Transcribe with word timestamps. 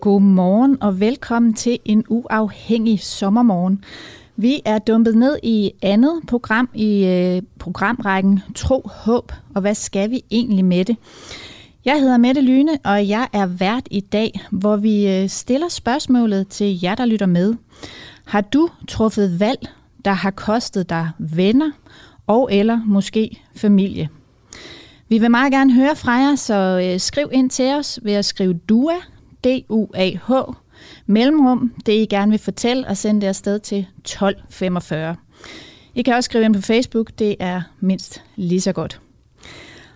Godmorgen 0.00 0.82
og 0.82 1.00
velkommen 1.00 1.54
til 1.54 1.78
en 1.84 2.04
uafhængig 2.08 3.00
sommermorgen. 3.00 3.84
Vi 4.36 4.62
er 4.64 4.78
dumpet 4.78 5.16
ned 5.16 5.38
i 5.42 5.72
andet 5.82 6.20
program 6.28 6.68
i 6.74 7.06
øh, 7.06 7.42
programrækken 7.60 8.40
Tro, 8.54 8.90
Håb 8.94 9.32
og 9.54 9.60
hvad 9.60 9.74
skal 9.74 10.10
vi 10.10 10.22
egentlig 10.30 10.64
med 10.64 10.84
det? 10.84 10.96
Jeg 11.84 12.00
hedder 12.00 12.16
Mette 12.16 12.40
Lyne, 12.40 12.78
og 12.84 13.08
jeg 13.08 13.28
er 13.32 13.46
vært 13.46 13.88
i 13.90 14.00
dag, 14.00 14.40
hvor 14.50 14.76
vi 14.76 15.08
øh, 15.08 15.28
stiller 15.28 15.68
spørgsmålet 15.68 16.48
til 16.48 16.80
jer, 16.82 16.94
der 16.94 17.06
lytter 17.06 17.26
med. 17.26 17.54
Har 18.24 18.40
du 18.40 18.68
truffet 18.88 19.40
valg, 19.40 19.68
der 20.04 20.12
har 20.12 20.30
kostet 20.30 20.90
dig 20.90 21.10
venner 21.18 21.70
og 22.26 22.48
eller 22.52 22.80
måske 22.86 23.42
familie? 23.56 24.08
Vi 25.08 25.18
vil 25.18 25.30
meget 25.30 25.52
gerne 25.52 25.74
høre 25.74 25.96
fra 25.96 26.12
jer, 26.12 26.34
så 26.34 26.54
øh, 26.84 27.00
skriv 27.00 27.28
ind 27.32 27.50
til 27.50 27.74
os 27.74 28.00
ved 28.02 28.12
at 28.12 28.24
skrive 28.24 28.54
DUA, 28.54 28.96
D-U-A-H, 29.44 30.32
mellemrum, 31.06 31.72
det 31.86 31.92
I 31.92 32.06
gerne 32.10 32.30
vil 32.30 32.40
fortælle, 32.40 32.88
og 32.88 32.96
sende 32.96 33.20
det 33.20 33.26
afsted 33.26 33.58
til 33.58 33.78
1245. 33.78 35.16
I 35.94 36.02
kan 36.02 36.14
også 36.14 36.28
skrive 36.28 36.44
ind 36.44 36.54
på 36.54 36.60
Facebook, 36.60 37.10
det 37.18 37.36
er 37.38 37.62
mindst 37.80 38.24
lige 38.36 38.60
så 38.60 38.72
godt. 38.72 39.00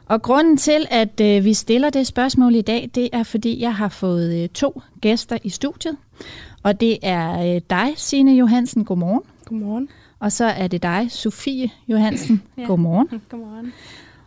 Og 0.07 0.23
grunden 0.23 0.57
til, 0.57 0.87
at 0.91 1.21
øh, 1.21 1.45
vi 1.45 1.55
stiller 1.55 1.91
det 1.91 2.07
spørgsmål 2.07 2.55
i 2.55 2.61
dag, 2.61 2.91
det 2.95 3.09
er, 3.13 3.23
fordi 3.23 3.61
jeg 3.61 3.75
har 3.75 3.89
fået 3.89 4.43
øh, 4.43 4.49
to 4.49 4.83
gæster 5.01 5.39
i 5.43 5.49
studiet. 5.49 5.97
Og 6.63 6.81
det 6.81 6.99
er 7.03 7.55
øh, 7.55 7.61
dig, 7.71 7.93
Signe 7.97 8.33
Johansen. 8.33 8.85
Godmorgen. 8.85 9.23
Godmorgen. 9.45 9.89
Og 10.19 10.33
så 10.33 10.45
er 10.45 10.67
det 10.67 10.83
dig, 10.83 11.07
Sofie 11.11 11.71
Johansen. 11.89 12.43
ja. 12.59 12.63
Godmorgen. 12.63 13.09
Godmorgen. 13.31 13.73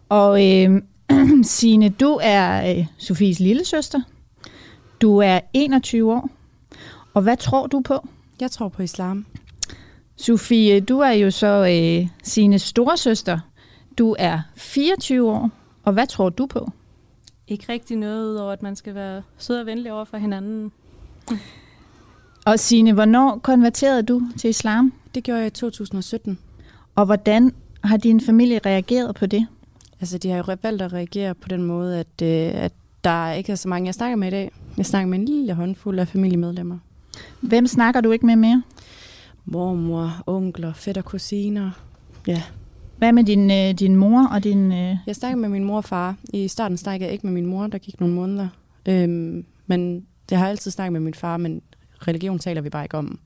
Og 0.10 0.46
øh, 0.46 0.82
Signe, 1.44 1.90
du 1.90 2.20
er 2.24 2.78
øh, 2.78 2.86
Sofies 2.98 3.40
lille 3.40 3.66
søster. 3.66 4.02
Du 5.02 5.18
er 5.18 5.40
21 5.54 6.14
år. 6.14 6.30
Og 7.14 7.22
hvad 7.22 7.38
tror 7.38 7.68
du 7.68 7.82
på? 7.82 8.08
Jeg 8.42 8.52
tror 8.52 8.68
på 8.68 8.82
islam. 8.82 9.26
Sofie, 10.18 10.80
du 10.80 11.00
er 11.00 11.12
jo 11.12 11.32
så 11.32 11.48
øh, 11.48 12.10
sine 12.24 12.60
storesøster. 12.60 13.40
Du 13.98 14.16
er 14.20 14.40
24 14.56 15.32
år. 15.32 15.50
Og 15.84 15.94
hvad 15.94 16.08
tror 16.08 16.30
du 16.30 16.46
på? 16.46 16.72
Ikke 17.48 17.66
rigtig 17.70 17.98
noget, 17.98 18.26
udover 18.26 18.52
at 18.52 18.64
man 18.64 18.76
skal 18.76 18.96
være 18.96 19.22
sød 19.38 19.60
og 19.60 19.66
venlig 19.66 19.92
over 19.92 20.06
for 20.06 20.18
hinanden. 20.18 20.72
Og 22.46 22.60
Signe, 22.60 22.94
hvornår 22.94 23.40
konverterede 23.44 24.04
du 24.04 24.22
til 24.38 24.50
islam? 24.50 24.94
Det 25.16 25.24
gjorde 25.24 25.40
jeg 25.40 25.48
i 25.48 25.50
2017. 25.50 26.40
Og 26.96 27.06
hvordan 27.06 27.54
har 27.84 27.98
din 27.98 28.22
familie 28.22 28.60
reageret 28.66 29.16
på 29.16 29.26
det? 29.26 29.48
Altså, 30.00 30.18
de 30.18 30.30
har 30.30 30.38
jo 30.38 30.58
valgt 30.64 30.82
at 30.82 30.94
reagere 30.94 31.36
på 31.36 31.48
den 31.48 31.64
måde, 31.64 32.00
at, 32.00 32.22
øh, 32.24 32.64
at 32.64 32.74
der 33.04 33.32
ikke 33.32 33.52
er 33.52 33.56
så 33.56 33.68
mange, 33.68 33.86
jeg 33.86 33.94
snakker 33.94 34.18
med 34.18 34.28
i 34.28 34.32
dag. 34.32 34.52
Jeg 34.78 34.86
snakker 34.86 35.08
med 35.08 35.20
en 35.20 35.26
lille 35.26 35.54
håndfuld 35.54 36.00
af 36.00 36.08
familiemedlemmer. 36.08 36.78
Hvem 37.42 37.68
snakker 37.68 38.02
du 38.02 38.12
ikke 38.12 38.26
med 38.26 38.36
mere? 38.36 38.64
Mormor, 39.50 40.24
onkler, 40.26 40.74
fætter, 40.74 41.02
kusiner. 41.02 41.72
Ja. 42.28 42.42
Hvad 42.98 43.12
med 43.12 43.24
din, 43.24 43.52
øh, 43.52 43.74
din 43.80 43.96
mor 43.96 44.28
og 44.28 44.44
din... 44.44 44.72
Øh... 44.72 44.98
Jeg 45.08 45.16
snakker 45.16 45.38
med 45.38 45.50
min 45.50 45.64
mor 45.64 45.78
og 45.78 45.84
far. 45.84 46.16
I 46.34 46.48
starten 46.48 46.78
snakkede 46.78 47.08
jeg 47.08 47.14
ikke 47.14 47.28
med 47.28 47.34
min 47.34 47.46
mor, 47.46 47.68
der 47.68 47.78
gik 47.78 48.00
nogle 48.00 48.16
måneder. 48.16 48.48
Øhm, 48.86 49.46
men 49.68 50.06
jeg 50.32 50.40
har 50.40 50.48
altid 50.48 50.72
snakket 50.72 50.94
med 50.94 51.02
min 51.02 51.14
far, 51.14 51.38
men 51.38 51.62
religion 52.08 52.40
taler 52.40 52.62
vi 52.62 52.70
bare 52.70 52.86
ikke 52.86 52.98
om. 52.98 53.20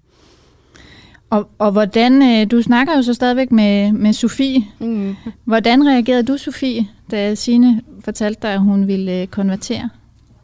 Og, 1.30 1.50
og 1.58 1.72
hvordan, 1.72 2.22
øh, 2.22 2.52
du 2.52 2.62
snakker 2.62 2.96
jo 2.96 3.02
så 3.02 3.14
stadigvæk 3.14 3.52
med, 3.52 3.92
med 3.92 4.14
Sofie. 4.14 4.66
Mm. 4.80 5.16
Hvordan 5.44 5.88
reagerede 5.88 6.24
du, 6.24 6.38
Sofie, 6.38 6.88
da 7.12 7.36
Signe 7.36 7.82
fortalte 8.04 8.42
dig, 8.42 8.54
at 8.54 8.60
hun 8.60 8.88
ville 8.88 9.22
øh, 9.22 9.28
konvertere? 9.28 9.90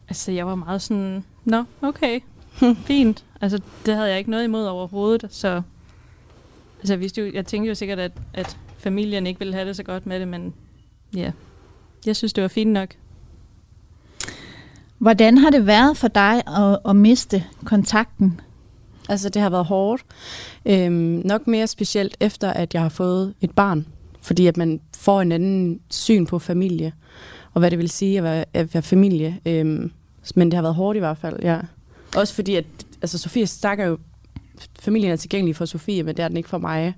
Altså, 0.08 0.32
jeg 0.32 0.46
var 0.46 0.54
meget 0.54 0.82
sådan, 0.82 1.24
nå, 1.44 1.64
okay, 1.82 2.20
fint. 2.86 3.24
Altså, 3.40 3.60
det 3.86 3.94
havde 3.94 4.08
jeg 4.08 4.18
ikke 4.18 4.30
noget 4.30 4.44
imod 4.44 4.66
overhovedet, 4.66 5.26
så... 5.30 5.62
Altså, 6.78 6.92
jeg, 6.92 7.00
vidste 7.00 7.20
jo, 7.20 7.30
jeg 7.34 7.46
tænkte 7.46 7.68
jo 7.68 7.74
sikkert, 7.74 7.98
at, 7.98 8.12
at 8.34 8.58
familien 8.78 9.26
ikke 9.26 9.38
ville 9.38 9.54
have 9.54 9.68
det 9.68 9.76
så 9.76 9.82
godt 9.82 10.06
med 10.06 10.20
det, 10.20 10.28
men 10.28 10.54
ja, 11.16 11.32
jeg 12.06 12.16
synes, 12.16 12.32
det 12.32 12.42
var 12.42 12.48
fint 12.48 12.70
nok. 12.70 12.94
Hvordan 14.98 15.38
har 15.38 15.50
det 15.50 15.66
været 15.66 15.96
for 15.96 16.08
dig 16.08 16.42
at, 16.46 16.78
at 16.88 16.96
miste 16.96 17.44
kontakten? 17.64 18.40
Altså, 19.08 19.28
det 19.28 19.42
har 19.42 19.50
været 19.50 19.64
hårdt. 19.64 20.04
Øhm, 20.66 21.22
nok 21.24 21.46
mere 21.46 21.66
specielt 21.66 22.16
efter, 22.20 22.52
at 22.52 22.74
jeg 22.74 22.82
har 22.82 22.88
fået 22.88 23.34
et 23.40 23.50
barn. 23.50 23.86
Fordi 24.20 24.46
at 24.46 24.56
man 24.56 24.80
får 24.96 25.20
en 25.20 25.32
anden 25.32 25.80
syn 25.90 26.26
på 26.26 26.38
familie, 26.38 26.92
og 27.54 27.58
hvad 27.58 27.70
det 27.70 27.78
vil 27.78 27.88
sige 27.88 28.18
at 28.18 28.24
være, 28.24 28.44
at 28.54 28.74
være 28.74 28.82
familie. 28.82 29.40
Øhm, 29.46 29.92
men 30.34 30.50
det 30.50 30.54
har 30.54 30.62
været 30.62 30.74
hårdt 30.74 30.96
i 30.96 30.98
hvert 30.98 31.18
fald, 31.18 31.36
ja. 31.42 31.60
Også 32.16 32.34
fordi, 32.34 32.54
at 32.54 32.64
altså, 33.02 33.18
Sofie 33.18 33.46
snakker 33.46 33.86
jo, 33.86 33.98
familien 34.80 35.12
er 35.12 35.16
tilgængelig 35.16 35.56
for 35.56 35.64
Sofie, 35.64 36.02
men 36.02 36.16
det 36.16 36.24
er 36.24 36.28
den 36.28 36.36
ikke 36.36 36.48
for 36.48 36.58
mig. 36.58 36.94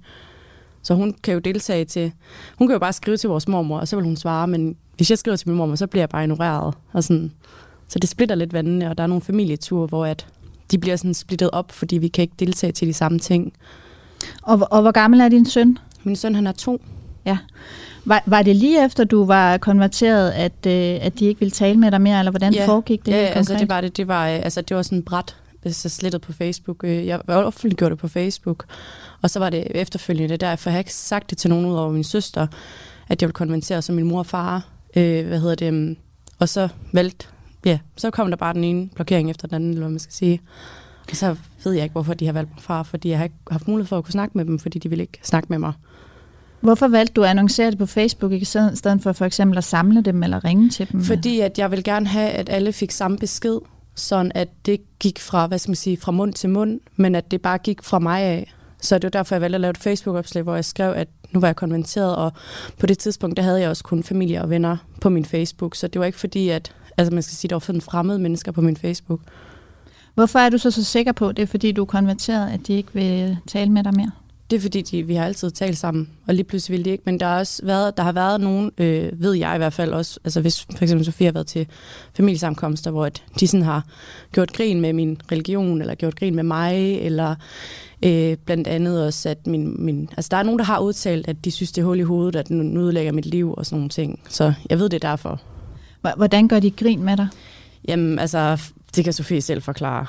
Så 0.82 0.94
hun 0.94 1.14
kan 1.22 1.34
jo 1.34 1.40
deltage 1.40 1.84
til, 1.84 2.12
hun 2.58 2.66
kan 2.66 2.72
jo 2.74 2.78
bare 2.78 2.92
skrive 2.92 3.16
til 3.16 3.28
vores 3.28 3.48
mormor, 3.48 3.78
og 3.78 3.88
så 3.88 3.96
vil 3.96 4.04
hun 4.04 4.16
svare, 4.16 4.46
men 4.48 4.76
hvis 4.96 5.10
jeg 5.10 5.18
skriver 5.18 5.36
til 5.36 5.48
min 5.48 5.56
mormor, 5.56 5.74
så 5.74 5.86
bliver 5.86 6.02
jeg 6.02 6.08
bare 6.08 6.22
ignoreret. 6.22 6.74
Og 6.92 7.04
sådan. 7.04 7.32
Så 7.88 7.98
det 7.98 8.10
splitter 8.10 8.34
lidt 8.34 8.52
vandene, 8.52 8.90
og 8.90 8.98
der 8.98 9.02
er 9.02 9.06
nogle 9.08 9.22
familieture, 9.22 9.86
hvor 9.86 10.06
at 10.06 10.26
de 10.70 10.78
bliver 10.78 10.96
sådan 10.96 11.14
splittet 11.14 11.50
op, 11.52 11.72
fordi 11.72 11.98
vi 11.98 12.08
kan 12.08 12.22
ikke 12.22 12.34
deltage 12.38 12.72
til 12.72 12.88
de 12.88 12.92
samme 12.92 13.18
ting. 13.18 13.52
Og, 14.42 14.68
og 14.70 14.82
hvor 14.82 14.90
gammel 14.90 15.20
er 15.20 15.28
din 15.28 15.46
søn? 15.46 15.78
Min 16.02 16.16
søn, 16.16 16.34
han 16.34 16.46
er 16.46 16.52
to. 16.52 16.80
Ja. 17.24 17.38
Var, 18.04 18.22
var 18.26 18.42
det 18.42 18.56
lige 18.56 18.84
efter, 18.84 19.04
du 19.04 19.24
var 19.24 19.56
konverteret, 19.56 20.30
at, 20.30 20.66
øh, 20.66 21.06
at 21.06 21.18
de 21.18 21.26
ikke 21.26 21.40
ville 21.40 21.50
tale 21.50 21.78
med 21.78 21.90
dig 21.90 22.00
mere, 22.00 22.18
eller 22.18 22.30
hvordan 22.30 22.54
ja, 22.54 22.66
foregik 22.66 23.06
det 23.06 23.12
Ja, 23.12 23.16
konkret? 23.16 23.36
altså 23.36 23.54
det 23.54 23.68
var 23.68 23.80
det. 23.80 23.96
Det 23.96 24.08
var, 24.08 24.28
øh, 24.28 24.34
altså, 24.34 24.60
det 24.60 24.76
var 24.76 24.82
sådan 24.82 25.02
bræt, 25.02 25.36
så 25.68 25.88
slettet 25.88 26.20
på 26.20 26.32
Facebook. 26.32 26.84
Øh, 26.84 27.06
jeg 27.06 27.20
offentliggjorde 27.28 27.90
det 27.90 27.98
på 27.98 28.08
Facebook, 28.08 28.64
og 29.22 29.30
så 29.30 29.38
var 29.38 29.50
det 29.50 29.66
efterfølgende 29.70 30.36
der, 30.36 30.56
for 30.56 30.70
jeg 30.70 30.74
har 30.74 30.78
ikke 30.78 30.94
sagt 30.94 31.30
det 31.30 31.38
til 31.38 31.50
nogen 31.50 31.66
ud 31.66 31.74
over 31.74 31.92
min 31.92 32.04
søster, 32.04 32.46
at 33.08 33.22
jeg 33.22 33.26
ville 33.26 33.34
konvertere 33.34 33.82
som 33.82 33.94
min 33.94 34.04
mor 34.04 34.18
og 34.18 34.26
far. 34.26 34.68
Øh, 34.96 35.26
hvad 35.26 35.40
hedder 35.40 35.54
det? 35.54 35.74
Mm, 35.74 35.96
og 36.38 36.48
så 36.48 36.68
valgte, 36.92 37.26
ja, 37.64 37.78
så 37.96 38.10
kom 38.10 38.30
der 38.30 38.36
bare 38.36 38.54
den 38.54 38.64
ene 38.64 38.88
blokering 38.94 39.30
efter 39.30 39.48
den 39.48 39.54
anden, 39.54 39.70
eller 39.70 39.80
hvad 39.82 39.90
man 39.90 39.98
skal 39.98 40.14
sige. 40.14 40.40
Og 41.10 41.16
så 41.16 41.36
ved 41.64 41.72
jeg 41.72 41.82
ikke, 41.82 41.92
hvorfor 41.92 42.14
de 42.14 42.26
har 42.26 42.32
valgt 42.32 42.50
mig 42.50 42.62
fra, 42.62 42.82
fordi 42.82 43.08
jeg 43.08 43.18
har 43.18 43.24
ikke 43.24 43.36
haft 43.50 43.68
mulighed 43.68 43.88
for 43.88 43.98
at 43.98 44.04
kunne 44.04 44.12
snakke 44.12 44.38
med 44.38 44.44
dem, 44.44 44.58
fordi 44.58 44.78
de 44.78 44.88
ville 44.88 45.02
ikke 45.02 45.18
snakke 45.22 45.46
med 45.50 45.58
mig. 45.58 45.72
Hvorfor 46.60 46.88
valgte 46.88 47.12
du 47.12 47.22
at 47.22 47.30
annoncere 47.30 47.70
det 47.70 47.78
på 47.78 47.86
Facebook, 47.86 48.32
i 48.32 48.44
stedet 48.44 49.02
for 49.02 49.12
for 49.12 49.24
eksempel 49.24 49.58
at 49.58 49.64
samle 49.64 50.02
dem 50.02 50.22
eller 50.22 50.44
ringe 50.44 50.70
til 50.70 50.92
dem? 50.92 51.04
Fordi 51.04 51.40
at 51.40 51.58
jeg 51.58 51.70
vil 51.70 51.84
gerne 51.84 52.06
have, 52.06 52.30
at 52.30 52.48
alle 52.48 52.72
fik 52.72 52.90
samme 52.90 53.18
besked, 53.18 53.58
sådan 54.00 54.32
at 54.34 54.48
det 54.66 54.80
gik 54.98 55.18
fra, 55.18 55.46
hvad 55.46 55.58
skal 55.58 55.70
man 55.70 55.76
sige, 55.76 55.96
fra 55.96 56.12
mund 56.12 56.32
til 56.32 56.50
mund, 56.50 56.80
men 56.96 57.14
at 57.14 57.30
det 57.30 57.42
bare 57.42 57.58
gik 57.58 57.82
fra 57.82 57.98
mig 57.98 58.20
af. 58.20 58.54
Så 58.80 58.94
det 58.94 59.04
var 59.04 59.10
derfor, 59.10 59.34
jeg 59.34 59.40
valgte 59.40 59.54
at 59.54 59.60
lave 59.60 59.70
et 59.70 59.78
Facebook-opslag, 59.78 60.42
hvor 60.42 60.54
jeg 60.54 60.64
skrev, 60.64 60.92
at 60.92 61.08
nu 61.30 61.40
var 61.40 61.48
jeg 61.48 61.56
konverteret, 61.56 62.16
og 62.16 62.32
på 62.78 62.86
det 62.86 62.98
tidspunkt, 62.98 63.36
der 63.36 63.42
havde 63.42 63.60
jeg 63.60 63.70
også 63.70 63.84
kun 63.84 64.02
familie 64.02 64.42
og 64.42 64.50
venner 64.50 64.76
på 65.00 65.08
min 65.08 65.24
Facebook, 65.24 65.74
så 65.74 65.88
det 65.88 66.00
var 66.00 66.06
ikke 66.06 66.18
fordi, 66.18 66.48
at 66.48 66.72
altså 66.96 67.14
man 67.14 67.22
skal 67.22 67.36
sige, 67.36 67.48
der 67.48 67.54
var 67.54 67.60
sådan 67.60 67.80
fremmede 67.80 68.18
mennesker 68.18 68.52
på 68.52 68.60
min 68.60 68.76
Facebook. 68.76 69.20
Hvorfor 70.14 70.38
er 70.38 70.48
du 70.48 70.58
så 70.58 70.70
så 70.70 70.84
sikker 70.84 71.12
på, 71.12 71.32
det 71.32 71.42
er 71.42 71.46
fordi, 71.46 71.72
du 71.72 71.82
er 71.82 71.86
konverteret, 71.86 72.50
at 72.50 72.66
de 72.66 72.72
ikke 72.72 72.90
vil 72.92 73.36
tale 73.46 73.70
med 73.70 73.84
dig 73.84 73.96
mere? 73.96 74.10
Det 74.50 74.56
er 74.56 74.60
fordi, 74.60 74.82
de, 74.82 75.02
vi 75.02 75.14
har 75.14 75.24
altid 75.24 75.50
talt 75.50 75.78
sammen, 75.78 76.10
og 76.26 76.34
lige 76.34 76.44
pludselig 76.44 76.76
vil 76.78 76.84
de 76.84 76.90
ikke. 76.90 77.02
Men 77.06 77.20
der, 77.20 77.26
har 77.26 77.38
også 77.38 77.66
været, 77.66 77.96
der 77.96 78.02
har 78.02 78.12
været 78.12 78.40
nogen, 78.40 78.70
øh, 78.78 79.22
ved 79.22 79.32
jeg 79.32 79.54
i 79.54 79.58
hvert 79.58 79.72
fald 79.72 79.92
også, 79.92 80.20
altså 80.24 80.40
hvis 80.40 80.60
for 80.76 80.82
eksempel 80.82 81.04
Sofie 81.04 81.26
har 81.26 81.32
været 81.32 81.46
til 81.46 81.66
familiesamkomster, 82.16 82.90
hvor 82.90 83.08
de 83.40 83.46
sådan 83.46 83.64
har 83.64 83.84
gjort 84.32 84.52
grin 84.52 84.80
med 84.80 84.92
min 84.92 85.20
religion, 85.32 85.80
eller 85.80 85.94
gjort 85.94 86.16
grin 86.16 86.34
med 86.34 86.42
mig, 86.42 86.98
eller 86.98 87.34
øh, 88.04 88.36
blandt 88.44 88.68
andet 88.68 89.06
også, 89.06 89.28
at 89.28 89.46
min, 89.46 89.84
min, 89.84 90.08
altså 90.16 90.28
der 90.30 90.36
er 90.36 90.42
nogen, 90.42 90.58
der 90.58 90.64
har 90.64 90.78
udtalt, 90.78 91.28
at 91.28 91.44
de 91.44 91.50
synes, 91.50 91.72
det 91.72 91.82
er 91.82 91.86
hul 91.86 91.98
i 91.98 92.02
hovedet, 92.02 92.36
at 92.36 92.50
nu 92.50 92.80
udlægger 92.80 93.12
mit 93.12 93.26
liv 93.26 93.54
og 93.56 93.66
sådan 93.66 93.76
nogle 93.76 93.88
ting. 93.88 94.20
Så 94.28 94.52
jeg 94.70 94.78
ved 94.78 94.88
det 94.88 95.02
derfor. 95.02 95.40
Hvordan 96.16 96.48
gør 96.48 96.60
de 96.60 96.70
grin 96.70 97.02
med 97.02 97.16
dig? 97.16 97.28
Jamen, 97.88 98.18
altså, 98.18 98.60
det 98.96 99.04
kan 99.04 99.12
Sofie 99.12 99.40
selv 99.40 99.62
forklare. 99.62 100.06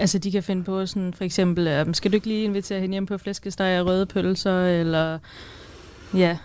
Altså, 0.00 0.18
de 0.18 0.30
kan 0.30 0.42
finde 0.42 0.64
på 0.64 0.86
sådan, 0.86 1.14
for 1.14 1.24
eksempel, 1.24 1.82
um, 1.86 1.94
skal 1.94 2.10
du 2.10 2.16
ikke 2.16 2.26
lige 2.26 2.44
invitere 2.44 2.80
hende 2.80 2.92
hjem 2.92 3.06
på 3.06 3.18
flæskesteg 3.18 3.80
og 3.80 3.86
røde 3.86 4.06
pølser, 4.06 4.64
eller 4.66 5.18
ja, 6.14 6.36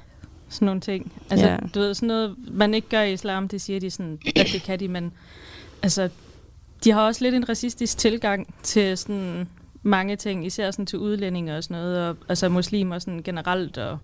sådan 0.50 0.66
nogle 0.66 0.82
ting. 0.82 1.12
Altså, 1.30 1.48
ja. 1.48 1.58
du 1.76 1.80
ved, 1.80 1.94
sådan 1.94 2.08
noget, 2.08 2.36
man 2.52 2.74
ikke 2.74 2.90
gør 2.90 3.02
i 3.02 3.14
islam, 3.14 3.48
det 3.48 3.62
siger 3.62 3.80
de 3.80 3.90
sådan, 3.90 4.20
at 4.36 4.48
det 4.54 4.64
kan 4.64 4.80
de, 4.80 4.88
men 4.88 5.12
altså, 5.84 6.10
de 6.84 6.92
har 6.92 7.02
også 7.02 7.24
lidt 7.24 7.36
en 7.36 7.50
racistisk 7.50 7.98
tilgang 7.98 8.54
til 8.64 8.98
sådan 8.98 9.48
mange 9.84 10.16
ting, 10.16 10.46
især 10.46 10.72
sådan 10.72 10.86
til 10.86 11.00
udlændinge 11.00 11.58
og 11.58 11.64
sådan 11.64 11.78
noget, 11.78 12.10
og 12.10 12.18
altså 12.30 12.50
muslimer 12.50 13.00
sådan 13.00 13.22
generelt, 13.24 13.78
og 13.78 13.98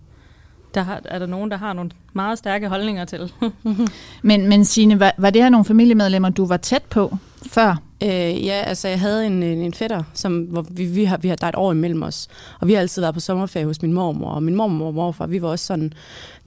der 0.74 0.82
har, 0.82 1.00
er 1.04 1.18
der 1.18 1.26
nogen, 1.26 1.50
der 1.50 1.56
har 1.56 1.72
nogle 1.72 1.90
meget 2.12 2.38
stærke 2.38 2.68
holdninger 2.68 3.04
til. 3.04 3.32
men, 4.22 4.48
men 4.48 4.64
Signe, 4.64 5.00
var, 5.00 5.14
var 5.18 5.30
det 5.30 5.42
her 5.42 5.48
nogle 5.48 5.64
familiemedlemmer, 5.64 6.28
du 6.28 6.46
var 6.46 6.56
tæt 6.56 6.82
på 6.82 7.16
før? 7.46 7.82
Øh, 8.02 8.44
ja, 8.46 8.62
altså 8.66 8.88
jeg 8.88 9.00
havde 9.00 9.26
en, 9.26 9.42
en 9.42 9.74
fætter, 9.74 10.02
som, 10.14 10.40
hvor 10.40 10.66
vi, 10.70 10.84
vi, 10.84 11.04
har, 11.04 11.16
vi 11.16 11.28
har, 11.28 11.36
der 11.36 11.44
er 11.46 11.48
et 11.48 11.56
år 11.56 11.72
imellem 11.72 12.02
os, 12.02 12.28
og 12.60 12.68
vi 12.68 12.72
har 12.72 12.80
altid 12.80 13.02
været 13.02 13.14
på 13.14 13.20
sommerferie 13.20 13.66
hos 13.66 13.82
min 13.82 13.92
mormor, 13.92 14.30
og 14.30 14.42
min 14.42 14.54
mormor 14.54 14.86
og 14.86 14.94
morfar, 14.94 15.26
vi 15.26 15.42
var 15.42 15.48
også 15.48 15.66
sådan 15.66 15.92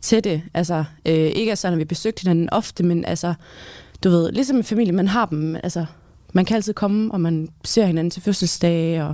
tætte, 0.02 0.42
altså 0.54 0.84
øh, 1.06 1.14
ikke 1.14 1.56
sådan, 1.56 1.74
at 1.74 1.80
vi 1.80 1.86
besøgte 1.86 2.22
hinanden 2.22 2.50
ofte, 2.50 2.84
men 2.84 3.06
altså, 3.06 3.34
du 4.04 4.10
ved, 4.10 4.32
ligesom 4.32 4.58
en 4.58 4.64
familie, 4.64 4.94
man 4.94 5.08
har 5.08 5.26
dem, 5.26 5.56
altså, 5.56 5.86
man 6.34 6.46
kan 6.46 6.56
altid 6.56 6.74
komme, 6.74 7.12
og 7.12 7.22
man 7.22 7.50
ser 7.64 7.86
hinanden 7.86 8.12
til 8.12 8.22
fødselsdage, 8.22 9.04
og 9.04 9.14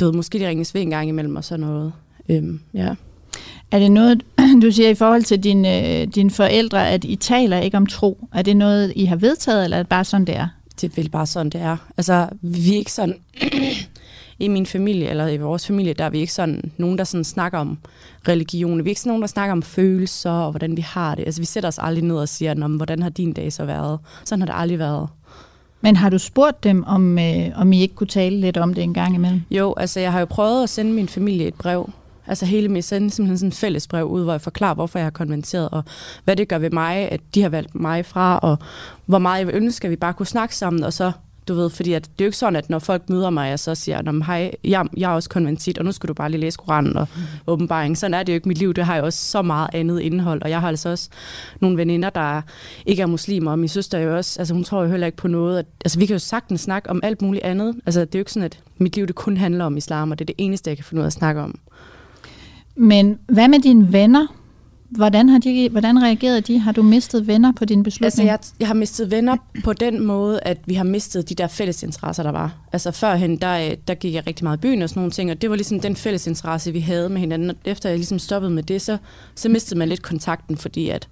du 0.00 0.04
ved, 0.04 0.12
måske 0.12 0.38
de 0.38 0.48
ringes 0.48 0.74
ved 0.74 0.82
en 0.82 0.90
gang 0.90 1.08
imellem 1.08 1.36
og 1.36 1.44
sådan 1.44 1.66
noget. 1.66 1.92
Øhm, 2.28 2.60
ja. 2.74 2.94
Er 3.70 3.78
det 3.78 3.92
noget, 3.92 4.22
du 4.62 4.70
siger 4.70 4.88
i 4.88 4.94
forhold 4.94 5.22
til 5.22 5.44
dine, 5.44 6.06
dine 6.06 6.30
forældre, 6.30 6.88
at 6.90 7.04
I 7.04 7.16
taler 7.16 7.60
ikke 7.60 7.76
om 7.76 7.86
tro? 7.86 8.28
Er 8.34 8.42
det 8.42 8.56
noget, 8.56 8.92
I 8.96 9.04
har 9.04 9.16
vedtaget, 9.16 9.64
eller 9.64 9.76
er 9.76 9.82
det 9.82 9.88
bare 9.88 10.04
sådan, 10.04 10.26
det 10.26 10.36
er? 10.36 10.48
Det 10.82 10.90
er 10.90 11.02
vel 11.02 11.10
bare 11.10 11.26
sådan, 11.26 11.50
det 11.50 11.60
er. 11.60 11.76
Altså, 11.96 12.28
vi 12.40 12.72
er 12.72 12.78
ikke 12.78 12.92
sådan... 12.92 13.14
I 14.38 14.48
min 14.48 14.66
familie, 14.66 15.08
eller 15.08 15.28
i 15.28 15.36
vores 15.36 15.66
familie, 15.66 15.92
der 15.94 16.04
er 16.04 16.10
vi 16.10 16.18
ikke 16.18 16.32
sådan 16.32 16.72
nogen, 16.76 16.98
der 16.98 17.04
sådan 17.04 17.24
snakker 17.24 17.58
om 17.58 17.78
religion. 18.28 18.78
Vi 18.78 18.88
er 18.88 18.88
ikke 18.88 19.00
sådan 19.00 19.10
nogen, 19.10 19.22
der 19.22 19.28
snakker 19.28 19.52
om 19.52 19.62
følelser 19.62 20.30
og 20.30 20.50
hvordan 20.50 20.76
vi 20.76 20.80
har 20.80 21.14
det. 21.14 21.24
Altså, 21.24 21.40
vi 21.40 21.46
sætter 21.46 21.68
os 21.68 21.78
aldrig 21.78 22.04
ned 22.04 22.16
og 22.16 22.28
siger, 22.28 22.68
hvordan 22.76 23.02
har 23.02 23.10
din 23.10 23.32
dag 23.32 23.52
så 23.52 23.64
været? 23.64 23.98
Sådan 24.24 24.40
har 24.40 24.46
det 24.46 24.54
aldrig 24.56 24.78
været. 24.78 25.08
Men 25.80 25.96
har 25.96 26.10
du 26.10 26.18
spurgt 26.18 26.64
dem, 26.64 26.84
om, 26.84 27.18
øh, 27.18 27.50
om 27.54 27.72
I 27.72 27.80
ikke 27.80 27.94
kunne 27.94 28.06
tale 28.06 28.40
lidt 28.40 28.56
om 28.56 28.74
det 28.74 28.84
en 28.84 28.94
gang 28.94 29.14
imellem? 29.14 29.42
Jo, 29.50 29.74
altså 29.76 30.00
jeg 30.00 30.12
har 30.12 30.20
jo 30.20 30.26
prøvet 30.26 30.62
at 30.62 30.70
sende 30.70 30.92
min 30.92 31.08
familie 31.08 31.46
et 31.46 31.54
brev. 31.54 31.90
Altså 32.26 32.46
hele 32.46 32.68
min 32.68 32.82
sende 32.82 33.10
simpelthen 33.10 33.38
sådan 33.38 33.48
et 33.48 33.54
fælles 33.54 33.86
brev 33.86 34.06
ud, 34.06 34.22
hvor 34.22 34.32
jeg 34.32 34.40
forklarer, 34.40 34.74
hvorfor 34.74 34.98
jeg 34.98 35.06
har 35.06 35.10
konverteret, 35.10 35.68
og 35.68 35.84
hvad 36.24 36.36
det 36.36 36.48
gør 36.48 36.58
ved 36.58 36.70
mig, 36.70 37.12
at 37.12 37.20
de 37.34 37.42
har 37.42 37.48
valgt 37.48 37.74
mig 37.74 38.06
fra, 38.06 38.38
og 38.38 38.56
hvor 39.06 39.18
meget 39.18 39.38
jeg 39.38 39.46
vil 39.46 39.54
ønske, 39.54 39.84
at 39.84 39.90
vi 39.90 39.96
bare 39.96 40.14
kunne 40.14 40.26
snakke 40.26 40.56
sammen, 40.56 40.84
og 40.84 40.92
så 40.92 41.12
du 41.48 41.54
ved, 41.54 41.70
fordi 41.70 41.92
at 41.92 42.02
det 42.02 42.10
er 42.20 42.24
jo 42.24 42.28
ikke 42.28 42.38
sådan, 42.38 42.56
at 42.56 42.70
når 42.70 42.78
folk 42.78 43.08
møder 43.08 43.30
mig, 43.30 43.52
og 43.52 43.58
så 43.58 43.74
siger, 43.74 44.22
hej, 44.24 44.50
jeg, 44.64 44.86
jeg 44.96 45.10
er 45.10 45.14
også 45.14 45.28
konventit, 45.28 45.78
og 45.78 45.84
nu 45.84 45.92
skal 45.92 46.08
du 46.08 46.14
bare 46.14 46.30
lige 46.30 46.40
læse 46.40 46.58
Koranen 46.58 46.96
og 46.96 47.08
mm. 47.16 47.22
åbenbaring. 47.46 47.98
Sådan 47.98 48.14
er 48.14 48.22
det 48.22 48.32
jo 48.32 48.34
ikke 48.34 48.48
mit 48.48 48.58
liv. 48.58 48.74
Det 48.74 48.84
har 48.84 48.96
jo 48.96 49.04
også 49.04 49.24
så 49.24 49.42
meget 49.42 49.70
andet 49.72 50.00
indhold, 50.00 50.42
og 50.42 50.50
jeg 50.50 50.60
har 50.60 50.68
altså 50.68 50.88
også 50.88 51.08
nogle 51.60 51.76
veninder, 51.76 52.10
der 52.10 52.42
ikke 52.86 53.02
er 53.02 53.06
muslimer, 53.06 53.50
og 53.50 53.58
min 53.58 53.68
søster 53.68 53.98
er 53.98 54.02
jo 54.02 54.16
også, 54.16 54.40
altså 54.40 54.54
hun 54.54 54.64
tror 54.64 54.82
jo 54.82 54.88
heller 54.88 55.06
ikke 55.06 55.18
på 55.18 55.28
noget. 55.28 55.58
At, 55.58 55.66
altså 55.84 55.98
vi 55.98 56.06
kan 56.06 56.14
jo 56.14 56.18
sagtens 56.18 56.60
snakke 56.60 56.90
om 56.90 57.00
alt 57.02 57.22
muligt 57.22 57.44
andet. 57.44 57.74
Altså 57.86 58.00
det 58.00 58.14
er 58.14 58.18
jo 58.18 58.20
ikke 58.20 58.32
sådan, 58.32 58.44
at 58.44 58.60
mit 58.78 58.96
liv 58.96 59.06
det 59.06 59.14
kun 59.14 59.36
handler 59.36 59.64
om 59.64 59.76
islam, 59.76 60.10
og 60.10 60.18
det 60.18 60.24
er 60.24 60.26
det 60.26 60.44
eneste, 60.44 60.70
jeg 60.70 60.76
kan 60.76 60.84
finde 60.84 61.00
ud 61.00 61.04
af 61.04 61.06
at 61.06 61.12
snakke 61.12 61.40
om. 61.40 61.58
Men 62.74 63.18
hvad 63.26 63.48
med 63.48 63.58
dine 63.58 63.92
venner? 63.92 64.26
Hvordan, 64.88 65.28
har 65.28 65.38
de, 65.38 65.68
hvordan 65.68 66.02
reagerede 66.02 66.40
de? 66.40 66.58
Har 66.58 66.72
du 66.72 66.82
mistet 66.82 67.26
venner 67.26 67.52
på 67.52 67.64
din 67.64 67.82
beslutning? 67.82 68.06
Altså, 68.06 68.22
jeg, 68.22 68.60
jeg 68.60 68.68
har 68.68 68.74
mistet 68.74 69.10
venner 69.10 69.36
på 69.64 69.72
den 69.72 70.06
måde, 70.06 70.40
at 70.42 70.58
vi 70.66 70.74
har 70.74 70.84
mistet 70.84 71.28
de 71.28 71.34
der 71.34 71.46
fælles 71.46 71.82
interesser, 71.82 72.22
der 72.22 72.30
var. 72.30 72.54
Altså 72.72 72.90
førhen, 72.90 73.36
der, 73.36 73.70
øh, 73.70 73.76
der 73.88 73.94
gik 73.94 74.14
jeg 74.14 74.26
rigtig 74.26 74.44
meget 74.44 74.56
i 74.56 74.60
byen 74.60 74.82
og 74.82 74.88
sådan 74.88 75.00
nogle 75.00 75.10
ting, 75.10 75.30
og 75.30 75.42
det 75.42 75.50
var 75.50 75.56
ligesom 75.56 75.80
den 75.80 75.96
fælles 75.96 76.26
interesse, 76.26 76.72
vi 76.72 76.80
havde 76.80 77.08
med 77.08 77.20
hinanden. 77.20 77.50
Og 77.50 77.56
efter 77.64 77.88
jeg 77.88 77.98
ligesom 77.98 78.18
stoppede 78.18 78.52
med 78.52 78.62
det, 78.62 78.82
så, 78.82 78.98
så 79.34 79.48
mistede 79.48 79.78
man 79.78 79.88
lidt 79.88 80.02
kontakten, 80.02 80.56
fordi 80.56 80.88
at, 80.88 81.08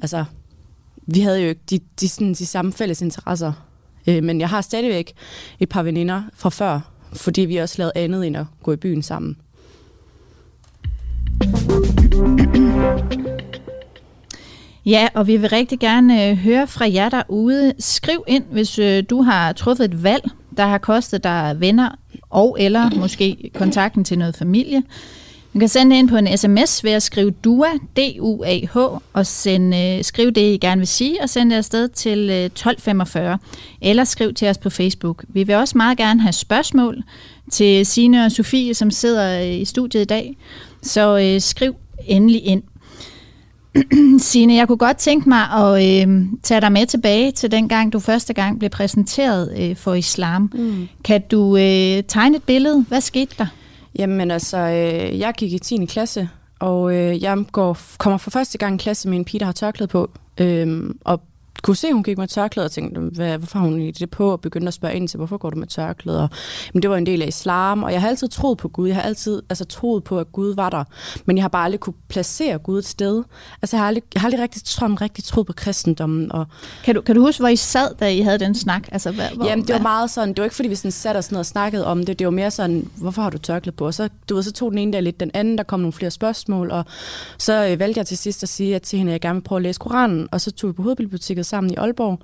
altså, 0.00 0.24
vi 1.06 1.20
havde 1.20 1.40
jo 1.42 1.48
ikke 1.48 1.60
de, 1.70 1.80
de, 2.00 2.08
sådan, 2.08 2.34
de 2.34 2.46
samme 2.46 2.72
fælles 2.72 3.02
interesser. 3.02 3.52
Øh, 4.06 4.22
men 4.22 4.40
jeg 4.40 4.48
har 4.48 4.60
stadigvæk 4.60 5.12
et 5.60 5.68
par 5.68 5.82
veninder 5.82 6.22
fra 6.34 6.50
før, 6.50 6.80
fordi 7.12 7.40
vi 7.40 7.56
også 7.56 7.74
lavede 7.78 7.92
andet 7.96 8.26
end 8.26 8.36
at 8.36 8.46
gå 8.62 8.72
i 8.72 8.76
byen 8.76 9.02
sammen. 9.02 9.36
Ja, 14.86 15.08
og 15.14 15.26
vi 15.26 15.36
vil 15.36 15.48
rigtig 15.48 15.78
gerne 15.78 16.28
øh, 16.28 16.36
høre 16.36 16.66
fra 16.66 16.92
jer 16.92 17.08
derude. 17.08 17.72
Skriv 17.78 18.24
ind, 18.26 18.44
hvis 18.50 18.78
øh, 18.78 19.02
du 19.10 19.22
har 19.22 19.52
truffet 19.52 19.84
et 19.84 20.02
valg, 20.02 20.30
der 20.56 20.66
har 20.66 20.78
kostet 20.78 21.24
dig 21.24 21.56
venner 21.58 21.88
og 22.30 22.56
eller 22.60 22.90
måske 22.96 23.50
kontakten 23.54 24.04
til 24.04 24.18
noget 24.18 24.36
familie. 24.36 24.82
Du 25.54 25.58
kan 25.58 25.68
sende 25.68 25.98
ind 25.98 26.08
på 26.08 26.16
en 26.16 26.38
sms 26.38 26.84
ved 26.84 26.90
at 26.90 27.02
skrive 27.02 27.30
DUA, 27.30 27.68
D-U-A-H, 27.96 28.76
og 29.12 29.26
sende, 29.26 29.96
øh, 29.98 30.04
skriv 30.04 30.32
det, 30.32 30.54
I 30.54 30.58
gerne 30.60 30.78
vil 30.78 30.88
sige, 30.88 31.22
og 31.22 31.28
send 31.28 31.50
det 31.50 31.56
afsted 31.56 31.88
til 31.88 32.18
øh, 32.18 32.44
1245. 32.44 33.38
Eller 33.80 34.04
skriv 34.04 34.34
til 34.34 34.48
os 34.48 34.58
på 34.58 34.70
Facebook. 34.70 35.24
Vi 35.28 35.42
vil 35.42 35.54
også 35.54 35.78
meget 35.78 35.98
gerne 35.98 36.20
have 36.20 36.32
spørgsmål 36.32 37.02
til 37.50 37.86
Sine 37.86 38.24
og 38.24 38.32
Sofie, 38.32 38.74
som 38.74 38.90
sidder 38.90 39.40
øh, 39.40 39.60
i 39.60 39.64
studiet 39.64 40.02
i 40.02 40.04
dag. 40.04 40.36
Så 40.82 41.18
øh, 41.18 41.40
skriv 41.40 41.74
endelig 42.06 42.44
ind. 42.44 42.62
Signe, 44.18 44.54
jeg 44.54 44.68
kunne 44.68 44.78
godt 44.78 44.96
tænke 44.96 45.28
mig 45.28 45.50
at 45.50 46.06
øh, 46.08 46.24
tage 46.42 46.60
dig 46.60 46.72
med 46.72 46.86
tilbage 46.86 47.32
til 47.32 47.50
den 47.50 47.68
gang, 47.68 47.92
du 47.92 47.98
første 47.98 48.32
gang 48.32 48.58
blev 48.58 48.70
præsenteret 48.70 49.54
øh, 49.58 49.76
for 49.76 49.94
islam. 49.94 50.50
Mm. 50.54 50.88
Kan 51.04 51.22
du 51.30 51.56
øh, 51.56 52.02
tegne 52.08 52.36
et 52.36 52.42
billede? 52.42 52.84
Hvad 52.88 53.00
skete 53.00 53.34
der? 53.38 53.46
Jamen 53.98 54.30
altså, 54.30 54.58
øh, 54.58 55.18
jeg 55.18 55.34
gik 55.36 55.52
i 55.52 55.58
10. 55.58 55.84
klasse, 55.84 56.28
og 56.58 56.94
øh, 56.94 57.22
jeg 57.22 57.44
går, 57.52 57.78
kommer 57.98 58.18
for 58.18 58.30
første 58.30 58.58
gang 58.58 58.74
i 58.74 58.82
klasse 58.82 59.08
med 59.08 59.18
en 59.18 59.24
pige, 59.24 59.38
der 59.38 59.44
har 59.44 59.52
tørklæde 59.52 59.88
på. 59.88 60.10
Øh, 60.38 60.90
og 61.04 61.20
kunne 61.62 61.76
se, 61.76 61.86
at 61.86 61.94
hun 61.94 62.02
gik 62.02 62.18
med 62.18 62.28
tørklæde, 62.28 62.64
og 62.64 62.72
tænkte, 62.72 63.00
hvad, 63.00 63.38
hvorfor 63.38 63.58
har 63.58 63.66
hun 63.66 63.80
det 63.80 64.10
på, 64.10 64.32
og 64.32 64.40
begyndte 64.40 64.68
at 64.68 64.74
spørge 64.74 64.94
ind 64.94 65.08
til, 65.08 65.16
hvorfor 65.16 65.36
går 65.36 65.50
du 65.50 65.58
med 65.58 65.66
tørklæde? 65.66 66.22
Og, 66.22 66.28
men 66.74 66.82
det 66.82 66.90
var 66.90 66.96
en 66.96 67.06
del 67.06 67.22
af 67.22 67.26
islam, 67.26 67.82
og 67.82 67.92
jeg 67.92 68.00
har 68.00 68.08
altid 68.08 68.28
troet 68.28 68.58
på 68.58 68.68
Gud. 68.68 68.86
Jeg 68.86 68.96
har 68.96 69.02
altid 69.02 69.42
altså, 69.50 69.64
troet 69.64 70.04
på, 70.04 70.18
at 70.18 70.32
Gud 70.32 70.54
var 70.54 70.70
der, 70.70 70.84
men 71.24 71.36
jeg 71.36 71.44
har 71.44 71.48
bare 71.48 71.64
aldrig 71.64 71.80
kunne 71.80 71.94
placere 72.08 72.58
Gud 72.58 72.78
et 72.78 72.86
sted. 72.86 73.22
Altså, 73.62 73.76
jeg 73.76 73.82
har 73.82 73.88
aldrig, 73.88 74.02
jeg 74.14 74.20
har 74.20 74.26
aldrig 74.26 74.42
rigtig, 74.42 74.62
tror, 74.64 75.02
rigtig 75.02 75.24
troet 75.24 75.46
på 75.46 75.52
kristendommen. 75.52 76.32
Og 76.32 76.46
kan, 76.84 76.94
du, 76.94 77.00
kan 77.00 77.14
du 77.14 77.20
huske, 77.20 77.40
hvor 77.40 77.48
I 77.48 77.56
sad, 77.56 77.94
da 78.00 78.10
I 78.10 78.20
havde 78.20 78.38
den 78.38 78.54
snak? 78.54 78.88
Altså, 78.92 79.10
hvad, 79.10 79.26
hvor, 79.34 79.46
Jamen, 79.46 79.66
det 79.66 79.72
var 79.72 79.82
meget 79.82 80.10
sådan, 80.10 80.28
det 80.28 80.38
var 80.38 80.44
ikke, 80.44 80.56
fordi 80.56 80.68
vi 80.68 80.74
sådan 80.74 80.92
satte 80.92 81.18
os 81.18 81.30
ned 81.30 81.38
og 81.38 81.46
snakkede 81.46 81.86
om 81.86 82.06
det, 82.06 82.18
det 82.18 82.24
var 82.24 82.30
mere 82.30 82.50
sådan, 82.50 82.90
hvorfor 82.96 83.22
har 83.22 83.30
du 83.30 83.38
tørklæde 83.38 83.76
på? 83.76 83.86
Og 83.86 83.94
så, 83.94 84.08
du 84.28 84.34
ved, 84.34 84.42
så 84.42 84.52
tog 84.52 84.70
den 84.70 84.78
ene 84.78 84.92
der 84.92 85.00
lidt 85.00 85.20
den 85.20 85.30
anden, 85.34 85.58
der 85.58 85.64
kom 85.64 85.80
nogle 85.80 85.92
flere 85.92 86.10
spørgsmål, 86.10 86.70
og 86.70 86.84
så 87.38 87.68
øh, 87.68 87.78
valgte 87.78 87.98
jeg 87.98 88.06
til 88.06 88.18
sidst 88.18 88.42
at 88.42 88.48
sige 88.48 88.74
at 88.74 88.82
til 88.82 88.98
hende, 88.98 89.10
at 89.10 89.12
jeg 89.12 89.20
gerne 89.20 89.34
vil 89.34 89.42
prøve 89.42 89.56
at 89.56 89.62
læse 89.62 89.78
Koranen, 89.78 90.28
og 90.30 90.40
så 90.40 90.50
tog 90.50 90.68
vi 90.68 90.72
på 90.72 90.82
hovedbiblioteket 90.82 91.46
sammen 91.52 91.72
i 91.72 91.76
Aalborg, 91.76 92.20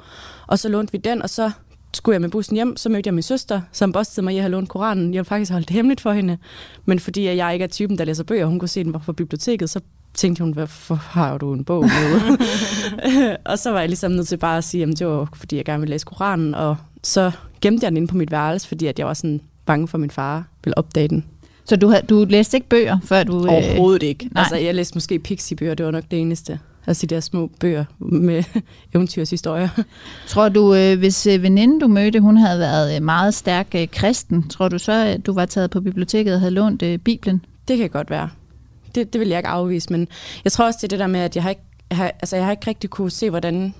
og 0.47 0.59
så 0.59 0.69
lånte 0.69 0.93
vi 0.93 0.99
den, 0.99 1.23
og 1.23 1.31
så 1.31 1.51
skulle 1.95 2.15
jeg 2.15 2.21
med 2.21 2.29
bussen 2.29 2.55
hjem, 2.55 2.77
så 2.77 2.89
mødte 2.89 3.09
jeg 3.09 3.15
min 3.15 3.23
søster, 3.23 3.61
som 3.73 3.93
bostede 3.93 4.25
mig 4.25 4.35
i 4.35 4.37
at 4.37 4.43
have 4.43 4.51
lånt 4.51 4.69
Koranen. 4.69 5.05
Jeg 5.05 5.19
ville 5.19 5.25
faktisk 5.25 5.53
holde 5.53 5.67
det 5.67 5.75
hemmeligt 5.75 6.01
for 6.01 6.13
hende, 6.13 6.39
men 6.85 6.99
fordi 7.01 7.25
jeg 7.25 7.53
ikke 7.53 7.63
er 7.63 7.69
typen, 7.69 7.99
der 7.99 8.05
læser 8.05 8.25
bøger, 8.25 8.47
hun 8.47 8.59
kunne 8.59 8.69
se 8.69 8.85
den 8.85 9.01
fra 9.01 9.13
biblioteket, 9.13 9.71
så 9.71 9.81
tænkte 10.15 10.43
hun, 10.43 10.53
hvorfor 10.53 10.95
har 10.95 11.39
du 11.39 11.53
en 11.53 11.65
bog 11.65 11.83
med? 11.85 12.37
og 13.51 13.59
så 13.59 13.71
var 13.71 13.81
jeg 13.81 13.89
ligesom 13.89 14.13
nødt 14.13 14.29
til 14.29 14.37
bare 14.37 14.59
at 14.59 14.65
sige, 14.65 14.83
at 14.83 14.99
det 14.99 15.07
var 15.07 15.29
fordi 15.35 15.57
jeg 15.57 15.65
gerne 15.65 15.81
ville 15.81 15.95
læse 15.95 16.07
Koranen, 16.07 16.55
og 16.55 16.77
så 17.03 17.31
gemte 17.61 17.85
jeg 17.85 17.91
den 17.91 17.97
inde 17.97 18.09
på 18.09 18.17
mit 18.17 18.31
værelse, 18.31 18.69
fordi 18.69 18.87
at 18.87 18.99
jeg 18.99 19.07
var 19.07 19.15
sådan 19.15 19.41
bange 19.67 19.89
for, 19.89 19.97
at 19.97 20.01
min 20.01 20.11
far 20.11 20.45
ville 20.65 20.79
opdage 20.79 21.09
den. 21.09 21.25
Så 21.65 21.77
du, 21.77 21.95
du 22.09 22.27
læste 22.29 22.57
ikke 22.57 22.69
bøger, 22.69 22.99
før 23.05 23.23
du... 23.23 23.47
Øh, 23.47 23.53
Overhovedet 23.53 24.03
ikke. 24.03 24.29
Nej. 24.33 24.43
Altså, 24.43 24.57
jeg 24.57 24.75
læste 24.75 24.97
måske 24.97 25.19
Pixie-bøger, 25.19 25.75
det 25.75 25.87
var 25.87 25.93
nok 25.93 26.05
det 26.11 26.21
eneste. 26.21 26.59
Altså 26.89 27.07
de 27.07 27.15
der 27.15 27.21
små 27.21 27.51
bøger 27.61 27.85
med 27.99 28.45
eventyrshistorier. 28.95 29.69
Tror 30.27 30.49
du, 30.49 30.75
øh, 30.75 30.99
hvis 30.99 31.27
øh, 31.27 31.43
veninden 31.43 31.79
du 31.79 31.89
mødte, 31.89 32.21
hun 32.21 32.37
havde 32.37 32.59
været 32.59 33.03
meget 33.03 33.35
stærk 33.35 33.75
kristen, 33.93 34.49
tror 34.49 34.69
du 34.69 34.79
så, 34.79 34.93
at 34.93 35.27
du 35.27 35.33
var 35.33 35.47
taget 35.47 35.71
på 35.71 35.81
biblioteket 35.81 36.35
og 36.35 36.41
havde 36.41 36.55
lånt 36.55 36.83
Bibelen? 37.05 37.45
Det 37.69 37.79
kan 37.79 37.91
godt 37.91 38.11
være. 38.11 38.31
Det, 38.95 39.13
det 39.13 39.21
vil 39.21 39.29
jeg 39.29 39.39
ikke 39.39 39.49
afvise, 39.49 39.93
men 39.93 40.09
jeg 40.45 40.53
tror 40.53 40.67
også, 40.67 40.79
det 40.83 40.85
er 40.85 40.89
det 40.89 40.99
der 40.99 41.07
med, 41.07 41.21
at 41.21 41.37
jeg 41.37 41.43
har 41.43 41.51
ikke, 41.51 41.63
jeg 41.91 41.97
har, 41.97 42.05
altså, 42.05 42.37
jeg 42.37 42.45
har 42.45 42.51
ikke 42.51 42.67
rigtig 42.67 42.91
kunne 42.91 43.11
se, 43.11 43.31
hvordan 43.31 43.75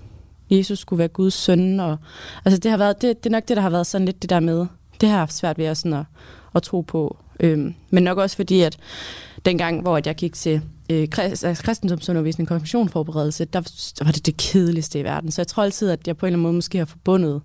Jesus 0.51 0.79
skulle 0.79 0.99
være 0.99 1.09
Guds 1.09 1.35
søn. 1.35 1.81
Og, 1.81 1.97
altså 2.45 2.59
det, 2.59 2.71
har 2.71 2.79
været, 2.79 3.03
det, 3.03 3.25
det 3.25 3.31
er 3.31 3.37
nok 3.37 3.49
det, 3.49 3.57
der 3.57 3.63
har 3.63 3.71
været 3.71 3.87
sådan 3.87 4.05
lidt 4.05 4.23
det 4.23 4.31
der 4.31 4.41
med. 4.41 4.67
Det 5.01 5.09
har 5.09 5.19
jeg 5.19 5.29
svært 5.31 5.59
ved 5.59 5.65
at, 5.65 5.77
sådan 5.77 5.99
at, 5.99 6.05
at 6.55 6.63
tro 6.63 6.81
på. 6.81 7.17
Øhm, 7.41 7.75
men 7.91 8.03
nok 8.03 8.19
også 8.19 8.37
fordi, 8.37 8.61
at 8.61 8.79
dengang, 9.45 9.83
hvor 9.83 10.01
jeg 10.05 10.15
gik 10.15 10.35
til 10.35 10.63
øh, 10.91 11.09
altså 11.19 11.63
kristendomsundervisning, 11.65 12.49
konfirmationsforberedelse, 12.49 13.45
der, 13.45 13.61
der 13.99 14.05
var 14.05 14.13
det 14.13 14.27
det 14.27 14.37
kedeligste 14.37 15.01
i 15.01 15.05
verden. 15.05 15.31
Så 15.31 15.43
jeg 15.43 15.47
tror 15.47 15.63
altid, 15.63 15.91
at 15.91 16.07
jeg 16.07 16.17
på 16.17 16.27
en 16.27 16.29
eller 16.29 16.37
anden 16.37 16.43
måde 16.43 16.55
måske 16.55 16.79
har 16.79 16.85
forbundet 16.85 17.43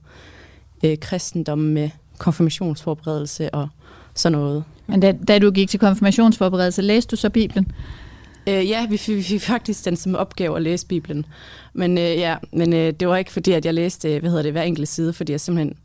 øh, 0.84 0.98
kristendom 0.98 1.60
med 1.60 1.90
konfirmationsforberedelse 2.18 3.56
og 3.56 3.68
sådan 4.14 4.38
noget. 4.38 4.64
Men 4.88 5.00
da, 5.00 5.12
da 5.28 5.40
du 5.40 5.52
gik 5.52 5.70
til 5.70 5.80
konfirmationsforberedelse, 5.80 6.82
læste 6.82 7.12
du 7.12 7.16
så 7.16 7.30
Bibelen? 7.30 7.72
Øh, 8.48 8.70
ja, 8.70 8.86
vi 8.90 8.98
fik, 8.98 9.18
vi 9.18 9.24
fik 9.24 9.42
faktisk 9.42 9.86
den 9.86 9.96
som 9.96 10.16
opgave 10.16 10.56
at 10.56 10.62
læse 10.62 10.88
Bibelen. 10.88 11.26
Men, 11.74 11.98
øh, 11.98 12.04
ja, 12.04 12.36
men 12.52 12.74
øh, 12.74 12.94
det 12.94 13.08
var 13.08 13.18
ikke 13.18 13.32
fordi, 13.32 13.52
at 13.52 13.66
jeg 13.66 13.74
læste 13.74 14.20
hvad 14.20 14.30
hedder 14.30 14.44
det, 14.44 14.52
hver 14.52 14.62
enkelt 14.62 14.88
side, 14.88 15.14
fordi 15.14 15.32
jeg 15.32 15.42
simpelthen 15.42 15.76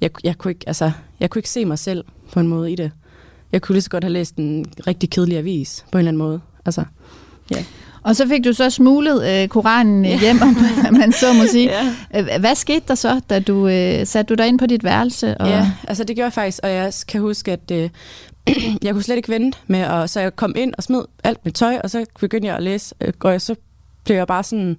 jeg, 0.00 0.10
jeg, 0.24 0.38
kunne 0.38 0.50
ikke, 0.50 0.64
altså, 0.66 0.92
jeg 1.20 1.30
kunne 1.30 1.38
ikke 1.38 1.50
se 1.50 1.64
mig 1.64 1.78
selv 1.78 2.04
på 2.32 2.40
en 2.40 2.48
måde 2.48 2.72
i 2.72 2.74
det. 2.74 2.90
Jeg 3.52 3.62
kunne 3.62 3.74
lige 3.74 3.82
så 3.82 3.90
godt 3.90 4.04
have 4.04 4.12
læst 4.12 4.36
en 4.36 4.66
rigtig 4.86 5.10
kedelig 5.10 5.38
avis 5.38 5.84
på 5.92 5.98
en 5.98 6.00
eller 6.00 6.08
anden 6.08 6.18
måde. 6.18 6.40
Altså, 6.66 6.84
ja. 7.50 7.64
Og 8.02 8.16
så 8.16 8.28
fik 8.28 8.44
du 8.44 8.52
så 8.52 8.70
smuglet 8.70 9.42
øh, 9.42 9.48
Koranen 9.48 10.04
ja. 10.04 10.20
hjem, 10.20 10.42
om 10.42 10.56
man 11.00 11.12
så 11.12 11.32
må 11.32 11.44
sige. 11.50 11.70
ja. 12.12 12.38
Hvad 12.38 12.54
skete 12.54 12.84
der 12.88 12.94
så, 12.94 13.20
da 13.30 13.40
du 13.40 13.68
øh, 13.68 14.06
satte 14.06 14.34
du 14.34 14.42
dig 14.42 14.48
ind 14.48 14.58
på 14.58 14.66
dit 14.66 14.84
værelse? 14.84 15.38
Og... 15.38 15.48
Ja, 15.48 15.72
altså 15.88 16.04
det 16.04 16.16
gjorde 16.16 16.26
jeg 16.26 16.32
faktisk, 16.32 16.60
og 16.62 16.70
jeg 16.70 16.92
kan 17.08 17.20
huske, 17.20 17.52
at 17.52 17.70
øh, 17.72 17.90
jeg 18.84 18.92
kunne 18.92 19.02
slet 19.02 19.16
ikke 19.16 19.28
vente 19.28 19.58
med, 19.66 19.84
og 19.84 20.10
så 20.10 20.20
jeg 20.20 20.36
kom 20.36 20.54
ind 20.56 20.74
og 20.78 20.82
smed 20.82 21.02
alt 21.24 21.44
mit 21.44 21.54
tøj, 21.54 21.80
og 21.84 21.90
så 21.90 22.04
begyndte 22.20 22.48
jeg 22.48 22.56
at 22.56 22.62
læse, 22.62 22.94
øh, 23.00 23.12
og 23.20 23.40
så 23.40 23.54
blev 24.04 24.16
jeg 24.16 24.26
bare 24.26 24.42
sådan, 24.42 24.76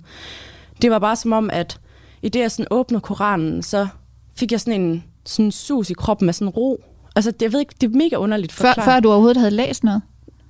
det 0.81 0.91
var 0.91 1.00
bare 1.00 1.15
som 1.15 1.31
om, 1.31 1.50
at 1.53 1.79
i 2.21 2.29
det, 2.29 2.39
jeg 2.39 2.51
sådan 2.51 2.67
åbnede 2.71 3.01
Koranen, 3.01 3.63
så 3.63 3.88
fik 4.35 4.51
jeg 4.51 4.59
sådan 4.59 4.81
en 4.81 5.03
sådan 5.25 5.51
sus 5.51 5.89
i 5.89 5.93
kroppen 5.93 6.25
med 6.25 6.33
sådan 6.33 6.50
ro. 6.50 6.83
Altså, 7.15 7.31
det, 7.31 7.41
jeg 7.41 7.53
ved 7.53 7.59
ikke, 7.59 7.75
det 7.81 7.88
er 7.88 7.97
mega 7.97 8.15
underligt 8.15 8.51
før, 8.51 8.73
før 8.85 9.00
du 9.00 9.09
overhovedet 9.09 9.38
havde 9.38 9.51
læst 9.51 9.83
noget? 9.83 10.01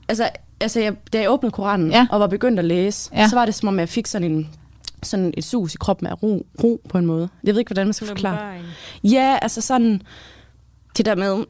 Altså, 0.09 0.29
altså 0.61 0.79
jeg, 0.79 0.93
da 1.13 1.19
jeg 1.19 1.31
åbnede 1.31 1.51
Koranen 1.51 1.91
ja. 1.91 2.07
og 2.11 2.19
var 2.19 2.27
begyndt 2.27 2.59
at 2.59 2.65
læse, 2.65 3.09
ja. 3.13 3.27
så 3.27 3.35
var 3.35 3.45
det 3.45 3.55
som 3.55 3.67
om, 3.67 3.79
jeg 3.79 3.89
fik 3.89 4.07
sådan 4.07 4.31
en 4.31 4.49
sådan 5.03 5.33
et 5.37 5.43
sus 5.43 5.73
i 5.73 5.77
kroppen 5.77 6.07
af 6.07 6.23
ro, 6.23 6.45
ro 6.63 6.81
på 6.89 6.97
en 6.97 7.05
måde. 7.05 7.29
Jeg 7.43 7.53
ved 7.53 7.59
ikke, 7.59 7.69
hvordan 7.69 7.87
man 7.87 7.93
skal 7.93 8.07
forklare. 8.07 8.59
Ja, 9.03 9.37
altså 9.41 9.61
sådan, 9.61 10.01
det 10.97 11.05
der 11.05 11.15
med, 11.15 11.45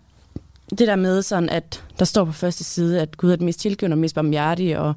det 0.70 0.88
der 0.88 0.96
med 0.96 1.22
sådan, 1.22 1.50
at 1.50 1.84
der 2.00 2.06
står 2.06 2.26
på 2.26 2.32
første 2.32 2.64
side, 2.64 3.02
at 3.02 3.18
Gud 3.18 3.32
er 3.32 3.36
den 3.36 3.46
mest 3.46 3.60
tilgivende 3.60 3.94
og 3.94 3.98
mest 3.98 4.16
barmhjertige, 4.16 4.80
og 4.80 4.94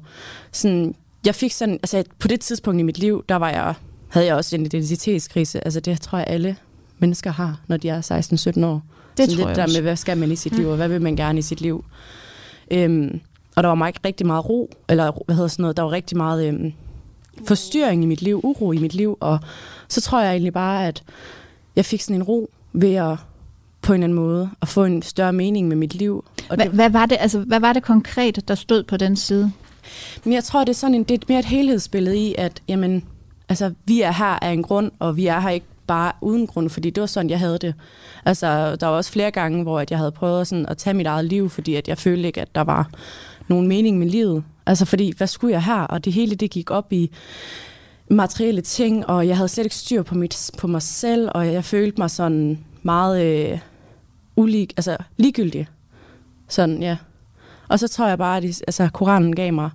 sådan, 0.51 0.95
jeg 1.25 1.35
fik 1.35 1.51
sådan, 1.51 1.73
altså 1.73 2.03
på 2.19 2.27
det 2.27 2.39
tidspunkt 2.39 2.79
i 2.79 2.83
mit 2.83 2.99
liv, 2.99 3.25
der 3.29 3.35
var 3.35 3.49
jeg, 3.49 3.73
havde 4.09 4.25
jeg 4.25 4.35
også 4.35 4.55
en 4.55 4.65
identitetskrise. 4.65 5.65
Altså 5.65 5.79
det 5.79 6.01
tror 6.01 6.17
jeg 6.17 6.27
alle 6.27 6.55
mennesker 6.99 7.31
har, 7.31 7.61
når 7.67 7.77
de 7.77 7.89
er 7.89 8.01
16-17 8.01 8.65
år. 8.65 8.83
Det 9.17 9.25
sådan 9.25 9.37
tror 9.37 9.49
det 9.49 9.57
jeg 9.57 9.67
der 9.67 9.73
med, 9.73 9.81
hvad 9.81 9.95
skal 9.95 10.17
man 10.17 10.31
i 10.31 10.35
sit 10.35 10.51
mm. 10.51 10.57
liv, 10.57 10.67
og 10.67 10.75
hvad 10.75 10.87
vil 10.87 11.01
man 11.01 11.15
gerne 11.15 11.39
i 11.39 11.41
sit 11.41 11.61
liv. 11.61 11.85
Øhm, 12.71 13.19
og 13.55 13.63
der 13.63 13.67
var 13.67 13.75
meget, 13.75 14.05
rigtig 14.05 14.27
meget 14.27 14.49
ro, 14.49 14.69
eller 14.89 15.11
hvad 15.25 15.35
hedder 15.35 15.47
sådan 15.47 15.63
noget, 15.63 15.77
der 15.77 15.83
var 15.83 15.91
rigtig 15.91 16.17
meget 16.17 16.47
øhm, 16.47 16.73
forstyrring 17.47 18.03
i 18.03 18.05
mit 18.05 18.21
liv, 18.21 18.41
uro 18.43 18.71
i 18.71 18.77
mit 18.77 18.93
liv, 18.93 19.17
og 19.19 19.39
så 19.87 20.01
tror 20.01 20.21
jeg 20.21 20.31
egentlig 20.31 20.53
bare, 20.53 20.87
at 20.87 21.03
jeg 21.75 21.85
fik 21.85 22.01
sådan 22.01 22.15
en 22.15 22.23
ro 22.23 22.49
ved 22.73 22.95
at 22.95 23.17
på 23.81 23.93
en 23.93 24.03
eller 24.03 24.05
anden 24.05 24.15
måde 24.15 24.49
at 24.61 24.67
få 24.67 24.83
en 24.83 25.01
større 25.01 25.33
mening 25.33 25.67
med 25.67 25.75
mit 25.75 25.95
liv. 25.95 26.25
Og 26.49 26.55
hvad, 26.55 26.65
det, 26.65 26.73
hvad, 26.73 26.89
var 26.89 27.05
det, 27.05 27.17
altså, 27.19 27.39
hvad 27.39 27.59
var 27.59 27.73
det 27.73 27.83
konkret, 27.83 28.47
der 28.47 28.55
stod 28.55 28.83
på 28.83 28.97
den 28.97 29.15
side? 29.15 29.51
Men 30.23 30.33
jeg 30.33 30.43
tror, 30.43 30.59
det 30.59 30.69
er 30.69 30.73
sådan 30.73 30.95
en, 30.95 31.03
det 31.03 31.21
er 31.21 31.25
mere 31.27 31.39
et 31.39 31.45
helhedsbillede 31.45 32.17
i, 32.17 32.35
at 32.37 32.61
jamen, 32.67 33.03
altså, 33.49 33.73
vi 33.85 34.01
er 34.01 34.11
her 34.11 34.43
af 34.43 34.49
en 34.51 34.63
grund, 34.63 34.91
og 34.99 35.17
vi 35.17 35.27
er 35.27 35.39
her 35.39 35.49
ikke 35.49 35.65
bare 35.87 36.11
uden 36.21 36.47
grund, 36.47 36.69
fordi 36.69 36.89
det 36.89 37.01
var 37.01 37.07
sådan, 37.07 37.29
jeg 37.29 37.39
havde 37.39 37.57
det. 37.57 37.73
Altså, 38.25 38.75
der 38.75 38.87
var 38.87 38.95
også 38.95 39.11
flere 39.11 39.31
gange, 39.31 39.63
hvor 39.63 39.83
jeg 39.89 39.97
havde 39.97 40.11
prøvet 40.11 40.47
sådan 40.47 40.65
at 40.65 40.77
tage 40.77 40.93
mit 40.93 41.07
eget 41.07 41.25
liv, 41.25 41.49
fordi 41.49 41.75
at 41.75 41.87
jeg 41.87 41.97
følte 41.97 42.27
ikke, 42.27 42.41
at 42.41 42.55
der 42.55 42.61
var 42.61 42.89
nogen 43.47 43.67
mening 43.67 43.97
med 43.97 44.07
livet. 44.07 44.43
Altså, 44.65 44.85
fordi, 44.85 45.13
hvad 45.17 45.27
skulle 45.27 45.51
jeg 45.51 45.63
her? 45.63 45.81
Og 45.81 46.05
det 46.05 46.13
hele, 46.13 46.35
det 46.35 46.51
gik 46.51 46.71
op 46.71 46.93
i 46.93 47.11
materielle 48.09 48.61
ting, 48.61 49.05
og 49.05 49.27
jeg 49.27 49.37
havde 49.37 49.49
slet 49.49 49.65
ikke 49.65 49.75
styr 49.75 50.03
på, 50.03 50.15
mit, 50.15 50.51
på 50.57 50.67
mig 50.67 50.81
selv, 50.81 51.29
og 51.33 51.53
jeg 51.53 51.63
følte 51.63 52.01
mig 52.01 52.11
sådan 52.11 52.65
meget 52.83 53.23
øh, 53.23 53.59
ulig, 54.35 54.69
altså 54.77 54.97
ligegyldig. 55.17 55.67
Sådan, 56.47 56.81
ja. 56.81 56.97
Og 57.67 57.79
så 57.79 57.87
tror 57.87 58.07
jeg 58.07 58.17
bare, 58.17 58.37
at 58.37 58.43
altså, 58.43 58.89
Koranen 58.93 59.35
gav 59.35 59.53
mig 59.53 59.69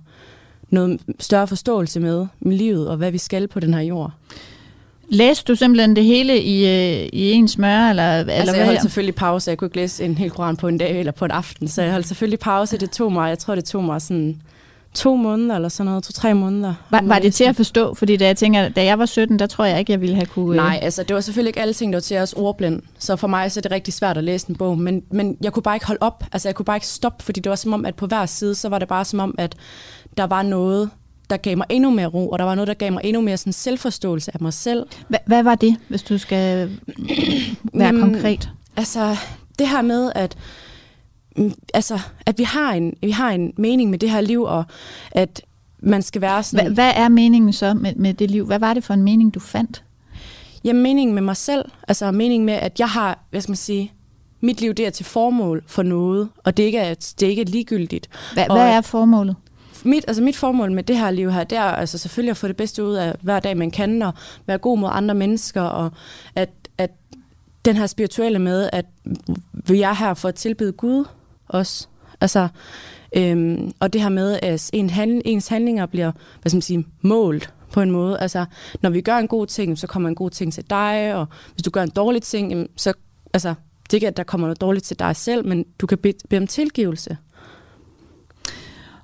noget 0.69 1.01
større 1.19 1.47
forståelse 1.47 1.99
med, 1.99 2.27
med 2.39 2.57
livet, 2.57 2.89
og 2.89 2.97
hvad 2.97 3.11
vi 3.11 3.17
skal 3.17 3.47
på 3.47 3.59
den 3.59 3.73
her 3.73 3.81
jord. 3.81 4.11
Læste 5.13 5.43
du 5.47 5.55
simpelthen 5.55 5.95
det 5.95 6.03
hele 6.03 6.41
i, 6.41 6.65
øh, 6.65 7.09
i 7.13 7.31
en 7.31 7.47
smør? 7.47 7.89
Eller, 7.89 8.03
altså, 8.03 8.39
eller 8.39 8.53
jeg 8.53 8.65
holdt 8.65 8.81
selvfølgelig 8.81 9.15
pause. 9.15 9.49
Jeg 9.49 9.57
kunne 9.57 9.65
ikke 9.65 9.77
læse 9.77 10.05
en 10.05 10.17
hel 10.17 10.29
koran 10.29 10.57
på 10.57 10.67
en 10.67 10.77
dag 10.77 10.99
eller 10.99 11.11
på 11.11 11.25
en 11.25 11.31
aften, 11.31 11.67
så 11.67 11.81
jeg 11.81 11.91
holdt 11.91 12.07
selvfølgelig 12.07 12.39
pause. 12.39 12.77
Det 12.77 12.91
tog 12.91 13.13
mig, 13.13 13.29
jeg 13.29 13.39
tror, 13.39 13.55
det 13.55 13.65
tog 13.65 13.83
mig 13.83 14.01
sådan 14.01 14.41
to 14.93 15.15
måneder 15.15 15.55
eller 15.55 15.69
sådan 15.69 15.85
noget, 15.85 16.03
to-tre 16.03 16.33
måneder. 16.33 16.73
Var, 16.89 17.01
var 17.03 17.19
det 17.19 17.33
til 17.33 17.43
at 17.43 17.55
forstå? 17.55 17.93
Fordi 17.93 18.17
da 18.17 18.25
jeg 18.25 18.37
tænker, 18.37 18.69
da 18.69 18.83
jeg 18.83 18.99
var 18.99 19.05
17, 19.05 19.39
der 19.39 19.47
tror 19.47 19.65
jeg 19.65 19.79
ikke, 19.79 19.91
jeg 19.91 20.01
ville 20.01 20.15
have 20.15 20.25
kunne... 20.25 20.55
Nej, 20.55 20.79
altså 20.81 21.03
det 21.03 21.13
var 21.13 21.21
selvfølgelig 21.21 21.49
ikke 21.49 21.61
alle 21.61 21.73
ting, 21.73 21.93
der 21.93 21.97
var 21.97 22.01
til 22.01 22.17
os 22.17 22.33
ordblind. 22.33 22.81
Så 22.99 23.15
for 23.15 23.27
mig 23.27 23.51
så 23.51 23.59
er 23.59 23.61
det 23.61 23.71
rigtig 23.71 23.93
svært 23.93 24.17
at 24.17 24.23
læse 24.23 24.49
en 24.49 24.55
bog. 24.55 24.77
Men, 24.79 25.03
men 25.11 25.37
jeg 25.41 25.53
kunne 25.53 25.63
bare 25.63 25.75
ikke 25.75 25.87
holde 25.87 26.01
op. 26.01 26.23
Altså 26.31 26.47
jeg 26.47 26.55
kunne 26.55 26.65
bare 26.65 26.77
ikke 26.77 26.87
stoppe, 26.87 27.23
fordi 27.23 27.39
det 27.39 27.49
var 27.49 27.55
som 27.55 27.73
om, 27.73 27.85
at 27.85 27.95
på 27.95 28.07
hver 28.07 28.25
side, 28.25 28.55
så 28.55 28.69
var 28.69 28.79
det 28.79 28.87
bare 28.87 29.05
som 29.05 29.19
om, 29.19 29.35
at 29.37 29.55
der 30.17 30.23
var 30.23 30.41
noget, 30.41 30.89
der 31.31 31.37
gav 31.37 31.57
mig 31.57 31.65
endnu 31.69 31.89
mere 31.89 32.07
ro, 32.07 32.29
og 32.29 32.39
der 32.39 32.45
var 32.45 32.55
noget, 32.55 32.67
der 32.67 32.73
gav 32.73 32.91
mig 32.91 33.01
endnu 33.03 33.21
mere 33.21 33.37
sådan 33.37 33.53
selvforståelse 33.53 34.31
af 34.33 34.41
mig 34.41 34.53
selv. 34.53 34.85
H- 35.09 35.15
hvad 35.25 35.43
var 35.43 35.55
det, 35.55 35.77
hvis 35.87 36.03
du 36.03 36.17
skal 36.17 36.69
være 37.73 37.85
Jamen, 37.85 38.01
konkret? 38.01 38.49
Altså, 38.75 39.15
det 39.59 39.69
her 39.69 39.81
med, 39.81 40.11
at 40.15 40.37
mm, 41.37 41.53
altså, 41.73 41.99
at 42.25 42.39
vi 42.39 42.43
har, 42.43 42.73
en, 42.73 42.93
vi 43.01 43.11
har 43.11 43.31
en 43.31 43.53
mening 43.57 43.89
med 43.89 43.99
det 43.99 44.11
her 44.11 44.21
liv, 44.21 44.41
og 44.43 44.63
at 45.11 45.41
man 45.79 46.01
skal 46.01 46.21
være 46.21 46.43
sådan... 46.43 46.65
Hvad, 46.65 46.73
hvad 46.73 46.93
er 46.95 47.09
meningen 47.09 47.53
så 47.53 47.73
med, 47.73 47.95
med 47.95 48.13
det 48.13 48.31
liv? 48.31 48.45
Hvad 48.45 48.59
var 48.59 48.73
det 48.73 48.83
for 48.83 48.93
en 48.93 49.03
mening, 49.03 49.33
du 49.33 49.39
fandt? 49.39 49.83
Jamen, 50.63 50.83
meningen 50.83 51.13
med 51.13 51.21
mig 51.21 51.37
selv. 51.37 51.65
Altså, 51.87 52.11
meningen 52.11 52.45
med, 52.45 52.53
at 52.53 52.79
jeg 52.79 52.89
har, 52.89 53.19
hvad 53.29 53.41
skal 53.41 53.51
man 53.51 53.57
sige, 53.57 53.91
mit 54.41 54.61
liv 54.61 54.73
det 54.73 54.85
er 54.85 54.89
til 54.89 55.05
formål 55.05 55.63
for 55.67 55.83
noget, 55.83 56.29
og 56.37 56.57
det 56.57 56.63
ikke 56.63 56.77
er, 56.77 56.93
det 57.19 57.27
ikke 57.27 57.41
er 57.41 57.45
ligegyldigt. 57.45 58.09
Hva, 58.33 58.45
og, 58.49 58.55
hvad 58.55 58.69
er 58.69 58.81
formålet? 58.81 59.35
Mit, 59.85 60.05
altså 60.07 60.23
mit 60.23 60.37
formål 60.37 60.71
med 60.71 60.83
det 60.83 60.97
her 60.97 61.11
liv 61.11 61.31
her, 61.31 61.43
det 61.43 61.57
er 61.57 61.61
altså 61.61 61.97
selvfølgelig 61.97 62.31
at 62.31 62.37
få 62.37 62.47
det 62.47 62.57
bedste 62.57 62.83
ud 62.83 62.93
af 62.93 63.15
hver 63.21 63.39
dag, 63.39 63.57
man 63.57 63.71
kan, 63.71 64.01
og 64.01 64.13
være 64.47 64.57
god 64.57 64.77
mod 64.77 64.89
andre 64.91 65.15
mennesker, 65.15 65.61
og 65.61 65.91
at, 66.35 66.49
at 66.77 66.91
den 67.65 67.75
her 67.75 67.87
spirituelle 67.87 68.39
med, 68.39 68.69
at 68.73 68.85
vi 69.67 69.81
er 69.81 69.93
her 69.93 70.13
for 70.13 70.29
at 70.29 70.35
tilbede 70.35 70.71
Gud 70.71 71.05
også. 71.47 71.87
Altså, 72.21 72.47
øhm, 73.15 73.71
og 73.79 73.93
det 73.93 74.01
her 74.01 74.09
med, 74.09 74.39
at 74.41 74.69
en 74.73 74.89
handl- 74.89 75.21
ens 75.25 75.47
handlinger 75.47 75.85
bliver 75.85 76.11
hvad 76.41 76.49
skal 76.49 76.55
man 76.55 76.61
sige, 76.61 76.85
målt 77.01 77.53
på 77.71 77.81
en 77.81 77.91
måde. 77.91 78.19
Altså, 78.19 78.45
når 78.81 78.89
vi 78.89 79.01
gør 79.01 79.17
en 79.17 79.27
god 79.27 79.47
ting, 79.47 79.77
så 79.77 79.87
kommer 79.87 80.09
en 80.09 80.15
god 80.15 80.29
ting 80.29 80.53
til 80.53 80.69
dig, 80.69 81.15
og 81.15 81.25
hvis 81.53 81.63
du 81.63 81.69
gør 81.69 81.83
en 81.83 81.89
dårlig 81.89 82.21
ting, 82.21 82.67
så 82.77 82.93
altså, 83.33 83.53
det 83.83 83.93
er 83.93 83.97
ikke, 83.97 84.07
at 84.07 84.17
der 84.17 84.23
kommer 84.23 84.47
noget 84.47 84.61
dårligt 84.61 84.85
til 84.85 84.99
dig 84.99 85.15
selv, 85.15 85.47
men 85.47 85.65
du 85.79 85.87
kan 85.87 85.97
bede, 85.97 86.17
bede 86.29 86.41
om 86.41 86.47
tilgivelse. 86.47 87.17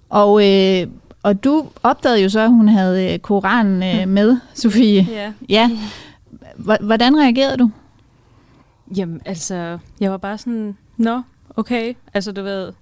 Og, 0.10 0.48
øh, 0.48 0.88
og 1.24 1.44
du 1.44 1.68
opdagede 1.84 2.22
jo 2.22 2.30
så, 2.30 2.40
at 2.40 2.50
hun 2.50 2.68
havde 2.68 3.14
øh, 3.14 3.20
Koranen 3.20 3.84
øh, 3.84 4.08
mm. 4.08 4.14
med, 4.14 4.38
Sofie. 4.54 5.08
Ja. 5.12 5.34
ja. 5.50 5.72
Hvordan 6.82 7.18
reagerede 7.18 7.58
du? 7.58 7.72
Jamen, 8.98 9.22
altså, 9.26 9.78
jeg 10.00 10.12
var 10.12 10.18
bare 10.18 10.38
sådan, 10.38 10.78
nå, 10.98 11.22
okay, 11.56 11.94
altså 12.14 12.32
du 12.32 12.44
ved, 12.44 12.74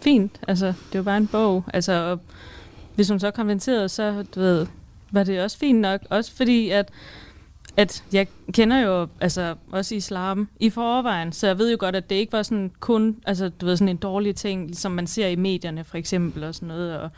fint, 0.00 0.40
altså 0.48 0.66
det 0.66 0.98
var 0.98 1.02
bare 1.02 1.16
en 1.16 1.26
bog, 1.26 1.64
altså 1.74 1.92
og 1.92 2.20
hvis 2.94 3.08
hun 3.08 3.20
så 3.20 3.30
konventerede, 3.30 3.88
så 3.88 4.24
du 4.34 4.40
ved, 4.40 4.66
var 5.10 5.24
det 5.24 5.42
også 5.42 5.58
fint 5.58 5.80
nok, 5.80 6.00
også 6.10 6.32
fordi 6.32 6.70
at 6.70 6.88
at 7.76 8.04
jeg 8.12 8.26
kender 8.52 8.78
jo 8.78 9.08
altså 9.20 9.54
også 9.72 9.94
islam 9.94 10.48
i 10.60 10.70
forvejen, 10.70 11.32
så 11.32 11.46
jeg 11.46 11.58
ved 11.58 11.70
jo 11.70 11.76
godt, 11.80 11.96
at 11.96 12.10
det 12.10 12.16
ikke 12.16 12.32
var 12.32 12.42
sådan 12.42 12.70
kun, 12.80 13.16
altså 13.26 13.48
du 13.48 13.66
ved, 13.66 13.76
sådan 13.76 13.88
en 13.88 13.96
dårlig 13.96 14.36
ting, 14.36 14.76
som 14.76 14.92
man 14.92 15.06
ser 15.06 15.26
i 15.26 15.36
medierne 15.36 15.84
for 15.84 15.96
eksempel 15.96 16.44
og 16.44 16.54
sådan 16.54 16.68
noget, 16.68 16.98
og 16.98 17.10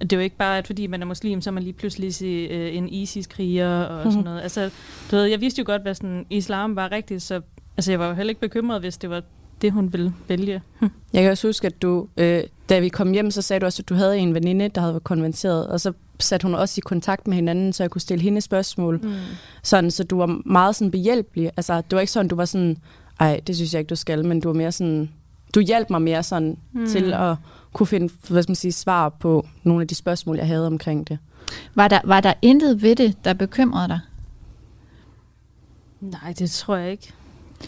det 0.00 0.12
er 0.12 0.16
jo 0.16 0.22
ikke 0.22 0.36
bare, 0.36 0.58
at 0.58 0.66
fordi 0.66 0.86
man 0.86 1.02
er 1.02 1.06
muslim, 1.06 1.40
så 1.40 1.50
er 1.50 1.52
man 1.52 1.62
lige 1.62 1.72
pludselig 1.72 2.14
se, 2.14 2.26
øh, 2.26 2.76
en 2.76 2.88
ISIS-kriger 2.88 3.82
og 3.84 4.12
sådan 4.12 4.24
noget. 4.24 4.40
Altså, 4.40 4.70
du 5.10 5.16
ved, 5.16 5.24
jeg 5.24 5.40
vidste 5.40 5.58
jo 5.58 5.64
godt, 5.66 5.82
hvad 5.82 5.94
sådan 5.94 6.26
islam 6.30 6.76
var 6.76 6.92
rigtigt, 6.92 7.22
så 7.22 7.40
altså, 7.76 7.92
jeg 7.92 7.98
var 8.00 8.08
jo 8.08 8.14
heller 8.14 8.30
ikke 8.30 8.40
bekymret, 8.40 8.80
hvis 8.80 8.96
det 8.96 9.10
var 9.10 9.22
det, 9.62 9.72
hun 9.72 9.92
ville 9.92 10.14
vælge. 10.28 10.62
Jeg 11.12 11.22
kan 11.22 11.30
også 11.30 11.48
huske, 11.48 11.66
at 11.66 11.82
du, 11.82 12.08
øh, 12.16 12.42
da 12.68 12.78
vi 12.78 12.88
kom 12.88 13.12
hjem, 13.12 13.30
så 13.30 13.42
sagde 13.42 13.60
du 13.60 13.66
også, 13.66 13.82
at 13.82 13.88
du 13.88 13.94
havde 13.94 14.18
en 14.18 14.34
veninde, 14.34 14.68
der 14.68 14.80
havde 14.80 14.94
været 14.94 15.04
konverteret, 15.04 15.66
og 15.66 15.80
så 15.80 15.92
satte 16.22 16.44
hun 16.44 16.54
også 16.54 16.74
i 16.78 16.80
kontakt 16.84 17.26
med 17.26 17.34
hinanden, 17.34 17.72
så 17.72 17.82
jeg 17.82 17.90
kunne 17.90 18.00
stille 18.00 18.22
hende 18.22 18.40
spørgsmål. 18.40 19.00
Mm. 19.02 19.12
Sådan, 19.62 19.90
så 19.90 20.04
du 20.04 20.18
var 20.18 20.40
meget 20.46 20.76
sådan 20.76 20.90
behjælpelig. 20.90 21.50
Altså, 21.56 21.76
det 21.76 21.92
var 21.92 22.00
ikke 22.00 22.12
sådan, 22.12 22.28
du 22.28 22.36
var 22.36 22.44
sådan, 22.44 22.76
ej, 23.20 23.40
det 23.46 23.56
synes 23.56 23.74
jeg 23.74 23.80
ikke, 23.80 23.88
du 23.88 23.96
skal, 23.96 24.24
men 24.24 24.40
du 24.40 24.48
var 24.48 24.54
mere 24.54 24.72
sådan, 24.72 25.10
du 25.54 25.60
hjalp 25.60 25.90
mig 25.90 26.02
mere 26.02 26.22
sådan 26.22 26.56
mm. 26.72 26.86
til 26.86 27.12
at 27.12 27.36
kunne 27.72 27.86
finde 27.86 28.12
hvad 28.28 28.42
skal 28.42 28.50
man 28.50 28.56
sige, 28.56 28.72
svar 28.72 29.08
på 29.08 29.46
nogle 29.62 29.82
af 29.82 29.88
de 29.88 29.94
spørgsmål, 29.94 30.36
jeg 30.36 30.46
havde 30.46 30.66
omkring 30.66 31.08
det. 31.08 31.18
Var 31.74 31.88
der, 31.88 32.00
var 32.04 32.20
der 32.20 32.32
intet 32.42 32.82
ved 32.82 32.96
det, 32.96 33.24
der 33.24 33.32
bekymrede 33.32 33.88
dig? 33.88 34.00
Nej, 36.00 36.34
det 36.38 36.50
tror 36.50 36.76
jeg 36.76 36.90
ikke. 36.90 37.12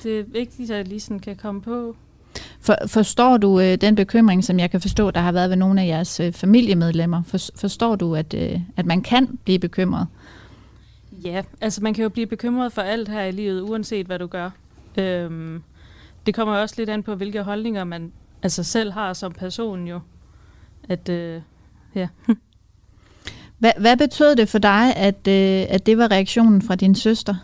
Det 0.02 0.20
er 0.20 0.24
vigtigt, 0.24 0.70
at 0.70 0.76
jeg 0.76 0.88
lige 0.88 1.00
sådan 1.00 1.20
kan 1.20 1.36
komme 1.36 1.62
på. 1.62 1.96
For, 2.60 2.76
forstår 2.86 3.36
du 3.36 3.60
øh, 3.60 3.74
den 3.74 3.94
bekymring, 3.94 4.44
som 4.44 4.58
jeg 4.58 4.70
kan 4.70 4.80
forstå, 4.80 5.10
der 5.10 5.20
har 5.20 5.32
været 5.32 5.50
ved 5.50 5.56
nogle 5.56 5.82
af 5.82 5.86
jeres 5.86 6.20
øh, 6.20 6.32
familiemedlemmer? 6.32 7.22
For, 7.26 7.38
forstår 7.56 7.96
du, 7.96 8.14
at, 8.14 8.34
øh, 8.34 8.60
at 8.76 8.86
man 8.86 9.02
kan 9.02 9.38
blive 9.44 9.58
bekymret? 9.58 10.06
Ja, 11.24 11.42
altså 11.60 11.82
man 11.82 11.94
kan 11.94 12.02
jo 12.02 12.08
blive 12.08 12.26
bekymret 12.26 12.72
for 12.72 12.82
alt 12.82 13.08
her 13.08 13.22
i 13.22 13.30
livet, 13.30 13.60
uanset 13.60 14.06
hvad 14.06 14.18
du 14.18 14.26
gør. 14.26 14.50
Øhm, 14.96 15.62
det 16.26 16.34
kommer 16.34 16.54
også 16.54 16.74
lidt 16.78 16.90
an 16.90 17.02
på, 17.02 17.14
hvilke 17.14 17.42
holdninger 17.42 17.84
man 17.84 18.12
altså 18.42 18.62
selv 18.62 18.92
har 18.92 19.12
som 19.12 19.32
person 19.32 19.86
jo. 19.86 20.00
At, 20.88 21.08
øh, 21.08 21.40
ja. 21.94 22.08
hvad, 23.58 23.72
hvad 23.80 23.96
betød 23.96 24.36
det 24.36 24.48
for 24.48 24.58
dig, 24.58 24.96
at, 24.96 25.28
øh, 25.28 25.66
at 25.68 25.86
det 25.86 25.98
var 25.98 26.10
reaktionen 26.10 26.62
fra 26.62 26.74
din 26.74 26.94
søster? 26.94 27.34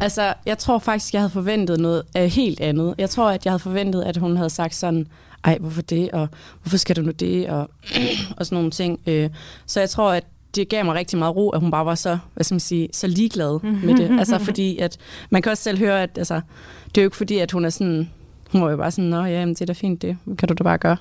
Altså, 0.00 0.34
jeg 0.46 0.58
tror 0.58 0.78
faktisk, 0.78 1.12
jeg 1.12 1.20
havde 1.20 1.32
forventet 1.32 1.80
noget 1.80 2.02
uh, 2.18 2.24
helt 2.24 2.60
andet. 2.60 2.94
Jeg 2.98 3.10
tror, 3.10 3.30
at 3.30 3.44
jeg 3.44 3.52
havde 3.52 3.62
forventet, 3.62 4.02
at 4.02 4.16
hun 4.16 4.36
havde 4.36 4.50
sagt 4.50 4.74
sådan, 4.74 5.06
ej, 5.44 5.58
hvorfor 5.60 5.82
det, 5.82 6.10
og 6.10 6.28
hvorfor 6.62 6.76
skal 6.76 6.96
du 6.96 7.02
nu 7.02 7.10
det, 7.10 7.48
og, 7.48 7.70
og 8.36 8.46
sådan 8.46 8.56
nogle 8.56 8.70
ting. 8.70 9.00
Uh, 9.06 9.30
så 9.66 9.80
jeg 9.80 9.90
tror, 9.90 10.12
at 10.12 10.24
det 10.54 10.68
gav 10.68 10.84
mig 10.84 10.94
rigtig 10.94 11.18
meget 11.18 11.36
ro, 11.36 11.50
at 11.50 11.60
hun 11.60 11.70
bare 11.70 11.86
var 11.86 11.94
så, 11.94 12.18
hvad 12.34 12.44
skal 12.44 12.54
man 12.54 12.60
sige, 12.60 12.88
så 12.92 13.06
ligeglad 13.06 13.62
med 13.62 13.96
det. 13.96 14.18
Altså, 14.18 14.38
fordi 14.48 14.78
at 14.78 14.96
man 15.30 15.42
kan 15.42 15.52
også 15.52 15.62
selv 15.62 15.78
høre, 15.78 16.02
at 16.02 16.10
altså, 16.18 16.40
det 16.84 16.98
er 16.98 17.02
jo 17.02 17.06
ikke 17.06 17.16
fordi, 17.16 17.38
at 17.38 17.52
hun 17.52 17.64
er 17.64 17.70
sådan 17.70 18.10
hun 18.52 18.62
var 18.62 18.70
jo 18.70 18.76
bare 18.76 18.90
sådan, 18.90 19.10
nå 19.10 19.24
ja, 19.24 19.46
det 19.46 19.60
er 19.60 19.66
da 19.66 19.72
fint, 19.72 20.02
det 20.02 20.16
kan 20.38 20.48
du 20.48 20.54
da 20.54 20.62
bare 20.62 20.78
gøre. 20.78 20.96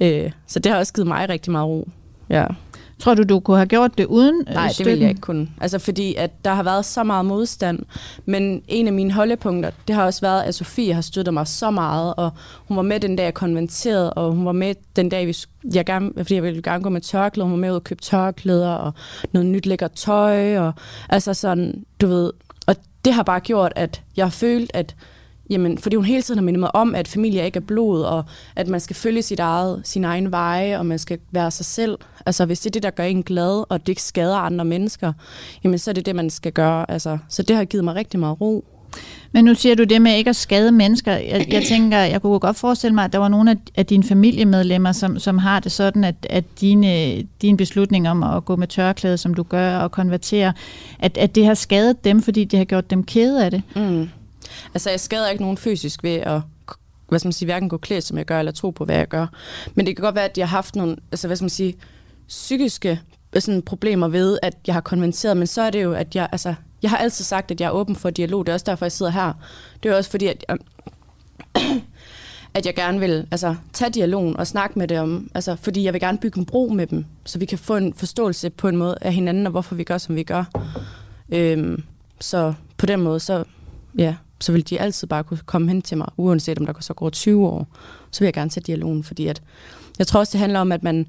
Øh, 0.00 0.30
så 0.46 0.58
det 0.58 0.72
har 0.72 0.78
også 0.78 0.92
givet 0.92 1.06
mig 1.06 1.28
rigtig 1.28 1.52
meget 1.52 1.66
ro. 1.66 1.88
Ja. 2.30 2.46
Tror 2.98 3.14
du, 3.14 3.22
du 3.22 3.40
kunne 3.40 3.56
have 3.56 3.66
gjort 3.66 3.98
det 3.98 4.06
uden 4.06 4.44
øh, 4.48 4.54
Nej, 4.54 4.68
støtten? 4.68 4.84
det 4.84 4.90
ville 4.90 5.02
jeg 5.02 5.10
ikke 5.10 5.20
kunne. 5.20 5.48
Altså 5.60 5.78
fordi, 5.78 6.14
at 6.14 6.44
der 6.44 6.54
har 6.54 6.62
været 6.62 6.84
så 6.84 7.04
meget 7.04 7.26
modstand. 7.26 7.78
Men 8.26 8.62
en 8.68 8.86
af 8.86 8.92
mine 8.92 9.12
holdepunkter, 9.12 9.70
det 9.88 9.96
har 9.96 10.04
også 10.04 10.20
været, 10.20 10.42
at 10.42 10.54
Sofie 10.54 10.94
har 10.94 11.00
støttet 11.00 11.34
mig 11.34 11.46
så 11.46 11.70
meget. 11.70 12.14
Og 12.16 12.30
hun 12.68 12.76
var 12.76 12.82
med 12.82 13.00
den 13.00 13.16
dag, 13.16 13.24
jeg 13.24 13.34
konverterede, 13.34 14.12
og 14.12 14.32
hun 14.32 14.44
var 14.44 14.52
med 14.52 14.74
den 14.96 15.08
dag, 15.08 15.34
jeg 15.74 15.86
gerne, 15.86 16.10
fordi 16.16 16.34
jeg 16.34 16.42
ville 16.42 16.62
gerne 16.62 16.82
gå 16.82 16.88
med 16.88 17.00
tørklæder. 17.00 17.44
Hun 17.44 17.52
var 17.52 17.58
med 17.58 17.70
ud 17.70 17.76
og 17.76 17.84
købe 17.84 18.02
tørklæder 18.02 18.70
og 18.70 18.92
noget 19.32 19.46
nyt 19.46 19.66
lækker 19.66 19.88
tøj. 19.88 20.58
Og, 20.58 20.72
altså 21.08 21.34
sådan, 21.34 21.84
du 22.00 22.06
ved. 22.06 22.32
Og 22.66 22.76
det 23.04 23.14
har 23.14 23.22
bare 23.22 23.40
gjort, 23.40 23.72
at 23.76 24.02
jeg 24.16 24.24
har 24.24 24.30
følt, 24.30 24.70
at 24.74 24.96
Jamen, 25.50 25.78
fordi 25.78 25.96
hun 25.96 26.04
hele 26.04 26.22
tiden 26.22 26.38
har 26.38 26.44
mindet 26.44 26.60
mig 26.60 26.74
om, 26.74 26.94
at 26.94 27.08
familie 27.08 27.44
ikke 27.44 27.56
er 27.56 27.60
blod, 27.60 28.02
og 28.02 28.24
at 28.56 28.68
man 28.68 28.80
skal 28.80 28.96
følge 28.96 29.22
sit 29.22 29.40
eget, 29.40 29.80
sin 29.84 30.04
egen 30.04 30.32
veje, 30.32 30.78
og 30.78 30.86
man 30.86 30.98
skal 30.98 31.18
være 31.30 31.50
sig 31.50 31.66
selv. 31.66 31.98
Altså, 32.26 32.44
hvis 32.44 32.60
det 32.60 32.70
er 32.70 32.72
det, 32.72 32.82
der 32.82 32.90
gør 32.90 33.04
en 33.04 33.22
glad, 33.22 33.64
og 33.68 33.80
det 33.80 33.88
ikke 33.88 34.02
skader 34.02 34.36
andre 34.36 34.64
mennesker, 34.64 35.12
jamen, 35.64 35.78
så 35.78 35.90
er 35.90 35.92
det 35.92 36.06
det, 36.06 36.16
man 36.16 36.30
skal 36.30 36.52
gøre. 36.52 36.90
Altså, 36.90 37.18
så 37.28 37.42
det 37.42 37.56
har 37.56 37.64
givet 37.64 37.84
mig 37.84 37.94
rigtig 37.94 38.20
meget 38.20 38.40
ro. 38.40 38.64
Men 39.32 39.44
nu 39.44 39.54
siger 39.54 39.74
du 39.74 39.84
det 39.84 40.02
med 40.02 40.16
ikke 40.16 40.30
at 40.30 40.36
skade 40.36 40.72
mennesker. 40.72 41.12
Jeg, 41.12 41.46
jeg 41.52 41.62
tænker, 41.72 41.98
jeg 41.98 42.22
kunne 42.22 42.38
godt 42.38 42.56
forestille 42.56 42.94
mig, 42.94 43.04
at 43.04 43.12
der 43.12 43.18
var 43.18 43.28
nogle 43.28 43.50
af, 43.50 43.56
af 43.76 43.86
dine 43.86 44.04
familiemedlemmer, 44.04 44.92
som, 44.92 45.18
som 45.18 45.38
har 45.38 45.60
det 45.60 45.72
sådan, 45.72 46.04
at, 46.04 46.14
at 46.30 46.44
dine, 46.60 47.22
din 47.42 47.56
beslutning 47.56 48.08
om 48.08 48.22
at 48.22 48.44
gå 48.44 48.56
med 48.56 48.66
tørklæde, 48.66 49.18
som 49.18 49.34
du 49.34 49.42
gør, 49.42 49.78
og 49.78 49.90
konvertere, 49.90 50.52
at, 50.98 51.18
at 51.18 51.34
det 51.34 51.46
har 51.46 51.54
skadet 51.54 52.04
dem, 52.04 52.22
fordi 52.22 52.44
det 52.44 52.58
har 52.58 52.64
gjort 52.64 52.90
dem 52.90 53.04
kede 53.04 53.44
af 53.44 53.50
det. 53.50 53.62
Mm. 53.76 54.08
Altså, 54.74 54.90
jeg 54.90 55.00
skader 55.00 55.28
ikke 55.28 55.42
nogen 55.42 55.56
fysisk 55.56 56.02
ved 56.02 56.14
at 56.14 56.40
hvad 57.08 57.18
skal 57.18 57.26
man 57.26 57.32
sige, 57.32 57.46
hverken 57.46 57.68
gå 57.68 57.76
klædt, 57.76 58.04
som 58.04 58.18
jeg 58.18 58.26
gør, 58.26 58.38
eller 58.38 58.52
tro 58.52 58.70
på, 58.70 58.84
hvad 58.84 58.96
jeg 58.96 59.08
gør. 59.08 59.26
Men 59.74 59.86
det 59.86 59.96
kan 59.96 60.02
godt 60.02 60.14
være, 60.14 60.24
at 60.24 60.38
jeg 60.38 60.48
har 60.48 60.56
haft 60.56 60.76
nogle, 60.76 60.96
altså, 61.12 61.26
hvad 61.26 61.36
skal 61.36 61.44
man 61.44 61.50
sige, 61.50 61.74
psykiske 62.28 63.00
øh, 63.32 63.42
sådan, 63.42 63.62
problemer 63.62 64.08
ved, 64.08 64.38
at 64.42 64.56
jeg 64.66 64.74
har 64.74 64.80
konventeret, 64.80 65.36
men 65.36 65.46
så 65.46 65.62
er 65.62 65.70
det 65.70 65.82
jo, 65.82 65.92
at 65.92 66.14
jeg, 66.14 66.28
altså, 66.32 66.54
jeg 66.82 66.90
har 66.90 66.96
altid 66.96 67.24
sagt, 67.24 67.50
at 67.50 67.60
jeg 67.60 67.66
er 67.66 67.70
åben 67.70 67.96
for 67.96 68.10
dialog. 68.10 68.46
Det 68.46 68.52
er 68.52 68.54
også 68.54 68.66
derfor, 68.68 68.84
jeg 68.84 68.92
sidder 68.92 69.12
her. 69.12 69.32
Det 69.82 69.90
er 69.90 69.96
også 69.96 70.10
fordi, 70.10 70.26
at 70.26 70.44
jeg, 70.48 70.58
at 72.54 72.66
jeg 72.66 72.74
gerne 72.74 73.00
vil 73.00 73.26
altså, 73.30 73.54
tage 73.72 73.90
dialogen 73.90 74.36
og 74.36 74.46
snakke 74.46 74.78
med 74.78 74.88
dem, 74.88 75.30
altså, 75.34 75.56
fordi 75.56 75.84
jeg 75.84 75.92
vil 75.92 76.00
gerne 76.00 76.18
bygge 76.18 76.38
en 76.38 76.46
bro 76.46 76.68
med 76.68 76.86
dem, 76.86 77.04
så 77.24 77.38
vi 77.38 77.44
kan 77.44 77.58
få 77.58 77.76
en 77.76 77.94
forståelse 77.94 78.50
på 78.50 78.68
en 78.68 78.76
måde 78.76 78.96
af 79.00 79.14
hinanden, 79.14 79.46
og 79.46 79.50
hvorfor 79.50 79.74
vi 79.74 79.84
gør, 79.84 79.98
som 79.98 80.16
vi 80.16 80.22
gør. 80.22 80.44
Øhm, 81.28 81.82
så 82.20 82.54
på 82.76 82.86
den 82.86 83.00
måde, 83.00 83.20
så 83.20 83.44
ja, 83.98 84.14
så 84.40 84.52
vil 84.52 84.70
de 84.70 84.80
altid 84.80 85.08
bare 85.08 85.24
kunne 85.24 85.38
komme 85.46 85.68
hen 85.68 85.82
til 85.82 85.98
mig, 85.98 86.08
uanset 86.16 86.58
om 86.58 86.66
der 86.66 86.72
så 86.80 86.94
går 86.94 87.10
20 87.10 87.46
år. 87.46 87.66
Så 88.10 88.20
vil 88.20 88.26
jeg 88.26 88.34
gerne 88.34 88.50
tage 88.50 88.64
dialogen, 88.64 89.04
fordi 89.04 89.26
at, 89.26 89.42
jeg 89.98 90.06
tror 90.06 90.20
også, 90.20 90.32
det 90.32 90.40
handler 90.40 90.60
om, 90.60 90.72
at 90.72 90.82
man, 90.82 91.06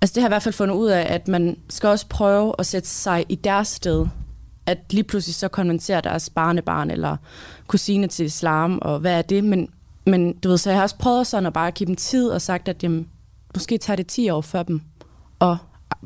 altså 0.00 0.14
det 0.14 0.22
har 0.22 0.28
jeg 0.28 0.30
i 0.30 0.34
hvert 0.34 0.42
fald 0.42 0.52
fundet 0.52 0.74
ud 0.74 0.88
af, 0.88 1.14
at 1.14 1.28
man 1.28 1.56
skal 1.68 1.88
også 1.88 2.06
prøve 2.08 2.54
at 2.58 2.66
sætte 2.66 2.88
sig 2.88 3.24
i 3.28 3.34
deres 3.34 3.68
sted. 3.68 4.06
At 4.66 4.78
lige 4.90 5.04
pludselig 5.04 5.34
så 5.34 5.48
konventerer 5.48 6.00
deres 6.00 6.30
barnebarn 6.30 6.90
eller 6.90 7.16
kusine 7.66 8.06
til 8.06 8.26
islam, 8.26 8.78
og 8.82 8.98
hvad 8.98 9.18
er 9.18 9.22
det? 9.22 9.44
Men, 9.44 9.68
men 10.06 10.32
du 10.32 10.48
ved, 10.48 10.58
så 10.58 10.70
jeg 10.70 10.78
har 10.78 10.82
også 10.82 10.96
prøvet 10.96 11.26
sådan 11.26 11.46
at 11.46 11.52
bare 11.52 11.70
give 11.70 11.86
dem 11.86 11.96
tid 11.96 12.28
og 12.28 12.42
sagt, 12.42 12.68
at 12.68 12.82
jamen, 12.82 13.08
måske 13.54 13.78
tager 13.78 13.96
det 13.96 14.06
10 14.06 14.30
år 14.30 14.40
for 14.40 14.62
dem, 14.62 14.80
at 15.40 15.56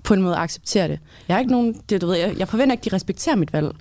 på 0.04 0.14
en 0.14 0.22
måde 0.22 0.36
acceptere 0.36 0.88
det. 0.88 0.98
Jeg 1.28 1.34
har 1.34 1.40
ikke 1.40 1.52
nogen, 1.52 1.74
det, 1.88 2.00
du 2.00 2.06
ved, 2.06 2.16
jeg, 2.16 2.38
jeg 2.38 2.48
forventer 2.48 2.72
ikke, 2.72 2.80
at 2.80 2.90
de 2.90 2.96
respekterer 2.96 3.36
mit 3.36 3.52
valg. 3.52 3.74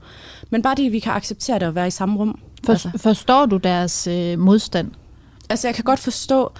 Men 0.49 0.61
bare 0.61 0.75
det, 0.75 0.85
at 0.85 0.91
vi 0.91 0.99
kan 0.99 1.13
acceptere 1.13 1.59
det 1.59 1.67
og 1.67 1.75
være 1.75 1.87
i 1.87 1.91
samme 1.91 2.17
rum. 2.17 2.39
For, 2.65 2.71
altså. 2.71 2.89
Forstår 2.97 3.45
du 3.45 3.57
deres 3.57 4.07
øh, 4.07 4.39
modstand? 4.39 4.91
Altså, 5.49 5.67
jeg 5.67 5.75
kan 5.75 5.83
godt 5.83 5.99
forstå, 5.99 6.51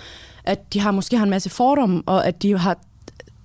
at 0.43 0.73
de 0.73 0.79
har 0.79 0.91
måske 0.91 1.17
har 1.17 1.23
en 1.23 1.29
masse 1.29 1.49
fordomme, 1.49 2.03
og 2.05 2.27
at 2.27 2.41
de 2.41 2.57
har 2.57 2.77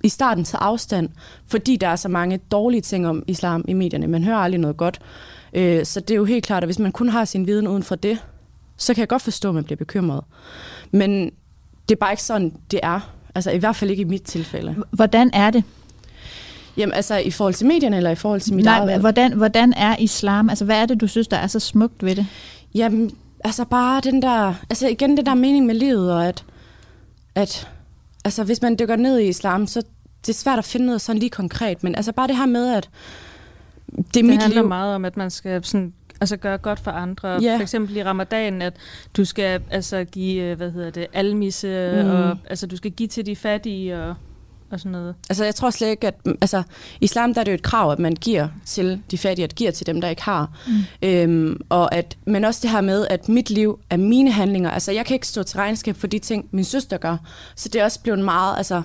i 0.03 0.09
starten 0.09 0.45
taget 0.45 0.63
afstand, 0.63 1.09
fordi 1.47 1.77
der 1.77 1.89
er 1.89 1.97
så 1.97 2.09
mange 2.09 2.39
dårlige 2.39 2.81
ting 2.81 3.09
om 3.09 3.23
islam 3.27 3.65
i 3.69 3.73
medierne. 3.73 4.07
Man 4.07 4.25
hører 4.25 4.37
aldrig 4.37 4.61
noget 4.61 4.77
godt. 4.77 5.01
Øh, 5.53 5.85
så 5.85 6.01
det 6.01 6.11
er 6.11 6.17
jo 6.17 6.25
helt 6.25 6.47
klart, 6.47 6.63
at 6.63 6.67
hvis 6.67 6.79
man 6.79 6.93
kun 6.93 7.09
har 7.09 7.25
sin 7.25 7.47
viden 7.47 7.69
uden 7.69 7.83
for 7.83 7.95
det, 7.95 8.19
så 8.77 8.95
kan 8.95 9.01
jeg 9.01 9.09
godt 9.09 9.23
forstå, 9.23 9.49
at 9.49 9.55
man 9.55 9.65
bliver 9.65 9.77
bekymret. 9.77 10.25
Men 10.91 11.31
det 11.89 11.95
er 11.95 11.99
bare 12.01 12.13
ikke 12.13 12.23
sådan, 12.23 12.53
det 12.71 12.81
er. 12.83 13.13
Altså 13.35 13.51
i 13.51 13.59
hvert 13.59 13.77
fald 13.77 13.91
ikke 13.91 14.01
i 14.01 14.05
mit 14.05 14.23
tilfælde. 14.23 14.77
Hvordan 14.91 15.31
er 15.33 15.51
det? 15.51 15.65
Jamen 16.77 16.93
altså 16.93 17.17
i 17.17 17.31
forhold 17.31 17.55
til 17.55 17.67
medierne, 17.67 17.97
eller 17.97 18.11
i 18.11 18.15
forhold 18.15 18.41
til 18.41 18.55
mit 18.55 18.65
Nej, 18.65 18.79
eget 18.79 19.01
hvordan, 19.01 19.33
hvordan 19.33 19.73
er 19.73 19.97
islam? 19.99 20.49
Altså 20.49 20.65
hvad 20.65 20.77
er 20.77 20.87
det, 20.87 21.01
du 21.01 21.07
synes, 21.07 21.29
der 21.29 21.37
er 21.37 21.47
så 21.47 21.61
smukt 21.61 22.05
ved 22.05 22.17
det? 22.17 22.27
Jamen, 22.75 23.11
altså 23.45 23.65
bare 23.65 24.01
den 24.01 24.23
der, 24.23 24.55
altså 24.71 24.89
igen 24.89 25.17
det 25.17 25.27
der 25.27 25.35
mening 25.35 25.67
med 25.67 25.75
livet, 25.75 26.13
og 26.13 26.27
at, 26.27 26.45
at 27.35 27.69
altså 28.25 28.45
hvis 28.45 28.63
man 28.63 28.77
dykker 28.79 28.97
ned 28.97 29.19
i 29.19 29.29
islam, 29.29 29.67
så 29.67 29.83
det 30.27 30.29
er 30.29 30.37
svært 30.37 30.59
at 30.59 30.65
finde 30.65 30.87
noget 30.87 31.01
sådan 31.01 31.19
lige 31.19 31.31
konkret, 31.31 31.85
men 31.85 31.95
altså 31.95 32.13
bare 32.13 32.29
det 32.29 32.37
her 32.37 32.47
med, 32.47 32.75
at 32.75 32.89
det 33.97 33.99
er 33.99 34.03
det 34.13 34.25
mit 34.25 34.43
handler 34.43 34.61
liv. 34.61 34.69
meget 34.69 34.95
om, 34.95 35.05
at 35.05 35.17
man 35.17 35.31
skal 35.31 35.65
sådan 35.65 35.93
altså 36.21 36.37
gøre 36.37 36.59
godt 36.59 36.81
for 36.81 36.91
andre. 36.91 37.43
Yeah. 37.43 37.59
For 37.59 37.63
eksempel 37.63 37.97
i 37.97 38.05
ramadan, 38.05 38.63
at 38.63 38.75
du 39.17 39.25
skal 39.25 39.61
altså 39.71 40.05
give, 40.05 40.43
øh, 40.43 40.57
hvad 40.57 40.71
hedder 40.71 40.91
det, 40.91 41.07
almisse, 41.13 42.03
mm. 42.05 42.11
og 42.11 42.39
altså 42.51 42.67
du 42.67 42.77
skal 42.77 42.91
give 42.91 43.09
til 43.09 43.27
de 43.27 43.37
fattige, 43.37 44.03
og 44.03 44.15
og 44.71 44.81
sådan 44.81 44.93
noget? 44.93 45.15
Altså, 45.31 45.45
jeg 45.45 45.55
tror 45.55 45.71
slet 45.71 45.89
ikke, 45.89 46.07
at... 46.07 46.15
Altså, 46.41 46.63
islam, 47.01 47.35
der 47.35 47.41
er 47.41 47.45
det 47.45 47.53
jo 47.53 47.55
et 47.55 47.63
krav, 47.63 47.93
at 47.93 47.99
man 47.99 48.15
giver 48.15 48.49
til 48.65 49.03
de 49.11 49.19
fattige, 49.19 49.45
at 49.45 49.55
giver 49.55 49.71
til 49.71 49.87
dem, 49.87 50.01
der 50.01 50.09
ikke 50.09 50.23
har. 50.23 50.59
Mm. 50.67 51.09
Øhm, 51.09 51.61
og 51.69 51.95
at, 51.95 52.17
men 52.25 52.45
også 52.45 52.61
det 52.63 52.71
her 52.71 52.81
med, 52.81 53.07
at 53.11 53.29
mit 53.29 53.51
liv 53.51 53.79
er 53.91 53.97
mine 53.97 54.31
handlinger. 54.31 54.71
Altså, 54.71 54.93
jeg 54.93 55.07
kan 55.07 55.15
ikke 55.15 55.27
stå 55.27 55.43
til 55.43 55.57
regnskab 55.57 55.97
for 55.97 56.07
de 56.07 56.19
ting, 56.19 56.49
min 56.51 56.65
søster 56.65 56.99
gør. 56.99 57.17
Så 57.55 57.69
det 57.69 57.81
er 57.81 57.85
også 57.85 58.01
blevet 58.01 58.25
meget... 58.25 58.57
Altså, 58.57 58.83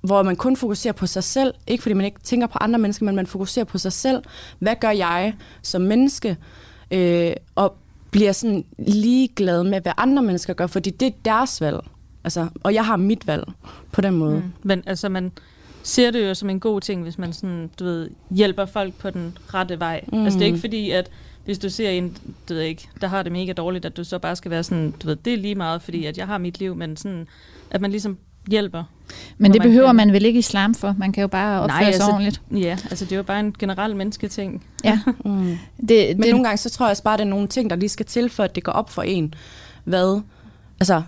hvor 0.00 0.22
man 0.22 0.36
kun 0.36 0.56
fokuserer 0.56 0.92
på 0.92 1.06
sig 1.06 1.24
selv. 1.24 1.54
Ikke 1.66 1.82
fordi 1.82 1.94
man 1.94 2.04
ikke 2.04 2.20
tænker 2.20 2.46
på 2.46 2.58
andre 2.60 2.78
mennesker, 2.78 3.04
men 3.04 3.16
man 3.16 3.26
fokuserer 3.26 3.64
på 3.64 3.78
sig 3.78 3.92
selv. 3.92 4.22
Hvad 4.58 4.74
gør 4.80 4.90
jeg 4.90 5.34
som 5.62 5.82
menneske? 5.82 6.36
Øh, 6.90 7.32
og 7.54 7.76
bliver 8.10 8.32
sådan 8.32 8.64
ligeglad 8.78 9.64
med, 9.64 9.80
hvad 9.80 9.92
andre 9.96 10.22
mennesker 10.22 10.54
gør, 10.54 10.66
fordi 10.66 10.90
det 10.90 11.06
er 11.06 11.12
deres 11.24 11.60
valg. 11.60 11.78
Altså, 12.24 12.48
og 12.62 12.74
jeg 12.74 12.86
har 12.86 12.96
mit 12.96 13.26
valg 13.26 13.44
på 13.92 14.00
den 14.00 14.14
måde. 14.14 14.36
Mm. 14.36 14.52
Men 14.62 14.82
altså, 14.86 15.08
man 15.08 15.32
ser 15.82 16.10
det 16.10 16.28
jo 16.28 16.34
som 16.34 16.50
en 16.50 16.60
god 16.60 16.80
ting, 16.80 17.02
hvis 17.02 17.18
man 17.18 17.32
sådan, 17.32 17.70
du 17.78 17.84
ved, 17.84 18.10
hjælper 18.30 18.66
folk 18.66 18.94
på 18.94 19.10
den 19.10 19.38
rette 19.54 19.80
vej. 19.80 20.04
Mm. 20.12 20.24
Altså, 20.24 20.38
det 20.38 20.44
er 20.44 20.46
ikke 20.46 20.60
fordi, 20.60 20.90
at 20.90 21.10
hvis 21.44 21.58
du 21.58 21.70
ser 21.70 21.90
en, 21.90 22.16
du 22.48 22.54
ved 22.54 22.62
ikke, 22.62 22.88
der 23.00 23.06
har 23.06 23.22
det 23.22 23.32
mega 23.32 23.52
dårligt, 23.52 23.84
at 23.84 23.96
du 23.96 24.04
så 24.04 24.18
bare 24.18 24.36
skal 24.36 24.50
være 24.50 24.62
sådan, 24.62 24.94
du 25.02 25.06
ved, 25.06 25.16
det 25.16 25.32
er 25.32 25.36
lige 25.36 25.54
meget, 25.54 25.82
fordi 25.82 26.04
at 26.04 26.18
jeg 26.18 26.26
har 26.26 26.38
mit 26.38 26.58
liv, 26.58 26.76
men 26.76 26.96
sådan, 26.96 27.26
at 27.70 27.80
man 27.80 27.90
ligesom 27.90 28.18
hjælper. 28.48 28.84
Men 29.38 29.52
det 29.52 29.58
man 29.58 29.68
behøver 29.68 29.86
kan. 29.86 29.96
man 29.96 30.12
vel 30.12 30.24
ikke 30.24 30.38
islam 30.38 30.74
for? 30.74 30.94
Man 30.98 31.12
kan 31.12 31.20
jo 31.20 31.28
bare 31.28 31.60
opføre 31.60 31.80
Nej, 31.80 31.84
sig 31.84 31.94
altså, 31.94 32.10
ordentligt. 32.10 32.42
Ja, 32.50 32.78
altså 32.90 33.04
det 33.04 33.12
er 33.12 33.16
jo 33.16 33.22
bare 33.22 33.40
en 33.40 33.54
generel 33.58 33.96
mennesketing. 33.96 34.64
Ja. 34.84 35.00
mm. 35.24 35.58
det, 35.88 36.16
Men 36.16 36.22
det, 36.22 36.30
nogle 36.30 36.44
gange 36.44 36.56
så 36.56 36.70
tror 36.70 36.86
jeg 36.86 36.90
også 36.90 37.02
bare, 37.02 37.14
at 37.14 37.18
det 37.18 37.24
er 37.24 37.30
nogle 37.30 37.48
ting, 37.48 37.70
der 37.70 37.76
lige 37.76 37.88
skal 37.88 38.06
til, 38.06 38.30
for 38.30 38.42
at 38.42 38.54
det 38.54 38.64
går 38.64 38.72
op 38.72 38.90
for 38.90 39.02
en, 39.02 39.34
hvad, 39.84 40.20
altså 40.80 41.02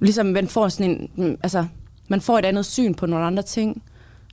ligesom 0.00 0.26
man 0.26 0.48
får 0.48 0.68
sådan 0.68 0.90
en, 0.90 1.10
mm, 1.16 1.36
altså, 1.42 1.66
man 2.08 2.20
får 2.20 2.38
et 2.38 2.44
andet 2.44 2.66
syn 2.66 2.94
på 2.94 3.06
nogle 3.06 3.24
andre 3.24 3.42
ting. 3.42 3.82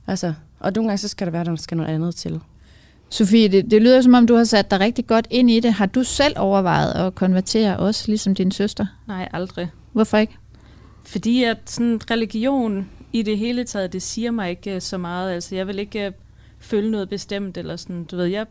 Altså, 0.06 0.34
og 0.60 0.72
nogle 0.72 0.88
gange 0.88 0.98
så 0.98 1.08
skal 1.08 1.26
der 1.26 1.30
være, 1.30 1.44
der 1.44 1.56
skal 1.56 1.76
noget 1.76 1.90
andet 1.90 2.14
til. 2.14 2.40
Sofie, 3.08 3.48
det, 3.48 3.70
det 3.70 3.82
lyder 3.82 4.00
som 4.00 4.14
om, 4.14 4.26
du 4.26 4.34
har 4.34 4.44
sat 4.44 4.70
dig 4.70 4.80
rigtig 4.80 5.06
godt 5.06 5.26
ind 5.30 5.50
i 5.50 5.60
det. 5.60 5.72
Har 5.72 5.86
du 5.86 6.02
selv 6.02 6.34
overvejet 6.38 6.92
at 6.92 7.14
konvertere 7.14 7.76
også, 7.76 8.04
ligesom 8.08 8.34
din 8.34 8.50
søster? 8.50 8.86
Nej, 9.08 9.28
aldrig. 9.32 9.70
Hvorfor 9.92 10.16
ikke? 10.18 10.36
Fordi 11.04 11.44
at 11.44 11.58
sådan 11.64 12.00
religion 12.10 12.88
i 13.12 13.22
det 13.22 13.38
hele 13.38 13.64
taget, 13.64 13.92
det 13.92 14.02
siger 14.02 14.30
mig 14.30 14.50
ikke 14.50 14.74
øh, 14.74 14.80
så 14.80 14.98
meget. 14.98 15.32
Altså, 15.32 15.54
jeg 15.54 15.66
vil 15.66 15.78
ikke 15.78 16.06
øh, 16.06 16.12
føle 16.58 16.90
noget 16.90 17.08
bestemt, 17.08 17.56
eller 17.56 17.76
sådan, 17.76 18.04
du 18.04 18.16
ved, 18.16 18.24
jeg, 18.24 18.46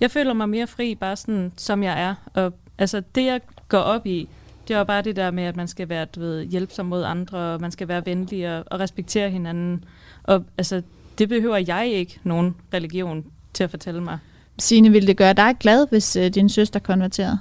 jeg 0.00 0.10
føler 0.10 0.32
mig 0.32 0.48
mere 0.48 0.66
fri, 0.66 0.94
bare 0.94 1.16
sådan, 1.16 1.52
som 1.56 1.82
jeg 1.82 2.02
er. 2.02 2.14
Og 2.34 2.52
altså, 2.78 3.02
det 3.14 3.24
jeg 3.24 3.40
går 3.68 3.78
op 3.78 4.06
i, 4.06 4.28
det 4.68 4.76
var 4.76 4.84
bare 4.84 5.02
det 5.02 5.16
der 5.16 5.30
med, 5.30 5.44
at 5.44 5.56
man 5.56 5.68
skal 5.68 5.88
være 5.88 6.04
du 6.04 6.20
ved, 6.20 6.44
hjælpsom 6.44 6.86
mod 6.86 7.04
andre, 7.04 7.38
og 7.38 7.60
man 7.60 7.70
skal 7.70 7.88
være 7.88 8.06
venlig 8.06 8.56
og, 8.56 8.64
og 8.66 8.80
respektere 8.80 9.30
hinanden. 9.30 9.84
Og 10.22 10.44
altså, 10.58 10.82
det 11.18 11.28
behøver 11.28 11.56
jeg 11.56 11.88
ikke 11.92 12.20
nogen 12.24 12.54
religion 12.74 13.24
til 13.54 13.64
at 13.64 13.70
fortælle 13.70 14.00
mig. 14.00 14.18
Signe, 14.58 14.90
ville 14.90 15.06
det 15.06 15.16
gøre 15.16 15.32
dig 15.32 15.56
glad, 15.60 15.86
hvis 15.90 16.16
øh, 16.16 16.30
din 16.30 16.48
søster 16.48 16.80
konverterede? 16.80 17.38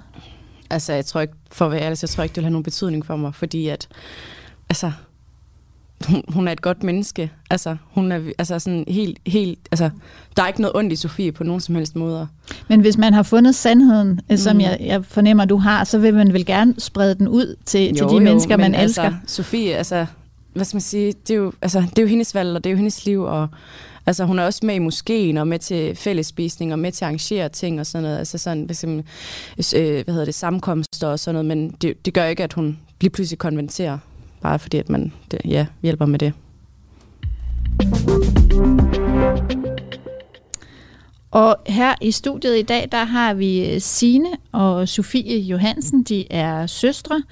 Altså, 0.70 0.94
jeg 0.94 1.06
tror 1.06 1.22
ikke, 1.22 1.34
for 1.52 1.66
at 1.66 1.72
være 1.72 1.82
ærlig, 1.82 1.98
jeg 2.02 2.10
tror 2.10 2.24
ikke, 2.24 2.34
det 2.34 2.38
vil 2.38 2.46
have 2.46 2.52
nogen 2.52 2.64
betydning 2.64 3.06
for 3.06 3.16
mig, 3.16 3.36
fordi 3.36 3.68
at, 3.68 3.88
altså, 4.70 4.92
hun, 6.06 6.24
hun 6.28 6.48
er 6.48 6.52
et 6.52 6.62
godt 6.62 6.84
menneske. 6.84 7.32
Altså, 7.50 7.76
hun 7.92 8.12
er 8.12 8.20
altså 8.38 8.60
sådan 8.60 8.84
helt, 8.88 9.20
helt, 9.28 9.60
altså, 9.72 9.90
der 10.38 10.44
er 10.44 10.48
ikke 10.48 10.62
noget 10.62 10.76
ondt 10.76 10.94
i 10.94 10.96
Sofie 10.96 11.32
på 11.32 11.44
nogen 11.44 11.62
som 11.62 11.76
helst 11.76 11.96
måder. 11.96 12.28
Men 12.70 12.82
hvis 12.82 12.98
man 12.98 13.14
har 13.14 13.24
fundet 13.24 13.56
sandheden, 13.56 14.20
mm. 14.30 14.38
som 14.38 14.62
jeg, 14.62 14.78
jeg 14.80 15.06
fornemmer, 15.06 15.46
du 15.46 15.58
har, 15.58 15.84
så 15.84 15.98
vil 15.98 16.14
man 16.14 16.34
vel 16.34 16.46
gerne 16.46 16.76
sprede 16.78 17.16
den 17.16 17.28
ud 17.28 17.56
til, 17.66 17.90
jo, 17.90 17.96
til 17.96 18.06
de 18.08 18.14
jo, 18.14 18.20
mennesker, 18.20 18.58
man 18.58 18.76
altså, 18.76 19.02
elsker. 19.02 19.18
Sofie, 19.28 19.76
altså, 19.76 20.06
hvad 20.54 20.66
skal 20.66 20.76
man 20.76 20.82
sige, 20.82 21.14
det 21.28 21.34
er 21.34 21.38
jo, 21.38 21.54
altså, 21.62 21.80
det 21.80 21.98
er 21.98 22.02
jo 22.04 22.08
hendes 22.08 22.36
valg, 22.36 22.56
og 22.56 22.64
det 22.64 22.70
er 22.70 22.72
jo 22.72 22.78
hendes 22.78 23.06
liv, 23.06 23.22
og 23.22 23.48
Altså, 24.06 24.26
hun 24.26 24.40
er 24.40 24.44
også 24.44 24.60
med 24.64 24.76
i 24.76 24.80
moskeen 24.80 25.38
og 25.38 25.48
med 25.48 25.60
til 25.60 25.96
fællesspisning 25.96 26.74
og 26.74 26.80
med 26.80 26.92
til 26.92 27.06
at 27.06 27.08
arrangere 27.08 27.50
ting 27.50 27.80
og 27.80 27.86
sådan 27.86 28.04
noget. 28.04 28.18
Altså 28.18 28.38
sådan, 28.38 28.64
hvad, 28.64 28.84
øh, 29.76 30.04
hvad 30.04 30.14
hedder 30.14 30.26
det, 30.26 30.36
sammenkomster 30.36 31.08
og 31.08 31.20
sådan 31.20 31.34
noget, 31.34 31.46
men 31.46 31.76
det, 31.82 32.06
det 32.06 32.14
gør 32.14 32.26
ikke, 32.26 32.44
at 32.44 32.54
hun 32.54 32.80
lige 33.02 33.10
pludselig 33.10 33.40
konvertere, 33.40 34.00
bare 34.44 34.60
fordi 34.60 34.78
at 34.78 34.90
man 34.90 35.14
det, 35.32 35.42
ja, 35.46 35.66
hjælper 35.82 36.06
med 36.06 36.20
det. 36.20 36.34
Og 41.32 41.58
her 41.68 41.96
i 42.02 42.12
studiet 42.12 42.60
i 42.60 42.62
dag, 42.62 42.88
der 42.92 43.04
har 43.04 43.34
vi 43.34 43.74
øh, 43.74 43.82
Sine 43.82 44.30
og 44.52 44.88
Sofie 44.90 45.40
Johansen. 45.40 46.04
De 46.04 46.32
er 46.32 46.68
søstre. 46.68 47.24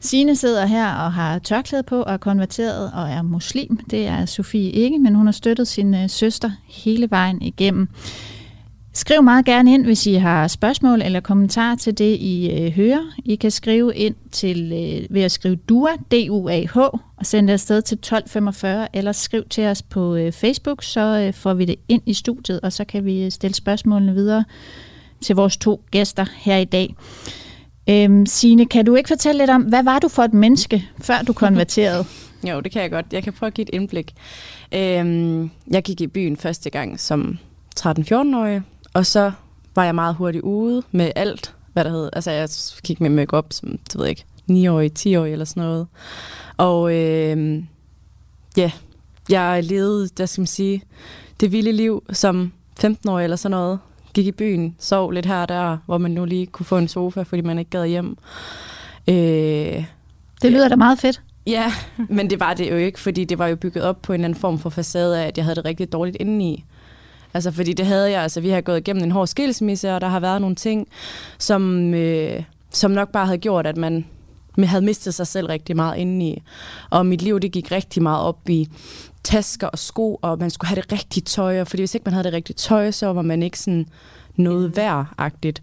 Sine 0.00 0.36
sidder 0.36 0.66
her 0.66 0.94
og 0.94 1.12
har 1.12 1.38
tørklæde 1.38 1.82
på 1.82 2.02
og 2.02 2.12
er 2.12 2.16
konverteret 2.16 2.92
og 2.94 3.10
er 3.10 3.22
muslim. 3.22 3.76
Det 3.90 4.06
er 4.06 4.26
Sofie 4.26 4.70
ikke, 4.70 4.98
men 4.98 5.14
hun 5.14 5.26
har 5.26 5.32
støttet 5.32 5.68
sin 5.68 5.94
øh, 5.94 6.10
søster 6.10 6.50
hele 6.68 7.10
vejen 7.10 7.42
igennem. 7.42 7.88
Skriv 8.96 9.22
meget 9.22 9.44
gerne 9.44 9.74
ind, 9.74 9.84
hvis 9.84 10.06
I 10.06 10.14
har 10.14 10.48
spørgsmål 10.48 11.02
eller 11.02 11.20
kommentarer 11.20 11.76
til 11.76 11.98
det, 11.98 12.16
I 12.20 12.50
øh, 12.50 12.72
hører. 12.72 13.00
I 13.24 13.36
kan 13.36 13.50
skrive 13.50 13.94
ind 13.94 14.14
til 14.32 14.72
øh, 14.72 15.14
ved 15.14 15.22
at 15.22 15.32
skrive 15.32 15.56
DUA, 15.56 15.90
D-U-A-H, 16.10 16.76
og 16.76 17.26
sende 17.26 17.48
det 17.48 17.52
afsted 17.52 17.82
til 17.82 17.94
1245, 17.94 18.88
eller 18.96 19.12
skriv 19.12 19.44
til 19.50 19.64
os 19.64 19.82
på 19.82 20.14
øh, 20.14 20.32
Facebook, 20.32 20.82
så 20.82 21.00
øh, 21.00 21.34
får 21.34 21.54
vi 21.54 21.64
det 21.64 21.76
ind 21.88 22.02
i 22.06 22.14
studiet, 22.14 22.60
og 22.60 22.72
så 22.72 22.84
kan 22.84 23.04
vi 23.04 23.24
øh, 23.24 23.30
stille 23.30 23.54
spørgsmålene 23.54 24.14
videre 24.14 24.44
til 25.20 25.36
vores 25.36 25.56
to 25.56 25.82
gæster 25.90 26.26
her 26.36 26.56
i 26.56 26.64
dag. 26.64 26.94
Øhm, 27.90 28.26
Signe, 28.26 28.66
kan 28.66 28.84
du 28.84 28.94
ikke 28.94 29.08
fortælle 29.08 29.38
lidt 29.38 29.50
om, 29.50 29.62
hvad 29.62 29.82
var 29.82 29.98
du 29.98 30.08
for 30.08 30.22
et 30.22 30.34
menneske, 30.34 30.84
før 31.00 31.22
du 31.26 31.32
konverterede? 31.32 32.04
jo, 32.50 32.60
det 32.60 32.72
kan 32.72 32.82
jeg 32.82 32.90
godt. 32.90 33.06
Jeg 33.12 33.22
kan 33.22 33.32
prøve 33.32 33.48
at 33.48 33.54
give 33.54 33.68
et 33.68 33.74
indblik. 33.74 34.12
Øhm, 34.74 35.50
jeg 35.70 35.82
gik 35.82 36.00
i 36.00 36.06
byen 36.06 36.36
første 36.36 36.70
gang 36.70 37.00
som 37.00 37.38
13-14-årig, 37.80 38.62
og 38.94 39.06
så 39.06 39.32
var 39.74 39.84
jeg 39.84 39.94
meget 39.94 40.14
hurtigt 40.14 40.44
ude 40.44 40.82
med 40.92 41.10
alt, 41.16 41.54
hvad 41.72 41.84
der 41.84 41.90
hed. 41.90 42.10
Altså, 42.12 42.30
jeg 42.30 42.48
gik 42.84 43.00
med 43.00 43.10
make-up 43.10 43.46
som, 43.50 43.68
det 43.70 43.98
ved 43.98 44.04
jeg 44.04 44.10
ikke, 44.10 44.24
9-årig, 44.50 44.92
10-årig 44.98 45.32
eller 45.32 45.44
sådan 45.44 45.62
noget. 45.62 45.86
Og 46.56 46.94
øh, 46.94 47.62
ja, 48.56 48.70
jeg 49.28 49.64
levede, 49.64 50.08
der 50.08 50.26
skal 50.26 50.40
man 50.40 50.46
sige, 50.46 50.82
det 51.40 51.52
vilde 51.52 51.72
liv 51.72 52.04
som 52.12 52.52
15-årig 52.80 53.24
eller 53.24 53.36
sådan 53.36 53.50
noget. 53.50 53.78
Gik 54.14 54.26
i 54.26 54.32
byen, 54.32 54.76
sov 54.78 55.10
lidt 55.10 55.26
her 55.26 55.42
og 55.42 55.48
der, 55.48 55.78
hvor 55.86 55.98
man 55.98 56.10
nu 56.10 56.24
lige 56.24 56.46
kunne 56.46 56.66
få 56.66 56.78
en 56.78 56.88
sofa, 56.88 57.22
fordi 57.22 57.42
man 57.42 57.58
ikke 57.58 57.70
gad 57.70 57.86
hjem. 57.86 58.16
Øh, 59.08 59.84
det 60.42 60.52
lyder 60.52 60.68
da 60.68 60.76
meget 60.76 60.98
fedt. 60.98 61.22
Ja, 61.46 61.72
men 62.08 62.30
det 62.30 62.40
var 62.40 62.54
det 62.54 62.70
jo 62.70 62.76
ikke, 62.76 63.00
fordi 63.00 63.24
det 63.24 63.38
var 63.38 63.46
jo 63.46 63.56
bygget 63.56 63.84
op 63.84 64.02
på 64.02 64.12
en 64.12 64.24
anden 64.24 64.38
form 64.38 64.58
for 64.58 64.70
facade 64.70 65.22
af, 65.22 65.26
at 65.26 65.36
jeg 65.36 65.44
havde 65.44 65.56
det 65.56 65.64
rigtig 65.64 65.92
dårligt 65.92 66.16
indeni. 66.20 66.64
Altså, 67.34 67.50
fordi 67.50 67.72
det 67.72 67.86
havde 67.86 68.10
jeg. 68.10 68.22
Altså, 68.22 68.40
vi 68.40 68.48
har 68.48 68.60
gået 68.60 68.78
igennem 68.78 69.04
en 69.04 69.10
hård 69.10 69.26
skilsmisse, 69.26 69.94
og 69.94 70.00
der 70.00 70.08
har 70.08 70.20
været 70.20 70.40
nogle 70.40 70.56
ting, 70.56 70.88
som, 71.38 71.94
øh, 71.94 72.42
som 72.70 72.90
nok 72.90 73.12
bare 73.12 73.26
havde 73.26 73.38
gjort, 73.38 73.66
at 73.66 73.76
man 73.76 74.04
man 74.56 74.68
havde 74.68 74.84
mistet 74.84 75.14
sig 75.14 75.26
selv 75.26 75.46
rigtig 75.46 75.76
meget 75.76 75.98
indeni. 75.98 76.42
Og 76.90 77.06
mit 77.06 77.22
liv, 77.22 77.40
det 77.40 77.52
gik 77.52 77.72
rigtig 77.72 78.02
meget 78.02 78.22
op 78.22 78.48
i 78.48 78.68
tasker 79.24 79.66
og 79.66 79.78
sko, 79.78 80.18
og 80.22 80.38
man 80.38 80.50
skulle 80.50 80.68
have 80.68 80.80
det 80.80 80.92
rigtige 80.92 81.22
tøj, 81.22 81.60
og 81.60 81.68
fordi 81.68 81.80
hvis 81.80 81.94
ikke 81.94 82.04
man 82.04 82.12
havde 82.12 82.24
det 82.24 82.32
rigtige 82.32 82.56
tøj, 82.56 82.90
så 82.90 83.12
var 83.12 83.22
man 83.22 83.42
ikke 83.42 83.58
sådan 83.58 83.86
noget 84.36 84.76
værd-agtigt. 84.76 85.60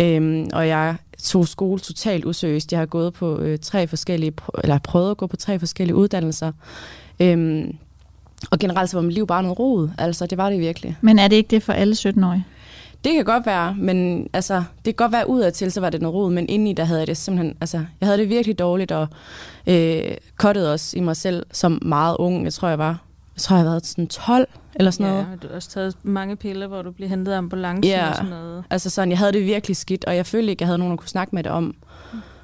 Øhm, 0.00 0.48
og 0.52 0.68
jeg 0.68 0.96
tog 1.22 1.48
skole 1.48 1.80
totalt 1.80 2.24
useriøst. 2.24 2.72
Jeg 2.72 2.80
har 2.80 2.86
gået 2.86 3.12
på 3.12 3.38
øh, 3.38 3.58
tre 3.58 3.86
forskellige, 3.86 4.32
eller 4.64 4.78
prøvet 4.78 5.10
at 5.10 5.16
gå 5.16 5.26
på 5.26 5.36
tre 5.36 5.58
forskellige 5.58 5.96
uddannelser. 5.96 6.52
Øhm, 7.20 7.76
og 8.50 8.58
generelt 8.58 8.90
så 8.90 8.96
var 8.96 9.02
mit 9.02 9.14
liv 9.14 9.26
bare 9.26 9.42
noget 9.42 9.58
rod. 9.58 9.88
Altså, 9.98 10.26
det 10.26 10.38
var 10.38 10.50
det 10.50 10.60
virkelig. 10.60 10.96
Men 11.00 11.18
er 11.18 11.28
det 11.28 11.36
ikke 11.36 11.48
det 11.48 11.62
for 11.62 11.72
alle 11.72 11.94
17-årige? 11.94 12.44
Det 13.04 13.12
kan 13.12 13.24
godt 13.24 13.46
være, 13.46 13.74
men 13.74 14.28
altså, 14.32 14.54
det 14.54 14.84
kan 14.84 14.94
godt 14.94 15.12
være 15.12 15.28
udadtil, 15.28 15.72
så 15.72 15.80
var 15.80 15.90
det 15.90 16.02
noget 16.02 16.14
rod, 16.14 16.32
men 16.32 16.48
indeni 16.48 16.72
der 16.72 16.84
havde 16.84 17.00
jeg 17.00 17.06
det 17.06 17.16
simpelthen, 17.16 17.56
altså, 17.60 17.84
jeg 18.00 18.06
havde 18.06 18.18
det 18.18 18.28
virkelig 18.28 18.58
dårligt, 18.58 18.92
og 18.92 19.08
øh, 19.66 20.02
kottede 20.36 20.72
også 20.72 20.98
i 20.98 21.00
mig 21.00 21.16
selv 21.16 21.46
som 21.52 21.78
meget 21.82 22.16
ung, 22.18 22.44
jeg 22.44 22.52
tror 22.52 22.68
jeg 22.68 22.78
var, 22.78 23.04
jeg 23.36 23.42
tror 23.42 23.56
jeg 23.56 23.64
har 23.64 23.70
været 23.70 23.86
sådan 23.86 24.06
12 24.06 24.48
eller 24.74 24.90
sådan 24.90 25.06
ja, 25.06 25.12
noget. 25.12 25.26
Ja, 25.30 25.36
du 25.36 25.48
har 25.48 25.54
også 25.56 25.70
taget 25.70 25.96
mange 26.02 26.36
piller, 26.36 26.66
hvor 26.66 26.82
du 26.82 26.90
blev 26.90 27.08
hentet 27.08 27.32
af 27.32 27.38
ambulancen 27.38 27.84
ja, 27.84 28.08
og 28.08 28.16
sådan 28.16 28.30
noget. 28.30 28.64
altså 28.70 28.90
sådan, 28.90 29.10
jeg 29.10 29.18
havde 29.18 29.32
det 29.32 29.44
virkelig 29.44 29.76
skidt, 29.76 30.04
og 30.04 30.16
jeg 30.16 30.26
følte 30.26 30.50
ikke, 30.50 30.62
jeg 30.62 30.68
havde 30.68 30.78
nogen, 30.78 30.90
der 30.90 30.96
kunne 30.96 31.08
snakke 31.08 31.34
med 31.34 31.42
det 31.42 31.52
om. 31.52 31.74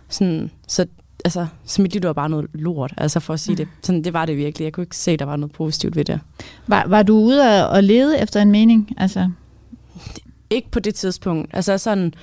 Sådan, 0.08 0.50
så 0.68 0.87
altså, 1.24 1.46
liv 1.78 2.02
var 2.02 2.12
bare 2.12 2.28
noget 2.28 2.46
lort, 2.52 2.94
altså 2.96 3.20
for 3.20 3.35
at 3.35 3.40
sige 3.40 3.52
mm. 3.52 3.57
det. 3.57 3.68
Sådan, 3.83 4.04
det 4.04 4.12
var 4.12 4.26
det 4.26 4.37
virkelig. 4.37 4.64
Jeg 4.64 4.72
kunne 4.72 4.85
ikke 4.85 4.96
se, 4.96 5.11
at 5.11 5.18
der 5.18 5.24
var 5.24 5.37
noget 5.37 5.52
positivt 5.52 5.96
ved 5.96 6.04
det. 6.04 6.20
Var, 6.66 6.85
var 6.87 7.02
du 7.02 7.18
ude 7.18 7.68
og 7.68 7.85
lede 7.85 8.18
efter 8.18 8.42
en 8.42 8.50
mening? 8.50 8.94
Altså? 8.96 9.31
Ikke 10.50 10.70
på 10.70 10.81
det 10.81 10.94
tidspunkt. 10.94 11.50
Altså 11.52 11.78
sådan, 11.78 12.14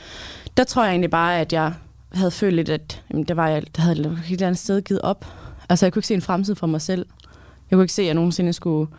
der 0.58 0.64
tror 0.64 0.84
jeg 0.84 0.92
egentlig 0.92 1.10
bare, 1.10 1.40
at 1.40 1.54
jeg 1.54 1.74
havde 2.12 2.32
følt 2.32 2.56
lidt, 2.56 2.70
at 2.70 3.04
jamen, 3.12 3.24
det 3.24 3.38
var, 3.38 3.48
jeg 3.48 3.64
der 3.76 3.82
havde 3.82 4.00
et 4.00 4.18
helt 4.18 4.42
andet 4.42 4.60
sted 4.60 4.82
givet 4.82 5.02
op. 5.02 5.26
Altså 5.70 5.86
jeg 5.86 5.94
kunne 5.94 6.00
ikke 6.00 6.08
se 6.08 6.14
en 6.14 6.22
fremtid 6.22 6.56
for 6.56 6.68
mig 6.68 6.82
selv. 6.82 7.06
Jeg 7.72 7.78
kunne 7.78 7.84
ikke 7.84 7.94
se, 7.94 8.02
at 8.02 8.06
jeg 8.06 8.14
nogensinde 8.14 8.54
skulle 8.54 8.92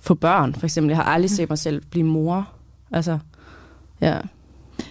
få 0.00 0.14
børn, 0.14 0.54
for 0.54 0.66
eksempel. 0.66 0.88
Jeg 0.88 0.96
har 0.96 1.04
aldrig 1.04 1.30
set 1.30 1.48
mig 1.48 1.58
selv 1.58 1.82
blive 1.90 2.06
mor. 2.06 2.48
Altså, 2.92 3.18
ja. 4.00 4.18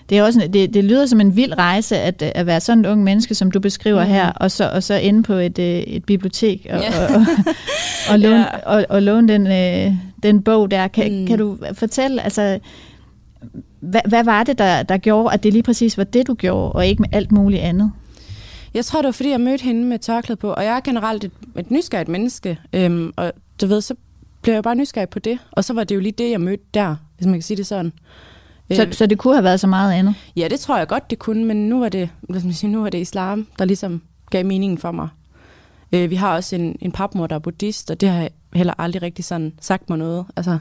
Det, 0.09 0.17
er 0.17 0.23
også, 0.23 0.49
det, 0.53 0.73
det 0.73 0.83
lyder 0.83 1.05
som 1.05 1.21
en 1.21 1.35
vild 1.35 1.57
rejse 1.57 1.97
at, 1.97 2.21
at 2.21 2.45
være 2.45 2.59
sådan 2.59 2.79
en 2.79 2.85
ung 2.85 3.03
menneske, 3.03 3.35
som 3.35 3.51
du 3.51 3.59
beskriver 3.59 4.03
mm. 4.03 4.09
her, 4.09 4.31
og 4.31 4.51
så, 4.51 4.69
og 4.69 4.83
så 4.83 4.93
inde 4.93 5.23
på 5.23 5.33
et, 5.33 5.59
øh, 5.59 5.79
et 5.79 6.05
bibliotek 6.05 6.67
og, 6.69 6.79
yeah. 6.79 7.13
og, 7.13 7.15
og, 7.15 7.25
og, 8.09 8.19
låne, 8.23 8.35
yeah. 8.35 8.59
og, 8.65 8.85
og 8.89 9.01
låne 9.01 9.27
den, 9.27 9.47
øh, 9.47 9.93
den 10.23 10.43
bog 10.43 10.71
der. 10.71 10.87
Kan, 10.87 11.19
mm. 11.19 11.27
kan 11.27 11.37
du 11.37 11.57
fortælle, 11.73 12.21
altså, 12.21 12.59
hvad, 13.79 14.01
hvad 14.07 14.23
var 14.23 14.43
det, 14.43 14.57
der, 14.57 14.83
der 14.83 14.97
gjorde, 14.97 15.33
at 15.33 15.43
det 15.43 15.53
lige 15.53 15.63
præcis 15.63 15.97
var 15.97 16.03
det, 16.03 16.27
du 16.27 16.33
gjorde, 16.33 16.71
og 16.71 16.87
ikke 16.87 17.01
med 17.01 17.09
alt 17.11 17.31
muligt 17.31 17.61
andet? 17.61 17.91
Jeg 18.73 18.85
tror, 18.85 19.01
det 19.01 19.05
var, 19.05 19.11
fordi 19.11 19.29
jeg 19.29 19.41
mødte 19.41 19.63
hende 19.63 19.85
med 19.85 19.99
tørklæde 19.99 20.37
på, 20.37 20.49
og 20.53 20.63
jeg 20.63 20.75
er 20.75 20.79
generelt 20.79 21.23
et, 21.23 21.31
et 21.57 21.71
nysgerrigt 21.71 22.09
menneske, 22.09 22.59
øhm, 22.73 23.13
og 23.15 23.31
du 23.61 23.67
ved, 23.67 23.81
så 23.81 23.93
blev 24.41 24.53
jeg 24.53 24.63
bare 24.63 24.75
nysgerrig 24.75 25.09
på 25.09 25.19
det, 25.19 25.39
og 25.51 25.63
så 25.63 25.73
var 25.73 25.83
det 25.83 25.95
jo 25.95 25.99
lige 25.99 26.11
det, 26.11 26.31
jeg 26.31 26.41
mødte 26.41 26.63
der, 26.73 26.95
hvis 27.17 27.25
man 27.25 27.33
kan 27.33 27.41
sige 27.41 27.57
det 27.57 27.67
sådan. 27.67 27.93
Så, 28.71 28.85
øh, 28.85 28.93
så 28.93 29.05
det 29.05 29.17
kunne 29.17 29.33
have 29.33 29.43
været 29.43 29.59
så 29.59 29.67
meget 29.67 29.93
andet? 29.93 30.15
Ja, 30.35 30.47
det 30.47 30.59
tror 30.59 30.77
jeg 30.77 30.87
godt, 30.87 31.09
det 31.09 31.19
kunne, 31.19 31.45
men 31.45 31.69
nu 31.69 31.79
var 31.79 31.89
det, 31.89 32.09
skal 32.23 32.45
man 32.45 32.53
sige, 32.53 32.71
nu 32.71 32.81
var 32.81 32.89
det 32.89 32.97
islam, 32.97 33.47
der 33.59 33.65
ligesom 33.65 34.01
gav 34.29 34.45
meningen 34.45 34.77
for 34.77 34.91
mig. 34.91 35.07
Øh, 35.91 36.09
vi 36.09 36.15
har 36.15 36.35
også 36.35 36.55
en, 36.55 36.75
en 36.81 36.91
papmor, 36.91 37.27
der 37.27 37.35
er 37.35 37.39
buddhist, 37.39 37.91
og 37.91 38.01
det 38.01 38.09
har 38.09 38.19
jeg 38.19 38.29
heller 38.53 38.73
aldrig 38.77 39.01
rigtig 39.01 39.25
sådan 39.25 39.53
sagt 39.61 39.89
mig 39.89 39.97
noget. 39.97 40.25
Altså, 40.35 40.59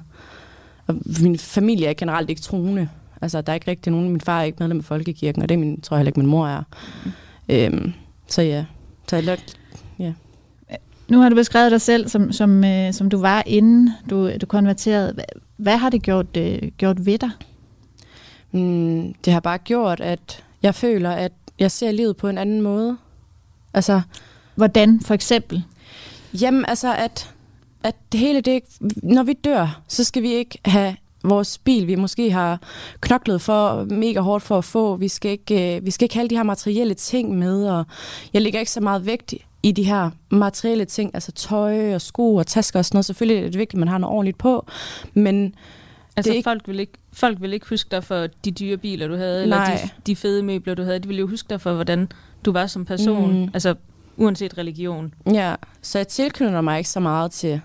og 0.86 0.94
min 1.22 1.38
familie 1.38 1.86
er 1.86 1.94
generelt 1.94 2.30
ikke 2.30 2.42
troende. 2.42 2.88
Altså, 3.22 3.40
der 3.40 3.52
er 3.52 3.54
ikke 3.54 3.70
rigtig 3.70 3.92
nogen. 3.92 4.08
Min 4.08 4.20
far 4.20 4.40
er 4.40 4.44
ikke 4.44 4.56
medlem 4.60 4.78
af 4.78 4.84
Folkekirken, 4.84 5.42
og 5.42 5.48
det 5.48 5.54
er 5.54 5.58
min, 5.58 5.80
tror 5.80 5.96
jeg 5.96 5.98
heller 5.98 6.08
ikke, 6.08 6.20
min 6.20 6.28
mor 6.28 6.46
er. 6.46 6.62
Øhm, 7.48 7.92
så 8.28 8.42
ja, 8.42 8.64
så 9.08 9.16
jeg 9.16 9.38
ja. 9.98 10.12
Nu 11.08 11.20
har 11.20 11.28
du 11.28 11.34
beskrevet 11.34 11.70
dig 11.70 11.80
selv, 11.80 12.08
som, 12.08 12.32
som, 12.32 12.64
øh, 12.64 12.92
som 12.92 13.10
du 13.10 13.18
var, 13.18 13.42
inden 13.46 13.90
du, 14.10 14.30
du 14.40 14.46
konverterede. 14.46 15.12
Hvad, 15.12 15.24
hvad 15.56 15.76
har 15.76 15.90
det 15.90 16.02
gjort, 16.02 16.36
øh, 16.36 16.58
gjort 16.78 17.06
ved 17.06 17.18
dig? 17.18 17.30
Mm, 18.52 19.14
det 19.24 19.32
har 19.32 19.40
bare 19.40 19.58
gjort, 19.58 20.00
at 20.00 20.44
jeg 20.62 20.74
føler, 20.74 21.10
at 21.10 21.32
jeg 21.58 21.70
ser 21.70 21.90
livet 21.90 22.16
på 22.16 22.28
en 22.28 22.38
anden 22.38 22.62
måde. 22.62 22.96
Altså, 23.74 24.00
Hvordan 24.58 25.00
for 25.00 25.14
eksempel? 25.14 25.64
Jamen, 26.40 26.64
altså, 26.68 26.94
at, 26.94 27.34
at 27.82 27.96
det 28.12 28.20
hele 28.20 28.40
det, 28.40 28.62
når 29.02 29.22
vi 29.22 29.32
dør, 29.32 29.80
så 29.88 30.04
skal 30.04 30.22
vi 30.22 30.32
ikke 30.32 30.58
have 30.64 30.96
vores 31.24 31.58
bil, 31.58 31.86
vi 31.86 31.94
måske 31.94 32.30
har 32.30 32.60
knoklet 33.00 33.42
for 33.42 33.84
mega 33.84 34.20
hårdt 34.20 34.44
for 34.44 34.58
at 34.58 34.64
få. 34.64 34.96
Vi 34.96 35.08
skal 35.08 35.30
ikke, 35.30 35.76
øh, 35.76 35.86
vi 35.86 35.90
skal 35.90 36.04
ikke 36.04 36.14
have 36.14 36.20
alle 36.20 36.30
de 36.30 36.36
her 36.36 36.42
materielle 36.42 36.94
ting 36.94 37.38
med, 37.38 37.68
og 37.68 37.84
jeg 38.32 38.42
lægger 38.42 38.60
ikke 38.60 38.72
så 38.72 38.80
meget 38.80 39.06
vægt 39.06 39.34
i 39.62 39.72
de 39.72 39.82
her 39.82 40.10
materielle 40.30 40.84
ting, 40.84 41.10
altså 41.14 41.32
tøj 41.32 41.94
og 41.94 42.00
sko 42.00 42.34
og 42.34 42.46
tasker 42.46 42.78
og 42.78 42.84
sådan 42.84 42.96
noget. 42.96 43.04
Selvfølgelig 43.04 43.44
er 43.44 43.50
det 43.50 43.58
vigtigt, 43.58 43.74
at 43.74 43.78
man 43.78 43.88
har 43.88 43.98
noget 43.98 44.14
ordentligt 44.14 44.38
på, 44.38 44.66
men 45.14 45.54
Altså, 46.18 46.30
det 46.30 46.36
ikke... 46.36 46.46
folk, 46.46 46.68
vil 46.68 46.80
ikke, 46.80 46.92
folk 47.12 47.40
vil 47.40 47.52
ikke 47.52 47.66
huske 47.68 47.88
dig 47.90 48.04
for 48.04 48.26
de 48.44 48.50
dyre 48.50 48.76
biler, 48.76 49.08
du 49.08 49.16
havde, 49.16 49.46
Nej. 49.46 49.64
eller 49.64 49.76
de, 49.76 49.90
de 50.06 50.16
fede 50.16 50.42
møbler, 50.42 50.74
du 50.74 50.82
havde. 50.82 50.98
De 50.98 51.08
vil 51.08 51.18
jo 51.18 51.26
huske 51.26 51.46
dig 51.50 51.60
for, 51.60 51.72
hvordan 51.72 52.08
du 52.44 52.52
var 52.52 52.66
som 52.66 52.84
person, 52.84 53.40
mm. 53.40 53.50
altså 53.54 53.74
uanset 54.16 54.58
religion. 54.58 55.14
Ja, 55.32 55.54
så 55.82 55.98
jeg 55.98 56.08
tilknytter 56.08 56.60
mig 56.60 56.78
ikke 56.78 56.90
så 56.90 57.00
meget 57.00 57.30
til, 57.30 57.60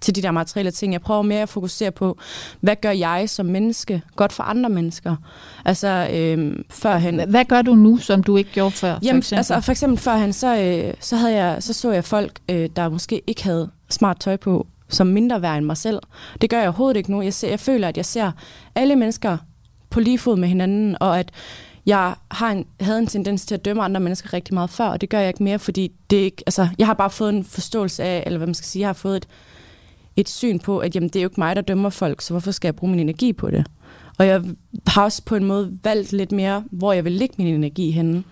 til 0.00 0.14
de 0.14 0.22
der 0.22 0.30
materielle 0.30 0.70
ting. 0.70 0.92
Jeg 0.92 1.00
prøver 1.00 1.22
mere 1.22 1.42
at 1.42 1.48
fokusere 1.48 1.90
på, 1.90 2.18
hvad 2.60 2.76
gør 2.76 2.90
jeg 2.90 3.30
som 3.30 3.46
menneske 3.46 4.02
godt 4.16 4.32
for 4.32 4.42
andre 4.42 4.70
mennesker? 4.70 5.16
Altså, 5.64 6.08
øhm, 6.12 6.64
førhen... 6.70 7.30
Hvad 7.30 7.44
gør 7.44 7.62
du 7.62 7.74
nu, 7.74 7.96
som 7.96 8.22
du 8.22 8.36
ikke 8.36 8.50
gjorde 8.52 8.70
før? 8.70 8.98
Jamen, 9.02 9.22
for 9.22 9.36
altså, 9.36 9.60
for 9.60 9.72
eksempel 9.72 9.98
førhen, 9.98 10.32
så, 10.32 10.56
øh, 10.56 10.94
så, 11.00 11.16
havde 11.16 11.34
jeg, 11.34 11.62
så 11.62 11.72
så 11.72 11.92
jeg 11.92 12.04
folk, 12.04 12.38
øh, 12.48 12.68
der 12.76 12.88
måske 12.88 13.22
ikke 13.26 13.44
havde 13.44 13.70
smart 13.90 14.20
tøj 14.20 14.36
på, 14.36 14.66
som 14.90 15.06
mindre 15.06 15.42
værd 15.42 15.58
end 15.58 15.66
mig 15.66 15.76
selv. 15.76 15.98
Det 16.40 16.50
gør 16.50 16.56
jeg 16.58 16.66
overhovedet 16.66 16.96
ikke 16.96 17.10
nu. 17.10 17.22
Jeg, 17.22 17.34
ser, 17.34 17.48
jeg 17.48 17.60
føler, 17.60 17.88
at 17.88 17.96
jeg 17.96 18.04
ser 18.04 18.32
alle 18.74 18.96
mennesker 18.96 19.38
på 19.90 20.00
lige 20.00 20.18
fod 20.18 20.36
med 20.36 20.48
hinanden, 20.48 20.96
og 21.00 21.18
at 21.18 21.30
jeg 21.86 22.14
har 22.30 22.50
en, 22.50 22.66
havde 22.80 22.98
en 22.98 23.06
tendens 23.06 23.46
til 23.46 23.54
at 23.54 23.64
dømme 23.64 23.82
andre 23.82 24.00
mennesker 24.00 24.32
rigtig 24.32 24.54
meget 24.54 24.70
før, 24.70 24.84
og 24.86 25.00
det 25.00 25.08
gør 25.08 25.18
jeg 25.18 25.28
ikke 25.28 25.42
mere, 25.42 25.58
fordi 25.58 25.92
det 26.10 26.16
ikke, 26.16 26.42
altså, 26.46 26.68
jeg 26.78 26.86
har 26.86 26.94
bare 26.94 27.10
fået 27.10 27.34
en 27.34 27.44
forståelse 27.44 28.02
af, 28.02 28.22
eller 28.26 28.38
hvad 28.38 28.46
man 28.46 28.54
skal 28.54 28.66
sige, 28.66 28.80
jeg 28.80 28.88
har 28.88 28.92
fået 28.92 29.16
et, 29.16 29.28
et 30.16 30.28
syn 30.28 30.58
på, 30.58 30.78
at 30.78 30.94
jamen, 30.94 31.08
det 31.08 31.16
er 31.16 31.22
jo 31.22 31.28
ikke 31.28 31.40
mig, 31.40 31.56
der 31.56 31.62
dømmer 31.62 31.90
folk, 31.90 32.20
så 32.20 32.32
hvorfor 32.32 32.50
skal 32.50 32.68
jeg 32.68 32.76
bruge 32.76 32.90
min 32.90 33.00
energi 33.00 33.32
på 33.32 33.50
det? 33.50 33.66
Og 34.18 34.26
jeg 34.26 34.42
har 34.86 35.04
også 35.04 35.22
på 35.24 35.36
en 35.36 35.44
måde 35.44 35.78
valgt 35.84 36.12
lidt 36.12 36.32
mere, 36.32 36.64
hvor 36.70 36.92
jeg 36.92 37.04
vil 37.04 37.12
lægge 37.12 37.34
min 37.38 37.54
energi 37.54 37.90
henne. 37.90 38.24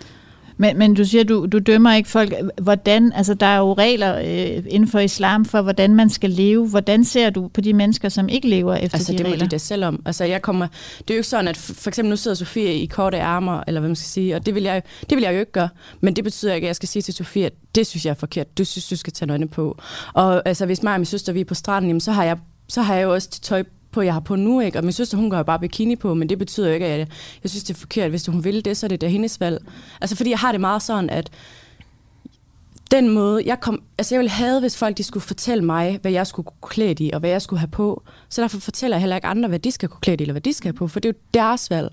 Men, 0.58 0.78
men 0.78 0.94
du 0.94 1.04
siger, 1.04 1.24
du, 1.24 1.46
du 1.46 1.58
dømmer 1.58 1.94
ikke 1.94 2.08
folk. 2.08 2.34
Hvordan, 2.62 3.12
altså 3.12 3.34
der 3.34 3.46
er 3.46 3.58
jo 3.58 3.72
regler 3.72 4.18
øh, 4.18 4.64
inden 4.68 4.88
for 4.88 4.98
islam 4.98 5.44
for, 5.44 5.62
hvordan 5.62 5.94
man 5.94 6.10
skal 6.10 6.30
leve. 6.30 6.68
Hvordan 6.68 7.04
ser 7.04 7.30
du 7.30 7.48
på 7.48 7.60
de 7.60 7.72
mennesker, 7.72 8.08
som 8.08 8.28
ikke 8.28 8.48
lever 8.48 8.74
efter 8.74 8.98
altså, 8.98 9.12
de 9.12 9.18
det 9.18 9.26
regler? 9.26 9.32
Altså 9.32 9.44
det 9.44 9.48
må 9.48 9.50
de 9.50 9.50
da 9.50 9.58
selv 9.58 9.84
om. 9.84 10.02
Altså 10.06 10.24
jeg 10.24 10.42
kommer, 10.42 10.66
det 10.98 11.10
er 11.10 11.14
jo 11.14 11.18
ikke 11.18 11.28
sådan, 11.28 11.48
at 11.48 11.56
for 11.56 11.90
eksempel 11.90 12.10
nu 12.10 12.16
sidder 12.16 12.34
Sofie 12.34 12.74
i 12.74 12.86
korte 12.86 13.16
ærmer, 13.16 13.62
eller 13.66 13.80
hvad 13.80 13.88
man 13.88 13.96
skal 13.96 14.08
sige, 14.08 14.36
og 14.36 14.46
det 14.46 14.54
vil, 14.54 14.62
jeg, 14.62 14.82
det 15.10 15.16
vil 15.16 15.22
jeg 15.22 15.34
jo 15.34 15.38
ikke 15.38 15.52
gøre. 15.52 15.68
Men 16.00 16.16
det 16.16 16.24
betyder 16.24 16.54
ikke, 16.54 16.64
at 16.64 16.68
jeg 16.68 16.76
skal 16.76 16.88
sige 16.88 17.02
til 17.02 17.14
Sofie, 17.14 17.46
at 17.46 17.52
det 17.74 17.86
synes 17.86 18.04
jeg 18.04 18.10
er 18.10 18.14
forkert. 18.14 18.58
Du 18.58 18.64
synes, 18.64 18.88
du 18.88 18.96
skal 18.96 19.12
tage 19.12 19.26
noget 19.26 19.50
på. 19.50 19.78
Og 20.12 20.42
altså, 20.48 20.66
hvis 20.66 20.82
mig 20.82 20.94
og 20.94 21.00
min 21.00 21.06
søster 21.06 21.32
vi 21.32 21.40
er 21.40 21.44
på 21.44 21.54
stranden, 21.54 21.88
jamen, 21.88 22.00
så 22.00 22.12
har 22.12 22.24
jeg 22.24 22.38
så 22.68 22.82
har 22.82 22.94
jeg 22.94 23.04
jo 23.04 23.12
også 23.12 23.40
tøj 23.40 23.62
på, 23.90 24.02
jeg 24.02 24.12
har 24.12 24.20
på 24.20 24.36
nu, 24.36 24.60
ikke? 24.60 24.78
Og 24.78 24.84
min 24.84 24.92
søster, 24.92 25.16
hun 25.16 25.30
går 25.30 25.36
jo 25.36 25.42
bare 25.42 25.58
bikini 25.58 25.96
på, 25.96 26.14
men 26.14 26.28
det 26.28 26.38
betyder 26.38 26.68
jo 26.68 26.74
ikke, 26.74 26.86
at 26.86 26.98
jeg, 26.98 27.08
jeg 27.42 27.50
synes, 27.50 27.64
det 27.64 27.74
er 27.74 27.78
forkert. 27.78 28.10
Hvis 28.10 28.26
hun 28.26 28.44
vil 28.44 28.64
det, 28.64 28.76
så 28.76 28.86
er 28.86 28.88
det 28.88 29.00
da 29.00 29.08
hendes 29.08 29.40
valg. 29.40 29.64
Altså, 30.00 30.16
fordi 30.16 30.30
jeg 30.30 30.38
har 30.38 30.52
det 30.52 30.60
meget 30.60 30.82
sådan, 30.82 31.10
at 31.10 31.30
den 32.90 33.08
måde, 33.08 33.42
jeg 33.46 33.60
kom, 33.60 33.82
altså 33.98 34.14
jeg 34.14 34.18
ville 34.18 34.30
have, 34.30 34.60
hvis 34.60 34.76
folk 34.76 34.96
de 34.98 35.02
skulle 35.02 35.24
fortælle 35.24 35.64
mig, 35.64 35.98
hvad 36.02 36.12
jeg 36.12 36.26
skulle 36.26 36.48
kunne 36.60 36.70
klæde 36.70 37.04
i, 37.04 37.10
og 37.10 37.20
hvad 37.20 37.30
jeg 37.30 37.42
skulle 37.42 37.60
have 37.60 37.68
på. 37.68 38.02
Så 38.28 38.42
derfor 38.42 38.58
fortæller 38.58 38.96
jeg 38.96 39.00
heller 39.00 39.16
ikke 39.16 39.28
andre, 39.28 39.48
hvad 39.48 39.58
de 39.58 39.70
skal 39.70 39.88
kunne 39.88 40.00
klæde 40.00 40.16
i, 40.16 40.22
eller 40.22 40.32
hvad 40.32 40.40
de 40.40 40.52
skal 40.52 40.68
have 40.68 40.76
på, 40.76 40.88
for 40.88 41.00
det 41.00 41.08
er 41.08 41.12
jo 41.12 41.18
deres 41.34 41.70
valg. 41.70 41.92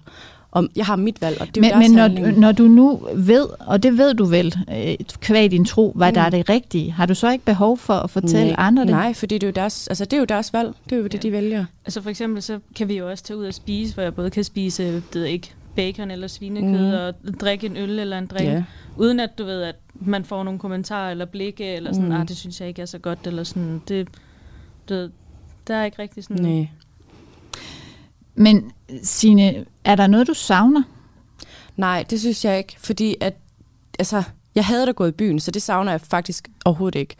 Og 0.56 0.68
jeg 0.76 0.86
har 0.86 0.96
mit 0.96 1.22
valg, 1.22 1.41
og 1.41 1.48
det 1.48 1.58
er 1.58 1.62
men, 1.62 1.91
jo 1.91 1.98
deres 1.98 2.13
Men 2.13 2.24
når, 2.24 2.39
når 2.39 2.52
du 2.52 2.68
nu 2.68 3.08
ved, 3.15 3.48
og 3.60 3.84
det 3.84 3.98
ved 3.98 4.13
du 4.13 4.26
vel, 4.26 4.56
øh, 4.72 4.96
kvæg 5.20 5.52
din 5.52 5.65
tro, 5.65 5.91
hvad 5.96 6.08
mm. 6.08 6.13
der 6.13 6.22
er 6.22 6.30
det 6.30 6.50
rigtige, 6.50 6.91
har 6.91 7.06
du 7.06 7.13
så 7.13 7.32
ikke 7.32 7.46
behov 7.46 7.78
for 7.78 7.94
at 7.94 8.10
fortælle 8.10 8.48
nej, 8.48 8.56
andre 8.58 8.84
det? 8.84 8.91
Nej, 8.91 9.13
fordi 9.13 9.36
det 9.36 9.44
er 9.44 9.48
jo 9.48 9.54
deres, 9.54 9.88
altså 9.88 10.06
det 10.06 10.13
er 10.13 10.18
jo 10.18 10.26
deres 10.26 10.54
valg. 10.54 10.74
Det 10.84 10.91
er 10.91 10.98
jo 10.98 11.04
det, 11.04 11.13
ja. 11.13 11.20
de 11.20 11.32
vælger. 11.32 11.65
Altså 11.86 12.02
for 12.02 12.10
eksempel, 12.10 12.41
så 12.41 12.60
kan 12.76 12.88
vi 12.88 12.98
jo 12.98 13.10
også 13.10 13.24
tage 13.24 13.38
ud 13.38 13.46
og 13.46 13.54
spise, 13.54 13.94
hvor 13.94 14.04
jeg 14.04 14.15
både 14.15 14.30
kan 14.30 14.44
spise, 14.44 15.04
det 15.13 15.28
ikke, 15.28 15.54
bacon 15.76 16.12
eller 16.12 16.28
svinekød, 16.28 16.88
mm. 16.88 16.94
og 16.94 17.34
drikke 17.41 17.68
en 17.68 17.78
øl 17.78 18.00
eller 18.00 18.18
en 18.18 18.26
drink, 18.28 18.50
yeah. 18.50 18.63
uden 18.98 19.20
at 19.20 19.30
du 19.38 19.44
ved, 19.44 19.62
at 19.62 19.76
man 19.94 20.26
får 20.26 20.44
nogle 20.44 20.60
kommentarer 20.60 21.12
eller 21.12 21.26
blikke, 21.26 21.65
eller 21.65 21.94
sådan, 21.94 22.10
mm. 22.10 22.15
ah, 22.15 22.28
det 22.28 22.38
synes 22.38 22.60
jeg 22.60 22.68
ikke 22.68 22.82
er 22.82 22.86
så 22.86 22.98
godt, 22.98 23.20
eller 23.28 23.44
sådan, 23.44 23.82
det, 23.88 24.08
det 24.89 25.12
der 25.68 25.76
er 25.76 25.86
ikke 25.86 26.02
rigtig 26.02 26.24
sådan... 26.24 26.44
Nej. 26.44 26.68
Men 28.36 28.71
sine, 29.04 29.65
er 29.84 29.95
der 29.95 30.08
noget, 30.08 30.28
du 30.28 30.34
savner? 30.34 30.84
Nej, 31.78 32.06
det 32.10 32.19
synes 32.19 32.45
jeg 32.45 32.58
ikke, 32.58 32.76
fordi 32.80 33.15
at, 33.21 33.34
altså, 34.00 34.24
jeg 34.56 34.65
havde 34.65 34.86
da 34.86 34.91
gået 34.91 35.10
i 35.10 35.12
byen, 35.12 35.39
så 35.39 35.52
det 35.52 35.62
savner 35.62 35.91
jeg 35.91 36.02
faktisk 36.02 36.50
overhovedet 36.65 37.00
ikke. 37.00 37.15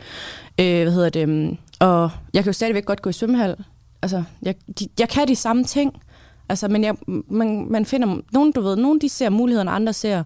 Øh, 0.60 0.84
hvad 0.84 0.94
hedder 0.94 1.10
det? 1.10 1.22
Øhm, 1.22 1.58
og 1.80 2.12
jeg 2.34 2.44
kan 2.44 2.50
jo 2.50 2.54
stadigvæk 2.54 2.86
godt 2.86 3.02
gå 3.02 3.10
i 3.10 3.14
svømmehal. 3.14 3.56
Altså, 4.02 4.24
jeg, 4.42 4.56
de, 4.80 4.88
jeg 5.00 5.10
kan 5.10 5.28
de 5.28 5.36
samme 5.36 5.64
ting, 5.64 6.02
Altså, 6.50 6.68
men 6.68 6.84
jeg, 6.84 6.96
man, 7.28 7.68
man 7.70 7.86
finder, 7.86 8.22
nogen, 8.34 8.52
du 8.52 8.62
ved, 8.62 8.76
nogen 8.76 9.02
de 9.02 9.10
ser 9.10 9.30
mulighederne, 9.30 9.72
andre 9.72 9.94
ser, 9.94 10.20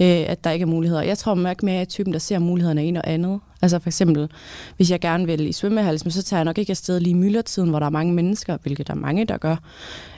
øh, 0.00 0.24
at 0.26 0.44
der 0.44 0.50
ikke 0.50 0.62
er 0.62 0.66
muligheder. 0.66 1.02
Jeg 1.02 1.18
tror 1.18 1.34
mærke 1.34 1.64
mere, 1.64 1.74
at 1.74 1.78
jeg 1.78 1.82
er 1.82 1.88
typen, 1.88 2.12
der 2.12 2.18
ser 2.18 2.38
mulighederne 2.38 2.84
en 2.84 2.96
og 2.96 3.02
andet. 3.06 3.40
Altså 3.62 3.78
for 3.78 3.88
eksempel, 3.88 4.28
hvis 4.76 4.90
jeg 4.90 5.00
gerne 5.00 5.26
vil 5.26 5.46
i 5.46 5.52
svømmehalsen, 5.52 6.10
så 6.10 6.22
tager 6.22 6.38
jeg 6.38 6.44
nok 6.44 6.58
ikke 6.58 6.70
afsted 6.70 7.00
lige 7.00 7.10
i 7.10 7.14
myldretiden, 7.14 7.70
hvor 7.70 7.78
der 7.78 7.86
er 7.86 7.90
mange 7.90 8.12
mennesker, 8.12 8.56
hvilket 8.62 8.86
der 8.86 8.94
er 8.94 8.98
mange, 8.98 9.24
der 9.24 9.36
gør. 9.36 9.56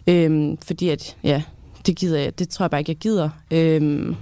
Øhm, 0.06 0.58
fordi 0.62 0.88
at, 0.88 1.16
ja, 1.24 1.42
det 1.86 1.96
gider 1.96 2.18
jeg, 2.18 2.38
det 2.38 2.48
tror 2.48 2.64
jeg 2.64 2.70
bare 2.70 2.80
ikke, 2.80 2.90
jeg 2.90 2.96
gider. 2.96 3.28
Øhm, 3.50 4.16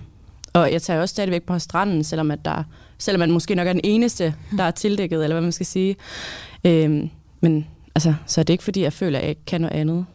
og 0.52 0.72
jeg 0.72 0.82
tager 0.82 1.00
også 1.00 1.12
stadigvæk 1.12 1.42
på 1.42 1.58
stranden, 1.58 2.04
selvom, 2.04 2.30
at 2.30 2.44
der, 2.44 2.62
selvom 2.98 3.18
man 3.18 3.30
måske 3.30 3.54
nok 3.54 3.66
er 3.66 3.72
den 3.72 3.80
eneste, 3.84 4.34
der 4.56 4.64
er 4.64 4.70
tildækket, 4.70 5.22
eller 5.24 5.34
hvad 5.34 5.42
man 5.42 5.52
skal 5.52 5.66
sige. 5.66 5.96
Øhm, 6.64 7.10
men 7.40 7.66
altså, 7.94 8.14
så 8.26 8.40
er 8.40 8.42
det 8.42 8.54
ikke, 8.54 8.64
fordi 8.64 8.82
jeg 8.82 8.92
føler, 8.92 9.18
at 9.18 9.22
jeg 9.22 9.30
ikke 9.30 9.44
kan 9.46 9.60
noget 9.60 9.76
andet. 9.76 10.06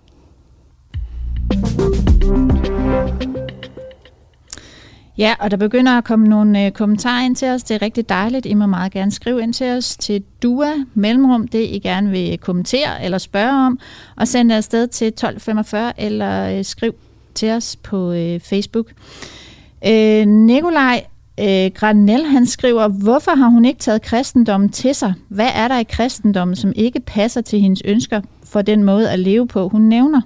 Ja, 5.17 5.33
og 5.39 5.51
der 5.51 5.57
begynder 5.57 5.97
at 5.97 6.03
komme 6.03 6.27
nogle 6.27 6.65
øh, 6.65 6.71
kommentarer 6.71 7.25
ind 7.25 7.35
til 7.35 7.47
os. 7.47 7.63
Det 7.63 7.75
er 7.75 7.81
rigtig 7.81 8.09
dejligt. 8.09 8.45
I 8.45 8.53
må 8.53 8.65
meget 8.65 8.91
gerne 8.91 9.11
skrive 9.11 9.43
ind 9.43 9.53
til 9.53 9.67
os 9.67 9.97
til 9.97 10.23
DUA 10.43 10.73
Mellemrum, 10.93 11.47
det 11.47 11.59
I 11.59 11.79
gerne 11.79 12.09
vil 12.09 12.37
kommentere 12.37 13.03
eller 13.03 13.17
spørge 13.17 13.65
om, 13.65 13.79
og 14.15 14.27
send 14.27 14.49
det 14.49 14.55
afsted 14.55 14.87
til 14.87 15.07
1245 15.07 16.01
eller 16.01 16.57
øh, 16.57 16.65
skriv 16.65 16.93
til 17.35 17.51
os 17.51 17.75
på 17.75 18.11
øh, 18.11 18.39
Facebook. 18.39 18.87
Øh, 19.87 20.27
Nikolaj 20.27 21.05
øh, 21.39 21.71
Granel, 21.75 22.25
han 22.25 22.45
skriver, 22.45 22.87
hvorfor 22.87 23.35
har 23.35 23.47
hun 23.47 23.65
ikke 23.65 23.79
taget 23.79 24.01
kristendommen 24.01 24.69
til 24.69 24.95
sig? 24.95 25.13
Hvad 25.27 25.49
er 25.55 25.67
der 25.67 25.79
i 25.79 25.83
kristendommen, 25.83 26.55
som 26.55 26.73
ikke 26.75 26.99
passer 26.99 27.41
til 27.41 27.59
hendes 27.59 27.81
ønsker 27.85 28.21
for 28.43 28.61
den 28.61 28.83
måde 28.83 29.11
at 29.11 29.19
leve 29.19 29.47
på, 29.47 29.67
hun 29.67 29.81
nævner? 29.81 30.21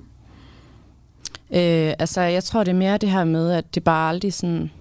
Øh, 1.52 1.94
altså, 2.00 2.22
jeg 2.22 2.44
tror, 2.44 2.64
det 2.64 2.72
er 2.72 2.76
mere 2.76 2.98
det 2.98 3.12
her 3.12 3.24
med, 3.24 3.52
at 3.52 3.76
det 3.76 3.84
bare 3.84 4.10
aldrig 4.10 4.34
sådan... 4.34 4.72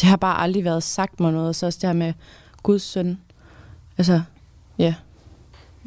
Det 0.00 0.08
har 0.08 0.16
bare 0.16 0.40
aldrig 0.40 0.64
været 0.64 0.82
sagt 0.82 1.20
mig 1.20 1.32
noget. 1.32 1.56
Så 1.56 1.66
også 1.66 1.78
det 1.82 1.88
her 1.88 1.94
med 1.94 2.12
Guds 2.62 2.82
søn. 2.82 3.18
Altså, 3.98 4.22
ja. 4.78 4.94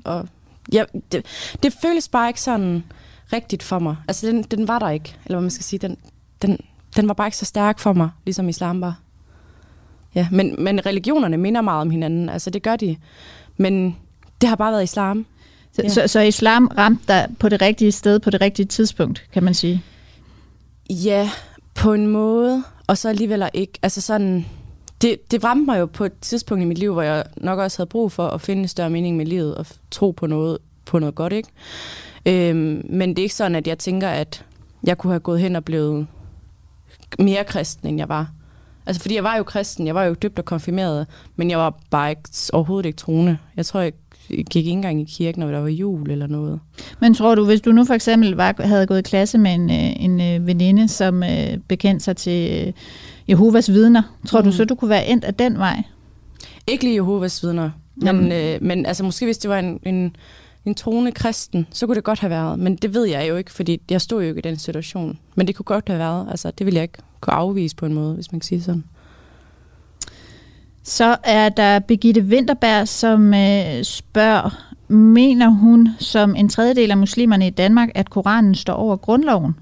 Og 0.04 0.28
ja, 0.73 0.84
det, 1.12 1.25
det 1.63 1.73
føles 1.82 2.08
bare 2.08 2.30
ikke 2.30 2.41
sådan 2.41 2.84
rigtigt 3.34 3.63
for 3.63 3.80
mig. 3.80 3.95
Altså, 4.08 4.28
den, 4.28 4.43
den 4.43 4.67
var 4.67 4.80
der 4.80 4.89
ikke. 4.89 5.15
Eller 5.25 5.36
hvad 5.36 5.41
man 5.41 5.51
skal 5.51 5.63
sige. 5.63 5.80
Den, 5.80 5.97
den, 6.41 6.58
den 6.95 7.08
var 7.08 7.13
bare 7.13 7.28
ikke 7.28 7.38
så 7.38 7.45
stærk 7.45 7.80
for 7.80 7.93
mig, 7.93 8.10
ligesom 8.25 8.49
islam 8.49 8.82
var. 8.82 8.99
Ja, 10.15 10.28
men, 10.32 10.63
men 10.63 10.86
religionerne 10.86 11.38
minder 11.38 11.62
meget 11.62 11.82
om 11.82 11.89
hinanden. 11.89 12.30
Altså, 12.30 12.49
det 12.49 12.63
gør 12.63 12.75
de. 12.75 12.97
Men 13.58 13.97
det 14.41 14.49
har 14.49 14.56
bare 14.56 14.71
været 14.71 14.84
islam. 14.84 15.25
Så, 15.71 15.82
ja. 15.82 15.89
så, 15.89 16.08
så 16.08 16.19
islam 16.19 16.67
ramte 16.78 17.04
dig 17.08 17.28
på 17.39 17.49
det 17.49 17.62
rigtige 17.62 17.91
sted 17.91 18.19
på 18.19 18.30
det 18.30 18.41
rigtige 18.41 18.65
tidspunkt, 18.65 19.23
kan 19.34 19.43
man 19.43 19.54
sige? 19.54 19.84
Ja, 20.89 21.30
på 21.76 21.93
en 21.93 22.08
måde, 22.08 22.63
og 22.88 22.98
så 22.98 23.10
alligevel 23.10 23.50
ikke. 23.54 23.74
Altså 23.84 24.02
sådan, 24.02 24.45
det, 25.02 25.32
det 25.32 25.43
ramte 25.43 25.65
mig 25.65 25.80
jo 25.80 25.86
på 25.86 26.06
et 26.06 26.13
tidspunkt 26.21 26.62
i 26.62 26.65
mit 26.65 26.78
liv, 26.78 26.93
hvor 26.93 27.02
jeg 27.02 27.24
nok 27.38 27.60
også 27.60 27.78
havde 27.78 27.89
brug 27.89 28.12
for 28.12 28.28
at 28.28 28.41
finde 28.41 28.62
en 28.62 28.67
større 28.67 28.89
mening 28.89 29.17
med 29.17 29.26
livet 29.26 29.56
og 29.56 29.65
tro 29.91 30.12
på 30.12 30.28
noget, 30.28 30.58
på 30.86 31.00
noget 31.00 31.15
godt, 31.15 31.34
ikke? 31.34 31.50
Øhm, 32.26 32.86
men 32.89 33.10
det 33.10 33.19
er 33.19 33.24
ikke 33.24 33.36
sådan, 33.36 33.56
at 33.56 33.67
jeg 33.67 33.80
tænker, 33.80 34.10
at 34.10 34.45
jeg 34.84 34.98
kunne 34.98 35.13
have 35.13 35.19
gået 35.19 35.39
hen 35.39 35.56
og 35.56 35.65
blevet 35.65 36.08
mere 37.19 37.43
kristen, 37.43 37.89
end 37.89 37.98
jeg 37.98 38.10
var. 38.10 38.32
Altså, 38.86 39.02
fordi 39.02 39.15
jeg 39.15 39.24
var 39.24 39.38
jo 39.38 39.43
kristen, 39.43 39.88
jeg 39.88 39.95
var 39.95 40.04
jo 40.04 40.13
dybt 40.13 40.39
og 40.39 40.45
konfirmeret, 40.45 41.08
men 41.36 41.50
jeg 41.50 41.60
var 41.60 41.80
bare 41.89 42.10
ikke, 42.10 42.21
overhovedet 42.54 42.86
ikke 42.86 42.98
troende. 42.98 43.38
Jeg 43.58 43.65
tror, 43.65 43.82
ikke, 43.82 43.98
gik 44.27 44.55
ikke 44.55 44.71
engang 44.71 45.01
i 45.01 45.03
kirken, 45.03 45.39
når 45.39 45.51
der 45.51 45.59
var 45.59 45.67
jul 45.67 46.11
eller 46.11 46.27
noget. 46.27 46.59
Men 47.01 47.13
tror 47.13 47.35
du, 47.35 47.45
hvis 47.45 47.61
du 47.61 47.71
nu 47.71 47.85
for 47.85 47.93
eksempel 47.93 48.31
var, 48.31 48.55
havde 48.59 48.88
gået 48.88 48.99
i 48.99 49.01
klasse 49.01 49.38
med 49.38 49.53
en, 49.53 49.69
øh, 49.69 50.03
en 50.03 50.21
øh, 50.21 50.47
veninde, 50.47 50.88
som 50.88 51.23
øh, 51.23 51.57
bekendte 51.67 52.05
sig 52.05 52.17
til 52.17 52.73
Jehovas 53.27 53.71
vidner, 53.71 54.01
tror 54.27 54.41
mm. 54.41 54.45
du 54.45 54.51
så, 54.51 54.65
du 54.65 54.75
kunne 54.75 54.89
være 54.89 55.07
endt 55.07 55.23
af 55.23 55.33
den 55.33 55.57
vej? 55.57 55.83
Ikke 56.67 56.83
lige 56.83 56.95
Jehovas 56.95 57.43
vidner, 57.43 57.69
men, 57.95 58.31
øh, 58.31 58.57
men 58.61 58.85
altså, 58.85 59.03
måske 59.03 59.25
hvis 59.25 59.38
det 59.38 59.49
var 59.49 59.59
en, 59.59 59.79
en, 59.83 60.15
en 60.65 60.75
troende 60.75 61.11
kristen, 61.11 61.67
så 61.71 61.85
kunne 61.85 61.95
det 61.95 62.03
godt 62.03 62.19
have 62.19 62.29
været. 62.29 62.59
Men 62.59 62.75
det 62.75 62.93
ved 62.93 63.05
jeg 63.05 63.29
jo 63.29 63.35
ikke, 63.35 63.51
fordi 63.51 63.81
jeg 63.89 64.01
stod 64.01 64.21
jo 64.21 64.29
ikke 64.29 64.39
i 64.39 64.41
den 64.41 64.57
situation. 64.57 65.19
Men 65.35 65.47
det 65.47 65.55
kunne 65.55 65.63
godt 65.63 65.88
have 65.88 65.99
været. 65.99 66.27
Altså, 66.31 66.51
det 66.51 66.65
ville 66.65 66.75
jeg 66.75 66.83
ikke 66.83 66.97
kunne 67.21 67.33
afvise 67.33 67.75
på 67.75 67.85
en 67.85 67.93
måde, 67.93 68.13
hvis 68.13 68.31
man 68.31 68.39
kan 68.39 68.45
sige 68.45 68.61
sådan. 68.61 68.83
Så 70.88 71.17
er 71.24 71.50
der 71.50 71.80
Birgitte 71.80 72.21
Winterberg, 72.21 72.88
som 72.88 73.34
øh, 73.34 73.84
spørger, 73.84 74.74
mener 74.93 75.50
hun 75.50 75.89
som 76.00 76.36
en 76.36 76.50
tredjedel 76.50 76.91
af 76.91 76.98
muslimerne 76.98 77.48
i 77.48 77.50
Danmark, 77.50 77.89
at 77.95 78.10
Koranen 78.10 78.56
står 78.56 78.74
over 78.74 78.95
grundloven? 78.95 79.56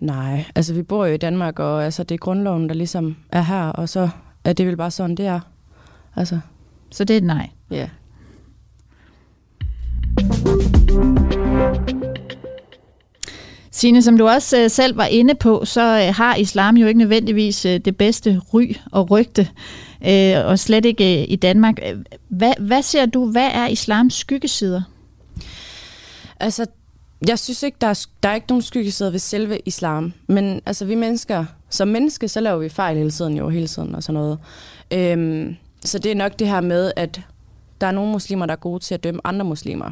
Nej, 0.00 0.44
altså 0.54 0.74
vi 0.74 0.82
bor 0.82 1.06
jo 1.06 1.14
i 1.14 1.16
Danmark, 1.16 1.58
og 1.58 1.84
altså, 1.84 2.02
det 2.02 2.14
er 2.14 2.18
grundloven, 2.18 2.68
der 2.68 2.74
ligesom 2.74 3.16
er 3.32 3.42
her, 3.42 3.68
og 3.68 3.88
så 3.88 4.08
er 4.44 4.52
det 4.52 4.66
vel 4.66 4.76
bare 4.76 4.90
sådan, 4.90 5.16
det 5.16 5.26
er. 5.26 5.40
Altså. 6.16 6.40
Så 6.90 7.04
det 7.04 7.14
er 7.14 7.18
et 7.18 7.24
nej? 7.24 7.50
Ja. 7.70 7.76
Yeah. 7.76 7.88
Sine, 13.78 14.02
som 14.02 14.18
du 14.18 14.28
også 14.28 14.58
øh, 14.58 14.70
selv 14.70 14.96
var 14.96 15.04
inde 15.04 15.34
på, 15.34 15.64
så 15.64 15.80
øh, 15.80 16.14
har 16.14 16.36
islam 16.36 16.76
jo 16.76 16.86
ikke 16.86 16.98
nødvendigvis 16.98 17.64
øh, 17.64 17.80
det 17.80 17.96
bedste 17.96 18.40
ry 18.54 18.72
og 18.92 19.10
rygte, 19.10 19.48
øh, 20.06 20.46
og 20.46 20.58
slet 20.58 20.84
ikke 20.84 21.20
øh, 21.22 21.26
i 21.28 21.36
Danmark. 21.36 21.74
Hvad, 22.28 22.52
hvad 22.58 22.82
ser 22.82 23.06
du, 23.06 23.30
hvad 23.30 23.50
er 23.52 23.66
islams 23.66 24.14
skyggesider? 24.14 24.82
Altså, 26.40 26.66
jeg 27.28 27.38
synes 27.38 27.62
ikke, 27.62 27.76
der 27.80 27.86
er, 27.86 28.06
der 28.22 28.28
er 28.28 28.34
ikke 28.34 28.46
nogen 28.48 28.62
skyggesider 28.62 29.10
ved 29.10 29.18
selve 29.18 29.58
islam, 29.66 30.12
men 30.26 30.60
altså 30.66 30.84
vi 30.84 30.94
mennesker, 30.94 31.44
som 31.70 31.88
menneske, 31.88 32.28
så 32.28 32.40
laver 32.40 32.58
vi 32.58 32.68
fejl 32.68 32.96
hele 32.96 33.10
tiden 33.10 33.36
jo, 33.36 33.48
hele 33.48 33.66
tiden 33.66 33.94
og 33.94 34.02
sådan 34.02 34.20
noget. 34.20 34.38
Øhm, 34.90 35.56
så 35.84 35.98
det 35.98 36.12
er 36.12 36.16
nok 36.16 36.38
det 36.38 36.48
her 36.48 36.60
med, 36.60 36.92
at 36.96 37.20
der 37.80 37.86
er 37.86 37.92
nogle 37.92 38.12
muslimer, 38.12 38.46
der 38.46 38.52
er 38.52 38.56
gode 38.56 38.84
til 38.84 38.94
at 38.94 39.04
dømme 39.04 39.20
andre 39.24 39.44
muslimer. 39.44 39.90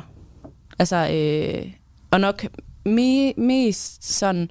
Altså, 0.79 0.96
øh, 1.12 1.72
og 2.11 2.20
nok 2.20 2.46
me, 2.87 3.33
mest 3.33 4.14
sådan 4.14 4.51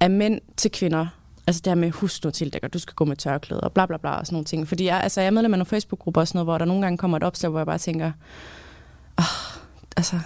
af 0.00 0.10
mænd 0.10 0.40
til 0.56 0.70
kvinder. 0.70 1.06
Altså 1.46 1.62
det 1.64 1.70
her 1.70 1.74
med, 1.74 1.90
husk 1.90 2.24
nu 2.24 2.30
tildækker, 2.30 2.68
du 2.68 2.78
skal 2.78 2.94
gå 2.94 3.04
med 3.04 3.16
tørklæde 3.16 3.60
og 3.60 3.72
bla 3.72 3.86
bla 3.86 3.96
bla 3.96 4.10
og 4.10 4.26
sådan 4.26 4.34
nogle 4.34 4.44
ting. 4.44 4.68
Fordi 4.68 4.84
jeg, 4.84 5.00
altså, 5.00 5.20
jeg 5.20 5.26
er 5.26 5.30
medlem 5.30 5.54
af 5.54 5.58
nogle 5.58 5.66
Facebook-grupper 5.66 6.20
og 6.20 6.28
sådan 6.28 6.36
noget, 6.38 6.46
hvor 6.46 6.58
der 6.58 6.64
nogle 6.64 6.82
gange 6.82 6.98
kommer 6.98 7.16
et 7.16 7.22
opslag, 7.22 7.50
hvor 7.50 7.58
jeg 7.58 7.66
bare 7.66 7.78
tænker, 7.78 8.12
oh, 9.18 9.24
altså, 9.96 10.20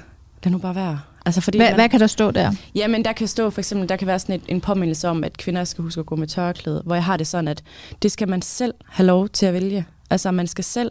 det 0.45 0.53
nu 0.53 0.59
bare 0.59 0.75
værd. 0.75 0.99
Altså, 1.27 1.41
fordi 1.41 1.59
hvad, 1.59 1.67
man, 1.67 1.75
hvad 1.75 1.89
kan 1.89 2.01
der 2.01 2.07
stå 2.07 2.31
der? 2.31 2.53
Jamen, 2.75 3.05
der 3.05 3.13
kan 3.13 3.29
stå 3.29 3.51
for 3.51 3.61
eksempel, 3.61 3.89
der 3.89 3.97
kan 3.97 4.07
være 4.07 4.19
sådan 4.19 4.35
et, 4.35 4.43
en 4.49 4.61
påmindelse 4.61 5.09
om, 5.09 5.25
at 5.25 5.37
kvinder 5.37 5.65
skal 5.65 5.83
huske 5.83 6.01
at 6.01 6.07
gå 6.07 6.17
med 6.17 6.27
tørklæde, 6.27 6.83
hvor 6.85 6.95
jeg 6.95 7.05
har 7.05 7.17
det 7.17 7.27
sådan, 7.27 7.49
at 7.49 7.63
det 8.03 8.13
skal 8.13 8.29
man 8.29 8.43
selv 8.43 8.75
have 8.87 9.07
lov 9.07 9.29
til 9.29 9.47
at 9.47 9.55
vælge. 9.55 9.87
Altså, 10.11 10.31
man 10.31 10.47
skal 10.47 10.65
selv, 10.65 10.91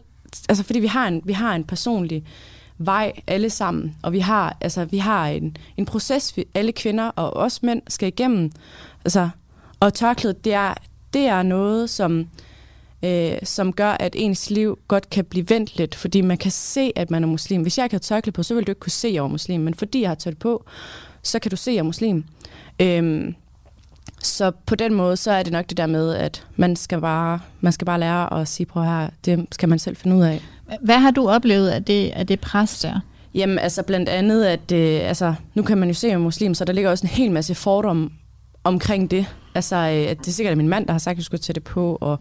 altså 0.50 0.63
fordi 0.63 0.80
vi 0.80 0.88
har 0.88 1.08
en, 1.08 1.21
vi 1.26 1.34
har 1.34 1.56
en 1.56 1.63
personlig 1.63 2.23
vej 2.78 3.13
alle 3.28 3.50
sammen, 3.50 3.96
og 4.02 4.12
vi 4.12 4.20
har, 4.20 4.58
altså, 4.62 4.86
vi 4.86 4.98
har 4.98 5.28
en, 5.28 5.58
en 5.78 5.86
proces, 5.86 6.38
vi, 6.38 6.46
alle 6.54 6.72
kvinder 6.72 7.08
og 7.16 7.34
også 7.34 7.60
mænd 7.63 7.82
skal 7.88 8.08
igennem. 8.08 8.52
Altså, 9.06 9.30
og 9.80 9.94
tørklædet, 9.94 10.46
det 10.46 10.54
er, 10.54 10.74
det 11.13 11.26
er 11.26 11.44
noget, 11.44 11.90
som, 11.90 12.28
øh, 13.04 13.38
som 13.44 13.74
gør, 13.74 13.92
at 13.92 14.16
ens 14.18 14.50
liv 14.50 14.80
godt 14.88 15.10
kan 15.10 15.26
blive 15.26 15.50
vendt 15.50 15.78
lidt, 15.78 15.96
fordi 15.96 16.22
man 16.22 16.38
kan 16.38 16.52
se, 16.52 16.92
at 16.96 17.12
man 17.12 17.24
er 17.24 17.28
muslim. 17.28 17.62
Hvis 17.62 17.78
jeg 17.78 17.86
ikke 17.86 17.94
har 17.94 18.00
tørklæde 18.00 18.34
på, 18.34 18.44
så 18.44 18.54
vil 18.54 18.68
du 18.68 18.72
ikke 18.72 18.80
kunne 18.80 18.92
se, 18.92 19.08
at 19.08 19.13
jeg 19.13 19.24
er 19.24 19.28
muslim, 19.28 19.62
men 19.62 19.74
fordi 19.74 20.02
jeg 20.02 20.10
har 20.10 20.16
tørt 20.16 20.38
på, 20.38 20.66
så 21.24 21.40
kan 21.40 21.52
du 21.52 21.56
se, 21.58 21.72
at 21.72 21.76
jeg 21.76 21.80
er 21.80 21.84
muslim. 21.84 22.24
Øhm, 22.82 23.36
så 24.24 24.52
på 24.66 24.76
den 24.76 24.94
måde, 24.94 25.18
så 25.18 25.32
er 25.32 25.44
det 25.44 25.54
nok 25.54 25.70
det 25.70 25.78
der 25.78 25.86
med, 25.86 26.13
at 26.13 26.46
man 26.56 26.76
skal 26.76 27.02
bare, 27.02 27.40
man 27.62 27.74
skal 27.74 27.86
bare 27.86 28.00
lære 28.00 28.42
at 28.42 28.48
sige, 28.48 28.68
prøv 28.68 28.84
her, 28.84 29.10
det 29.26 29.48
skal 29.52 29.70
man 29.70 29.80
selv 29.80 29.96
finde 29.96 30.16
ud 30.16 30.24
af. 30.24 30.42
Hvad 30.82 30.98
har 30.98 31.12
du 31.12 31.30
oplevet 31.30 31.70
af 31.70 31.84
det, 31.84 32.10
af 32.10 32.28
det 32.28 32.40
pres 32.40 32.80
der? 32.80 33.00
Jamen, 33.34 33.60
altså 33.60 33.84
blandt 33.84 34.10
andet, 34.10 34.46
at 34.46 34.72
øh, 34.72 35.00
altså, 35.10 35.34
nu 35.56 35.64
kan 35.64 35.78
man 35.78 35.88
jo 35.88 35.94
se, 35.94 36.08
at 36.08 36.12
jeg 36.12 36.16
er 36.16 36.20
muslim, 36.20 36.54
så 36.54 36.66
der 36.66 36.74
ligger 36.74 36.90
også 36.90 37.04
en 37.06 37.10
hel 37.10 37.32
masse 37.32 37.56
fordomme 37.56 38.10
omkring 38.64 39.12
det. 39.12 39.26
Altså, 39.56 39.76
øh, 39.76 40.12
at 40.12 40.20
det 40.20 40.28
er 40.28 40.32
sikkert 40.32 40.58
min 40.58 40.70
mand, 40.70 40.86
der 40.86 40.92
har 40.92 41.00
sagt, 41.00 41.14
at 41.14 41.18
jeg 41.18 41.26
skulle 41.26 41.42
tage 41.42 41.54
det 41.54 41.64
på, 41.64 41.98
og 42.02 42.20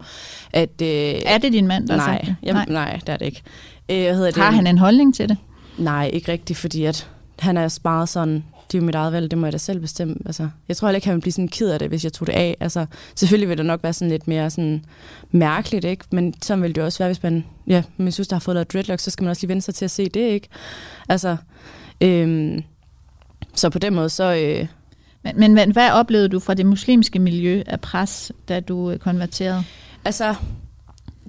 at... 0.53 0.81
Øh, 0.81 0.87
er 1.25 1.37
det 1.37 1.53
din 1.53 1.67
mand, 1.67 1.87
der 1.87 1.95
nej, 1.95 2.05
har 2.05 2.13
sagt 2.13 2.25
det? 2.25 2.35
Jamen, 2.43 2.63
nej. 2.67 2.85
nej, 2.85 2.99
det 2.99 3.09
er 3.09 3.17
det 3.17 3.25
ikke. 3.25 3.41
Øh, 3.89 3.97
hedder 3.97 4.41
har 4.41 4.49
det? 4.49 4.55
han 4.55 4.67
en 4.67 4.77
holdning 4.77 5.15
til 5.15 5.29
det? 5.29 5.37
Nej, 5.77 6.09
ikke 6.13 6.31
rigtigt, 6.31 6.59
fordi 6.59 6.83
at 6.83 7.09
han 7.39 7.57
er 7.57 7.79
meget 7.83 8.09
sådan, 8.09 8.43
det 8.71 8.77
er 8.77 8.81
jo 8.81 8.85
mit 8.85 8.95
eget 8.95 9.13
valg, 9.13 9.31
det 9.31 9.39
må 9.39 9.45
jeg 9.45 9.53
da 9.53 9.57
selv 9.57 9.79
bestemme. 9.79 10.15
Altså, 10.25 10.49
jeg 10.67 10.77
tror 10.77 10.87
heller 10.87 10.97
ikke, 10.97 11.07
han 11.07 11.13
ville 11.13 11.21
blive 11.21 11.33
sådan 11.33 11.47
ked 11.47 11.69
af 11.69 11.79
det, 11.79 11.87
hvis 11.87 12.03
jeg 12.03 12.13
tog 12.13 12.27
det 12.27 12.33
af. 12.33 12.57
Altså, 12.59 12.85
selvfølgelig 13.15 13.49
vil 13.49 13.57
det 13.57 13.65
nok 13.65 13.83
være 13.83 13.93
sådan 13.93 14.11
lidt 14.11 14.27
mere 14.27 14.49
sådan 14.49 14.85
mærkeligt, 15.31 15.85
ikke? 15.85 16.05
Men 16.11 16.33
så 16.41 16.55
vil 16.55 16.75
det 16.75 16.83
også 16.83 16.99
være, 16.99 17.09
hvis 17.09 17.23
man, 17.23 17.45
ja, 17.67 17.83
min 17.97 18.11
søster 18.11 18.35
har 18.35 18.39
fået 18.39 18.55
lavet 18.55 18.73
dreadlocks, 18.73 19.03
så 19.03 19.11
skal 19.11 19.23
man 19.23 19.29
også 19.29 19.41
lige 19.41 19.49
vende 19.49 19.61
sig 19.61 19.75
til 19.75 19.85
at 19.85 19.91
se 19.91 20.09
det, 20.09 20.21
ikke? 20.21 20.47
Altså, 21.09 21.37
øhm, 22.01 22.63
så 23.55 23.69
på 23.69 23.79
den 23.79 23.95
måde, 23.95 24.09
så... 24.09 24.35
Øh, 24.35 24.67
men, 25.23 25.39
men, 25.39 25.53
men 25.53 25.71
hvad 25.71 25.91
oplevede 25.91 26.29
du 26.29 26.39
fra 26.39 26.53
det 26.53 26.65
muslimske 26.65 27.19
miljø 27.19 27.63
af 27.65 27.81
pres, 27.81 28.31
da 28.49 28.59
du 28.59 28.91
øh, 28.91 28.99
konverterede? 28.99 29.63
Altså, 30.05 30.35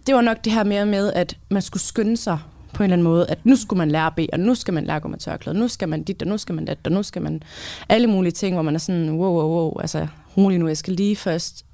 det 0.07 0.15
var 0.15 0.21
nok 0.21 0.45
det 0.45 0.53
her 0.53 0.65
mere 0.65 0.87
med, 0.87 1.13
at 1.13 1.37
man 1.51 1.63
skulle 1.63 1.83
skynde 1.83 2.17
sig 2.17 2.39
på 2.75 2.83
en 2.83 2.85
eller 2.85 2.95
anden 2.95 3.05
måde, 3.05 3.27
at 3.31 3.47
nu 3.47 3.57
skulle 3.57 3.79
man 3.79 3.91
lære 3.91 4.07
at 4.07 4.15
bede, 4.17 4.29
og 4.33 4.41
nu 4.41 4.55
skal 4.55 4.75
man 4.75 4.85
lære 4.85 4.97
at 4.97 5.03
gå 5.03 5.09
med 5.09 5.19
tørklæde, 5.19 5.59
nu 5.59 5.69
skal 5.69 5.89
man 5.89 6.03
dit, 6.03 6.23
og 6.23 6.29
nu 6.29 6.39
skal 6.39 6.55
man 6.55 6.65
dat, 6.65 6.79
og 6.85 6.93
nu 6.93 7.03
skal 7.03 7.23
man 7.23 7.43
alle 7.89 8.07
mulige 8.07 8.33
ting, 8.33 8.55
hvor 8.55 8.63
man 8.63 8.75
er 8.75 8.79
sådan, 8.79 9.11
wow, 9.11 9.33
wow, 9.33 9.49
wow, 9.49 9.81
altså 9.81 10.07
rolig 10.37 10.59
nu, 10.59 10.69
jeg 10.69 10.77
skal 10.77 10.95
lige 10.95 11.17
først 11.17 11.65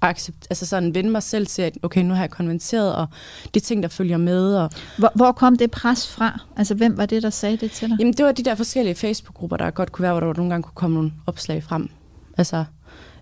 accept, 0.00 0.46
altså 0.50 0.66
sådan 0.66 0.94
vende 0.94 1.10
mig 1.10 1.22
selv 1.22 1.46
til, 1.46 1.62
at 1.62 1.78
okay, 1.82 2.02
nu 2.02 2.14
har 2.14 2.22
jeg 2.22 2.30
konverteret, 2.30 2.94
og 2.94 3.06
de 3.54 3.60
ting, 3.60 3.82
der 3.82 3.88
følger 3.88 4.16
med. 4.16 4.56
Og 4.56 4.70
hvor, 4.98 5.12
hvor 5.14 5.32
kom 5.32 5.56
det 5.56 5.70
pres 5.70 6.08
fra? 6.08 6.40
Altså, 6.56 6.74
hvem 6.74 6.96
var 6.96 7.06
det, 7.06 7.22
der 7.22 7.30
sagde 7.30 7.56
det 7.56 7.70
til 7.70 7.90
dig? 7.90 7.96
Jamen, 7.98 8.12
det 8.12 8.26
var 8.26 8.32
de 8.32 8.42
der 8.42 8.54
forskellige 8.54 8.94
Facebook-grupper, 8.94 9.56
der 9.56 9.70
godt 9.70 9.92
kunne 9.92 10.02
være, 10.02 10.12
hvor 10.12 10.20
der 10.20 10.34
nogle 10.36 10.50
gange 10.50 10.62
kunne 10.62 10.74
komme 10.74 10.94
nogle 10.94 11.12
opslag 11.26 11.62
frem. 11.62 11.90
Altså, 12.38 12.64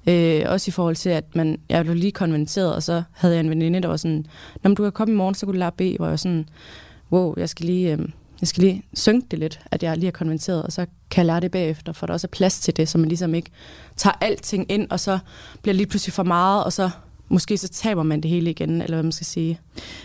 øh, 0.07 0.43
også 0.47 0.69
i 0.69 0.73
forhold 0.73 0.97
til, 0.97 1.11
at 1.11 1.37
man, 1.37 1.59
jeg 1.69 1.85
blev 1.85 1.97
lige 1.97 2.13
konverteret, 2.13 2.75
og 2.75 2.83
så 2.83 3.03
havde 3.13 3.35
jeg 3.35 3.41
en 3.41 3.51
veninde, 3.51 3.81
der 3.81 3.89
var 3.89 3.97
sådan, 3.97 4.27
når 4.63 4.75
du 4.75 4.83
kan 4.83 4.93
komme 4.93 5.15
i 5.15 5.17
morgen, 5.17 5.35
så 5.35 5.47
kunne 5.47 5.55
du 5.55 5.59
lære 5.59 5.73
B, 5.73 5.97
hvor 5.99 6.09
jeg 6.09 6.19
sådan, 6.19 6.49
wow, 7.13 7.35
jeg 7.37 7.49
skal 7.49 7.67
lige, 7.67 7.93
øh, 7.93 7.99
jeg 8.41 8.49
skal 8.49 8.65
lige 8.65 8.83
synke 8.95 9.27
det 9.31 9.39
lidt, 9.39 9.61
at 9.71 9.83
jeg 9.83 9.97
lige 9.97 10.09
er 10.09 10.13
konverteret, 10.13 10.63
og 10.63 10.73
så 10.73 10.87
kan 11.11 11.19
jeg 11.19 11.27
lære 11.27 11.41
det 11.41 11.51
bagefter, 11.51 11.93
for 11.93 12.07
der 12.07 12.13
også 12.13 12.27
er 12.27 12.37
plads 12.37 12.61
til 12.61 12.77
det, 12.77 12.89
så 12.89 12.99
man 12.99 13.09
ligesom 13.09 13.35
ikke 13.35 13.51
tager 13.97 14.15
alting 14.21 14.73
ind, 14.73 14.87
og 14.91 15.01
så 15.01 15.19
bliver 15.63 15.75
lige 15.75 15.87
pludselig 15.87 16.13
for 16.13 16.23
meget, 16.23 16.65
og 16.65 16.73
så 16.73 16.91
måske 17.29 17.59
så 17.59 17.69
taber 17.69 18.03
man 18.03 18.21
det 18.21 18.31
hele 18.31 18.51
igen, 18.51 18.83
eller 18.83 18.97
hvad 18.97 19.03
man 19.03 19.13
skal 19.13 19.27
sige. 19.27 19.61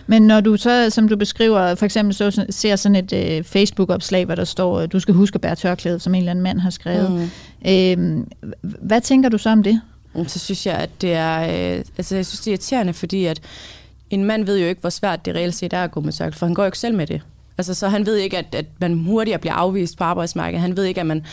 Men 0.07 0.21
når 0.21 0.41
du 0.41 0.57
så, 0.57 0.89
som 0.89 1.07
du 1.07 1.15
beskriver, 1.15 1.75
for 1.75 1.85
eksempel 1.85 2.15
så, 2.15 2.45
ser 2.49 2.75
sådan 2.75 2.95
et 2.95 3.13
øh, 3.13 3.43
Facebook-opslag, 3.43 4.25
hvor 4.25 4.35
der 4.35 4.43
står, 4.43 4.85
du 4.85 4.99
skal 4.99 5.13
huske 5.13 5.35
at 5.35 5.41
bære 5.41 5.55
tørklæde, 5.55 5.99
som 5.99 6.15
en 6.15 6.19
eller 6.19 6.31
anden 6.31 6.43
mand 6.43 6.59
har 6.59 6.69
skrevet. 6.69 7.11
Mm. 7.11 7.71
Øh, 7.71 8.25
hvad 8.61 9.01
tænker 9.01 9.29
du 9.29 9.37
så 9.37 9.49
om 9.49 9.63
det? 9.63 9.81
Så 10.27 10.39
synes 10.39 10.65
jeg, 10.65 10.75
at 10.75 10.89
det 11.01 11.13
er, 11.13 11.41
øh, 11.41 11.83
altså 11.97 12.15
jeg 12.15 12.25
synes, 12.25 12.39
det 12.39 12.47
er 12.47 12.51
irriterende, 12.51 12.93
fordi 12.93 13.25
at 13.25 13.41
en 14.13 14.23
mand 14.23 14.45
ved 14.45 14.59
jo 14.59 14.65
ikke, 14.65 14.81
hvor 14.81 14.89
svært 14.89 15.25
det 15.25 15.35
reelt 15.35 15.55
set 15.55 15.73
er 15.73 15.83
at 15.83 15.91
gå 15.91 15.99
med 15.99 16.13
tørklæde, 16.13 16.37
for 16.37 16.45
han 16.45 16.55
går 16.55 16.63
jo 16.63 16.67
ikke 16.67 16.79
selv 16.79 16.95
med 16.95 17.07
det. 17.07 17.21
Altså, 17.57 17.73
så 17.73 17.87
han 17.87 18.05
ved 18.05 18.15
ikke, 18.15 18.37
at, 18.37 18.55
at 18.55 18.65
man 18.79 18.93
hurtigere 18.93 19.39
bliver 19.39 19.53
afvist 19.53 19.97
på 19.97 20.03
arbejdsmarkedet. 20.03 20.61
Han 20.61 20.77
ved 20.77 20.83
ikke, 20.83 20.99
at 20.99 21.07
man 21.07 21.25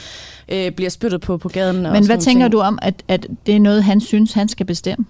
øh, 0.48 0.70
bliver 0.72 0.90
spyttet 0.90 1.20
på 1.20 1.38
på 1.38 1.48
gaden. 1.48 1.82
Men 1.82 2.06
hvad 2.06 2.18
tænker 2.18 2.44
ting. 2.44 2.52
du 2.52 2.60
om, 2.60 2.78
at, 2.82 3.02
at 3.08 3.26
det 3.46 3.56
er 3.56 3.60
noget, 3.60 3.84
han 3.84 4.00
synes, 4.00 4.32
han 4.32 4.48
skal 4.48 4.66
bestemme? 4.66 5.06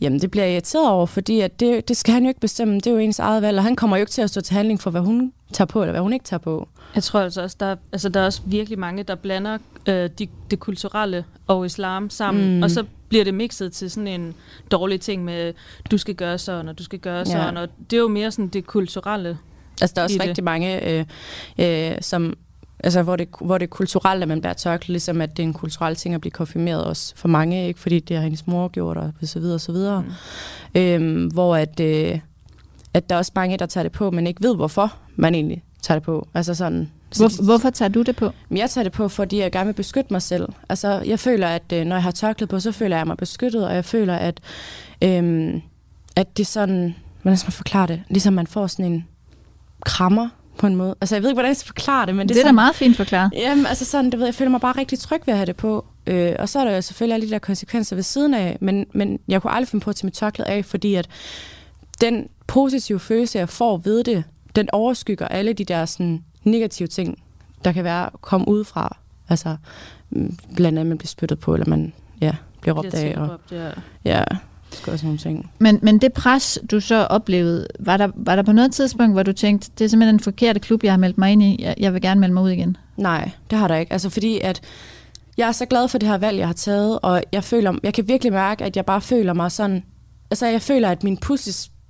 Jamen, 0.00 0.20
det 0.20 0.30
bliver 0.30 0.44
jeg 0.44 0.52
irriteret 0.52 0.90
over, 0.90 1.06
fordi 1.06 1.40
at 1.40 1.60
det, 1.60 1.88
det 1.88 1.96
skal 1.96 2.14
han 2.14 2.22
jo 2.22 2.28
ikke 2.28 2.40
bestemme. 2.40 2.74
Det 2.74 2.86
er 2.86 2.90
jo 2.90 2.98
ens 2.98 3.18
eget 3.18 3.42
valg, 3.42 3.58
og 3.58 3.64
han 3.64 3.76
kommer 3.76 3.96
jo 3.96 4.00
ikke 4.00 4.12
til 4.12 4.22
at 4.22 4.30
stå 4.30 4.40
til 4.40 4.54
handling 4.54 4.80
for, 4.80 4.90
hvad 4.90 5.00
hun 5.00 5.32
tager 5.52 5.66
på, 5.66 5.82
eller 5.82 5.92
hvad 5.92 6.00
hun 6.00 6.12
ikke 6.12 6.24
tager 6.24 6.38
på. 6.38 6.68
Jeg 6.94 7.02
tror 7.02 7.20
altså 7.20 7.42
også, 7.42 7.56
der, 7.60 7.76
altså, 7.92 8.08
der 8.08 8.20
er 8.20 8.24
også 8.24 8.40
virkelig 8.44 8.78
mange, 8.78 9.02
der 9.02 9.14
blander 9.14 9.58
øh, 9.86 10.10
de, 10.18 10.26
det 10.50 10.60
kulturelle 10.60 11.24
og 11.46 11.66
islam 11.66 12.10
sammen, 12.10 12.56
mm. 12.56 12.62
og 12.62 12.70
så 12.70 12.84
bliver 13.10 13.24
det 13.24 13.34
mixet 13.34 13.72
til 13.72 13.90
sådan 13.90 14.06
en 14.06 14.34
dårlig 14.70 15.00
ting 15.00 15.24
med, 15.24 15.52
du 15.90 15.98
skal 15.98 16.14
gøre 16.14 16.38
sådan, 16.38 16.68
og 16.68 16.78
du 16.78 16.84
skal 16.84 16.98
gøre 16.98 17.26
sådan, 17.26 17.54
ja. 17.54 17.60
og 17.60 17.68
det 17.90 17.96
er 17.96 18.00
jo 18.00 18.08
mere 18.08 18.30
sådan 18.30 18.48
det 18.48 18.66
kulturelle. 18.66 19.38
Altså, 19.80 19.94
der 19.94 20.00
er 20.00 20.04
også 20.04 20.16
rigtig 20.20 20.36
det. 20.36 20.44
mange, 20.44 20.88
øh, 20.88 21.04
øh, 21.58 21.96
som 22.00 22.34
Altså, 22.84 23.02
hvor 23.02 23.16
det, 23.16 23.28
hvor 23.40 23.58
det 23.58 23.66
er 23.66 23.70
kulturelt, 23.70 24.22
at 24.22 24.28
man 24.28 24.42
bærer 24.42 24.52
tørklæde, 24.52 24.92
ligesom 24.92 25.20
at 25.20 25.36
det 25.36 25.42
er 25.42 25.46
en 25.46 25.52
kulturel 25.52 25.96
ting 25.96 26.14
at 26.14 26.20
blive 26.20 26.30
konfirmeret 26.30 26.84
også 26.84 27.16
for 27.16 27.28
mange, 27.28 27.66
ikke? 27.68 27.80
fordi 27.80 28.00
det 28.00 28.16
har 28.16 28.22
hendes 28.22 28.46
mor 28.46 28.68
gjort, 28.68 28.96
og 28.96 29.12
så 29.22 29.40
videre, 29.40 29.54
og 29.54 29.60
så 29.60 29.72
videre. 29.72 30.04
Mm. 30.74 30.80
Øhm, 30.80 31.26
hvor 31.26 31.56
at, 31.56 31.80
øh, 31.80 32.18
at 32.94 33.08
der 33.08 33.14
er 33.14 33.18
også 33.18 33.32
mange, 33.34 33.58
der 33.58 33.66
tager 33.66 33.82
det 33.82 33.92
på, 33.92 34.10
men 34.10 34.26
ikke 34.26 34.42
ved, 34.42 34.56
hvorfor 34.56 34.94
man 35.16 35.34
egentlig 35.34 35.64
tager 35.82 35.98
det 35.98 36.04
på. 36.04 36.28
Altså 36.34 36.54
sådan, 36.54 36.90
hvor, 37.16 37.28
de, 37.28 37.44
hvorfor 37.44 37.70
tager 37.70 37.88
du 37.88 38.02
det 38.02 38.16
på? 38.16 38.30
Jeg 38.50 38.70
tager 38.70 38.82
det 38.82 38.92
på, 38.92 39.08
fordi 39.08 39.38
jeg 39.38 39.52
gerne 39.52 39.66
vil 39.66 39.74
beskytte 39.74 40.12
mig 40.12 40.22
selv. 40.22 40.48
Altså, 40.68 41.02
jeg 41.06 41.18
føler, 41.18 41.48
at 41.48 41.72
øh, 41.72 41.84
når 41.84 41.96
jeg 41.96 42.02
har 42.02 42.10
tørklæde 42.10 42.48
på, 42.48 42.60
så 42.60 42.72
føler 42.72 42.96
jeg 42.96 43.06
mig 43.06 43.16
beskyttet, 43.16 43.66
og 43.66 43.74
jeg 43.74 43.84
føler, 43.84 44.16
at, 44.16 44.40
øhm, 45.02 45.62
at 46.16 46.36
det 46.36 46.42
er 46.42 46.46
sådan, 46.46 46.94
hvordan 47.22 47.36
skal 47.36 47.46
man 47.46 47.52
forklare 47.52 47.86
det? 47.86 48.02
Ligesom 48.08 48.32
man 48.34 48.46
får 48.46 48.66
sådan 48.66 48.92
en 48.92 49.06
krammer 49.84 50.28
på 50.58 50.66
en 50.66 50.76
måde. 50.76 50.94
Altså, 51.00 51.16
jeg 51.16 51.22
ved 51.22 51.30
ikke, 51.30 51.36
hvordan 51.36 51.48
jeg 51.48 51.56
skal 51.56 51.66
forklare 51.66 52.06
det, 52.06 52.14
men 52.14 52.28
det, 52.28 52.34
det 52.34 52.40
er 52.40 52.44
sådan, 52.44 52.54
da 52.54 52.60
meget 52.60 52.74
fint 52.74 52.96
forklaret. 52.96 53.32
Jamen, 53.36 53.66
altså 53.66 53.84
sådan, 53.84 54.10
det 54.10 54.18
ved, 54.18 54.26
jeg 54.26 54.34
føler 54.34 54.50
mig 54.50 54.60
bare 54.60 54.78
rigtig 54.78 54.98
tryg 54.98 55.22
ved 55.26 55.34
at 55.34 55.38
have 55.38 55.46
det 55.46 55.56
på. 55.56 55.84
Øh, 56.06 56.34
og 56.38 56.48
så 56.48 56.58
er 56.58 56.64
der 56.64 56.74
jo 56.74 56.82
selvfølgelig 56.82 57.14
alle 57.14 57.26
de 57.26 57.32
der 57.32 57.38
konsekvenser 57.38 57.96
ved 57.96 58.02
siden 58.02 58.34
af, 58.34 58.58
men, 58.60 58.86
men 58.94 59.18
jeg 59.28 59.42
kunne 59.42 59.52
aldrig 59.52 59.68
finde 59.68 59.84
på 59.84 59.90
at 59.90 59.96
tage 59.96 60.06
mit 60.06 60.14
tørklæde 60.14 60.48
af, 60.48 60.64
fordi 60.64 60.94
at 60.94 61.08
den 62.00 62.28
positive 62.46 63.00
følelse, 63.00 63.38
jeg 63.38 63.48
får 63.48 63.76
ved 63.76 64.04
det, 64.04 64.24
den 64.56 64.68
overskygger 64.72 65.28
alle 65.28 65.52
de 65.52 65.64
der 65.64 65.84
sådan, 65.84 66.24
negative 66.44 66.88
ting, 66.88 67.22
der 67.64 67.72
kan 67.72 67.84
være 67.84 68.06
at 68.06 68.20
komme 68.20 68.48
ud 68.48 68.64
fra. 68.64 68.96
Altså, 69.28 69.56
mm, 70.10 70.38
blandt 70.56 70.78
andet, 70.78 70.86
man 70.86 70.98
bliver 70.98 71.08
spyttet 71.08 71.38
på, 71.38 71.54
eller 71.54 71.68
man 71.68 71.92
ja, 72.20 72.34
bliver 72.60 72.74
råbt 72.74 72.94
af. 72.94 73.14
Og, 73.16 73.40
ja. 73.50 73.70
ja 74.04 74.24
skal 74.72 74.92
også 74.92 75.06
nogle 75.06 75.18
ting. 75.18 75.50
Men, 75.58 75.78
men 75.82 75.98
det 75.98 76.12
pres, 76.12 76.58
du 76.70 76.80
så 76.80 77.04
oplevede, 77.04 77.66
var 77.80 77.96
der, 77.96 78.08
var 78.14 78.36
der 78.36 78.42
på 78.42 78.52
noget 78.52 78.72
tidspunkt, 78.72 79.14
hvor 79.14 79.22
du 79.22 79.32
tænkte, 79.32 79.70
det 79.78 79.84
er 79.84 79.88
simpelthen 79.88 80.14
en 80.14 80.20
forkerte 80.20 80.60
klub, 80.60 80.84
jeg 80.84 80.92
har 80.92 80.98
meldt 80.98 81.18
mig 81.18 81.32
ind 81.32 81.42
i, 81.42 81.62
jeg, 81.62 81.74
jeg 81.78 81.94
vil 81.94 82.02
gerne 82.02 82.20
melde 82.20 82.34
mig 82.34 82.42
ud 82.42 82.50
igen? 82.50 82.76
Nej, 82.96 83.30
det 83.50 83.58
har 83.58 83.68
der 83.68 83.76
ikke. 83.76 83.92
Altså 83.92 84.10
fordi, 84.10 84.40
at 84.40 84.60
jeg 85.36 85.48
er 85.48 85.52
så 85.52 85.66
glad 85.66 85.88
for 85.88 85.98
det 85.98 86.08
her 86.08 86.18
valg, 86.18 86.38
jeg 86.38 86.46
har 86.46 86.54
taget, 86.54 86.98
og 87.02 87.22
jeg 87.32 87.44
føler, 87.44 87.78
jeg 87.82 87.94
kan 87.94 88.08
virkelig 88.08 88.32
mærke, 88.32 88.64
at 88.64 88.76
jeg 88.76 88.86
bare 88.86 89.00
føler 89.00 89.32
mig 89.32 89.52
sådan, 89.52 89.84
altså 90.30 90.46
jeg 90.46 90.62
føler, 90.62 90.88
at 90.88 91.04
min 91.04 91.16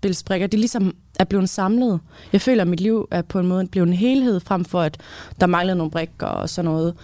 puslespilsbrikker, 0.01 0.47
det 0.47 0.61
ligesom 0.61 0.95
er 1.19 1.25
blevet 1.25 1.49
samlet. 1.49 2.01
Jeg 2.33 2.41
føler, 2.41 2.63
at 2.63 2.69
mit 2.69 2.81
liv 2.81 3.09
er 3.11 3.23
på 3.23 3.39
en 3.39 3.47
måde 3.47 3.67
blevet 3.67 3.89
en 3.89 3.95
helhed, 3.95 4.41
frem 4.41 4.65
for 4.65 4.81
at 4.81 4.99
der 5.41 5.47
manglede 5.47 5.79
nogle 5.79 5.91
brikker 5.91 6.27
og 6.27 6.49
sådan 6.49 6.71
noget. 6.71 6.95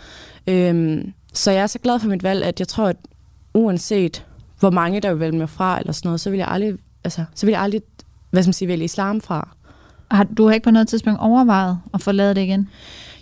Øhm, 0.46 1.12
så 1.32 1.50
jeg 1.50 1.62
er 1.62 1.66
så 1.66 1.78
glad 1.78 1.98
for 1.98 2.08
mit 2.08 2.22
valg, 2.22 2.44
at 2.44 2.60
jeg 2.60 2.68
tror, 2.68 2.86
at 2.86 2.96
uanset 3.54 4.24
hvor 4.60 4.70
mange 4.70 5.00
der 5.00 5.10
vil 5.10 5.20
vælge 5.20 5.38
mig 5.38 5.48
fra, 5.48 5.78
eller 5.80 5.92
sådan 5.92 6.08
noget, 6.08 6.20
så 6.20 6.30
vil 6.30 6.38
jeg 6.38 6.48
aldrig, 6.48 6.74
altså, 7.04 7.24
så 7.34 7.46
vil 7.46 7.52
jeg 7.52 7.60
aldrig 7.60 7.82
hvad 8.30 8.42
skal 8.42 8.48
man 8.48 8.52
sige, 8.52 8.68
vælge 8.68 8.84
islam 8.84 9.20
fra. 9.20 9.48
Har, 10.10 10.24
du 10.24 10.46
har 10.46 10.54
ikke 10.54 10.64
på 10.64 10.70
noget 10.70 10.88
tidspunkt 10.88 11.20
overvejet 11.20 11.78
at 11.94 12.00
forlade 12.00 12.34
det 12.34 12.40
igen? 12.40 12.68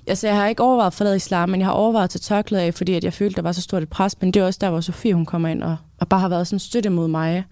Altså, 0.06 0.26
jeg 0.26 0.36
har 0.36 0.46
ikke 0.46 0.62
overvejet 0.62 0.86
at 0.86 0.94
forlade 0.94 1.16
islam, 1.16 1.48
men 1.48 1.60
jeg 1.60 1.66
har 1.66 1.72
overvejet 1.72 2.04
at 2.04 2.10
tage 2.10 2.20
tørklæde 2.20 2.62
af, 2.62 2.74
fordi 2.74 2.94
at 2.94 3.04
jeg 3.04 3.12
følte, 3.12 3.36
der 3.36 3.42
var 3.42 3.52
så 3.52 3.62
stort 3.62 3.82
et 3.82 3.88
pres. 3.88 4.20
Men 4.20 4.30
det 4.30 4.40
er 4.40 4.46
også 4.46 4.58
der, 4.60 4.70
hvor 4.70 4.80
Sofie 4.80 5.14
hun 5.14 5.26
kommer 5.26 5.48
ind 5.48 5.62
og, 5.62 5.76
og 5.98 6.08
bare 6.08 6.20
har 6.20 6.28
været 6.28 6.46
sådan 6.46 6.58
støtte 6.58 6.90
mod 6.90 7.08
mig. 7.08 7.44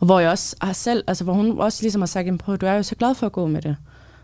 Og 0.00 0.06
hvor 0.06 0.20
jeg 0.20 0.30
også 0.30 0.56
har 0.60 0.72
selv, 0.72 1.04
altså 1.06 1.24
hvor 1.24 1.32
hun 1.32 1.60
også 1.60 1.82
ligesom 1.82 2.00
har 2.00 2.06
sagt, 2.06 2.38
prøv, 2.38 2.56
du 2.56 2.66
er 2.66 2.72
jo 2.72 2.82
så 2.82 2.94
glad 2.94 3.14
for 3.14 3.26
at 3.26 3.32
gå 3.32 3.46
med 3.46 3.62
det. 3.62 3.76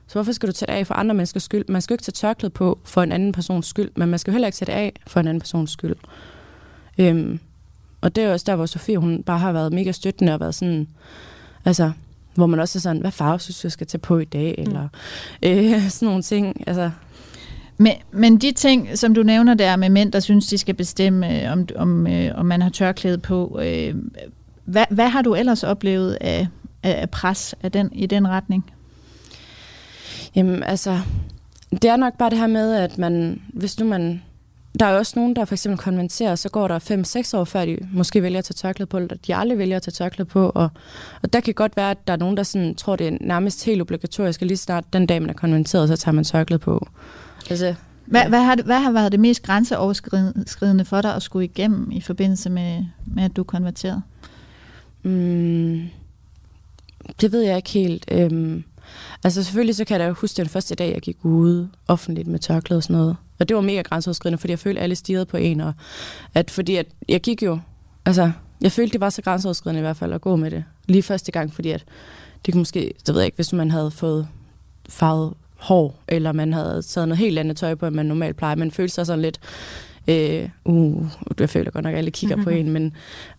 Så 0.06 0.14
hvorfor 0.14 0.32
skal 0.32 0.48
du 0.48 0.52
tage 0.52 0.66
det 0.66 0.78
af 0.78 0.86
for 0.86 0.94
andre 0.94 1.14
menneskers 1.14 1.42
skyld? 1.42 1.64
Man 1.68 1.82
skal 1.82 1.94
jo 1.94 1.96
ikke 1.96 2.04
tage 2.04 2.12
tørklæde 2.12 2.50
på 2.50 2.78
for 2.84 3.02
en 3.02 3.12
anden 3.12 3.32
persons 3.32 3.66
skyld, 3.66 3.90
men 3.96 4.08
man 4.08 4.18
skal 4.18 4.30
jo 4.30 4.32
heller 4.32 4.48
ikke 4.48 4.56
tage 4.56 4.66
det 4.66 4.72
af 4.72 4.92
for 5.06 5.20
en 5.20 5.28
anden 5.28 5.40
persons 5.40 5.70
skyld. 5.70 5.96
Øhm, 6.98 7.40
og 8.00 8.16
det 8.16 8.24
er 8.24 8.32
også 8.32 8.44
der, 8.46 8.56
hvor 8.56 8.66
Sofie, 8.66 8.98
hun 8.98 9.22
bare 9.22 9.38
har 9.38 9.52
været 9.52 9.72
mega 9.72 9.92
støttende 9.92 10.34
og 10.34 10.40
været 10.40 10.54
sådan, 10.54 10.88
altså, 11.64 11.92
hvor 12.34 12.46
man 12.46 12.60
også 12.60 12.78
er 12.78 12.80
sådan, 12.80 13.00
hvad 13.00 13.10
farve 13.10 13.40
synes 13.40 13.60
du, 13.60 13.66
jeg 13.66 13.72
skal 13.72 13.86
tage 13.86 13.98
på 13.98 14.18
i 14.18 14.24
dag, 14.24 14.54
mm. 14.58 14.62
eller 14.62 14.88
øh, 15.42 15.88
sådan 15.90 16.06
nogle 16.06 16.22
ting. 16.22 16.68
Altså. 16.68 16.90
Men, 17.78 17.92
men 18.12 18.38
de 18.38 18.52
ting, 18.52 18.98
som 18.98 19.14
du 19.14 19.22
nævner 19.22 19.54
der 19.54 19.76
med 19.76 19.88
mænd, 19.88 20.12
der 20.12 20.20
synes, 20.20 20.46
de 20.46 20.58
skal 20.58 20.74
bestemme, 20.74 21.42
øh, 21.42 21.52
om, 21.52 21.68
om, 21.76 22.06
øh, 22.06 22.30
om 22.34 22.46
man 22.46 22.62
har 22.62 22.70
tørklæde 22.70 23.18
på, 23.18 23.60
øh, 23.62 23.94
hvad, 24.64 24.84
hvad 24.90 25.08
har 25.08 25.22
du 25.22 25.34
ellers 25.34 25.62
oplevet 25.64 26.18
af, 26.20 26.46
af 26.82 27.10
pres 27.10 27.54
af 27.62 27.72
den, 27.72 27.92
i 27.92 28.06
den 28.06 28.28
retning? 28.28 28.70
Jamen 30.34 30.62
altså, 30.62 31.00
det 31.70 31.84
er 31.84 31.96
nok 31.96 32.18
bare 32.18 32.30
det 32.30 32.38
her 32.38 32.46
med, 32.46 32.74
at 32.74 32.98
man, 32.98 33.42
hvis 33.48 33.80
nu 33.80 33.86
man 33.86 34.22
der 34.78 34.86
er 34.86 34.98
også 34.98 35.12
nogen, 35.16 35.36
der 35.36 35.44
for 35.44 35.54
eksempel 35.54 35.78
konventerer, 35.78 36.34
så 36.34 36.48
går 36.48 36.68
der 36.68 36.78
5-6 37.34 37.38
år 37.38 37.44
før 37.44 37.64
de 37.64 37.78
måske 37.92 38.22
vælger 38.22 38.38
at 38.38 38.44
tage 38.44 38.54
tørklæde 38.54 38.86
på, 38.86 38.96
eller 38.96 39.16
de 39.26 39.34
aldrig 39.34 39.58
vælger 39.58 39.76
at 39.76 39.82
tage 39.82 39.92
tørklæde 39.92 40.28
på. 40.28 40.52
Og, 40.54 40.68
og 41.22 41.32
der 41.32 41.40
kan 41.40 41.54
godt 41.54 41.76
være, 41.76 41.90
at 41.90 42.06
der 42.06 42.12
er 42.12 42.16
nogen, 42.16 42.36
der 42.36 42.42
sådan, 42.42 42.74
tror, 42.74 42.96
det 42.96 43.08
er 43.08 43.18
nærmest 43.20 43.64
helt 43.64 43.82
obligatorisk, 43.82 44.42
at 44.42 44.48
lige 44.48 44.58
snart 44.58 44.84
den 44.92 45.06
dag, 45.06 45.22
man 45.22 45.30
er 45.30 45.34
konventeret, 45.34 45.88
så 45.88 45.96
tager 45.96 46.14
man 46.14 46.24
tørklæde 46.24 46.58
på. 46.58 46.88
Altså, 47.50 47.74
hvad, 48.06 48.22
ja. 48.22 48.28
hvad, 48.28 48.40
har, 48.40 48.58
hvad 48.64 48.80
har 48.80 48.92
været 48.92 49.12
det 49.12 49.20
mest 49.20 49.42
grænseoverskridende 49.42 50.84
for 50.84 51.00
dig 51.00 51.14
at 51.14 51.22
skulle 51.22 51.44
igennem 51.44 51.90
i 51.90 52.00
forbindelse 52.00 52.50
med, 52.50 52.84
med 53.06 53.24
at 53.24 53.36
du 53.36 53.42
er 53.42 53.44
konverteret? 53.44 54.02
Mm, 55.02 55.82
det 57.20 57.32
ved 57.32 57.42
jeg 57.42 57.56
ikke 57.56 57.70
helt. 57.70 58.04
Øhm, 58.10 58.64
altså 59.24 59.42
selvfølgelig 59.42 59.76
så 59.76 59.84
kan 59.84 60.00
jeg 60.00 60.08
da 60.08 60.12
huske 60.12 60.36
den 60.36 60.48
første 60.48 60.74
dag, 60.74 60.92
jeg 60.92 61.00
gik 61.00 61.16
ude 61.22 61.68
offentligt 61.88 62.28
med 62.28 62.38
tørklæde 62.38 62.78
og 62.78 62.82
sådan 62.82 62.96
noget. 62.96 63.16
Og 63.38 63.48
det 63.48 63.56
var 63.56 63.62
mega 63.62 63.82
grænseoverskridende, 63.82 64.38
fordi 64.38 64.50
jeg 64.50 64.58
følte, 64.58 64.80
at 64.80 64.82
alle 64.82 64.96
stirrede 64.96 65.26
på 65.26 65.36
en. 65.36 65.60
Og 65.60 65.72
at, 66.34 66.50
fordi 66.50 66.76
at 66.76 66.86
jeg 67.08 67.20
gik 67.20 67.42
jo... 67.42 67.58
Altså, 68.04 68.30
jeg 68.60 68.72
følte, 68.72 68.92
det 68.92 69.00
var 69.00 69.10
så 69.10 69.22
grænseoverskridende 69.22 69.78
i 69.78 69.82
hvert 69.82 69.96
fald 69.96 70.12
at 70.12 70.20
gå 70.20 70.36
med 70.36 70.50
det. 70.50 70.64
Lige 70.86 71.02
første 71.02 71.32
gang, 71.32 71.54
fordi 71.54 71.70
at 71.70 71.84
det 72.46 72.54
kunne 72.54 72.60
måske... 72.60 72.94
Det 73.06 73.14
ved 73.14 73.20
jeg 73.20 73.26
ikke, 73.26 73.36
hvis 73.36 73.52
man 73.52 73.70
havde 73.70 73.90
fået 73.90 74.28
farvet 74.88 75.34
hår, 75.64 76.02
eller 76.08 76.32
man 76.32 76.52
havde 76.52 76.82
taget 76.82 77.08
noget 77.08 77.18
helt 77.18 77.38
andet 77.38 77.56
tøj 77.56 77.74
på, 77.74 77.86
end 77.86 77.94
man 77.94 78.06
normalt 78.06 78.36
plejer. 78.36 78.54
Man 78.54 78.70
følte 78.70 78.94
sig 78.94 79.06
sådan 79.06 79.22
lidt... 79.22 79.40
Øh, 80.08 80.48
uh, 80.64 81.06
jeg 81.40 81.50
føler 81.50 81.70
godt 81.70 81.84
nok, 81.84 81.92
at 81.92 81.98
alle 81.98 82.10
kigger 82.10 82.42
på 82.44 82.50
en, 82.58 82.70
men 82.70 82.92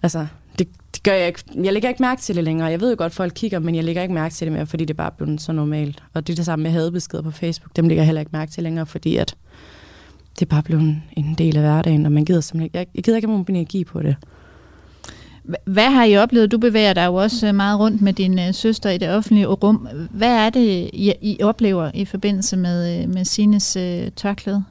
altså, 0.03 0.27
det, 0.59 0.67
det 0.95 1.03
gør 1.03 1.13
jeg 1.13 1.27
ikke. 1.27 1.39
Jeg 1.63 1.73
lægger 1.73 1.89
ikke 1.89 2.03
mærke 2.03 2.21
til 2.21 2.35
det 2.35 2.43
længere. 2.43 2.67
Jeg 2.67 2.81
ved 2.81 2.89
jo 2.89 2.95
godt, 2.97 3.11
at 3.11 3.15
folk 3.15 3.33
kigger, 3.35 3.59
men 3.59 3.75
jeg 3.75 3.83
lægger 3.83 4.01
ikke 4.01 4.13
mærke 4.13 4.35
til 4.35 4.45
det 4.45 4.53
mere, 4.53 4.65
fordi 4.65 4.85
det 4.85 4.97
bare 4.97 5.07
er 5.07 5.15
blevet 5.17 5.41
så 5.41 5.51
normalt. 5.51 6.03
Og 6.13 6.27
det 6.27 6.33
er 6.33 6.35
det 6.35 6.45
samme 6.45 6.63
med 6.63 6.71
hadebeskeder 6.71 7.23
på 7.23 7.31
Facebook. 7.31 7.75
Dem 7.75 7.87
lægger 7.87 8.01
jeg 8.01 8.05
heller 8.05 8.19
ikke 8.21 8.31
mærke 8.33 8.51
til 8.51 8.63
længere, 8.63 8.85
fordi 8.85 9.17
at 9.17 9.35
det 10.39 10.45
er 10.45 10.49
bare 10.49 10.63
blevet 10.63 11.01
en 11.17 11.35
del 11.37 11.55
af 11.57 11.61
hverdagen, 11.61 12.05
og 12.05 12.11
man 12.11 12.25
gider 12.25 12.41
simpelthen 12.41 12.71
jeg, 12.73 12.87
jeg 12.95 13.03
gider 13.03 13.17
ikke 13.17 13.27
have 13.27 13.45
energi 13.49 13.83
på 13.83 14.01
det. 14.01 14.15
Hvad 15.65 15.91
har 15.91 16.03
I 16.03 16.17
oplevet? 16.17 16.51
Du 16.51 16.57
bevæger 16.57 16.93
dig 16.93 17.05
jo 17.05 17.13
også 17.13 17.51
meget 17.51 17.79
rundt 17.79 18.01
med 18.01 18.13
din 18.13 18.39
øh, 18.39 18.53
søster 18.53 18.89
i 18.89 18.97
det 18.97 19.09
offentlige 19.09 19.45
rum. 19.45 19.87
Hvad 20.11 20.45
er 20.45 20.49
det, 20.49 20.89
I, 20.93 21.37
oplever 21.43 21.91
i 21.93 22.05
forbindelse 22.05 22.57
med, 22.57 23.03
øh, 23.03 23.09
med 23.09 23.25
Sines 23.25 23.77
uh, 23.77 24.07
tørklæde? 24.15 24.63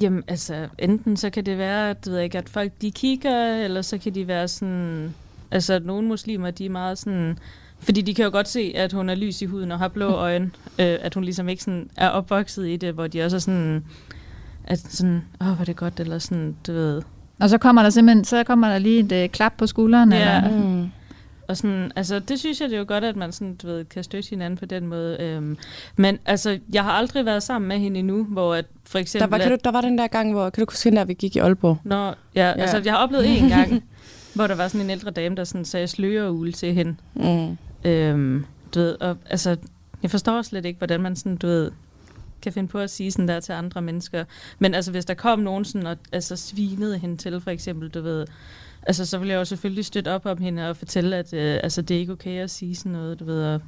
Jamen, 0.00 0.22
altså, 0.28 0.68
enten 0.78 1.16
så 1.16 1.30
kan 1.30 1.46
det 1.46 1.58
være, 1.58 1.90
at, 1.90 1.96
ved 2.06 2.18
ikke, 2.18 2.38
at 2.38 2.48
folk 2.48 2.72
de 2.80 2.90
kigger, 2.90 3.64
eller 3.64 3.82
så 3.82 3.98
kan 3.98 4.14
de 4.14 4.28
være 4.28 4.48
sådan... 4.48 5.14
Altså, 5.50 5.78
nogle 5.78 6.08
muslimer, 6.08 6.50
de 6.50 6.66
er 6.66 6.70
meget 6.70 6.98
sådan... 6.98 7.38
Fordi 7.78 8.00
de 8.00 8.14
kan 8.14 8.24
jo 8.24 8.30
godt 8.30 8.48
se, 8.48 8.72
at 8.76 8.92
hun 8.92 9.08
er 9.08 9.14
lys 9.14 9.42
i 9.42 9.44
huden 9.44 9.72
og 9.72 9.78
har 9.78 9.88
blå 9.88 10.10
øjne. 10.26 10.50
øh, 10.78 10.98
at 11.00 11.14
hun 11.14 11.24
ligesom 11.24 11.48
ikke 11.48 11.62
sådan 11.62 11.90
er 11.96 12.08
opvokset 12.08 12.68
i 12.68 12.76
det, 12.76 12.94
hvor 12.94 13.06
de 13.06 13.22
også 13.22 13.36
er 13.36 13.40
sådan 13.40 13.84
at 14.64 14.78
sådan, 14.78 15.24
åh, 15.40 15.46
hvor 15.46 15.60
er 15.60 15.64
det 15.64 15.76
godt, 15.76 16.00
eller 16.00 16.18
sådan, 16.18 16.56
du 16.66 16.72
ved. 16.72 17.02
Og 17.40 17.50
så 17.50 17.58
kommer 17.58 17.82
der 17.82 17.90
simpelthen, 17.90 18.24
så 18.24 18.44
kommer 18.44 18.68
der 18.68 18.78
lige 18.78 19.00
et 19.00 19.24
uh, 19.24 19.32
klap 19.32 19.52
på 19.58 19.66
skulderen, 19.66 20.12
ja. 20.12 20.18
eller? 20.18 20.50
Mm. 20.50 20.90
Og 21.48 21.56
sådan, 21.56 21.92
altså, 21.96 22.18
det 22.18 22.38
synes 22.38 22.60
jeg, 22.60 22.68
det 22.68 22.74
er 22.74 22.78
jo 22.78 22.84
godt, 22.88 23.04
at 23.04 23.16
man 23.16 23.32
sådan, 23.32 23.54
du 23.54 23.66
ved, 23.66 23.84
kan 23.84 24.04
støtte 24.04 24.30
hinanden 24.30 24.58
på 24.58 24.66
den 24.66 24.86
måde. 24.86 25.16
Øhm, 25.20 25.58
men 25.96 26.18
altså, 26.26 26.58
jeg 26.72 26.84
har 26.84 26.90
aldrig 26.92 27.24
været 27.24 27.42
sammen 27.42 27.68
med 27.68 27.78
hende 27.78 27.98
endnu, 27.98 28.24
hvor 28.24 28.54
at, 28.54 28.64
for 28.84 28.98
eksempel... 28.98 29.30
Der 29.30 29.36
var, 29.36 29.42
kan 29.42 29.50
du, 29.50 29.58
der 29.64 29.70
var 29.70 29.80
den 29.80 29.98
der 29.98 30.06
gang, 30.06 30.32
hvor, 30.32 30.50
kan 30.50 30.64
du 30.64 30.70
huske, 30.70 30.90
der 30.90 31.04
vi 31.04 31.14
gik 31.14 31.36
i 31.36 31.38
Aalborg? 31.38 31.78
Nå, 31.84 32.04
ja, 32.04 32.14
ja. 32.34 32.52
altså, 32.52 32.82
jeg 32.84 32.92
har 32.92 32.98
oplevet 32.98 33.38
en 33.38 33.48
gang, 33.48 33.84
hvor 34.34 34.46
der 34.46 34.54
var 34.54 34.68
sådan 34.68 34.80
en 34.80 34.90
ældre 34.90 35.10
dame, 35.10 35.36
der 35.36 35.44
sådan 35.44 35.64
sagde 35.64 35.86
sløreule 35.86 36.52
til 36.52 36.74
hende. 36.74 36.96
Mm. 37.14 37.58
Øhm, 37.90 38.44
du 38.74 38.80
ved, 38.80 38.96
og 39.00 39.16
altså, 39.30 39.56
jeg 40.02 40.10
forstår 40.10 40.42
slet 40.42 40.64
ikke, 40.64 40.78
hvordan 40.78 41.00
man 41.00 41.16
sådan, 41.16 41.36
du 41.36 41.46
ved, 41.46 41.70
kan 42.44 42.52
finde 42.52 42.68
på 42.68 42.78
at 42.78 42.90
sige 42.90 43.10
sådan 43.10 43.28
der 43.28 43.40
til 43.40 43.52
andre 43.52 43.82
mennesker. 43.82 44.24
Men 44.58 44.74
altså, 44.74 44.90
hvis 44.90 45.04
der 45.04 45.14
kom 45.14 45.38
nogen 45.38 45.64
sådan 45.64 45.86
og 45.86 45.96
altså, 46.12 46.36
svinede 46.36 46.98
hende 46.98 47.16
til, 47.16 47.40
for 47.40 47.50
eksempel, 47.50 47.88
du 47.88 48.00
ved, 48.02 48.26
altså, 48.82 49.06
så 49.06 49.18
ville 49.18 49.32
jeg 49.32 49.38
jo 49.38 49.44
selvfølgelig 49.44 49.84
støtte 49.84 50.12
op 50.12 50.26
om 50.26 50.38
hende 50.38 50.70
og 50.70 50.76
fortælle, 50.76 51.16
at 51.16 51.32
øh, 51.32 51.60
altså, 51.62 51.82
det 51.82 51.94
er 51.94 52.00
ikke 52.00 52.12
okay 52.12 52.42
at 52.42 52.50
sige 52.50 52.76
sådan 52.76 52.92
noget, 52.92 53.20
du 53.20 53.24
ved. 53.24 53.44
Og, 53.44 53.60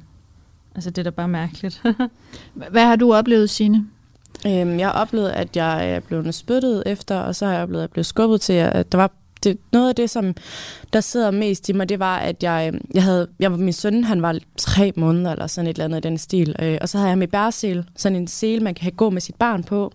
altså, 0.75 0.89
det 0.89 0.97
er 0.97 1.03
da 1.03 1.09
bare 1.09 1.27
mærkeligt. 1.27 1.83
Hvad 2.71 2.85
har 2.85 2.95
du 2.95 3.13
oplevet, 3.13 3.49
Signe? 3.49 3.87
Øhm, 4.47 4.79
jeg 4.79 4.87
har 4.87 5.01
oplevet, 5.01 5.29
at 5.29 5.55
jeg 5.55 5.91
er 5.91 5.99
blevet 5.99 6.35
spyttet 6.35 6.83
efter, 6.85 7.19
og 7.19 7.35
så 7.35 7.45
har 7.45 7.53
jeg 7.53 7.63
oplevet, 7.63 7.81
at 7.83 7.87
jeg 7.87 7.91
blev 7.91 8.03
skubbet 8.03 8.41
til, 8.41 8.53
at 8.53 8.91
der 8.91 8.97
var 8.97 9.11
det, 9.43 9.57
noget 9.71 9.89
af 9.89 9.95
det, 9.95 10.09
som 10.09 10.35
der 10.93 11.01
sidder 11.01 11.31
mest 11.31 11.69
i 11.69 11.73
mig, 11.73 11.89
det 11.89 11.99
var, 11.99 12.17
at 12.17 12.43
jeg, 12.43 12.71
øhm, 12.73 12.85
jeg 12.93 13.03
havde, 13.03 13.27
jeg 13.39 13.51
var, 13.51 13.57
min 13.57 13.73
søn, 13.73 14.03
han 14.03 14.21
var 14.21 14.39
tre 14.57 14.93
måneder, 14.95 15.31
eller 15.31 15.47
sådan 15.47 15.67
et 15.67 15.73
eller 15.73 15.85
andet 15.85 16.05
i 16.05 16.07
den 16.07 16.17
stil, 16.17 16.55
øh, 16.61 16.77
og 16.81 16.89
så 16.89 16.97
havde 16.97 17.09
jeg 17.09 17.17
med 17.17 17.27
bæresel, 17.27 17.85
sådan 17.95 18.15
en 18.15 18.27
sel, 18.27 18.63
man 18.63 18.75
kan 18.75 18.91
gå 18.91 19.09
med 19.09 19.21
sit 19.21 19.35
barn 19.35 19.63
på, 19.63 19.91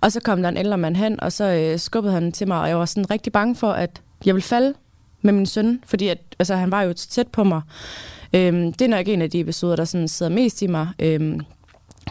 og 0.00 0.12
så 0.12 0.20
kom 0.20 0.42
der 0.42 0.48
en 0.48 0.56
ældre 0.56 0.78
mand 0.78 0.96
hen, 0.96 1.20
og 1.20 1.32
så 1.32 1.44
øh, 1.44 1.78
skubbede 1.78 2.14
han 2.14 2.32
til 2.32 2.48
mig, 2.48 2.60
og 2.60 2.68
jeg 2.68 2.78
var 2.78 2.84
sådan 2.84 3.10
rigtig 3.10 3.32
bange 3.32 3.56
for, 3.56 3.70
at 3.72 4.02
jeg 4.26 4.34
ville 4.34 4.46
falde 4.46 4.74
med 5.22 5.32
min 5.32 5.46
søn, 5.46 5.80
fordi 5.86 6.08
at, 6.08 6.18
altså, 6.38 6.54
han 6.54 6.70
var 6.70 6.82
jo 6.82 6.92
tæt 6.92 7.28
på 7.28 7.44
mig. 7.44 7.62
Øhm, 8.34 8.72
det 8.72 8.84
er 8.84 8.88
nok 8.88 9.08
en 9.08 9.22
af 9.22 9.30
de 9.30 9.40
episoder, 9.40 9.76
der 9.76 9.84
sådan 9.84 10.08
sidder 10.08 10.32
mest 10.32 10.62
i 10.62 10.66
mig. 10.66 10.88
Øhm, 10.98 11.40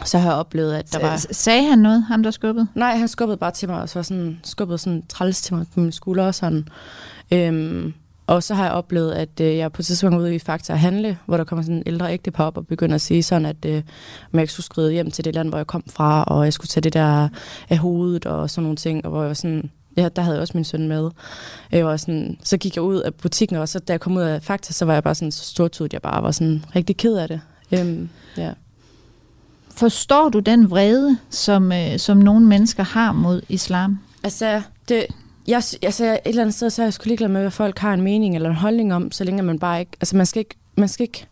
så 0.04 0.18
har 0.18 0.30
jeg 0.30 0.38
oplevet, 0.38 0.74
at 0.74 0.92
der 0.92 0.98
var... 0.98 1.16
Sagde 1.30 1.68
han 1.68 1.78
noget, 1.78 2.04
ham 2.04 2.22
der 2.22 2.30
skubbede? 2.30 2.66
Nej, 2.74 2.96
han 2.96 3.08
skubbede 3.08 3.36
bare 3.36 3.50
til 3.50 3.68
mig, 3.68 3.82
og 3.82 3.88
så 3.88 3.98
var 3.98 4.02
sådan, 4.02 4.40
skubbede 4.42 4.78
sådan 4.78 5.02
træls 5.08 5.42
til 5.42 5.54
mig 5.54 5.66
på 5.74 5.80
min 5.80 5.92
skulder 5.92 6.26
og 6.26 6.34
sådan. 6.34 6.68
Øhm, 7.32 7.94
og 8.26 8.42
så 8.42 8.54
har 8.54 8.64
jeg 8.64 8.72
oplevet, 8.72 9.12
at 9.12 9.40
øh, 9.40 9.56
jeg 9.56 9.72
på 9.72 9.82
et 9.82 9.86
tidspunkt 9.86 10.18
ude 10.18 10.34
i 10.34 10.38
Fakta 10.38 10.72
at 10.72 10.78
handle, 10.78 11.18
hvor 11.26 11.36
der 11.36 11.44
kommer 11.44 11.62
sådan 11.62 11.76
en 11.76 11.82
ældre 11.86 12.12
ægtepar 12.12 12.44
op 12.44 12.56
og 12.56 12.66
begynder 12.66 12.94
at 12.94 13.00
sige 13.00 13.22
sådan, 13.22 13.46
at 13.46 13.64
øh, 13.66 13.82
ikke 14.40 14.52
skulle 14.52 14.66
skride 14.66 14.92
hjem 14.92 15.10
til 15.10 15.24
det 15.24 15.34
land, 15.34 15.48
hvor 15.48 15.58
jeg 15.58 15.66
kom 15.66 15.84
fra, 15.90 16.24
og 16.24 16.44
jeg 16.44 16.52
skulle 16.52 16.68
tage 16.68 16.82
det 16.82 16.92
der 16.92 17.28
af 17.68 17.78
hovedet 17.78 18.26
og 18.26 18.50
sådan 18.50 18.62
nogle 18.62 18.76
ting, 18.76 19.04
og 19.04 19.10
hvor 19.10 19.20
jeg 19.20 19.28
var 19.28 19.34
sådan, 19.34 19.70
ja, 19.96 20.08
der 20.08 20.22
havde 20.22 20.34
jeg 20.34 20.42
også 20.42 20.56
min 20.56 20.64
søn 20.64 20.88
med. 20.88 21.10
Jeg 21.72 21.86
var 21.86 21.96
sådan, 21.96 22.38
så 22.42 22.56
gik 22.56 22.76
jeg 22.76 22.82
ud 22.82 23.00
af 23.00 23.14
butikken, 23.14 23.56
og 23.56 23.68
så 23.68 23.78
da 23.78 23.92
jeg 23.92 24.00
kom 24.00 24.16
ud 24.16 24.22
af 24.22 24.42
Fakta, 24.42 24.72
så 24.72 24.84
var 24.84 24.92
jeg 24.92 25.02
bare 25.02 25.14
sådan 25.14 25.32
så 25.32 25.44
stortudet, 25.44 25.92
jeg 25.92 26.02
bare 26.02 26.22
var 26.22 26.30
sådan 26.30 26.64
rigtig 26.76 26.96
ked 26.96 27.16
af 27.16 27.28
det. 27.28 27.40
Øhm, 27.72 28.08
ja. 28.36 28.52
Forstår 29.76 30.28
du 30.28 30.38
den 30.38 30.70
vrede, 30.70 31.18
som, 31.30 31.72
øh, 31.72 31.98
som 31.98 32.16
nogle 32.16 32.46
mennesker 32.46 32.82
har 32.82 33.12
mod 33.12 33.42
islam? 33.48 33.98
Altså, 34.22 34.62
det, 34.88 35.06
jeg, 35.46 35.62
altså 35.82 36.04
et 36.04 36.20
eller 36.24 36.42
andet 36.42 36.54
sted, 36.54 36.70
så 36.70 36.82
er 36.82 36.86
jeg 36.86 36.92
sgu 36.92 37.04
ligeglad 37.06 37.28
med, 37.28 37.40
hvad 37.40 37.50
folk 37.50 37.78
har 37.78 37.94
en 37.94 38.00
mening 38.00 38.34
eller 38.34 38.50
en 38.50 38.56
holdning 38.56 38.94
om, 38.94 39.12
så 39.12 39.24
længe 39.24 39.42
man 39.42 39.58
bare 39.58 39.80
ikke... 39.80 39.92
Altså, 40.00 40.16
man 40.16 40.26
skal 40.26 40.40
ikke... 40.40 40.54
Man 40.76 40.88
skal 40.88 41.04
ikke 41.04 41.26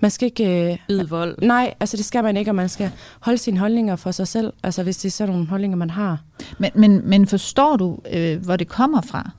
man 0.00 0.10
skal 0.10 0.26
ikke... 0.26 0.70
Øh, 0.72 0.78
Bide 0.88 1.08
vold. 1.08 1.38
Nej, 1.42 1.74
altså 1.80 1.96
det 1.96 2.04
skal 2.04 2.24
man 2.24 2.36
ikke, 2.36 2.50
og 2.50 2.54
man 2.54 2.68
skal 2.68 2.90
holde 3.20 3.38
sine 3.38 3.58
holdninger 3.58 3.96
for 3.96 4.10
sig 4.10 4.28
selv, 4.28 4.52
altså 4.62 4.82
hvis 4.82 4.96
det 4.96 5.08
er 5.08 5.12
sådan 5.12 5.34
nogle 5.34 5.46
holdninger, 5.46 5.76
man 5.76 5.90
har. 5.90 6.22
Men, 6.58 6.70
men, 6.74 7.08
men 7.08 7.26
forstår 7.26 7.76
du, 7.76 7.98
øh, 8.12 8.44
hvor 8.44 8.56
det 8.56 8.68
kommer 8.68 9.00
fra? 9.00 9.30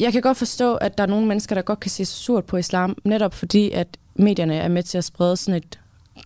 Jeg 0.00 0.12
kan 0.12 0.22
godt 0.22 0.36
forstå, 0.36 0.74
at 0.74 0.98
der 0.98 1.04
er 1.04 1.08
nogle 1.08 1.26
mennesker, 1.26 1.54
der 1.54 1.62
godt 1.62 1.80
kan 1.80 1.90
se 1.90 2.04
så 2.04 2.16
surt 2.16 2.44
på 2.44 2.56
islam, 2.56 2.96
netop 3.04 3.34
fordi, 3.34 3.70
at 3.70 3.88
medierne 4.14 4.54
er 4.54 4.68
med 4.68 4.82
til 4.82 4.98
at 4.98 5.04
sprede 5.04 5.36
sådan 5.36 5.54
et 5.54 5.78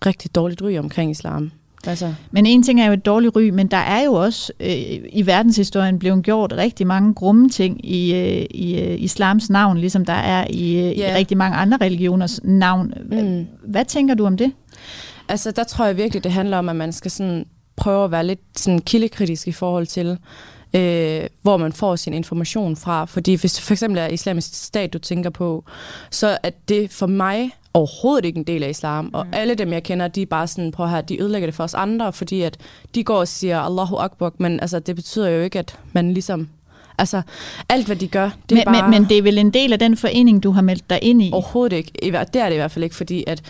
rigtig 0.05 0.35
dårligt 0.35 0.61
ry 0.61 0.77
omkring 0.77 1.11
islam. 1.11 1.51
Altså. 1.87 2.13
Men 2.31 2.45
en 2.45 2.63
ting 2.63 2.81
er 2.81 2.85
jo 2.85 2.93
et 2.93 3.05
dårligt 3.05 3.35
ry, 3.35 3.49
men 3.49 3.67
der 3.67 3.77
er 3.77 4.03
jo 4.03 4.13
også 4.13 4.53
øh, 4.59 4.71
i 5.09 5.25
verdenshistorien 5.25 5.99
blevet 5.99 6.23
gjort 6.23 6.53
rigtig 6.57 6.87
mange 6.87 7.13
grumme 7.13 7.49
ting 7.49 7.85
i, 7.85 8.13
øh, 8.13 8.45
i 8.51 8.81
øh, 8.81 9.01
islams 9.01 9.49
navn, 9.49 9.77
ligesom 9.77 10.05
der 10.05 10.13
er 10.13 10.47
i, 10.49 10.77
øh, 10.77 10.83
yeah. 10.83 10.95
i 10.95 11.03
rigtig 11.03 11.37
mange 11.37 11.57
andre 11.57 11.77
religioners 11.81 12.39
navn. 12.43 12.93
Mm. 13.11 13.47
Hvad 13.71 13.85
tænker 13.85 14.13
du 14.13 14.25
om 14.25 14.37
det? 14.37 14.51
Altså, 15.27 15.51
der 15.51 15.63
tror 15.63 15.85
jeg 15.85 15.97
virkelig, 15.97 16.23
det 16.23 16.31
handler 16.31 16.57
om, 16.57 16.69
at 16.69 16.75
man 16.75 16.93
skal 16.93 17.11
sådan 17.11 17.45
prøve 17.75 18.03
at 18.03 18.11
være 18.11 18.25
lidt 18.25 18.39
sådan 18.55 18.79
kildekritisk 18.79 19.47
i 19.47 19.51
forhold 19.51 19.87
til, 19.87 20.17
øh, 20.73 21.23
hvor 21.41 21.57
man 21.57 21.73
får 21.73 21.95
sin 21.95 22.13
information 22.13 22.75
fra. 22.75 23.05
Fordi 23.05 23.33
hvis 23.33 23.53
det 23.53 23.63
for 23.63 23.73
eksempel 23.73 23.99
er 23.99 24.07
islamisk 24.07 24.65
stat, 24.65 24.93
du 24.93 24.99
tænker 24.99 25.29
på, 25.29 25.63
så 26.11 26.37
er 26.43 26.49
det 26.67 26.91
for 26.91 27.07
mig 27.07 27.51
overhovedet 27.75 28.25
ikke 28.25 28.37
en 28.37 28.43
del 28.43 28.63
af 28.63 28.69
islam. 28.69 29.09
Og 29.13 29.25
mm. 29.25 29.33
alle 29.33 29.55
dem, 29.55 29.73
jeg 29.73 29.83
kender, 29.83 30.07
de 30.07 30.21
er 30.21 30.25
bare 30.25 30.47
sådan, 30.47 30.71
prøv 30.71 30.87
her, 30.87 31.01
de 31.01 31.21
ødelægger 31.21 31.47
det 31.47 31.55
for 31.55 31.63
os 31.63 31.73
andre, 31.73 32.13
fordi 32.13 32.41
at 32.41 32.57
de 32.95 33.03
går 33.03 33.17
og 33.17 33.27
siger 33.27 33.59
Allahu 33.59 33.95
Akbar, 33.95 34.33
men 34.37 34.59
altså, 34.59 34.79
det 34.79 34.95
betyder 34.95 35.29
jo 35.29 35.41
ikke, 35.41 35.59
at 35.59 35.79
man 35.93 36.13
ligesom 36.13 36.47
Altså, 36.97 37.21
alt 37.69 37.85
hvad 37.85 37.95
de 37.95 38.07
gør, 38.07 38.29
det 38.49 38.57
er 38.57 38.65
men, 38.65 38.73
bare... 38.73 38.89
Men, 38.89 39.01
men 39.01 39.09
det 39.09 39.17
er 39.17 39.21
vel 39.21 39.37
en 39.37 39.51
del 39.51 39.73
af 39.73 39.79
den 39.79 39.97
forening, 39.97 40.43
du 40.43 40.51
har 40.51 40.61
meldt 40.61 40.89
dig 40.89 40.99
ind 41.01 41.21
i? 41.21 41.29
Overhovedet 41.33 41.77
ikke. 41.77 41.91
Det 42.03 42.15
er 42.15 42.45
det 42.45 42.53
i 42.53 42.55
hvert 42.55 42.71
fald 42.71 42.83
ikke, 42.83 42.95
fordi 42.95 43.23
at 43.27 43.41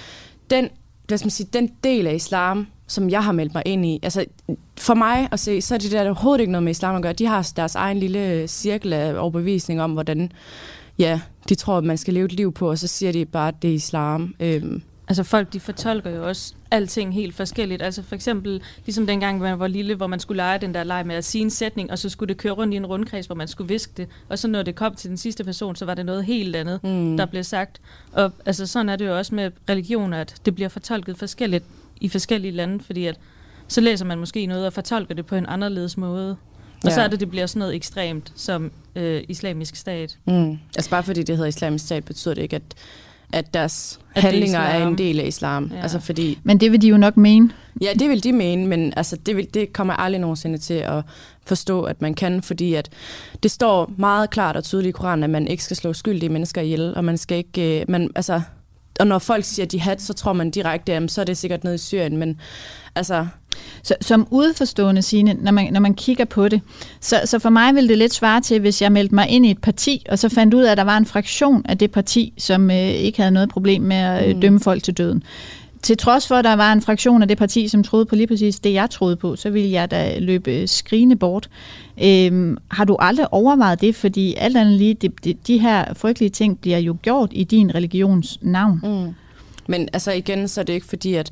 den, 0.50 0.70
hvad 1.08 1.18
skal 1.18 1.26
man 1.26 1.32
sige, 1.32 1.50
den 1.54 1.72
del 1.84 2.08
af 2.08 2.14
islam, 2.14 2.68
som 2.88 3.10
jeg 3.10 3.24
har 3.24 3.32
meldt 3.32 3.54
mig 3.54 3.64
ind 3.66 3.86
i, 3.86 4.00
altså 4.04 4.26
for 4.78 4.94
mig 4.94 5.28
at 5.32 5.40
se, 5.40 5.62
så 5.62 5.74
er 5.74 5.78
det 5.78 5.92
der 5.92 6.06
overhovedet 6.06 6.42
ikke 6.42 6.52
noget 6.52 6.64
med 6.64 6.72
islam 6.72 6.96
at 6.96 7.02
gøre. 7.02 7.14
De 7.14 7.26
har 7.26 7.52
deres 7.56 7.76
egen 7.76 7.98
lille 7.98 8.48
cirkel 8.48 8.94
af 8.94 9.20
overbevisning 9.20 9.82
om, 9.82 9.92
hvordan 9.92 10.32
ja, 11.00 11.20
de 11.50 11.56
tror, 11.56 11.78
at 11.78 11.84
man 11.84 11.98
skal 11.98 12.14
leve 12.14 12.26
et 12.26 12.34
liv 12.34 12.54
på, 12.54 12.70
og 12.70 12.78
så 12.78 12.88
siger 12.88 13.12
de 13.12 13.26
bare, 13.26 13.48
at 13.48 13.62
det 13.62 13.70
er 13.70 13.74
islam. 13.74 14.36
Øhm, 14.40 14.82
altså 15.08 15.24
folk 15.24 15.54
de 15.54 15.60
fortolker 15.60 16.10
jo 16.10 16.28
også 16.28 16.54
alting 16.72 17.14
helt 17.14 17.36
forskelligt. 17.36 17.82
Altså 17.82 18.04
for 18.04 18.16
eksempel, 18.16 18.62
ligesom 18.86 19.08
dengang, 19.08 19.40
man 19.40 19.60
var 19.60 19.68
lille, 19.68 19.96
hvor 19.96 20.08
man 20.08 20.20
skulle 20.20 20.36
lege 20.36 20.60
den 20.60 20.74
der 20.74 20.84
leg 20.84 21.04
med 21.06 21.16
at 21.16 21.26
sige 21.26 21.42
en 21.42 21.50
sætning, 21.50 21.92
og 21.92 22.00
så 22.00 22.10
skulle 22.10 22.34
det 22.34 22.38
køre 22.38 22.54
rundt 22.54 22.74
i 22.74 22.78
en 22.78 22.86
rundkreds, 22.86 23.26
hvor 23.26 23.36
man 23.36 23.48
skulle 23.48 23.68
viske 23.68 23.94
det. 23.98 24.08
Og 24.30 24.40
så 24.40 24.48
når 24.48 24.64
det 24.64 24.76
kom 24.76 24.96
til 24.96 25.10
den 25.10 25.18
sidste 25.18 25.44
person, 25.44 25.76
så 25.76 25.86
var 25.86 25.94
det 25.94 26.06
noget 26.06 26.26
helt 26.26 26.56
andet, 26.56 26.84
mm. 26.84 27.18
der 27.18 27.26
blev 27.26 27.44
sagt. 27.44 27.82
Og 28.12 28.32
altså 28.46 28.68
sådan 28.68 28.90
er 28.90 28.96
det 28.96 29.06
jo 29.06 29.18
også 29.18 29.36
med 29.36 29.52
religion, 29.70 30.14
at 30.14 30.36
det 30.46 30.56
bliver 30.56 30.70
fortolket 30.70 31.18
forskelligt 31.18 31.64
i 32.02 32.10
forskellige 32.10 32.52
lande, 32.52 32.84
fordi 32.84 33.06
at 33.06 33.20
så 33.68 33.82
læser 33.82 34.06
man 34.06 34.20
måske 34.20 34.46
noget 34.46 34.66
og 34.66 34.74
fortolker 34.74 35.16
det 35.16 35.26
på 35.26 35.36
en 35.36 35.46
anderledes 35.46 35.98
måde. 35.98 36.38
Og 36.86 36.92
ja. 36.92 36.96
så 36.96 37.02
er 37.02 37.08
det, 37.08 37.20
det 37.20 37.30
bliver 37.30 37.46
sådan 37.46 37.60
noget 37.60 37.76
ekstremt 37.76 38.32
som 38.36 38.72
øh, 38.96 39.24
islamisk 39.30 39.76
stat. 39.76 40.18
Mm. 40.28 40.58
Altså 40.76 40.90
bare 40.90 41.04
fordi 41.04 41.24
det 41.24 41.36
hedder 41.36 41.50
islamisk 41.50 41.86
stat, 41.86 42.06
betyder 42.06 42.34
det 42.36 42.42
ikke, 42.42 42.56
at, 42.56 42.64
at 43.34 43.54
deres 43.54 44.00
at 44.16 44.22
handlinger 44.22 44.60
er, 44.60 44.80
er 44.80 44.88
en 44.88 44.98
del 44.98 45.20
af 45.20 45.28
islam. 45.28 45.72
Ja. 45.74 45.82
Altså 45.82 46.00
fordi, 46.00 46.40
men 46.44 46.60
det 46.60 46.72
vil 46.72 46.82
de 46.82 46.88
jo 46.88 46.98
nok 46.98 47.18
mene. 47.18 47.50
Ja, 47.82 47.94
det 48.00 48.10
vil 48.10 48.24
de 48.24 48.32
mene, 48.32 48.68
men 48.68 48.94
altså, 48.98 49.16
det, 49.16 49.36
vil, 49.36 49.54
det 49.54 49.74
kommer 49.74 49.94
aldrig 49.94 50.22
nogensinde 50.22 50.58
til 50.58 50.74
at 50.74 51.04
forstå, 51.46 51.84
at 51.84 52.02
man 52.02 52.14
kan, 52.14 52.42
fordi 52.42 52.74
at 52.74 52.90
det 53.44 53.52
står 53.52 53.94
meget 53.98 54.30
klart 54.30 54.56
og 54.56 54.64
tydeligt 54.64 54.90
i 54.90 54.92
Koranen, 54.98 55.24
at 55.24 55.30
man 55.30 55.48
ikke 55.48 55.64
skal 55.64 55.78
slå 55.78 55.94
skyldige 55.94 56.30
mennesker 56.30 56.62
ihjel, 56.62 56.96
og 56.96 57.06
man 57.06 57.18
skal 57.18 57.38
ikke... 57.38 57.82
Øh, 57.82 57.86
man, 57.88 58.10
altså, 58.16 58.42
og 59.00 59.08
når 59.08 59.20
folk 59.20 59.46
siger 59.46 59.68
jihad, 59.74 59.98
så 59.98 60.14
tror 60.14 60.34
man 60.34 60.52
direkte, 60.52 60.94
at 60.94 61.12
så 61.12 61.22
er 61.22 61.26
det 61.26 61.38
sikkert 61.38 61.64
nede 61.64 61.76
i 61.76 61.78
Syrien, 61.78 62.18
men 62.18 62.40
altså... 62.96 63.28
Så, 63.84 63.96
som 64.02 64.28
udforstående 64.32 65.02
sine, 65.02 65.34
når 65.34 65.52
man, 65.52 65.74
når 65.74 65.80
man 65.80 65.94
kigger 65.94 66.26
på 66.26 66.48
det, 66.48 66.62
så, 67.00 67.22
så 67.26 67.40
for 67.40 67.50
mig 67.50 67.76
ville 67.76 67.90
det 67.90 67.98
lidt 67.98 68.14
svare 68.14 68.42
til, 68.42 68.60
hvis 68.60 68.82
jeg 68.82 68.92
meldte 68.92 69.16
mig 69.16 69.30
ind 69.30 69.46
i 69.46 69.52
et 69.52 69.62
parti, 69.62 70.06
og 70.10 70.20
så 70.20 70.30
fandt 70.30 70.54
ud 70.54 70.64
af, 70.64 70.72
at 70.72 70.78
der 70.78 70.84
var 70.84 70.98
en 70.98 71.06
fraktion 71.06 71.66
af 71.66 71.78
det 71.78 71.92
parti, 71.92 72.34
som 72.38 72.72
øh, 72.72 72.78
ikke 72.78 73.18
havde 73.18 73.32
noget 73.32 73.50
problem 73.50 73.82
med 73.82 73.96
at 73.96 74.30
øh, 74.30 74.36
mm. 74.36 74.42
dømme 74.42 74.60
folk 74.60 74.84
til 74.84 74.94
døden 74.94 75.24
til 75.86 75.98
trods 75.98 76.28
for, 76.28 76.36
at 76.36 76.46
der 76.46 76.54
var 76.54 76.74
en 76.74 76.82
fraktion 76.82 77.22
af 77.22 77.28
det 77.28 77.38
parti, 77.38 77.68
som 77.68 77.84
troede 77.84 78.06
på 78.06 78.16
lige 78.16 78.28
præcis 78.28 78.60
det, 78.60 78.74
jeg 78.74 78.90
troede 78.90 79.16
på, 79.16 79.36
så 79.36 79.50
ville 79.50 79.72
jeg 79.72 79.92
da 79.92 80.20
løbe 80.20 80.68
skrigende 80.68 81.16
bort. 81.16 81.50
Øhm, 82.04 82.58
har 82.72 82.86
du 82.86 82.96
aldrig 83.00 83.34
overvejet 83.34 83.82
det? 83.82 83.96
Fordi 83.96 84.36
alt 84.38 84.58
andet 84.58 84.74
lige, 84.74 84.94
det, 84.94 85.24
det, 85.24 85.48
de 85.48 85.58
her 85.58 85.94
frygtelige 85.94 86.30
ting 86.30 86.60
bliver 86.60 86.78
jo 86.78 86.98
gjort 87.02 87.30
i 87.32 87.44
din 87.44 87.76
religions 87.76 88.40
navn. 88.42 88.80
Mm. 88.84 89.14
Men 89.68 89.90
altså 89.94 90.12
igen, 90.12 90.48
så 90.48 90.62
er 90.62 90.66
det 90.66 90.74
ikke 90.74 90.88
fordi, 90.88 91.14
at, 91.14 91.32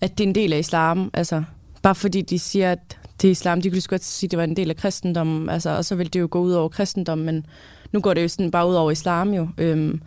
at 0.00 0.18
det 0.18 0.24
er 0.24 0.28
en 0.28 0.34
del 0.34 0.52
af 0.52 0.58
islam. 0.58 1.10
Altså, 1.14 1.42
bare 1.82 1.94
fordi 1.94 2.22
de 2.22 2.38
siger, 2.38 2.72
at 2.72 2.98
det 3.22 3.28
er 3.28 3.32
islam, 3.32 3.62
de 3.62 3.70
kunne 3.70 3.82
godt 3.88 4.04
sige, 4.04 4.26
at 4.26 4.30
det 4.30 4.36
var 4.36 4.44
en 4.44 4.56
del 4.56 4.70
af 4.70 4.76
kristendommen, 4.76 5.48
altså, 5.48 5.70
og 5.70 5.84
så 5.84 5.94
vil 5.94 6.12
det 6.12 6.20
jo 6.20 6.28
gå 6.30 6.40
ud 6.40 6.52
over 6.52 6.68
kristendommen, 6.68 7.26
men 7.26 7.46
nu 7.92 8.00
går 8.00 8.14
det 8.14 8.22
jo 8.22 8.28
sådan 8.28 8.50
bare 8.50 8.68
ud 8.68 8.74
over 8.74 8.90
islam 8.90 9.34
jo. 9.34 9.48
Øhm, 9.58 10.00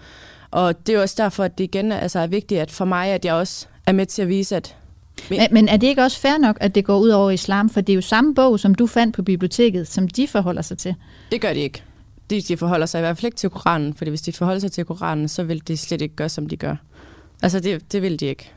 og 0.52 0.88
det 0.88 0.94
er 0.94 0.98
jo 0.98 1.02
også 1.02 1.16
derfor, 1.18 1.44
at 1.44 1.58
det 1.58 1.64
igen 1.64 1.92
altså, 1.92 2.20
er 2.20 2.28
vigtigt, 2.28 2.62
at 2.62 2.72
for 2.72 2.86
mig, 2.86 3.08
at 3.08 3.26
jeg 3.26 3.34
også 3.34 3.66
er 3.86 3.92
med 3.92 4.06
til 4.06 4.22
at 4.22 4.28
vise, 4.28 4.56
at 4.56 4.76
men, 5.30 5.40
men 5.52 5.68
er 5.68 5.78
det 5.78 5.88
ikke 5.88 6.02
også 6.02 6.20
fair 6.20 6.38
nok, 6.38 6.58
at 6.60 6.76
det 6.76 6.86
går 6.86 7.00
ud 7.00 7.10
over 7.10 7.32
islam? 7.32 7.70
For 7.70 7.82
det 7.82 7.94
er 7.94 7.96
jo 7.96 8.02
samme 8.02 8.36
bog, 8.36 8.60
som 8.60 8.76
du 8.76 8.88
fandt 8.88 9.16
på 9.16 9.24
biblioteket, 9.24 9.88
som 9.88 10.08
de 10.08 10.28
forholder 10.28 10.62
sig 10.62 10.78
til. 10.78 10.96
Det 11.32 11.42
gør 11.42 11.54
de 11.54 11.60
ikke. 11.60 11.84
De, 12.30 12.42
de 12.42 12.58
forholder 12.58 12.86
sig 12.86 13.00
i 13.00 13.02
hvert 13.02 13.18
fald 13.18 13.26
ikke 13.26 13.38
til 13.38 13.50
Koranen, 13.50 13.94
fordi 13.94 14.10
hvis 14.10 14.22
de 14.22 14.34
forholder 14.34 14.60
sig 14.60 14.72
til 14.72 14.86
Koranen, 14.86 15.28
så 15.28 15.44
vil 15.44 15.68
de 15.68 15.78
slet 15.78 16.02
ikke 16.02 16.16
gøre, 16.16 16.30
som 16.30 16.50
de 16.50 16.58
gør. 16.58 16.76
Altså, 17.42 17.60
det, 17.60 17.92
det 17.92 18.02
vil 18.02 18.20
de 18.20 18.26
ikke. 18.26 18.52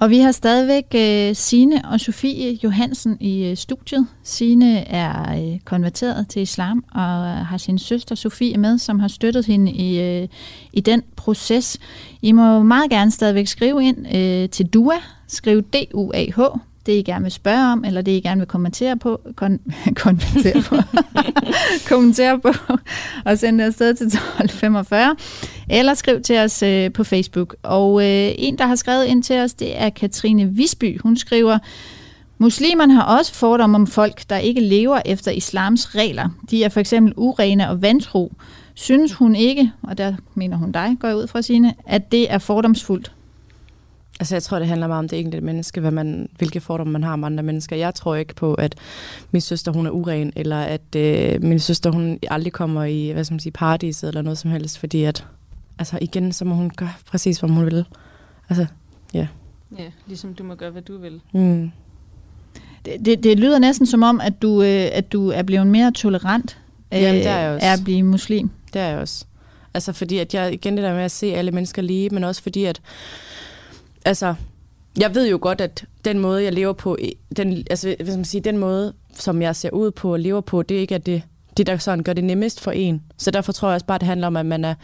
Og 0.00 0.10
vi 0.10 0.18
har 0.18 0.32
stadigvæk 0.32 0.84
øh, 0.94 1.30
uh, 1.30 1.36
Sine 1.36 1.82
og 1.84 2.00
Sofie 2.00 2.58
Johansen 2.64 3.16
i 3.20 3.44
øh, 3.44 3.56
studiet. 3.56 4.06
Sine 4.22 4.88
er 4.88 5.42
øh, 5.52 5.60
konverteret 5.64 6.28
til 6.28 6.42
islam 6.42 6.84
og 6.92 7.00
har 7.46 7.56
sin 7.56 7.78
søster 7.78 8.14
Sofie 8.14 8.58
med, 8.58 8.78
som 8.78 8.98
har 8.98 9.08
støttet 9.08 9.46
hende 9.46 9.72
i, 9.72 10.28
i 10.72 10.80
den 10.80 11.02
proces. 11.16 11.78
I 12.22 12.32
må 12.32 12.62
meget 12.62 12.90
gerne 12.90 13.10
stadigvæk 13.10 13.46
skrive 13.46 13.84
ind 13.84 14.06
til 14.48 14.66
DUA. 14.66 14.96
Skriv 15.26 15.62
D-U-A-H 15.62 16.40
det, 16.86 16.92
I 16.92 17.02
gerne 17.02 17.22
vil 17.22 17.32
spørge 17.32 17.72
om, 17.72 17.84
eller 17.84 18.02
det, 18.02 18.12
I 18.12 18.20
gerne 18.20 18.40
vil 18.40 18.48
kommentere 18.48 18.96
på, 18.96 19.20
kon- 19.42 19.72
kommentere 20.02 20.62
på, 20.62 20.76
kommentere 21.94 22.40
på, 22.40 22.52
og 23.24 23.38
sende 23.38 23.58
det 23.64 23.68
afsted 23.68 23.94
til 23.94 24.06
1245, 24.06 25.16
eller 25.70 25.94
skriv 25.94 26.20
til 26.22 26.38
os 26.38 26.62
øh, 26.62 26.92
på 26.92 27.04
Facebook. 27.04 27.56
Og 27.62 28.02
øh, 28.02 28.32
en, 28.38 28.58
der 28.58 28.66
har 28.66 28.74
skrevet 28.74 29.04
ind 29.04 29.22
til 29.22 29.36
os, 29.40 29.54
det 29.54 29.80
er 29.82 29.90
Katrine 29.90 30.48
Visby. 30.48 31.00
Hun 31.00 31.16
skriver, 31.16 31.58
Muslimerne 32.38 32.94
har 32.94 33.18
også 33.18 33.34
fordomme 33.34 33.76
om 33.76 33.86
folk, 33.86 34.22
der 34.30 34.36
ikke 34.38 34.60
lever 34.60 35.00
efter 35.04 35.30
islams 35.30 35.94
regler. 35.94 36.28
De 36.50 36.64
er 36.64 36.68
for 36.68 36.80
eksempel 36.80 37.12
urene 37.16 37.70
og 37.70 37.82
vantro. 37.82 38.32
Synes 38.74 39.12
hun 39.12 39.34
ikke, 39.36 39.72
og 39.82 39.98
der 39.98 40.14
mener 40.34 40.56
hun 40.56 40.72
dig, 40.72 40.96
går 41.00 41.08
jeg 41.08 41.16
ud 41.16 41.26
fra 41.26 41.42
sine, 41.42 41.74
at 41.86 42.12
det 42.12 42.32
er 42.32 42.38
fordomsfuldt? 42.38 43.12
Altså 44.20 44.34
jeg 44.34 44.42
tror, 44.42 44.58
det 44.58 44.68
handler 44.68 44.86
meget 44.86 44.98
om 44.98 45.08
det 45.08 45.18
enkelte 45.18 45.40
menneske, 45.40 45.80
hvad 45.80 45.90
man, 45.90 46.28
hvilke 46.38 46.60
fordomme 46.60 46.92
man 46.92 47.02
har 47.02 47.12
om 47.12 47.24
andre 47.24 47.42
mennesker. 47.42 47.76
Jeg 47.76 47.94
tror 47.94 48.14
ikke 48.14 48.34
på, 48.34 48.54
at 48.54 48.74
min 49.30 49.40
søster 49.40 49.72
hun 49.72 49.86
er 49.86 49.90
uren, 49.90 50.32
eller 50.36 50.60
at 50.60 50.96
øh, 50.96 51.42
min 51.42 51.58
søster 51.58 51.90
hun 51.90 52.18
aldrig 52.30 52.52
kommer 52.52 52.84
i 52.84 53.10
hvad 53.10 53.24
skal 53.24 53.34
man 53.34 53.40
sige, 53.40 53.52
paradis 53.52 54.02
eller 54.02 54.22
noget 54.22 54.38
som 54.38 54.50
helst, 54.50 54.78
fordi 54.78 55.04
at, 55.04 55.26
altså 55.78 55.98
igen, 56.00 56.32
så 56.32 56.44
må 56.44 56.54
hun 56.54 56.70
gøre 56.76 56.92
præcis, 57.06 57.38
hvad 57.38 57.50
hun 57.50 57.64
vil. 57.64 57.84
Altså, 58.48 58.66
ja. 59.14 59.26
Ja, 59.78 59.90
ligesom 60.06 60.34
du 60.34 60.44
må 60.44 60.54
gøre, 60.54 60.70
hvad 60.70 60.82
du 60.82 60.98
vil. 60.98 61.20
Mm. 61.32 61.70
Det, 62.84 62.96
det, 63.04 63.24
det 63.24 63.38
lyder 63.38 63.58
næsten 63.58 63.86
som 63.86 64.02
om, 64.02 64.20
at 64.20 64.42
du, 64.42 64.62
øh, 64.62 64.88
at 64.92 65.12
du 65.12 65.28
er 65.28 65.42
blevet 65.42 65.66
mere 65.66 65.92
tolerant 65.92 66.58
øh, 66.94 67.02
Jamen, 67.02 67.20
det 67.20 67.26
er 67.26 67.38
jeg 67.38 67.54
også. 67.54 67.66
af 67.66 67.72
at 67.72 67.80
blive 67.84 68.02
muslim. 68.02 68.50
Det 68.72 68.82
er 68.82 68.86
jeg 68.86 68.98
også. 68.98 69.24
Altså 69.74 69.92
fordi, 69.92 70.18
at 70.18 70.34
jeg 70.34 70.52
igen 70.52 70.76
det 70.76 70.84
der 70.84 70.94
med 70.94 71.02
at 71.02 71.10
se 71.10 71.26
alle 71.26 71.50
mennesker 71.50 71.82
lige, 71.82 72.10
men 72.10 72.24
også 72.24 72.42
fordi, 72.42 72.64
at 72.64 72.80
altså, 74.04 74.34
jeg 74.98 75.14
ved 75.14 75.30
jo 75.30 75.38
godt, 75.40 75.60
at 75.60 75.84
den 76.04 76.18
måde, 76.18 76.44
jeg 76.44 76.52
lever 76.52 76.72
på, 76.72 76.98
den, 77.36 77.64
altså, 77.70 77.96
hvis 78.00 78.16
man 78.16 78.24
siger, 78.24 78.42
den 78.42 78.58
måde, 78.58 78.92
som 79.14 79.42
jeg 79.42 79.56
ser 79.56 79.70
ud 79.70 79.90
på 79.90 80.12
og 80.12 80.20
lever 80.20 80.40
på, 80.40 80.62
det 80.62 80.74
ikke 80.74 80.94
er 80.94 80.98
det, 80.98 81.22
det, 81.56 81.66
der 81.66 81.76
sådan 81.76 82.04
gør 82.04 82.12
det 82.12 82.24
nemmest 82.24 82.60
for 82.60 82.70
en. 82.70 83.02
Så 83.16 83.30
derfor 83.30 83.52
tror 83.52 83.68
jeg 83.68 83.74
også 83.74 83.86
bare, 83.86 83.94
at 83.94 84.00
det 84.00 84.06
handler 84.06 84.26
om, 84.26 84.36
at 84.36 84.46
man, 84.46 84.64
er, 84.64 84.74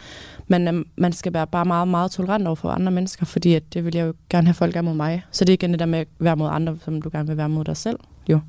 man, 0.47 0.67
er, 0.67 0.83
man 0.95 1.13
skal 1.13 1.33
være 1.33 1.47
bare 1.47 1.65
meget, 1.65 1.87
meget 1.87 2.11
tolerant 2.11 2.47
over 2.47 2.55
for 2.55 2.69
andre 2.69 2.91
mennesker, 2.91 3.25
fordi 3.25 3.53
at 3.53 3.73
det 3.73 3.85
vil 3.85 3.95
jeg 3.95 4.07
jo 4.07 4.13
gerne 4.29 4.47
have 4.47 4.53
folk 4.53 4.75
er 4.75 4.81
mod 4.81 4.93
mig. 4.93 5.25
Så 5.31 5.45
det 5.45 5.53
er 5.53 5.53
igen 5.53 5.71
det 5.71 5.79
der 5.79 5.85
med 5.85 5.99
at 5.99 6.07
være 6.19 6.35
mod 6.35 6.49
andre, 6.51 6.77
som 6.85 7.01
du 7.01 7.09
gerne 7.11 7.27
vil 7.27 7.37
være 7.37 7.49
mod 7.49 7.63
dig 7.63 7.77
selv. 7.77 7.99
Jo. 8.29 8.39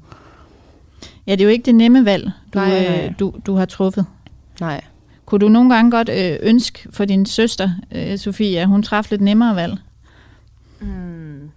Ja, 1.26 1.32
det 1.32 1.40
er 1.40 1.44
jo 1.44 1.50
ikke 1.50 1.64
det 1.64 1.74
nemme 1.74 2.04
valg, 2.04 2.24
du, 2.54 2.58
nej, 2.58 2.70
nej. 2.70 3.06
Øh, 3.06 3.12
du, 3.18 3.34
du 3.46 3.54
har 3.54 3.64
truffet. 3.64 4.06
Nej. 4.60 4.80
Kunne 5.26 5.38
du 5.38 5.48
nogle 5.48 5.74
gange 5.74 5.90
godt 5.90 6.08
øh, 6.08 6.38
ønske 6.42 6.88
for 6.90 7.04
din 7.04 7.26
søster, 7.26 7.70
øh, 7.92 8.18
Sofie, 8.18 8.60
at 8.60 8.66
hun 8.66 8.82
træffede 8.82 9.14
lidt 9.14 9.22
nemmere 9.22 9.56
valg? 9.56 9.76
Hmm. 10.80 11.50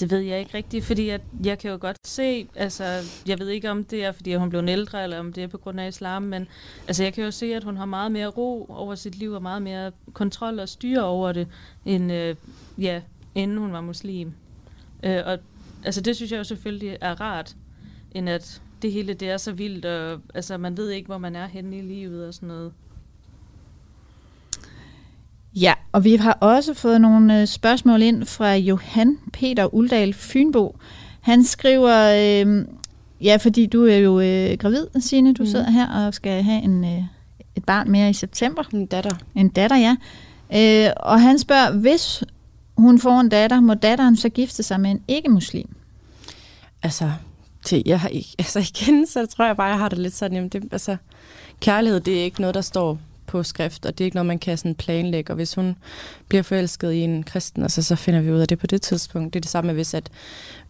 Det 0.00 0.10
ved 0.10 0.18
jeg 0.18 0.40
ikke 0.40 0.54
rigtigt, 0.54 0.84
fordi 0.84 1.06
jeg, 1.08 1.20
jeg 1.44 1.58
kan 1.58 1.70
jo 1.70 1.78
godt 1.80 1.96
se, 2.06 2.48
altså 2.54 2.84
jeg 3.26 3.38
ved 3.38 3.48
ikke 3.48 3.70
om 3.70 3.84
det 3.84 4.04
er, 4.04 4.12
fordi 4.12 4.34
hun 4.34 4.50
blev 4.50 4.60
en 4.60 4.68
ældre, 4.68 5.02
eller 5.02 5.18
om 5.18 5.32
det 5.32 5.42
er 5.42 5.48
på 5.48 5.58
grund 5.58 5.80
af 5.80 5.88
islam, 5.88 6.22
men 6.22 6.48
altså 6.86 7.02
jeg 7.02 7.12
kan 7.14 7.24
jo 7.24 7.30
se, 7.30 7.54
at 7.54 7.64
hun 7.64 7.76
har 7.76 7.84
meget 7.84 8.12
mere 8.12 8.26
ro 8.26 8.66
over 8.68 8.94
sit 8.94 9.14
liv, 9.14 9.32
og 9.32 9.42
meget 9.42 9.62
mere 9.62 9.92
kontrol 10.12 10.58
og 10.58 10.68
styre 10.68 11.04
over 11.04 11.32
det, 11.32 11.48
end 11.84 12.12
øh, 12.12 12.36
ja, 12.78 13.02
inden 13.34 13.58
hun 13.58 13.72
var 13.72 13.80
muslim. 13.80 14.32
Øh, 15.02 15.22
og 15.26 15.38
altså 15.84 16.00
det 16.00 16.16
synes 16.16 16.32
jeg 16.32 16.38
jo 16.38 16.44
selvfølgelig 16.44 16.98
er 17.00 17.20
rart, 17.20 17.56
end 18.12 18.28
at 18.28 18.62
det 18.82 18.92
hele 18.92 19.14
det 19.14 19.30
er 19.30 19.36
så 19.36 19.52
vildt, 19.52 19.84
og 19.84 20.20
altså 20.34 20.58
man 20.58 20.76
ved 20.76 20.90
ikke, 20.90 21.06
hvor 21.06 21.18
man 21.18 21.36
er 21.36 21.46
henne 21.46 21.78
i 21.78 21.82
livet 21.82 22.26
og 22.26 22.34
sådan 22.34 22.48
noget. 22.48 22.72
Ja, 25.60 25.74
og 25.92 26.04
vi 26.04 26.16
har 26.16 26.32
også 26.32 26.74
fået 26.74 27.00
nogle 27.00 27.40
øh, 27.40 27.46
spørgsmål 27.46 28.02
ind 28.02 28.24
fra 28.24 28.54
Johan 28.54 29.18
Peter 29.32 29.74
Uldal 29.74 30.14
Fynbo. 30.14 30.76
Han 31.20 31.44
skriver, 31.44 31.94
øh, 32.46 32.64
ja, 33.20 33.36
fordi 33.36 33.66
du 33.66 33.86
er 33.86 33.96
jo 33.96 34.20
øh, 34.20 34.58
gravid, 34.58 34.86
Signe, 35.00 35.34
du 35.34 35.42
mm. 35.42 35.48
sidder 35.48 35.70
her 35.70 36.06
og 36.06 36.14
skal 36.14 36.42
have 36.42 36.62
en, 36.62 36.84
øh, 36.84 37.02
et 37.56 37.64
barn 37.64 37.90
mere 37.90 38.10
i 38.10 38.12
september. 38.12 38.62
En 38.72 38.86
datter. 38.86 39.16
En 39.34 39.48
datter, 39.48 39.76
ja. 39.76 39.96
Øh, 40.54 40.92
og 40.96 41.20
han 41.20 41.38
spørger, 41.38 41.72
hvis 41.72 42.24
hun 42.76 42.98
får 42.98 43.20
en 43.20 43.28
datter, 43.28 43.60
må 43.60 43.74
datteren 43.74 44.16
så 44.16 44.28
gifte 44.28 44.62
sig 44.62 44.80
med 44.80 44.90
en 44.90 45.02
ikke-muslim? 45.08 45.68
Altså, 46.82 47.10
det, 47.70 47.82
jeg 47.86 48.00
har 48.00 48.08
ikke, 48.08 48.28
altså 48.38 48.58
igen, 48.58 49.06
så 49.06 49.26
tror 49.26 49.46
jeg 49.46 49.56
bare, 49.56 49.68
jeg 49.68 49.78
har 49.78 49.88
det 49.88 49.98
lidt 49.98 50.14
sådan, 50.14 50.34
jamen 50.34 50.48
det, 50.48 50.64
altså, 50.72 50.96
kærlighed, 51.60 52.00
det 52.00 52.20
er 52.20 52.24
ikke 52.24 52.40
noget, 52.40 52.54
der 52.54 52.60
står 52.60 52.98
på 53.28 53.42
skrift, 53.42 53.86
og 53.86 53.98
det 53.98 54.04
er 54.04 54.06
ikke 54.06 54.16
noget, 54.16 54.26
man 54.26 54.38
kan 54.38 54.58
sådan 54.58 54.74
planlægge. 54.74 55.32
Og 55.32 55.34
hvis 55.34 55.54
hun 55.54 55.76
bliver 56.28 56.42
forelsket 56.42 56.92
i 56.92 56.98
en 56.98 57.22
kristen, 57.22 57.62
altså, 57.62 57.82
så 57.82 57.96
finder 57.96 58.20
vi 58.20 58.32
ud 58.32 58.38
af 58.38 58.48
det 58.48 58.58
på 58.58 58.66
det 58.66 58.82
tidspunkt. 58.82 59.34
Det 59.34 59.38
er 59.38 59.40
det 59.40 59.50
samme, 59.50 59.72
hvis 59.72 59.94
at 59.94 60.10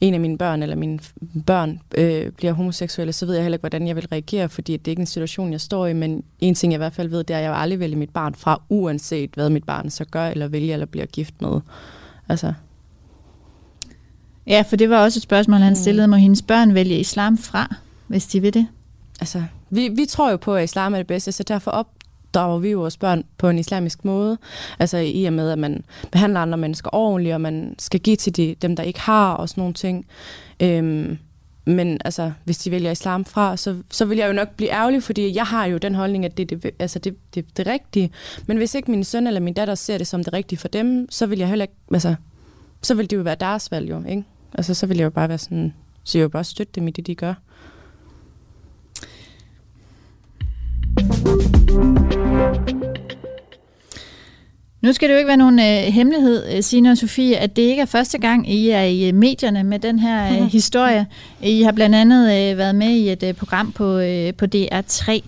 en 0.01 0.15
af 0.15 0.21
mine 0.21 0.39
børn 0.39 0.63
eller 0.63 0.77
mine 0.77 0.99
børn 1.47 1.81
øh, 1.95 2.33
bliver 2.33 2.53
homoseksuelle, 2.53 3.13
så 3.13 3.27
ved 3.27 3.35
jeg 3.35 3.45
heller 3.45 3.57
ikke, 3.57 3.63
hvordan 3.63 3.87
jeg 3.87 3.97
vil 3.97 4.07
reagere, 4.07 4.49
fordi 4.49 4.77
det 4.77 4.89
er 4.89 4.93
ikke 4.93 5.01
en 5.01 5.07
situation, 5.07 5.53
jeg 5.53 5.61
står 5.61 5.87
i. 5.87 5.93
Men 5.93 6.23
en 6.41 6.55
ting, 6.55 6.73
jeg 6.73 6.77
i 6.77 6.83
hvert 6.83 6.95
fald 6.95 7.09
ved, 7.09 7.25
det 7.25 7.35
er, 7.35 7.39
at 7.39 7.45
jeg 7.45 7.53
vil 7.53 7.59
aldrig 7.59 7.81
vælge 7.81 7.97
mit 7.97 8.11
barn 8.11 8.35
fra, 8.35 8.63
uanset 8.69 9.31
hvad 9.35 9.51
mit 9.51 9.65
barn 9.65 9.91
så 9.91 10.05
gør, 10.05 10.27
eller 10.27 10.49
vælger, 10.49 10.73
eller 10.73 10.87
bliver 10.87 11.07
gift 11.07 11.43
med. 11.43 11.61
Altså, 12.29 12.53
Ja, 14.47 14.65
for 14.69 14.77
det 14.77 14.91
var 14.91 15.03
også 15.05 15.19
et 15.19 15.23
spørgsmål, 15.23 15.59
han 15.59 15.73
mm. 15.73 15.77
stillede. 15.77 16.09
Må 16.09 16.17
hendes 16.17 16.43
børn 16.43 16.75
vælge 16.75 16.99
islam 16.99 17.39
fra, 17.39 17.75
hvis 18.07 18.27
de 18.27 18.41
vil 18.41 18.55
det? 18.55 18.67
altså, 19.21 19.43
vi, 19.71 19.89
vi 19.89 20.07
tror 20.07 20.31
jo 20.31 20.37
på, 20.37 20.55
at 20.55 20.65
islam 20.65 20.95
er 20.95 20.99
det 20.99 21.07
bedste, 21.07 21.33
så 21.33 21.43
derfor 21.43 21.71
opdrager 22.29 22.59
vi 22.59 22.71
jo 22.71 22.79
vores 22.79 22.97
børn 22.97 23.25
på 23.39 23.49
en 23.49 23.59
islamisk 23.59 24.05
måde. 24.05 24.39
Altså 24.79 24.99
i 24.99 25.25
og 25.25 25.33
med, 25.33 25.51
at 25.51 25.59
man 25.59 25.85
behandler 26.13 26.41
andre 26.41 26.59
mennesker 26.59 26.91
ordentligt, 26.93 27.35
og 27.35 27.41
man 27.41 27.75
skal 27.79 28.01
give 28.01 28.17
til 28.17 28.37
de, 28.37 28.57
dem, 28.63 28.77
der 28.77 28.83
ikke 28.83 29.01
har, 29.01 29.33
og 29.33 29.49
sådan 29.49 29.61
nogle 29.61 29.75
ting. 29.75 30.07
Øhm, 30.61 31.19
men 31.65 31.99
altså, 32.05 32.33
hvis 32.45 32.59
de 32.59 32.71
vælger 32.71 32.91
islam 32.91 33.25
fra, 33.25 33.57
så, 33.57 33.77
så 33.91 34.05
vil 34.05 34.19
jeg 34.19 34.29
jo 34.29 34.33
nok 34.33 34.49
blive 34.57 34.71
ærgerlig, 34.71 35.03
fordi 35.03 35.37
jeg 35.37 35.45
har 35.45 35.67
jo 35.67 35.79
den 35.79 35.95
holdning, 35.95 36.25
at 36.25 36.37
det 36.37 36.53
er 36.53 36.57
det, 36.57 36.71
altså 36.79 36.99
det, 36.99 37.17
det, 37.35 37.57
det 37.57 37.67
rigtige. 37.67 38.11
Men 38.47 38.57
hvis 38.57 38.75
ikke 38.75 38.91
min 38.91 39.05
søn 39.05 39.27
eller 39.27 39.41
min 39.41 39.55
datter 39.55 39.75
ser 39.75 39.99
det 39.99 40.07
som 40.07 40.25
det 40.25 40.33
rigtige 40.33 40.59
for 40.59 40.69
dem, 40.69 41.07
så 41.11 41.27
vil 41.27 41.39
jeg 41.39 41.49
heller 41.49 41.65
ikke, 41.65 41.75
altså, 41.93 42.15
så 42.83 42.95
vil 42.95 43.11
det 43.11 43.17
jo 43.17 43.23
være 43.23 43.37
deres 43.41 43.71
valg 43.71 43.91
jo, 43.91 44.03
ikke? 44.09 44.25
Altså, 44.55 44.75
så 44.75 44.87
vil 44.87 44.97
jeg 44.97 45.05
jo 45.05 45.11
bare 45.11 45.29
være 45.29 45.39
sådan, 45.39 45.75
så 46.05 46.19
jeg 46.19 46.25
vil 46.25 46.31
bare 46.31 46.45
støtte 46.45 46.73
dem 46.75 46.89
i 46.89 46.91
det, 46.91 47.07
de 47.07 47.15
gør. 47.15 47.35
Nu 54.81 54.93
skal 54.93 55.09
det 55.09 55.15
jo 55.15 55.19
ikke 55.19 55.29
være 55.29 55.37
nogen 55.37 55.59
øh, 55.59 55.93
hemmelighed, 55.93 56.57
øh, 56.57 56.63
Signe 56.63 56.91
og 56.91 56.99
Sofie, 56.99 57.37
at 57.37 57.57
det 57.57 57.63
ikke 57.63 57.83
er 57.83 57.87
første 57.87 58.19
gang, 58.19 58.51
I 58.51 58.69
er 58.71 58.83
i 58.83 59.09
øh, 59.09 59.15
medierne 59.15 59.65
med 59.65 59.79
den 59.79 59.99
her 59.99 60.33
øh, 60.33 60.47
historie. 60.47 61.07
I 61.43 61.63
har 61.63 61.73
blandt 61.73 61.97
andet 61.97 62.23
øh, 62.23 62.59
været 62.59 62.75
med 62.75 62.91
i 62.91 63.13
et 63.13 63.23
øh, 63.23 63.35
program 63.35 63.73
på, 63.73 63.99
øh, 63.99 64.35
på 64.35 64.45
DR3. 64.55 65.21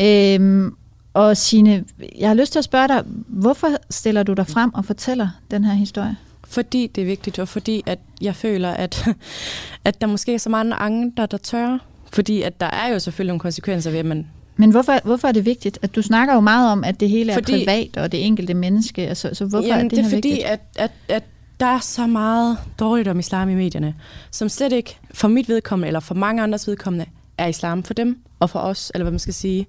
Øhm, 0.00 0.74
og 1.14 1.36
Signe, 1.36 1.84
jeg 2.18 2.28
har 2.28 2.34
lyst 2.34 2.52
til 2.52 2.58
at 2.58 2.64
spørge 2.64 2.88
dig, 2.88 3.02
hvorfor 3.26 3.68
stiller 3.90 4.22
du 4.22 4.32
dig 4.32 4.46
frem 4.46 4.74
og 4.74 4.84
fortæller 4.84 5.28
den 5.50 5.64
her 5.64 5.74
historie? 5.74 6.16
Fordi 6.44 6.86
det 6.94 7.02
er 7.02 7.06
vigtigt, 7.06 7.38
og 7.38 7.48
fordi 7.48 7.82
at 7.86 7.98
jeg 8.20 8.34
føler, 8.34 8.70
at, 8.70 9.08
at 9.84 10.00
der 10.00 10.06
måske 10.06 10.34
er 10.34 10.38
så 10.38 10.50
mange 10.50 10.74
andre, 10.74 11.26
der 11.26 11.36
tør. 11.36 11.78
Fordi 12.12 12.42
at 12.42 12.60
der 12.60 12.66
er 12.66 12.92
jo 12.92 12.98
selvfølgelig 12.98 13.30
nogle 13.30 13.40
konsekvenser 13.40 13.90
ved, 13.90 13.98
at 13.98 14.06
man 14.06 14.26
men 14.60 14.70
hvorfor, 14.70 15.00
hvorfor 15.04 15.28
er 15.28 15.32
det 15.32 15.44
vigtigt? 15.44 15.78
At 15.82 15.94
du 15.96 16.02
snakker 16.02 16.34
jo 16.34 16.40
meget 16.40 16.72
om, 16.72 16.84
at 16.84 17.00
det 17.00 17.10
hele 17.10 17.32
er 17.32 17.36
fordi, 17.36 17.52
privat 17.52 17.96
og 17.96 18.12
det 18.12 18.26
enkelte 18.26 18.54
menneske. 18.54 19.08
Altså, 19.08 19.30
så 19.32 19.44
hvorfor 19.44 19.66
jamen, 19.66 19.86
er 19.86 19.88
det, 19.88 19.98
det 19.98 20.04
er 20.04 20.08
fordi, 20.08 20.28
vigtigt? 20.28 20.46
At, 20.46 20.60
at, 20.76 20.90
at 21.08 21.24
der 21.60 21.66
er 21.66 21.78
så 21.78 22.06
meget 22.06 22.58
dårligt 22.78 23.08
om 23.08 23.18
islam 23.18 23.48
i 23.48 23.54
medierne, 23.54 23.94
som 24.30 24.48
slet 24.48 24.72
ikke 24.72 24.98
for 25.14 25.28
mit 25.28 25.48
vedkommende, 25.48 25.86
eller 25.86 26.00
for 26.00 26.14
mange 26.14 26.42
andres 26.42 26.68
vedkommende, 26.68 27.06
er 27.38 27.46
islam 27.46 27.82
for 27.82 27.94
dem 27.94 28.18
og 28.40 28.50
for 28.50 28.58
os, 28.58 28.92
eller 28.94 29.04
hvad 29.04 29.12
man 29.12 29.18
skal 29.18 29.34
sige. 29.34 29.66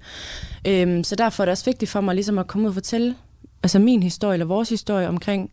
Øhm, 0.68 1.04
så 1.04 1.16
derfor 1.16 1.44
er 1.44 1.46
det 1.46 1.52
også 1.52 1.66
vigtigt 1.66 1.92
for 1.92 2.02
mig 2.02 2.16
ligesom 2.16 2.40
at 2.40 2.48
komme 2.48 2.64
ud 2.64 2.70
og 2.70 2.74
fortælle 2.74 3.16
altså 3.64 3.80
min 3.80 4.04
historie, 4.04 4.34
eller 4.34 4.46
vores 4.46 4.70
historie 4.70 5.08
omkring 5.08 5.52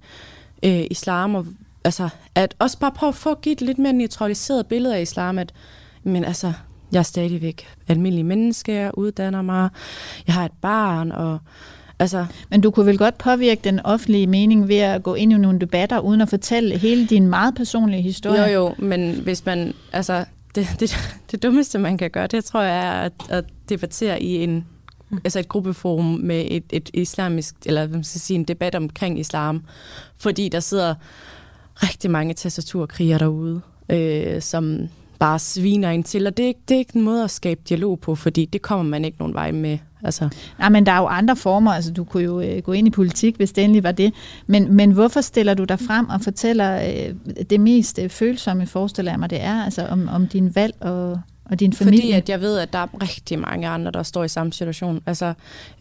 øh, 0.63 0.85
islam, 0.91 1.35
og 1.35 1.47
altså, 1.85 2.09
at 2.35 2.55
også 2.59 2.79
bare 2.79 2.93
prøve 2.93 3.09
at 3.09 3.15
få 3.15 3.31
at 3.31 3.41
give 3.41 3.53
et 3.53 3.61
lidt 3.61 3.79
mere 3.79 3.93
neutraliseret 3.93 4.67
billede 4.67 4.97
af 4.97 5.03
islam, 5.03 5.39
at 5.39 5.53
men 6.03 6.25
altså, 6.25 6.53
jeg 6.93 6.99
er 6.99 7.03
stadigvæk 7.03 7.67
almindelig 7.89 8.27
menneske, 8.27 8.73
jeg 8.73 8.91
uddanner 8.95 9.43
mig, 9.43 9.69
jeg 10.27 10.35
har 10.35 10.45
et 10.45 10.53
barn, 10.61 11.13
og 11.13 11.39
altså... 11.99 12.27
Men 12.51 12.61
du 12.61 12.71
kunne 12.71 12.87
vel 12.87 12.99
godt 12.99 13.19
påvirke 13.19 13.61
den 13.65 13.81
offentlige 13.81 14.27
mening 14.27 14.69
ved 14.69 14.79
at 14.79 15.03
gå 15.03 15.15
ind 15.15 15.33
i 15.33 15.37
nogle 15.37 15.59
debatter, 15.59 15.99
uden 15.99 16.21
at 16.21 16.29
fortælle 16.29 16.79
hele 16.79 17.07
din 17.07 17.27
meget 17.27 17.55
personlige 17.55 18.03
historie? 18.03 18.43
Jo, 18.43 18.49
jo, 18.49 18.75
men 18.79 19.21
hvis 19.21 19.47
man... 19.47 19.75
Altså, 19.93 20.25
det, 20.55 20.67
det, 20.81 20.97
det 21.31 21.43
dummeste, 21.43 21.79
man 21.79 21.99
kan 21.99 22.11
gøre, 22.11 22.27
det 22.27 22.45
tror 22.45 22.63
jeg 22.63 22.87
er 22.87 23.01
at, 23.01 23.13
at 23.29 23.45
debattere 23.69 24.23
i 24.23 24.45
en 24.45 24.67
altså 25.25 25.39
et 25.39 25.49
gruppeforum 25.49 26.05
med 26.05 26.45
et, 26.51 26.65
et 26.71 26.91
islamisk, 26.95 27.55
eller 27.67 27.87
hvad 27.87 27.97
man 27.97 28.05
skal 28.05 28.21
sige, 28.21 28.35
en 28.35 28.45
debat 28.45 28.75
omkring 28.75 29.21
islam, 29.21 29.65
fordi 30.17 30.49
der 30.49 30.61
sidder 30.61 30.95
rigtig 31.75 32.11
mange 32.11 32.35
tastaturkrigere 32.35 33.19
derude, 33.19 33.61
øh, 33.89 34.43
som 34.43 34.89
bare 35.19 35.39
sviner 35.39 35.91
ind 35.91 36.05
til, 36.05 36.27
og 36.27 36.37
det 36.37 36.43
er, 36.43 36.47
ikke, 36.47 36.61
det 36.69 36.75
er 36.75 36.79
ikke 36.79 36.97
en 36.97 37.03
måde 37.03 37.25
at 37.25 37.31
skabe 37.31 37.61
dialog 37.69 38.01
på, 38.01 38.15
fordi 38.15 38.45
det 38.45 38.63
kommer 38.63 38.85
man 38.85 39.05
ikke 39.05 39.19
nogen 39.19 39.35
vej 39.35 39.51
med. 39.51 39.79
Altså. 40.03 40.29
Nej, 40.59 40.69
men 40.69 40.87
der 40.87 40.93
er 40.93 40.99
jo 40.99 41.07
andre 41.07 41.37
former, 41.37 41.73
altså 41.73 41.93
du 41.93 42.05
kunne 42.05 42.23
jo 42.23 42.41
øh, 42.41 42.63
gå 42.63 42.73
ind 42.73 42.87
i 42.87 42.91
politik, 42.91 43.37
hvis 43.37 43.53
det 43.53 43.65
endelig 43.65 43.83
var 43.83 43.93
det, 43.93 44.15
men, 44.47 44.75
men 44.75 44.91
hvorfor 44.91 45.21
stiller 45.21 45.55
du 45.55 45.65
dig 45.65 45.81
frem 45.81 46.09
og 46.09 46.21
fortæller 46.21 46.83
øh, 46.83 47.15
det 47.51 47.61
mest 47.61 47.99
øh, 47.99 48.09
følsomme, 48.09 48.67
forestiller 48.67 49.13
jeg 49.13 49.19
mig, 49.19 49.31
det 49.31 49.43
er, 49.43 49.65
altså 49.65 49.87
om, 49.87 50.09
om 50.09 50.27
din 50.27 50.55
valg 50.55 50.75
og, 50.81 51.21
og 51.45 51.61
din 51.61 51.73
familie? 51.73 52.01
Fordi 52.01 52.13
at 52.13 52.29
jeg 52.29 52.41
ved, 52.41 52.59
at 52.59 52.73
der 52.73 52.79
er 52.79 53.03
rigtig 53.03 53.39
mange 53.39 53.69
andre, 53.69 53.91
der 53.91 54.03
står 54.03 54.25
i 54.25 54.29
samme 54.29 54.53
situation. 54.53 55.03
Altså, 55.07 55.27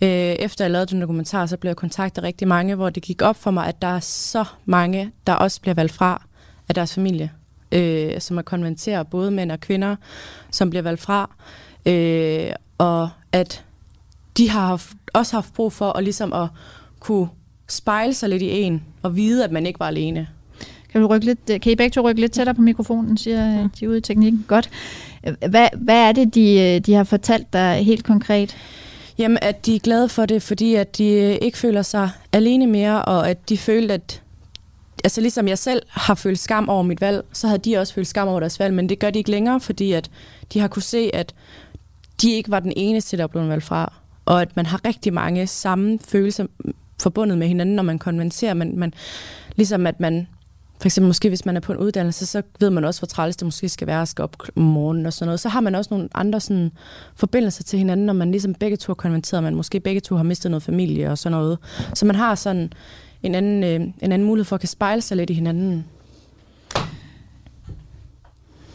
øh, 0.02 0.10
efter 0.10 0.66
jeg 0.66 0.72
lavede 0.72 0.86
den 0.86 1.02
dokumentar, 1.02 1.46
så 1.46 1.58
blev 1.58 1.70
jeg 1.70 1.76
kontaktet 1.76 2.24
rigtig 2.24 2.48
mange, 2.48 2.76
hvor 2.76 2.90
det 2.90 3.04
gik 3.04 3.22
op 3.22 3.36
for 3.36 3.52
mig, 3.52 3.68
at 3.68 3.82
der 3.82 3.88
er 3.88 4.00
så 4.00 4.46
mange, 4.66 5.12
der 5.28 5.34
også 5.34 5.62
bliver 5.62 5.76
valgt 5.76 5.94
fra 5.94 6.24
af 6.70 6.76
deres 6.76 6.94
familie 6.94 7.32
øh, 7.72 8.22
som 8.22 8.38
er 8.38 8.42
konventere 8.42 9.06
både 9.06 9.32
mænd 9.32 9.52
og 9.52 9.60
kvinder, 9.60 9.96
som 10.52 10.70
bliver 10.70 10.84
valgt 10.84 11.02
fra, 11.02 11.36
øh, 11.86 12.52
og 12.78 13.10
at 13.32 13.64
de 14.38 14.50
har 14.50 14.68
haft, 14.68 14.90
også 15.14 15.36
haft 15.36 15.54
brug 15.54 15.74
for 15.74 15.98
at, 15.98 16.04
ligesom 16.04 16.34
at 16.34 16.48
kunne 17.00 17.28
spejle 17.70 18.14
sig 18.14 18.30
lidt 18.30 18.42
i 18.42 18.62
en, 18.62 18.84
og 19.04 19.16
vide, 19.16 19.44
at 19.44 19.52
man 19.52 19.66
ikke 19.66 19.80
var 19.80 19.88
alene. 19.88 20.28
Kan, 20.92 21.02
du 21.02 21.08
rykke 21.08 21.26
lidt, 21.26 21.62
kan 21.62 21.72
I 21.72 21.76
begge 21.76 21.94
to 21.94 22.10
rykke 22.10 22.22
lidt 22.22 22.32
tættere 22.32 22.56
på 22.56 22.62
mikrofonen, 22.62 23.18
siger 23.18 23.46
ja. 23.46 23.68
de 23.80 23.90
ude 23.90 23.98
i 23.98 24.02
teknikken? 24.02 24.46
Godt. 24.48 24.70
Hvad, 25.50 25.68
hvad 25.78 26.08
er 26.08 26.12
det, 26.12 26.36
de, 26.36 26.80
de 26.80 26.94
har 26.94 27.04
fortalt 27.04 27.54
dig 27.54 27.86
helt 27.86 28.04
konkret? 28.04 28.58
Jamen, 29.18 29.38
at 29.42 29.66
de 29.66 29.76
er 29.76 29.80
glade 29.80 30.10
for 30.10 30.26
det, 30.26 30.42
fordi 30.42 30.76
at 30.76 30.98
de 30.98 31.38
ikke 31.38 31.58
føler 31.58 31.82
sig 31.82 32.10
alene 32.34 32.68
mere, 32.68 33.06
og 33.06 33.30
at 33.30 33.50
de 33.50 33.58
føler, 33.58 33.94
at 33.94 34.22
altså 35.08 35.22
ligesom 35.22 35.48
jeg 35.48 35.58
selv 35.58 35.82
har 35.90 36.16
følt 36.16 36.40
skam 36.40 36.70
over 36.70 36.84
mit 36.84 37.02
valg, 37.02 37.26
så 37.34 37.48
havde 37.48 37.60
de 37.60 37.78
også 37.78 37.94
følt 37.94 38.08
skam 38.08 38.28
over 38.28 38.40
deres 38.40 38.60
valg, 38.60 38.74
men 38.74 38.90
det 38.90 39.00
gør 39.00 39.10
de 39.10 39.20
ikke 39.20 39.32
længere, 39.32 39.60
fordi 39.60 39.92
at 39.92 40.10
de 40.54 40.60
har 40.60 40.68
kunne 40.68 40.82
se, 40.82 41.10
at 41.14 41.36
de 42.22 42.32
ikke 42.32 42.52
var 42.52 42.60
den 42.60 42.74
eneste, 42.76 43.18
der 43.18 43.28
blev 43.28 43.48
valgt 43.48 43.64
fra, 43.64 43.94
og 44.26 44.42
at 44.42 44.56
man 44.56 44.66
har 44.66 44.86
rigtig 44.86 45.14
mange 45.14 45.48
samme 45.48 46.00
følelser 46.08 46.46
forbundet 47.02 47.38
med 47.38 47.48
hinanden, 47.48 47.76
når 47.76 47.84
man 47.84 48.00
konventerer, 48.00 48.54
men 48.54 48.80
man, 48.80 48.94
ligesom 49.56 49.88
at 49.88 50.00
man, 50.00 50.28
for 50.82 50.88
eksempel 50.88 51.08
måske 51.08 51.30
hvis 51.30 51.46
man 51.46 51.56
er 51.56 51.62
på 51.62 51.72
en 51.72 51.78
uddannelse, 51.78 52.26
så 52.26 52.42
ved 52.60 52.70
man 52.70 52.86
også, 52.86 53.02
hvor 53.02 53.08
træls 53.08 53.36
det 53.36 53.46
måske 53.46 53.70
skal 53.70 53.88
være 53.88 54.02
at 54.02 54.08
skal 54.08 54.24
op 54.24 54.36
om 54.56 54.64
morgenen 54.64 55.06
og 55.06 55.14
sådan 55.14 55.28
noget. 55.28 55.40
Så 55.40 55.50
har 55.50 55.62
man 55.62 55.76
også 55.76 55.88
nogle 55.92 56.10
andre 56.14 56.40
sådan, 56.40 56.72
forbindelser 57.16 57.64
til 57.64 57.80
hinanden, 57.80 58.06
når 58.06 58.14
man 58.14 58.32
ligesom 58.32 58.54
begge 58.54 58.78
to 58.78 58.90
har 58.90 58.96
konventeret, 58.96 59.44
man 59.44 59.56
måske 59.56 59.80
begge 59.80 60.02
to 60.02 60.16
har 60.16 60.24
mistet 60.24 60.52
noget 60.52 60.64
familie 60.64 61.12
og 61.12 61.18
sådan 61.18 61.38
noget. 61.38 61.58
Så 61.94 62.06
man 62.06 62.16
har 62.16 62.36
sådan 62.36 62.72
en 63.24 63.36
anden, 63.36 63.64
øh, 63.64 63.88
en 64.02 64.12
anden 64.12 64.24
mulighed 64.24 64.46
for 64.46 64.56
at 64.56 64.60
kan 64.60 64.70
spejle 64.70 65.02
sig 65.02 65.18
lidt 65.18 65.30
i 65.30 65.34
hinanden. 65.34 65.86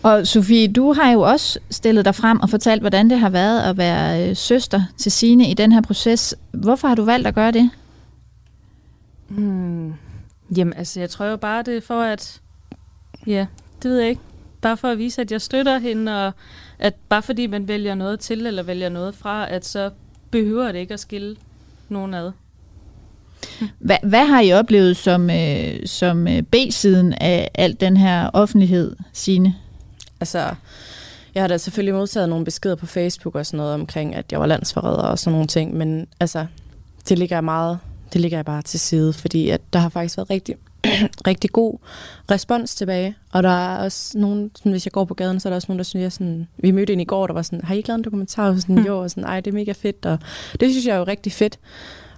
Og 0.03 0.27
Sofie, 0.27 0.73
du 0.73 0.93
har 0.93 1.11
jo 1.11 1.21
også 1.21 1.59
stillet 1.71 2.05
dig 2.05 2.15
frem 2.15 2.41
og 2.41 2.51
fortalt, 2.51 2.83
hvordan 2.83 3.11
det 3.11 3.19
har 3.19 3.31
været 3.31 3.63
at 3.63 3.77
være 3.77 4.29
øh, 4.29 4.37
søster 4.37 4.83
til 4.97 5.13
Sine 5.13 5.51
i 5.51 5.55
den 5.55 5.73
her 5.73 5.81
proces. 5.81 6.35
Hvorfor 6.51 6.89
har 6.89 6.95
du 6.95 7.05
valgt 7.05 7.27
at 7.27 7.35
gøre 7.35 7.53
det? 7.53 7.71
Hmm. 9.29 9.93
Jamen, 10.57 10.75
altså, 10.77 11.01
jeg 11.01 11.11
tror 11.11 11.25
jo 11.27 11.37
bare, 11.37 11.63
det 11.63 11.77
er 11.77 11.81
for 11.81 12.03
at... 12.03 12.41
Ja, 13.27 13.47
det 13.83 13.91
ved 13.91 13.99
jeg 13.99 14.09
ikke. 14.09 14.21
Bare 14.61 14.77
for 14.77 14.89
at 14.89 14.99
vise, 14.99 15.21
at 15.21 15.33
jeg 15.33 15.41
støtter 15.41 15.79
hende, 15.79 16.27
og 16.27 16.33
at 16.79 16.95
bare 17.09 17.23
fordi 17.23 17.47
man 17.47 17.69
vælger 17.69 17.95
noget 17.95 18.21
til, 18.21 18.47
eller 18.47 18.63
vælger 18.63 18.89
noget 18.89 19.15
fra, 19.15 19.51
at 19.51 19.65
så 19.65 19.91
behøver 20.31 20.73
det 20.73 20.79
ikke 20.79 20.95
at 20.95 21.01
skille 21.01 21.37
nogen 21.89 22.15
ad. 22.15 22.33
Hvad, 23.79 23.97
hvad 24.03 24.27
har 24.27 24.41
I 24.41 24.53
oplevet 24.53 24.97
som, 24.97 25.31
øh, 25.31 25.87
som 25.87 26.29
øh, 26.29 26.43
B-siden 26.43 27.13
af 27.13 27.51
alt 27.55 27.81
den 27.81 27.97
her 27.97 28.31
offentlighed, 28.33 28.97
sine? 29.13 29.55
Altså, 30.21 30.55
jeg 31.35 31.43
har 31.43 31.49
da 31.49 31.59
selvfølgelig 31.59 31.95
modtaget 31.95 32.29
nogle 32.29 32.45
beskeder 32.45 32.75
på 32.75 32.87
Facebook 32.87 33.35
og 33.35 33.47
sådan 33.47 33.57
noget 33.57 33.75
omkring, 33.75 34.15
at 34.15 34.33
jeg 34.33 34.41
var 34.41 34.47
landsforræder 34.47 35.03
og 35.03 35.19
sådan 35.19 35.33
nogle 35.33 35.47
ting, 35.47 35.75
men 35.75 36.07
altså, 36.21 36.47
det 37.09 37.19
ligger 37.19 37.37
jeg 37.37 37.45
meget, 37.45 37.79
det 38.13 38.21
ligger 38.21 38.39
jeg 38.39 38.45
bare 38.45 38.63
til 38.63 38.81
side, 38.81 39.13
fordi 39.13 39.49
at 39.49 39.61
der 39.73 39.79
har 39.79 39.89
faktisk 39.89 40.17
været 40.17 40.31
rigtig, 40.31 40.57
rigtig 41.27 41.51
god 41.51 41.79
respons 42.31 42.75
tilbage, 42.75 43.15
og 43.33 43.43
der 43.43 43.49
er 43.49 43.85
også 43.85 44.19
nogen, 44.19 44.51
sådan, 44.57 44.73
hvis 44.73 44.87
jeg 44.87 44.93
går 44.93 45.05
på 45.05 45.15
gaden, 45.15 45.41
så 45.41 45.49
er 45.49 45.51
der 45.51 45.57
også 45.57 45.67
nogen, 45.69 45.79
der 45.79 45.85
synes, 45.85 46.15
sådan, 46.15 46.49
vi 46.57 46.71
mødte 46.71 46.93
en 46.93 47.01
i 47.01 47.05
går, 47.05 47.27
der 47.27 47.35
var 47.35 47.43
sådan, 47.43 47.65
har 47.65 47.75
I 47.75 47.77
ikke 47.77 47.89
lavet 47.89 47.99
en 47.99 48.05
dokumentar? 48.05 48.57
Sådan, 48.57 48.75
mm. 48.75 48.87
jo, 48.87 49.03
og 49.03 49.11
sådan, 49.11 49.25
ej, 49.25 49.41
det 49.41 49.51
er 49.51 49.55
mega 49.55 49.73
fedt, 49.73 50.07
og 50.07 50.19
det 50.61 50.71
synes 50.71 50.87
jeg 50.87 50.95
er 50.95 50.99
jo 50.99 51.05
rigtig 51.05 51.33
fedt, 51.33 51.59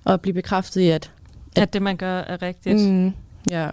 at 0.07 0.21
blive 0.21 0.35
bekræftet 0.35 0.81
i, 0.81 0.89
at 0.89 1.11
at 1.57 1.73
det, 1.73 1.83
man 1.83 1.97
gør, 1.97 2.19
er 2.19 2.43
rigtigt. 2.43 2.81
Mm, 2.81 3.13
ja. 3.51 3.69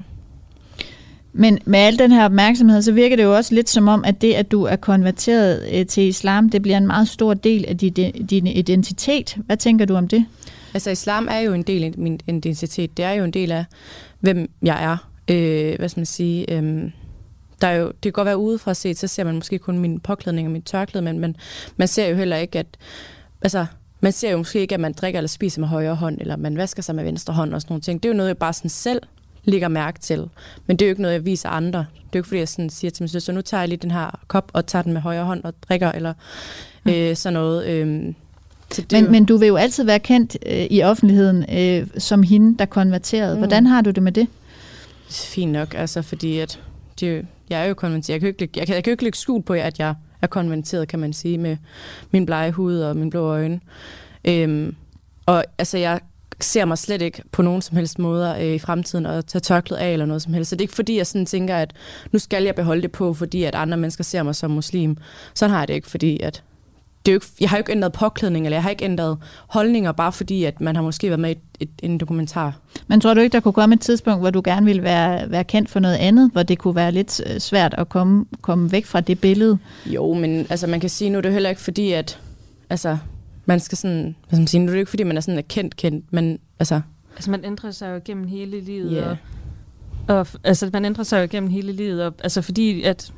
Men 1.34 1.60
med 1.66 1.80
al 1.80 2.00
den 2.00 2.12
her 2.12 2.26
opmærksomhed, 2.26 2.82
så 2.82 2.92
virker 2.92 3.16
det 3.16 3.24
jo 3.24 3.36
også 3.36 3.56
lidt 3.56 3.70
som 3.70 3.88
om, 3.88 4.06
at 4.06 4.22
det, 4.22 4.34
at 4.34 4.52
du 4.52 4.64
er 4.64 4.76
konverteret 4.76 5.70
øh, 5.74 5.86
til 5.86 6.04
islam, 6.04 6.50
det 6.50 6.62
bliver 6.62 6.78
en 6.78 6.88
meget 6.88 7.08
stor 7.08 7.34
del 7.34 7.66
af 7.68 7.78
din, 7.78 7.94
din 8.12 8.48
identitet. 8.48 9.38
Hvad 9.46 9.58
tænker 9.58 9.86
du 9.86 9.96
om 9.96 10.08
det? 10.08 10.26
Altså, 10.74 10.90
islam 10.90 11.28
er 11.32 11.40
jo 11.40 11.54
en 11.54 11.64
del 11.64 11.84
af 11.84 11.94
min 11.98 12.20
identitet. 12.28 12.98
Det 12.98 13.06
er 13.06 13.12
jo 13.12 13.24
en 13.24 13.32
del 13.32 13.52
af, 13.52 13.66
hvem 14.20 14.50
jeg 14.62 14.84
er. 14.84 14.98
Øh, 15.28 15.76
hvad 15.80 15.90
skal 15.90 16.00
man 16.00 16.06
sige? 16.06 16.54
Øh, 16.54 16.92
der 17.62 17.68
er 17.68 17.76
jo, 17.76 17.88
det 17.88 18.02
kan 18.02 18.12
godt 18.12 18.26
være 18.26 18.38
udefra 18.38 18.74
set, 18.74 18.98
så 18.98 19.08
ser 19.08 19.24
man 19.24 19.36
måske 19.36 19.60
kun 19.60 19.80
min 19.80 20.00
påklædning 20.00 20.48
og 20.48 20.52
mit 20.52 20.64
tørklæde, 20.64 21.04
men, 21.04 21.20
men 21.20 21.36
man 21.78 21.88
ser 21.88 22.08
jo 22.08 22.16
heller 22.16 22.38
ikke, 22.38 22.60
at... 22.60 22.68
Altså, 23.42 23.66
man 24.02 24.12
ser 24.12 24.32
jo 24.32 24.38
måske 24.38 24.60
ikke, 24.60 24.76
at 24.76 24.82
man 24.82 24.94
drikker 24.94 25.20
eller 25.20 25.28
spiser 25.28 25.60
med 25.60 25.68
højre 25.68 25.96
hånd, 25.96 26.18
eller 26.22 26.36
man 26.36 26.58
vasker 26.58 26.84
sig 26.84 26.96
med 26.96 27.04
venstre 27.04 27.34
hånd 27.34 27.54
og 27.54 27.62
sådan 27.62 27.72
nogle 27.74 27.82
ting. 27.82 28.04
Det 28.04 28.10
er 28.10 28.14
jo 28.14 28.18
noget, 28.18 28.28
jeg 28.28 28.38
bare 28.38 28.54
sådan 28.54 28.70
selv 28.70 29.02
lægger 29.44 29.68
mærke 29.68 30.00
til. 30.00 30.30
Men 30.68 30.78
det 30.78 30.86
er 30.86 30.90
jo 30.90 30.92
ikke 30.92 31.02
noget, 31.02 31.14
jeg 31.14 31.26
viser 31.26 31.50
andre. 31.50 31.80
Det 31.80 31.86
er 31.86 32.10
jo 32.16 32.20
ikke, 32.20 32.28
fordi 32.28 32.40
jeg 32.40 32.48
sådan 32.48 32.70
siger 32.70 32.92
til 32.92 33.04
min 33.04 33.08
søster, 33.08 33.34
nu 33.34 33.42
tager 33.42 33.62
jeg 33.62 33.68
lige 33.70 33.80
den 33.80 33.92
her 33.92 34.20
kop 34.28 34.52
og 34.54 34.66
tager 34.66 34.84
den 34.84 34.94
med 34.94 35.02
højre 35.02 35.24
hånd 35.24 35.44
og 35.44 35.54
drikker, 35.70 35.92
eller 35.92 36.14
mm. 36.84 36.92
øh, 36.92 37.16
sådan 37.16 37.34
noget. 37.34 37.68
Øh, 37.68 38.14
men, 38.92 39.12
men 39.12 39.26
du 39.26 39.38
vil 39.38 39.48
jo 39.48 39.56
altid 39.56 39.84
være 39.84 40.00
kendt 40.00 40.38
øh, 40.46 40.66
i 40.70 40.84
offentligheden 40.84 41.46
øh, 41.58 41.88
som 41.98 42.24
hende, 42.24 42.58
der 42.58 42.66
konverterede. 42.66 43.34
Mm. 43.34 43.40
Hvordan 43.40 43.66
har 43.66 43.82
du 43.82 43.92
det 43.92 44.04
med 44.04 44.12
det? 44.12 44.28
Fint 45.10 45.52
nok, 45.52 45.74
altså 45.78 46.02
fordi 46.02 46.40
at 46.40 46.60
det, 47.00 47.26
jeg 47.50 47.62
er 47.62 47.66
jo 47.66 47.74
konverteret. 47.74 48.10
Jeg 48.10 48.20
kan 48.20 48.28
jo 48.28 48.36
ikke, 48.40 48.60
jeg 48.60 48.68
kan, 48.68 48.76
jeg 48.76 48.84
kan 48.84 48.92
jo 48.92 48.94
ikke 48.94 49.04
lægge 49.04 49.18
skjul 49.18 49.42
på, 49.42 49.54
at 49.54 49.80
jeg 49.80 49.96
er 50.22 50.28
konverteret, 50.28 50.88
kan 50.88 51.00
man 51.00 51.14
sige, 51.14 51.38
med 51.38 51.58
min 52.12 52.26
blege 52.26 52.52
hud 52.52 52.80
og 52.80 52.96
min 52.98 53.10
blå 53.10 53.22
øjne. 53.22 53.60
Øhm, 54.26 54.76
og 55.26 55.44
altså, 55.58 55.78
jeg 55.78 56.00
ser 56.40 56.66
mig 56.66 56.78
slet 56.78 57.02
ikke 57.02 57.24
på 57.32 57.42
nogen 57.42 57.62
som 57.62 57.78
helst 57.78 58.00
måder 58.00 58.36
øh, 58.36 58.56
i 58.56 58.60
fremtiden 58.60 59.06
at 59.06 59.26
tage 59.26 59.40
tørklæde 59.40 59.82
af 59.82 59.94
eller 59.94 60.06
noget 60.06 60.22
som 60.22 60.34
helst. 60.34 60.50
Så 60.50 60.56
det 60.56 60.62
er 60.62 60.64
ikke 60.64 60.76
fordi, 60.76 60.98
jeg 60.98 61.08
sådan 61.08 61.26
tænker, 61.26 61.58
at 61.58 61.74
nu 62.12 62.20
skal 62.20 62.44
jeg 62.44 62.56
beholde 62.56 62.82
det 62.82 62.92
på, 62.92 63.14
fordi 63.14 63.44
at 63.44 63.56
andre 63.56 63.78
mennesker 63.78 64.04
ser 64.04 64.24
mig 64.24 64.36
som 64.36 64.52
muslim. 64.52 64.98
Sådan 65.34 65.52
har 65.52 65.60
jeg 65.60 65.68
det 65.68 65.74
ikke, 65.74 65.90
fordi 65.90 66.20
at 66.20 66.44
det 67.06 67.12
er 67.12 67.14
jo 67.14 67.18
ikke, 67.18 67.28
jeg 67.42 67.50
har 67.50 67.58
jo 67.58 67.60
ikke 67.60 67.72
ændret 67.72 67.92
påklædning, 67.92 68.46
eller 68.46 68.56
jeg 68.56 68.64
har 68.64 68.70
ikke 68.70 68.86
ændret 68.86 69.18
holdninger, 69.48 69.92
bare 69.92 70.12
fordi, 70.12 70.44
at 70.44 70.62
man 70.62 70.76
har 70.76 70.84
måske 70.84 71.08
været 71.08 71.20
med 71.20 71.30
i 71.30 71.32
et, 71.32 71.40
et, 71.60 71.70
en 71.84 71.98
dokumentar. 71.98 72.58
Men 72.88 73.02
tror 73.02 73.14
du 73.14 73.22
ikke, 73.22 73.34
der 73.34 73.40
kunne 73.40 73.54
komme 73.54 73.76
et 73.76 73.82
tidspunkt, 73.82 74.22
hvor 74.22 74.30
du 74.30 74.42
gerne 74.46 74.66
ville 74.66 74.84
være, 74.84 75.32
være 75.32 75.44
kendt 75.44 75.70
for 75.70 75.80
noget 75.80 75.96
andet, 75.96 76.32
hvor 76.32 76.44
det 76.44 76.58
kunne 76.58 76.76
være 76.76 76.92
lidt 76.92 77.22
øh, 77.26 77.40
svært 77.40 77.76
at 77.78 77.90
komme, 77.90 78.26
komme 78.42 78.72
væk 78.72 78.86
fra 78.86 79.02
det 79.02 79.20
billede? 79.20 79.58
Jo, 79.86 80.14
men 80.14 80.48
altså, 80.50 80.68
man 80.68 80.80
kan 80.80 80.90
sige, 80.90 81.10
nu 81.10 81.18
er 81.18 81.22
det 81.22 81.34
heller 81.34 81.50
ikke 81.50 81.62
fordi, 81.62 81.92
at 81.92 82.20
altså, 82.70 82.98
man 83.46 83.60
skal 83.60 83.78
sådan, 83.78 84.04
hvad 84.04 84.38
skal 84.38 84.40
man 84.40 84.48
sige, 84.48 84.62
nu 84.62 84.68
er 84.68 84.72
det 84.72 84.80
ikke 84.80 84.90
fordi, 84.90 85.04
man 85.04 85.18
er 85.18 85.22
sådan 85.22 85.44
kendt 85.50 85.76
kendt, 85.76 86.14
men 86.14 86.40
altså... 86.60 86.82
Altså 87.16 87.32
man 87.32 87.46
ændrer 87.46 87.72
sig 87.72 87.94
jo 87.94 88.02
gennem 88.06 88.28
hele 88.28 88.62
livet, 88.62 88.92
yeah. 88.96 89.18
og, 90.08 90.18
og 90.18 90.28
altså 90.44 90.70
man 90.74 90.86
ændrer 90.86 91.04
sig 91.04 91.22
jo 91.22 91.28
gennem 91.32 91.50
hele 91.50 91.72
livet, 91.72 92.06
og, 92.06 92.14
altså 92.24 92.42
fordi 92.42 92.84
at 92.84 93.14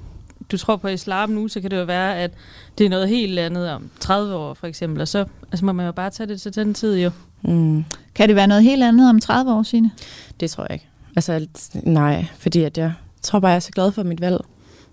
du 0.52 0.58
tror 0.58 0.76
på 0.76 0.88
islam 0.88 1.30
nu, 1.30 1.48
så 1.48 1.62
kan 1.62 1.72
det 1.72 1.78
jo 1.78 1.84
være, 1.84 2.18
at 2.18 2.32
det 2.78 2.86
er 2.86 2.89
noget 2.89 3.10
helt 3.10 3.39
andet 3.39 3.72
om 3.72 3.89
30 4.00 4.36
år 4.36 4.54
for 4.54 4.68
eksempel, 4.68 5.02
og 5.02 5.08
så 5.08 5.26
altså 5.52 5.66
må 5.66 5.72
man 5.72 5.86
jo 5.86 5.91
bare 5.91 6.10
tage 6.10 6.28
det 6.28 6.41
til 6.41 6.56
den 6.56 6.74
tid 6.74 7.00
jo. 7.00 7.12
Mm. 7.41 7.86
Kan 8.16 8.28
det 8.28 8.36
være 8.36 8.48
noget 8.48 8.64
helt 8.64 8.84
andet 8.84 9.10
om 9.10 9.20
30 9.20 9.54
år, 9.54 9.64
Signe? 9.64 9.91
Det 10.39 10.52
tror 10.52 10.64
jeg 10.64 10.74
ikke. 10.74 10.88
Altså 11.16 11.48
nej, 11.84 12.26
fordi 12.39 12.64
at 12.64 12.78
jeg 12.78 12.94
tror 13.22 13.39
bare, 13.39 13.50
jeg 13.50 13.56
er 13.56 13.60
så 13.60 13.72
glad 13.72 13.91
for 13.91 14.04
mit 14.04 14.22
valg. 14.22 14.41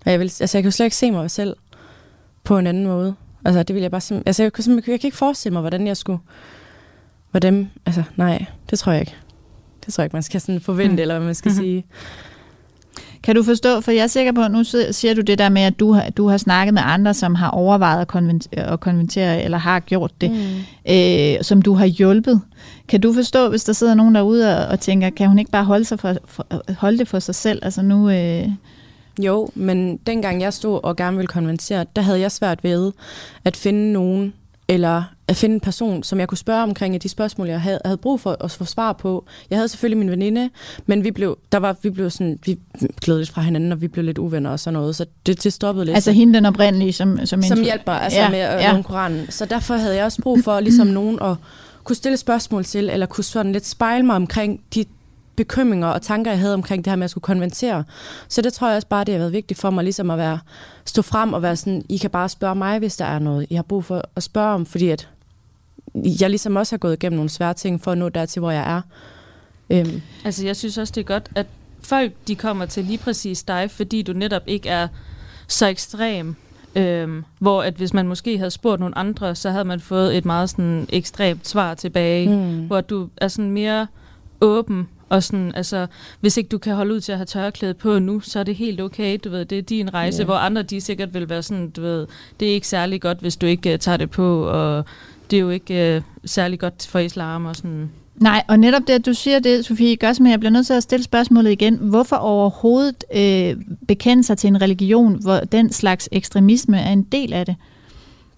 Og 0.05 0.11
jeg, 0.11 0.19
vil, 0.19 0.25
altså, 0.25 0.57
jeg 0.57 0.63
kan 0.63 0.67
jo 0.67 0.71
slet 0.71 0.85
ikke 0.85 0.95
se 0.95 1.11
mig 1.11 1.31
selv 1.31 1.55
på 2.43 2.57
en 2.57 2.67
anden 2.67 2.87
måde. 2.87 3.15
Altså, 3.45 3.63
det 3.63 3.75
vil 3.75 3.81
jeg 3.81 3.91
bare 3.91 4.21
altså, 4.25 4.43
jeg, 4.43 4.53
kan, 4.53 4.75
jeg 4.75 4.83
kan 4.83 5.07
ikke 5.07 5.17
forestille 5.17 5.53
mig, 5.53 5.61
hvordan 5.61 5.87
jeg 5.87 5.97
skulle... 5.97 6.19
Hvordan, 7.31 7.71
altså, 7.85 8.03
nej, 8.15 8.45
det 8.69 8.79
tror 8.79 8.91
jeg 8.91 9.01
ikke. 9.01 9.15
Det 9.85 9.93
tror 9.93 10.01
jeg 10.01 10.05
ikke, 10.05 10.15
man 10.15 10.23
skal 10.23 10.41
sådan 10.41 10.61
forvente, 10.61 10.95
mm. 10.95 11.01
eller 11.01 11.17
hvad 11.17 11.25
man 11.25 11.35
skal 11.35 11.49
mm-hmm. 11.49 11.63
sige. 11.63 11.85
Kan 13.23 13.35
du 13.35 13.43
forstå, 13.43 13.81
for 13.81 13.91
jeg 13.91 14.03
er 14.03 14.07
sikker 14.07 14.31
på, 14.31 14.41
at 14.41 14.51
nu 14.51 14.63
siger 14.91 15.13
du 15.13 15.21
det 15.21 15.37
der 15.37 15.49
med, 15.49 15.61
at 15.61 15.79
du 15.79 15.91
har, 15.91 16.09
du 16.09 16.27
har 16.27 16.37
snakket 16.37 16.73
med 16.73 16.81
andre, 16.85 17.13
som 17.13 17.35
har 17.35 17.49
overvejet 17.49 18.01
at, 18.01 18.07
konventere, 18.07 18.73
at 18.73 18.79
konventere, 18.79 19.43
eller 19.43 19.57
har 19.57 19.79
gjort 19.79 20.11
det, 20.21 20.31
mm. 20.31 20.93
øh, 20.93 21.43
som 21.43 21.61
du 21.61 21.73
har 21.73 21.85
hjulpet. 21.85 22.41
Kan 22.87 23.01
du 23.01 23.13
forstå, 23.13 23.49
hvis 23.49 23.63
der 23.63 23.73
sidder 23.73 23.93
nogen 23.93 24.15
derude 24.15 24.57
og, 24.57 24.65
og 24.65 24.79
tænker, 24.79 25.09
kan 25.09 25.27
hun 25.27 25.39
ikke 25.39 25.51
bare 25.51 25.63
holde, 25.63 25.85
sig 25.85 25.99
for, 25.99 26.15
for, 26.25 26.47
holde 26.77 26.97
det 26.97 27.07
for 27.07 27.19
sig 27.19 27.35
selv? 27.35 27.59
Altså 27.63 27.81
nu... 27.81 28.09
Øh 28.09 28.47
jo, 29.19 29.49
men 29.55 29.97
dengang 29.97 30.41
jeg 30.41 30.53
stod 30.53 30.79
og 30.83 30.95
gerne 30.95 31.17
ville 31.17 31.27
konventere, 31.27 31.85
der 31.95 32.01
havde 32.01 32.19
jeg 32.19 32.31
svært 32.31 32.63
ved 32.63 32.91
at 33.45 33.57
finde 33.57 33.91
nogen, 33.91 34.33
eller 34.71 35.03
at 35.27 35.35
finde 35.35 35.53
en 35.53 35.59
person, 35.59 36.03
som 36.03 36.19
jeg 36.19 36.27
kunne 36.27 36.37
spørge 36.37 36.63
omkring 36.63 37.03
de 37.03 37.09
spørgsmål, 37.09 37.47
jeg 37.47 37.61
havde, 37.61 37.79
havde 37.85 37.97
brug 37.97 38.21
for 38.21 38.37
at 38.43 38.51
få 38.51 38.65
svar 38.65 38.93
på. 38.93 39.25
Jeg 39.49 39.57
havde 39.57 39.67
selvfølgelig 39.67 39.97
min 39.97 40.11
veninde, 40.11 40.49
men 40.85 41.03
vi 41.03 41.11
blev, 41.11 41.37
der 41.51 41.57
var, 41.57 41.75
vi 41.83 41.89
blev 41.89 42.09
sådan, 42.09 42.39
vi 42.45 42.59
gled 43.01 43.17
lidt 43.17 43.29
fra 43.29 43.41
hinanden, 43.41 43.71
og 43.71 43.81
vi 43.81 43.87
blev 43.87 44.05
lidt 44.05 44.17
uvenner 44.17 44.49
og 44.49 44.59
sådan 44.59 44.73
noget, 44.73 44.95
så 44.95 45.05
det, 45.25 45.43
det 45.43 45.53
stoppede 45.53 45.85
lidt. 45.85 45.95
Altså 45.95 46.11
hende 46.11 46.33
den 46.33 46.45
oprindelige, 46.45 46.93
som 46.93 47.25
Som, 47.25 47.43
som 47.43 47.63
hjælper 47.63 47.91
altså 47.91 48.19
ja, 48.19 48.29
med 48.29 48.39
at 48.39 48.61
ja. 48.61 48.81
Koranen. 48.81 49.31
Så 49.31 49.45
derfor 49.45 49.73
havde 49.73 49.95
jeg 49.95 50.05
også 50.05 50.21
brug 50.21 50.43
for 50.43 50.59
ligesom 50.59 50.87
nogen 51.01 51.19
at 51.21 51.35
kunne 51.83 51.95
stille 51.95 52.17
spørgsmål 52.17 52.63
til, 52.63 52.89
eller 52.89 53.05
kunne 53.05 53.23
sådan 53.23 53.51
lidt 53.51 53.67
spejle 53.67 54.05
mig 54.05 54.15
omkring 54.15 54.61
de 54.75 54.85
bekymringer 55.35 55.87
og 55.87 56.01
tanker, 56.01 56.31
jeg 56.31 56.39
havde 56.39 56.53
omkring 56.53 56.85
det 56.85 56.91
her 56.91 56.95
med 56.95 57.03
at 57.03 57.09
skulle 57.09 57.21
konventere. 57.21 57.83
Så 58.27 58.41
det 58.41 58.53
tror 58.53 58.67
jeg 58.67 58.75
også 58.75 58.87
bare, 58.87 59.03
det 59.03 59.13
har 59.13 59.19
været 59.19 59.33
vigtigt 59.33 59.59
for 59.59 59.69
mig 59.69 59.83
ligesom 59.83 60.11
at 60.11 60.17
være, 60.17 60.39
stå 60.85 61.01
frem 61.01 61.33
og 61.33 61.41
være 61.41 61.55
sådan, 61.55 61.85
I 61.89 61.97
kan 61.97 62.09
bare 62.09 62.29
spørge 62.29 62.55
mig, 62.55 62.79
hvis 62.79 62.97
der 62.97 63.05
er 63.05 63.19
noget, 63.19 63.47
I 63.49 63.55
har 63.55 63.63
brug 63.63 63.85
for 63.85 64.01
at 64.15 64.23
spørge 64.23 64.53
om, 64.53 64.65
fordi 64.65 64.89
at 64.89 65.09
jeg 65.95 66.29
ligesom 66.29 66.55
også 66.55 66.73
har 66.73 66.77
gået 66.77 66.93
igennem 66.93 67.15
nogle 67.15 67.29
svære 67.29 67.53
ting 67.53 67.81
for 67.81 67.91
at 67.91 67.97
nå 67.97 68.09
dertil, 68.09 68.39
hvor 68.39 68.51
jeg 68.51 68.77
er. 68.77 68.81
Øhm. 69.69 70.01
Altså 70.25 70.45
jeg 70.45 70.55
synes 70.55 70.77
også, 70.77 70.91
det 70.95 71.01
er 71.01 71.05
godt, 71.05 71.29
at 71.35 71.45
folk 71.83 72.13
de 72.27 72.35
kommer 72.35 72.65
til 72.65 72.85
lige 72.85 72.97
præcis 72.97 73.43
dig, 73.43 73.71
fordi 73.71 74.01
du 74.01 74.13
netop 74.13 74.43
ikke 74.47 74.69
er 74.69 74.87
så 75.47 75.67
ekstrem. 75.67 76.35
Øhm, 76.75 77.23
hvor 77.39 77.63
at 77.63 77.73
hvis 77.73 77.93
man 77.93 78.07
måske 78.07 78.37
havde 78.37 78.51
spurgt 78.51 78.79
nogle 78.79 78.97
andre, 78.97 79.35
så 79.35 79.49
havde 79.49 79.65
man 79.65 79.79
fået 79.79 80.17
et 80.17 80.25
meget 80.25 80.49
sådan 80.49 80.87
ekstremt 80.89 81.47
svar 81.47 81.73
tilbage, 81.73 82.29
mm. 82.29 82.67
hvor 82.67 82.81
du 82.81 83.09
er 83.17 83.27
sådan 83.27 83.51
mere 83.51 83.87
åben 84.41 84.87
og 85.11 85.23
sådan, 85.23 85.51
altså, 85.55 85.87
hvis 86.19 86.37
ikke 86.37 86.47
du 86.47 86.57
kan 86.57 86.75
holde 86.75 86.93
ud 86.93 86.99
til 86.99 87.11
at 87.11 87.17
have 87.17 87.25
tørklæde 87.25 87.73
på 87.73 87.99
nu, 87.99 88.19
så 88.19 88.39
er 88.39 88.43
det 88.43 88.55
helt 88.55 88.81
okay, 88.81 89.17
du 89.23 89.29
ved, 89.29 89.45
det 89.45 89.57
er 89.57 89.61
din 89.61 89.93
rejse, 89.93 90.17
yeah. 90.17 90.25
hvor 90.25 90.35
andre, 90.35 90.63
de 90.63 90.81
sikkert 90.81 91.13
vil 91.13 91.29
være 91.29 91.43
sådan, 91.43 91.69
du 91.69 91.81
ved, 91.81 92.07
det 92.39 92.49
er 92.49 92.53
ikke 92.53 92.67
særlig 92.67 93.01
godt, 93.01 93.19
hvis 93.19 93.37
du 93.37 93.45
ikke 93.45 93.73
uh, 93.73 93.79
tager 93.79 93.97
det 93.97 94.09
på, 94.09 94.43
og 94.43 94.85
det 95.31 95.37
er 95.37 95.41
jo 95.41 95.49
ikke 95.49 95.97
uh, 95.97 96.29
særlig 96.29 96.59
godt 96.59 96.87
for 96.89 96.99
islam 96.99 97.45
og 97.45 97.55
sådan. 97.55 97.89
Nej, 98.15 98.43
og 98.47 98.59
netop 98.59 98.81
det, 98.87 98.93
at 98.93 99.05
du 99.05 99.13
siger 99.13 99.39
det, 99.39 99.65
Sofie 99.65 99.95
gør, 99.95 100.13
men 100.19 100.31
jeg 100.31 100.39
bliver 100.39 100.51
nødt 100.51 100.67
til 100.67 100.73
at 100.73 100.83
stille 100.83 101.03
spørgsmålet 101.03 101.51
igen. 101.51 101.75
Hvorfor 101.75 102.15
overhovedet 102.15 103.03
øh, 103.15 103.55
bekende 103.87 104.23
sig 104.23 104.37
til 104.37 104.47
en 104.47 104.61
religion, 104.61 105.23
hvor 105.23 105.39
den 105.39 105.71
slags 105.71 106.09
ekstremisme 106.11 106.79
er 106.79 106.91
en 106.91 107.03
del 107.03 107.33
af 107.33 107.45
det? 107.45 107.55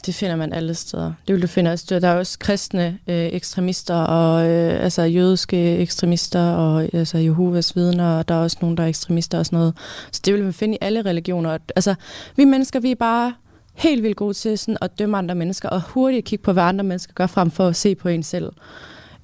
Det 0.05 0.15
finder 0.15 0.35
man 0.35 0.53
alle 0.53 0.73
steder. 0.73 1.13
Det 1.27 1.33
vil 1.35 1.41
du 1.41 1.47
finde 1.47 1.71
også. 1.71 1.99
Der 1.99 2.07
er 2.07 2.15
også 2.15 2.39
kristne 2.39 2.99
øh, 3.07 3.25
ekstremister, 3.25 3.95
og 3.95 4.49
øh, 4.49 4.83
altså 4.83 5.01
jødiske 5.01 5.77
ekstremister, 5.77 6.41
og 6.41 6.89
altså 6.93 7.17
Jehovas 7.17 7.75
vidner, 7.75 8.17
og 8.17 8.27
der 8.27 8.35
er 8.35 8.39
også 8.39 8.57
nogen, 8.61 8.77
der 8.77 8.83
er 8.83 8.87
ekstremister 8.87 9.39
og 9.39 9.45
sådan 9.45 9.57
noget. 9.57 9.73
Så 10.11 10.21
det 10.25 10.33
vil 10.33 10.43
man 10.43 10.53
finde 10.53 10.73
i 10.73 10.77
alle 10.81 11.01
religioner. 11.01 11.57
Altså, 11.75 11.95
vi 12.35 12.45
mennesker, 12.45 12.79
vi 12.79 12.91
er 12.91 12.95
bare 12.95 13.33
helt 13.73 14.03
vildt 14.03 14.17
gode 14.17 14.33
til 14.33 14.57
sådan 14.57 14.77
at 14.81 14.99
dømme 14.99 15.17
andre 15.17 15.35
mennesker, 15.35 15.69
og 15.69 15.81
hurtigt 15.81 16.25
kigge 16.25 16.43
på, 16.43 16.53
hvad 16.53 16.63
andre 16.63 16.83
mennesker 16.83 17.13
gør, 17.13 17.27
frem 17.27 17.51
for 17.51 17.67
at 17.67 17.75
se 17.75 17.95
på 17.95 18.09
en 18.09 18.23
selv. 18.23 18.51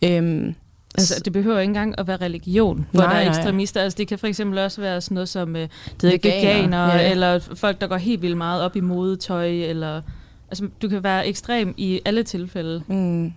Øhm, 0.03 0.55
Altså, 0.97 1.21
det 1.25 1.33
behøver 1.33 1.59
ikke 1.59 1.69
engang 1.69 1.99
at 1.99 2.07
være 2.07 2.17
religion, 2.17 2.87
hvor 2.91 3.01
nej, 3.01 3.13
der 3.13 3.19
er 3.19 3.29
ekstremister. 3.29 3.81
Altså, 3.81 3.97
det 3.97 4.07
kan 4.07 4.19
for 4.19 4.27
eksempel 4.27 4.59
også 4.59 4.81
være 4.81 5.01
sådan 5.01 5.15
noget 5.15 5.29
som 5.29 5.55
øh, 5.55 5.67
det 6.01 6.07
er 6.07 6.11
veganer, 6.11 6.87
ja. 6.87 7.11
eller 7.11 7.39
folk, 7.39 7.81
der 7.81 7.87
går 7.87 7.97
helt 7.97 8.21
vildt 8.21 8.37
meget 8.37 8.61
op 8.61 8.75
i 8.75 8.79
modetøj, 8.79 9.47
eller 9.47 10.01
Altså, 10.51 10.67
du 10.81 10.89
kan 10.89 11.03
være 11.03 11.27
ekstrem 11.27 11.73
i 11.77 12.01
alle 12.05 12.23
tilfælde. 12.23 12.83
Mm. 12.87 13.33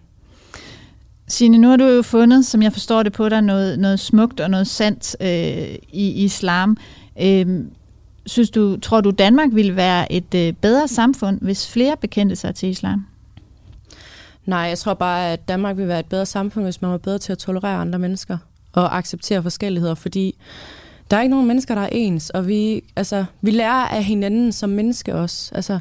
Signe, 1.28 1.58
nu 1.58 1.68
har 1.68 1.76
du 1.76 1.84
jo 1.84 2.02
fundet, 2.02 2.46
som 2.46 2.62
jeg 2.62 2.72
forstår 2.72 3.02
det 3.02 3.12
på 3.12 3.28
dig, 3.28 3.42
noget, 3.42 3.78
noget 3.78 4.00
smukt 4.00 4.40
og 4.40 4.50
noget 4.50 4.66
sandt 4.66 5.16
øh, 5.20 5.78
i 5.92 6.24
islam. 6.24 6.76
Øh, 7.22 7.64
synes 8.26 8.50
du, 8.50 8.76
tror 8.80 9.00
du, 9.00 9.10
Danmark 9.10 9.48
ville 9.52 9.76
være 9.76 10.12
et 10.12 10.34
øh, 10.34 10.52
bedre 10.52 10.88
samfund, 10.88 11.38
hvis 11.40 11.70
flere 11.72 11.96
bekendte 11.96 12.36
sig 12.36 12.54
til 12.54 12.68
islam? 12.68 13.06
Nej, 14.46 14.58
jeg 14.58 14.78
tror 14.78 14.94
bare, 14.94 15.32
at 15.32 15.48
Danmark 15.48 15.76
ville 15.76 15.88
være 15.88 16.00
et 16.00 16.06
bedre 16.06 16.26
samfund, 16.26 16.64
hvis 16.64 16.82
man 16.82 16.90
var 16.90 16.98
bedre 16.98 17.18
til 17.18 17.32
at 17.32 17.38
tolerere 17.38 17.80
andre 17.80 17.98
mennesker 17.98 18.38
og 18.72 18.96
acceptere 18.96 19.42
forskelligheder, 19.42 19.94
fordi 19.94 20.36
der 21.12 21.18
er 21.18 21.22
ikke 21.22 21.30
nogen 21.30 21.46
mennesker, 21.46 21.74
der 21.74 21.82
er 21.82 21.88
ens, 21.92 22.30
og 22.30 22.48
vi, 22.48 22.84
altså, 22.96 23.24
vi 23.40 23.50
lærer 23.50 23.88
af 23.88 24.04
hinanden 24.04 24.52
som 24.52 24.70
menneske 24.70 25.14
også. 25.14 25.54
Altså, 25.54 25.78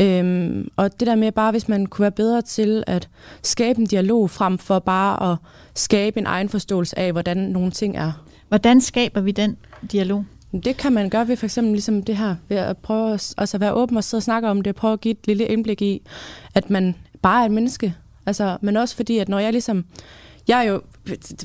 øhm, 0.00 0.68
og 0.76 1.00
det 1.00 1.06
der 1.06 1.14
med 1.14 1.32
bare, 1.32 1.50
hvis 1.50 1.68
man 1.68 1.86
kunne 1.86 2.02
være 2.02 2.10
bedre 2.10 2.42
til 2.42 2.84
at 2.86 3.08
skabe 3.42 3.80
en 3.80 3.86
dialog, 3.86 4.30
frem 4.30 4.58
for 4.58 4.78
bare 4.78 5.32
at 5.32 5.38
skabe 5.74 6.20
en 6.20 6.26
egen 6.26 6.48
forståelse 6.48 6.98
af, 6.98 7.12
hvordan 7.12 7.36
nogle 7.36 7.70
ting 7.70 7.96
er. 7.96 8.12
Hvordan 8.48 8.80
skaber 8.80 9.20
vi 9.20 9.30
den 9.30 9.56
dialog? 9.92 10.24
Det 10.64 10.76
kan 10.76 10.92
man 10.92 11.10
gøre 11.10 11.28
ved 11.28 11.36
for 11.36 11.46
eksempel 11.46 11.72
ligesom 11.72 12.02
det 12.02 12.16
her, 12.16 12.36
ved 12.48 12.56
at 12.56 12.76
prøve 12.76 13.14
at 13.14 13.34
altså 13.38 13.58
være 13.58 13.74
åben 13.74 13.96
og 13.96 14.04
sidde 14.04 14.18
og 14.18 14.24
snakke 14.24 14.48
om 14.48 14.62
det, 14.62 14.70
og 14.70 14.76
prøve 14.76 14.92
at 14.92 15.00
give 15.00 15.12
et 15.12 15.26
lille 15.26 15.46
indblik 15.46 15.82
i, 15.82 16.02
at 16.54 16.70
man 16.70 16.94
bare 17.22 17.42
er 17.42 17.46
et 17.46 17.52
menneske. 17.52 17.94
Altså, 18.26 18.58
men 18.60 18.76
også 18.76 18.96
fordi, 18.96 19.18
at 19.18 19.28
når 19.28 19.38
jeg 19.38 19.52
ligesom 19.52 19.84
jeg 20.48 20.58
er 20.58 20.62
jo, 20.62 20.82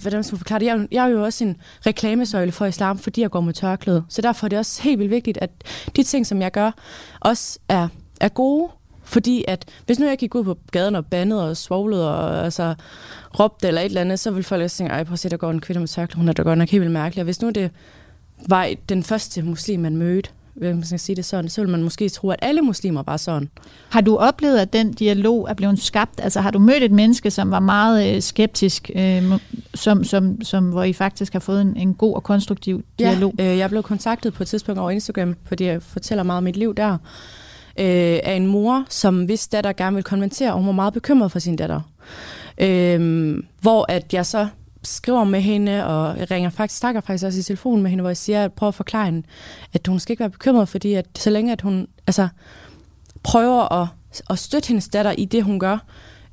hvordan 0.02 0.24
skal 0.24 0.34
man 0.34 0.38
forklare 0.38 0.60
det, 0.60 0.66
jeg 0.66 0.76
er, 0.76 0.80
jo, 0.80 0.88
jeg 0.92 1.06
er 1.06 1.10
jo 1.10 1.24
også 1.24 1.44
en 1.44 1.58
reklamesøjle 1.86 2.52
for 2.52 2.66
islam, 2.66 2.98
fordi 2.98 3.22
jeg 3.22 3.32
går 3.32 3.42
med 3.42 3.54
tørklæde. 3.54 4.04
Så 4.10 4.22
derfor 4.22 4.48
er 4.48 4.50
det 4.50 4.60
også 4.60 4.82
helt 4.82 5.00
vildt 5.00 5.12
vigtigt, 5.12 5.38
at 5.42 5.50
de 5.96 6.04
ting, 6.04 6.28
som 6.28 6.42
jeg 6.42 6.52
gør, 6.52 6.72
også 7.20 7.60
er, 7.70 7.88
er 8.22 8.30
gode. 8.30 8.70
Fordi 9.04 9.46
at, 9.48 9.66
hvis 9.86 10.00
nu 10.00 10.08
jeg 10.08 10.18
gik 10.18 10.36
ud 10.36 10.44
på 10.44 10.58
gaden 10.72 10.96
og 10.96 11.06
bandede 11.06 11.50
og 11.50 11.58
svoglede 11.58 12.16
og 12.18 12.44
altså, 12.44 12.76
råbte 13.40 13.68
eller 13.68 13.82
et 13.82 13.86
eller 13.86 14.02
andet, 14.02 14.20
så 14.20 14.32
ville 14.32 14.44
folk 14.44 14.64
også 14.64 14.78
tænke, 14.78 14.94
ej, 14.94 15.04
prøv 15.04 15.14
at 15.14 15.20
se, 15.20 15.30
der 15.30 15.38
går 15.38 15.52
en 15.52 15.62
kvinde 15.62 15.80
med 15.80 15.88
tørklæde, 15.88 16.18
hun 16.18 16.30
er 16.30 16.34
da 16.34 16.42
godt 16.42 16.58
nok 16.58 16.70
helt 16.70 16.82
vildt 16.82 16.94
mærkelig. 16.94 17.22
Og 17.22 17.24
hvis 17.24 17.42
nu 17.42 17.50
det 17.50 17.72
var 18.48 18.70
den 18.90 19.04
første 19.04 19.42
muslim, 19.42 19.80
man 19.80 19.98
mødte, 19.98 20.30
hvis 20.56 20.76
man 20.76 20.84
skal 20.84 21.00
sige 21.00 21.16
det 21.16 21.26
sådan, 21.26 21.50
så 21.50 21.62
vil 21.62 21.70
man 21.70 21.84
måske 21.84 22.10
tro, 22.10 22.30
at 22.30 22.40
alle 22.42 22.62
muslimer 22.62 23.04
var 23.04 23.18
sådan. 23.18 23.50
Har 23.90 24.02
du 24.02 24.18
oplevet, 24.18 24.58
at 24.58 24.74
den 24.74 24.92
dialog 24.94 25.48
er 25.50 25.54
blevet 25.54 25.80
skabt? 25.80 26.20
Altså 26.24 26.42
har 26.42 26.52
du 26.52 26.60
mødt 26.60 26.84
et 26.84 26.92
menneske, 26.92 27.32
som 27.32 27.52
var 27.52 27.60
meget 27.60 28.16
øh, 28.16 28.22
skeptisk, 28.22 28.92
øh, 28.96 29.24
som, 29.74 30.04
som, 30.04 30.42
som, 30.42 30.70
hvor 30.70 30.84
I 30.84 30.94
faktisk 30.94 31.34
har 31.34 31.40
fået 31.40 31.62
en, 31.62 31.78
en 31.78 31.94
god 31.94 32.16
og 32.16 32.24
konstruktiv 32.24 32.84
dialog? 33.00 33.34
Ja, 33.40 33.52
øh, 33.52 33.58
jeg 33.58 33.70
blev 33.70 33.84
kontaktet 33.84 34.34
på 34.34 34.44
et 34.44 34.48
tidspunkt 34.48 34.80
over 34.80 34.92
Instagram, 34.92 35.36
fordi 35.46 35.66
jeg 35.66 35.82
fortæller 35.82 36.24
meget 36.24 36.38
om 36.38 36.44
mit 36.44 36.58
liv 36.58 36.76
der, 36.76 36.92
øh, 37.80 38.20
af 38.24 38.34
en 38.34 38.48
mor, 38.48 38.86
som 38.90 39.26
hvis 39.26 39.48
datter 39.48 39.74
gerne 39.74 39.96
ville 39.96 40.04
konvertere, 40.04 40.52
og 40.52 40.58
hun 40.58 40.66
var 40.66 40.72
meget 40.72 40.94
bekymret 40.94 41.32
for 41.32 41.40
sin 41.40 41.56
datter. 41.56 41.82
Øh, 42.58 43.38
hvor 43.62 43.86
at 43.90 44.14
jeg 44.14 44.26
så 44.26 44.48
skriver 44.84 45.24
med 45.24 45.42
hende, 45.42 45.86
og 45.86 46.20
jeg 46.20 46.32
ringer 46.32 46.50
faktisk, 46.50 46.80
snakker 46.80 47.02
faktisk 47.02 47.26
også 47.26 47.40
i 47.40 47.44
telefonen 47.44 47.82
med 47.84 47.90
hende, 47.90 48.02
hvor 48.02 48.10
jeg 48.10 48.18
siger, 48.18 48.46
at 48.46 48.54
prøver 48.54 48.68
at 48.68 48.76
forklare 48.76 49.06
hende, 49.06 49.24
at 49.74 49.88
hun 49.88 50.00
skal 50.00 50.14
ikke 50.14 50.20
være 50.20 50.30
bekymret, 50.30 50.70
fordi 50.70 50.94
at 50.94 51.06
så 51.18 51.30
længe 51.30 51.52
at 51.52 51.62
hun 51.62 51.88
altså, 52.08 52.28
prøver 53.24 53.82
at, 53.82 53.88
at 54.30 54.40
støtte 54.40 54.68
hendes 54.68 54.88
datter 54.88 55.12
i 55.12 55.26
det, 55.26 55.44
hun 55.44 55.60
gør, 55.60 55.78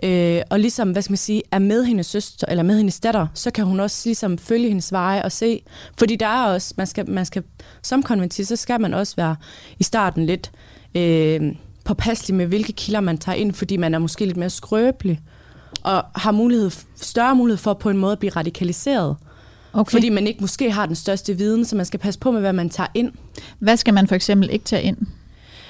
øh, 0.03 0.43
og 0.51 0.61
ligesom, 0.61 0.93
hvad 0.93 1.03
skal 1.03 1.13
man 1.13 1.17
sige, 1.17 1.43
er 1.51 1.59
med 1.59 1.85
hendes 1.85 2.07
søster, 2.07 2.47
eller 2.51 2.63
med 2.63 2.77
hendes 2.77 3.01
datter, 3.01 3.27
så 3.35 3.51
kan 3.51 3.65
hun 3.65 3.81
også 3.81 4.09
ligesom 4.09 4.39
følge 4.39 4.69
hendes 4.69 4.93
veje 4.93 5.25
og 5.25 5.33
se, 5.33 5.63
fordi 5.99 6.17
der 6.17 6.27
er 6.27 6.45
også, 6.45 6.75
man 6.77 6.87
skal, 6.87 7.11
man 7.11 7.27
skal 7.27 7.43
som 7.83 8.03
konventist, 8.03 8.49
så 8.49 8.57
skal 8.57 8.81
man 8.81 8.95
også 8.95 9.17
være 9.17 9.37
i 9.79 9.85
starten 9.85 10.27
lidt 10.27 10.51
øh, 10.95 11.53
påpasselig 11.85 12.35
med, 12.37 12.47
hvilke 12.47 12.73
kilder 12.73 13.01
man 13.01 13.19
tager 13.19 13.37
ind, 13.37 13.53
fordi 13.53 13.77
man 13.77 13.95
er 13.95 13.99
måske 13.99 14.25
lidt 14.25 14.37
mere 14.37 14.51
skrøbelig, 14.51 15.21
og 15.83 16.05
har 16.15 16.33
mulighed, 16.33 16.71
større 16.97 17.35
mulighed 17.35 17.59
for 17.59 17.75
på 17.75 17.91
en 17.91 17.97
måde 17.97 18.13
at 18.13 18.19
blive 18.19 18.31
radikaliseret. 18.31 19.17
Okay. 19.73 19.91
Fordi 19.91 20.09
man 20.09 20.27
ikke 20.27 20.41
måske 20.41 20.71
har 20.71 20.87
den 20.87 20.95
største 20.95 21.37
viden, 21.37 21.65
så 21.65 21.77
man 21.77 21.87
skal 21.87 22.01
passe 22.01 22.21
på 22.21 22.31
med, 22.31 22.41
hvad 22.41 22.53
man 22.53 22.71
tager 22.71 22.89
ind. 22.95 23.13
Hvad 23.59 23.77
skal 23.77 23.95
man 23.95 24.09
for 24.09 24.15
eksempel 24.15 24.51
ikke 24.53 24.65
tage 24.65 24.83
ind? 24.83 24.97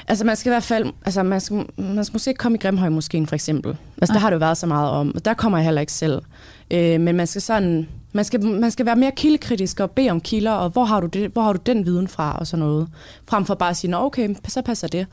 Altså 0.09 0.25
man 0.25 0.37
skal 0.37 0.51
i 0.51 0.53
hvert 0.53 0.63
fald, 0.63 0.93
altså 1.05 1.23
man 1.23 1.41
skal, 1.41 1.67
man 1.77 2.05
skal 2.05 2.15
måske 2.15 2.31
ikke 2.31 2.39
komme 2.39 2.59
i 2.59 2.61
Grimhøj 2.61 2.89
måske 2.89 3.27
for 3.27 3.35
eksempel. 3.35 3.77
Altså 4.01 4.15
der 4.15 4.21
har 4.21 4.31
jo 4.31 4.39
været 4.39 4.57
så 4.57 4.67
meget 4.67 4.91
om, 4.91 5.13
og 5.15 5.25
der 5.25 5.35
kommer 5.35 5.59
jeg 5.59 5.65
heller 5.65 5.81
ikke 5.81 5.93
selv. 5.93 6.23
Øh, 6.71 7.01
men 7.01 7.17
man 7.17 7.27
skal 7.27 7.43
sådan, 7.43 7.89
man 8.13 8.25
skal, 8.25 8.47
man 8.47 8.71
skal 8.71 8.87
være 8.87 8.97
mere 8.97 9.13
kildekritisk 9.17 9.81
og 9.81 9.91
bede 9.91 10.11
om 10.11 10.21
kilder, 10.21 10.51
og 10.51 10.71
hvor 10.71 10.85
har, 10.85 11.01
du 11.01 11.07
det, 11.07 11.31
hvor 11.31 11.43
har 11.43 11.53
du 11.53 11.59
den 11.67 11.87
viden 11.87 12.09
fra, 12.09 12.37
og 12.39 12.47
sådan 12.47 12.67
noget. 12.67 12.89
Frem 13.29 13.45
for 13.45 13.55
bare 13.55 13.71
at 13.71 13.77
sige, 13.77 13.99
okay, 13.99 14.35
så 14.49 14.63
passer 14.63 14.89
det. 14.89 15.07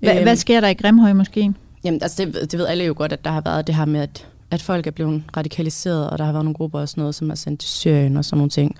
Hva, 0.00 0.16
øh, 0.16 0.22
hvad 0.22 0.36
sker 0.36 0.60
der 0.60 0.68
i 0.68 0.74
Grimhøj 0.74 1.12
måske? 1.12 1.54
Jamen, 1.84 2.02
altså 2.02 2.24
det, 2.24 2.52
det 2.52 2.58
ved 2.58 2.66
alle 2.66 2.84
jo 2.84 2.94
godt, 2.96 3.12
at 3.12 3.24
der 3.24 3.30
har 3.30 3.40
været 3.40 3.66
det 3.66 3.74
her 3.74 3.84
med, 3.84 4.00
at 4.00 4.26
at 4.50 4.62
folk 4.62 4.86
er 4.86 4.90
blevet 4.90 5.22
radikaliseret, 5.36 6.10
og 6.10 6.18
der 6.18 6.24
har 6.24 6.32
været 6.32 6.44
nogle 6.44 6.54
grupper 6.54 6.80
og 6.80 6.88
sådan 6.88 7.00
noget, 7.00 7.14
som 7.14 7.30
er 7.30 7.34
sendt 7.34 7.60
til 7.60 7.68
Syrien 7.68 8.16
og 8.16 8.24
sådan 8.24 8.38
nogle 8.38 8.50
ting. 8.50 8.76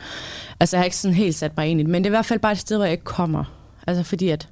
Altså, 0.61 0.77
jeg 0.77 0.81
har 0.81 0.85
ikke 0.85 0.97
sådan 0.97 1.15
helt 1.15 1.35
sat 1.35 1.57
mig 1.57 1.69
ind 1.69 1.81
i 1.81 1.83
det, 1.83 1.91
men 1.91 2.05
det 2.05 2.09
er 2.09 2.11
i 2.11 2.17
hvert 2.17 2.27
fald 2.27 2.41
bare 2.41 2.53
et 2.53 2.59
sted, 2.59 2.77
hvor 2.77 2.85
jeg 2.85 2.93
ikke 2.93 3.05
kommer. 3.05 3.45
Altså, 3.87 4.03
fordi 4.03 4.29
at, 4.29 4.49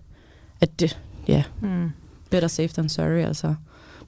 at 0.60 0.80
det, 0.80 0.98
ja, 1.28 1.32
yeah, 1.32 1.44
mm. 1.82 1.90
better 2.30 2.48
safe 2.48 2.68
than 2.68 2.88
sorry, 2.88 3.26
altså, 3.26 3.54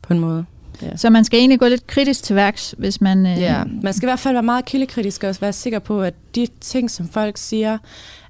på 0.02 0.12
en 0.12 0.20
måde. 0.20 0.44
Yeah. 0.84 0.98
Så 0.98 1.10
man 1.10 1.24
skal 1.24 1.38
egentlig 1.38 1.60
gå 1.60 1.66
lidt 1.66 1.86
kritisk 1.86 2.22
til 2.22 2.36
værks, 2.36 2.74
hvis 2.78 3.00
man... 3.00 3.26
Øh... 3.26 3.40
Ja, 3.40 3.64
man 3.82 3.92
skal 3.92 4.06
i 4.06 4.10
hvert 4.10 4.18
fald 4.18 4.34
være 4.34 4.42
meget 4.42 4.64
kildekritisk 4.64 5.24
og 5.24 5.36
være 5.40 5.52
sikker 5.52 5.78
på, 5.78 6.02
at 6.02 6.14
de 6.34 6.46
ting, 6.60 6.90
som 6.90 7.08
folk 7.08 7.36
siger, 7.36 7.78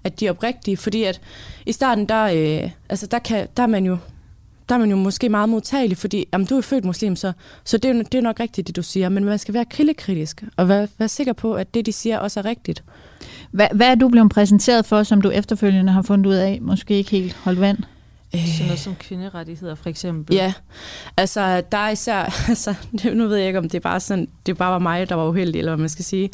at 0.05 0.21
de 0.21 0.27
er 0.27 0.31
oprigtige, 0.31 0.77
fordi 0.77 1.03
at 1.03 1.21
i 1.67 1.73
starten, 1.73 2.07
der, 2.07 2.25
øh, 2.25 2.71
altså 2.89 3.07
der, 3.07 3.19
kan, 3.19 3.49
der 3.57 3.63
er 3.63 3.67
man 3.67 3.87
jo 3.87 3.99
der 4.69 4.75
er 4.75 4.79
man 4.79 4.91
jo 4.91 4.97
måske 4.97 5.29
meget 5.29 5.49
modtagelig, 5.49 5.97
fordi 5.97 6.27
jamen, 6.33 6.47
du 6.47 6.57
er 6.57 6.61
født 6.61 6.85
muslim, 6.85 7.17
så, 7.17 7.33
så 7.65 7.79
det, 7.79 7.91
er 7.91 7.95
jo, 7.95 8.01
det 8.01 8.15
er 8.15 8.23
nok 8.23 8.41
rigtigt, 8.41 8.67
det 8.67 8.77
du 8.77 8.83
siger. 8.83 9.09
Men 9.09 9.25
man 9.25 9.39
skal 9.39 9.55
være 9.55 9.65
kildekritisk 9.65 10.45
og 10.57 10.69
være, 10.69 10.89
være 10.99 11.09
sikker 11.09 11.33
på, 11.33 11.55
at 11.55 11.75
det, 11.75 11.87
de 11.87 11.93
siger, 11.93 12.19
også 12.19 12.41
er 12.41 12.45
rigtigt. 12.45 12.85
Hvad, 13.51 13.69
hvad 13.75 13.87
er 13.87 13.95
du 13.95 14.09
blevet 14.09 14.31
præsenteret 14.31 14.87
for, 14.87 15.03
som 15.03 15.21
du 15.21 15.31
efterfølgende 15.31 15.93
har 15.93 16.03
fundet 16.03 16.27
ud 16.27 16.35
af, 16.35 16.59
måske 16.63 16.95
ikke 16.95 17.11
helt 17.11 17.35
holdt 17.35 17.61
vand? 17.61 17.79
Sådan 18.33 18.67
noget 18.67 18.79
som 18.79 18.95
kvinderettigheder, 18.95 19.75
for 19.75 19.89
eksempel. 19.89 20.37
Ja, 20.37 20.53
altså 21.17 21.63
der 21.73 21.79
er 21.79 21.91
især, 21.91 22.35
altså, 22.49 22.75
nu 23.15 23.29
ved 23.29 23.37
jeg 23.37 23.47
ikke, 23.47 23.59
om 23.59 23.65
det 23.69 23.75
er 23.75 23.81
bare 23.81 24.01
sådan, 24.01 24.29
det 24.47 24.57
bare 24.57 24.73
var 24.73 24.79
mig, 24.79 25.09
der 25.09 25.15
var 25.15 25.29
uheldig, 25.29 25.59
eller 25.59 25.73
hvad 25.73 25.81
man 25.81 25.89
skal 25.89 26.05
sige. 26.05 26.31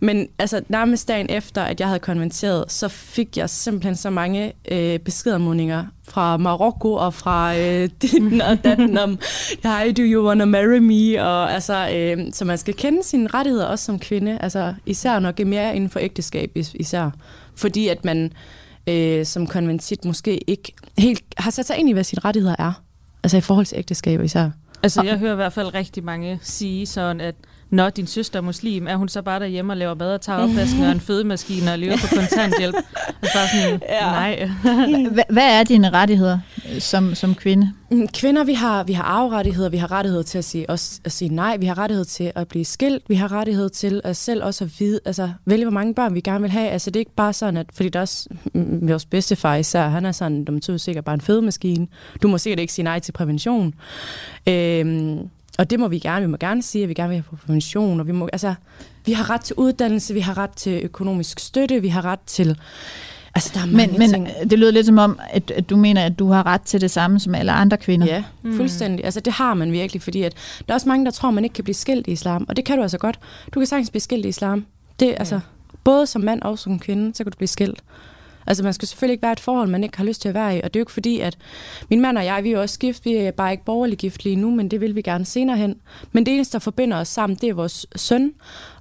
Men 0.00 0.28
altså 0.38 0.62
nærmest 0.68 1.08
dagen 1.08 1.26
efter, 1.30 1.62
at 1.62 1.80
jeg 1.80 1.88
havde 1.88 2.00
konventeret, 2.00 2.72
så 2.72 2.88
fik 2.88 3.36
jeg 3.36 3.50
simpelthen 3.50 3.96
så 3.96 4.10
mange 4.10 4.52
øh, 4.70 4.98
beskedanmodninger 4.98 5.84
fra 6.08 6.36
Marokko 6.36 6.92
og 6.92 7.14
fra 7.14 7.58
øh, 7.58 7.88
din 8.02 8.40
og 8.40 8.64
datten 8.64 8.98
om, 8.98 9.18
hi, 9.62 9.92
do 9.92 10.02
you 10.02 10.26
wanna 10.26 10.44
marry 10.44 10.78
me? 10.78 11.22
Og 11.24 11.52
altså, 11.52 11.90
øh, 11.94 12.32
så 12.32 12.44
man 12.44 12.58
skal 12.58 12.74
kende 12.74 13.02
sine 13.02 13.26
rettigheder 13.26 13.66
også 13.66 13.84
som 13.84 13.98
kvinde, 13.98 14.38
altså 14.40 14.74
især 14.86 15.18
nok 15.18 15.38
mere 15.38 15.76
inden 15.76 15.90
for 15.90 16.00
ægteskab 16.00 16.50
især. 16.74 17.10
Fordi 17.56 17.88
at 17.88 18.04
man, 18.04 18.32
øh, 18.86 19.26
som 19.26 19.46
konventit 19.46 20.04
måske 20.04 20.50
ikke 20.50 20.72
helt 20.98 21.24
har 21.38 21.50
sat 21.50 21.66
sig 21.66 21.76
ind 21.76 21.88
i, 21.88 21.92
hvad 21.92 22.04
sine 22.04 22.20
rettigheder 22.24 22.56
er. 22.58 22.82
Altså 23.22 23.36
i 23.36 23.40
forhold 23.40 23.66
til 23.66 23.78
ægteskab 23.78 24.22
især. 24.22 24.50
Altså 24.82 25.02
jeg 25.02 25.18
hører 25.18 25.32
i 25.32 25.36
hvert 25.36 25.52
fald 25.52 25.74
rigtig 25.74 26.04
mange 26.04 26.38
sige 26.42 26.86
sådan, 26.86 27.20
at 27.20 27.34
når 27.74 27.90
din 27.90 28.06
søster 28.06 28.38
er 28.38 28.42
muslim, 28.42 28.86
er 28.86 28.96
hun 28.96 29.08
så 29.08 29.22
bare 29.22 29.40
derhjemme 29.40 29.72
og 29.72 29.76
laver 29.76 29.94
mad 29.94 30.14
og 30.14 30.20
tager 30.20 30.38
opvasken 30.38 30.82
og 30.82 30.92
en 30.92 31.00
fødemaskine 31.08 31.72
og 31.72 31.78
lever 31.78 31.96
på 31.96 32.16
kontanthjælp? 32.16 32.76
Altså 33.22 33.38
bare 33.38 33.48
sådan, 33.48 33.82
ja. 33.88 34.00
nej. 34.00 34.48
Hvad 35.30 35.60
er 35.60 35.64
dine 35.64 35.90
rettigheder 35.90 36.38
øh, 36.74 36.80
som, 36.80 37.14
som 37.14 37.34
kvinde? 37.34 37.72
Mm, 37.90 38.08
kvinder, 38.08 38.44
vi 38.44 38.54
har, 38.54 38.84
vi 38.84 38.92
har 38.92 39.02
arverettigheder, 39.02 39.68
vi 39.68 39.76
har 39.76 39.92
rettighed 39.92 40.24
til 40.24 40.38
at 40.38 40.44
sige, 40.44 40.70
også, 40.70 41.00
at 41.04 41.12
sige 41.12 41.28
nej, 41.28 41.56
vi 41.56 41.66
har 41.66 41.78
rettighed 41.78 42.04
til 42.04 42.32
at 42.34 42.48
blive 42.48 42.64
skilt, 42.64 43.02
vi 43.08 43.14
har 43.14 43.32
rettighed 43.32 43.70
til 43.70 44.00
at 44.04 44.16
selv 44.16 44.44
også 44.44 44.64
at 44.64 44.70
vide, 44.78 45.00
altså 45.04 45.30
vælge, 45.44 45.64
hvor 45.64 45.72
mange 45.72 45.94
børn 45.94 46.14
vi 46.14 46.20
gerne 46.20 46.40
vil 46.40 46.50
have. 46.50 46.68
Altså 46.68 46.90
det 46.90 46.96
er 46.96 47.00
ikke 47.00 47.14
bare 47.16 47.32
sådan, 47.32 47.56
at, 47.56 47.66
fordi 47.74 47.88
der 47.88 47.98
er 47.98 48.02
også 48.02 48.28
mm, 48.54 48.88
vores 48.88 49.06
bedstefar 49.06 49.54
især, 49.54 49.88
han 49.88 50.06
er 50.06 50.12
sådan, 50.12 50.44
du 50.44 50.52
må 50.68 50.78
sikkert 50.78 51.04
bare 51.04 51.14
en 51.14 51.20
fødemaskine. 51.20 51.86
Du 52.22 52.28
må 52.28 52.38
sikkert 52.38 52.60
ikke 52.60 52.72
sige 52.72 52.84
nej 52.84 52.98
til 52.98 53.12
prævention. 53.12 53.74
Øhm, 54.48 55.28
og 55.58 55.70
det 55.70 55.80
må 55.80 55.88
vi 55.88 55.98
gerne. 55.98 56.26
Vi 56.26 56.30
må 56.30 56.36
gerne 56.36 56.62
sige, 56.62 56.82
at 56.82 56.88
vi 56.88 56.94
gerne 56.94 57.08
vil 57.08 57.16
have 57.16 57.24
på 57.30 57.36
prævention. 57.46 58.00
Og 58.00 58.06
vi, 58.06 58.12
må, 58.12 58.28
altså, 58.32 58.54
vi 59.06 59.12
har 59.12 59.30
ret 59.30 59.40
til 59.40 59.56
uddannelse, 59.56 60.14
vi 60.14 60.20
har 60.20 60.38
ret 60.38 60.50
til 60.50 60.80
økonomisk 60.84 61.38
støtte, 61.38 61.80
vi 61.80 61.88
har 61.88 62.04
ret 62.04 62.20
til... 62.26 62.58
Altså, 63.36 63.50
der 63.54 63.60
er 63.60 63.66
mange 63.66 63.98
men, 63.98 64.10
ting. 64.10 64.28
men 64.40 64.50
det 64.50 64.58
lyder 64.58 64.70
lidt 64.70 64.86
som 64.86 64.98
om, 64.98 65.18
at, 65.30 65.50
at 65.50 65.70
du 65.70 65.76
mener, 65.76 66.04
at 66.04 66.18
du 66.18 66.28
har 66.28 66.46
ret 66.46 66.60
til 66.60 66.80
det 66.80 66.90
samme 66.90 67.20
som 67.20 67.34
alle 67.34 67.52
andre 67.52 67.76
kvinder. 67.76 68.06
Ja, 68.06 68.24
mm. 68.42 68.56
fuldstændig. 68.56 69.04
Altså, 69.04 69.20
det 69.20 69.32
har 69.32 69.54
man 69.54 69.72
virkelig, 69.72 70.02
fordi 70.02 70.22
at 70.22 70.34
der 70.58 70.72
er 70.72 70.74
også 70.74 70.88
mange, 70.88 71.04
der 71.04 71.10
tror, 71.10 71.30
man 71.30 71.44
ikke 71.44 71.54
kan 71.54 71.64
blive 71.64 71.74
skilt 71.74 72.06
i 72.06 72.12
islam. 72.12 72.46
Og 72.48 72.56
det 72.56 72.64
kan 72.64 72.76
du 72.76 72.82
altså 72.82 72.98
godt. 72.98 73.18
Du 73.54 73.60
kan 73.60 73.66
sagtens 73.66 73.90
blive 73.90 74.00
skilt 74.00 74.26
i 74.26 74.28
islam. 74.28 74.66
Det, 75.00 75.06
ja. 75.06 75.12
altså, 75.12 75.40
både 75.84 76.06
som 76.06 76.22
mand 76.22 76.42
og 76.42 76.58
som 76.58 76.78
kvinde, 76.78 77.14
så 77.14 77.24
kan 77.24 77.32
du 77.32 77.36
blive 77.36 77.48
skilt. 77.48 77.82
Altså 78.46 78.64
man 78.64 78.72
skal 78.72 78.88
selvfølgelig 78.88 79.12
ikke 79.12 79.22
være 79.22 79.32
et 79.32 79.40
forhold, 79.40 79.68
man 79.68 79.84
ikke 79.84 79.96
har 79.96 80.04
lyst 80.04 80.22
til 80.22 80.28
at 80.28 80.34
være 80.34 80.56
i, 80.56 80.60
og 80.60 80.74
det 80.74 80.78
er 80.78 80.80
jo 80.80 80.82
ikke 80.82 80.92
fordi, 80.92 81.20
at 81.20 81.38
min 81.90 82.00
mand 82.00 82.18
og 82.18 82.24
jeg, 82.24 82.44
vi 82.44 82.52
er 82.52 82.58
også 82.58 82.78
gift, 82.78 83.04
vi 83.04 83.14
er 83.14 83.30
bare 83.30 83.52
ikke 83.52 83.64
borgerlig 83.64 83.98
gift 83.98 84.24
lige 84.24 84.36
nu, 84.36 84.50
men 84.50 84.70
det 84.70 84.80
vil 84.80 84.94
vi 84.94 85.02
gerne 85.02 85.24
senere 85.24 85.56
hen. 85.56 85.76
Men 86.12 86.26
det 86.26 86.34
eneste, 86.34 86.52
der 86.52 86.58
forbinder 86.58 86.96
os 86.96 87.08
sammen, 87.08 87.38
det 87.40 87.48
er 87.48 87.54
vores 87.54 87.86
søn, 87.96 88.32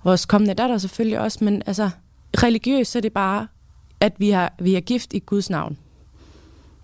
vores 0.03 0.25
kommende 0.25 0.53
datter 0.53 0.77
selvfølgelig 0.77 1.19
også, 1.19 1.37
men 1.41 1.63
altså 1.65 1.89
religiøst, 2.37 2.91
så 2.91 2.99
er 2.99 3.01
det 3.01 3.13
bare, 3.13 3.47
at 3.99 4.13
vi, 4.17 4.29
har, 4.29 4.53
vi 4.59 4.75
er 4.75 4.79
gift 4.79 5.13
i 5.13 5.19
Guds 5.19 5.49
navn 5.49 5.77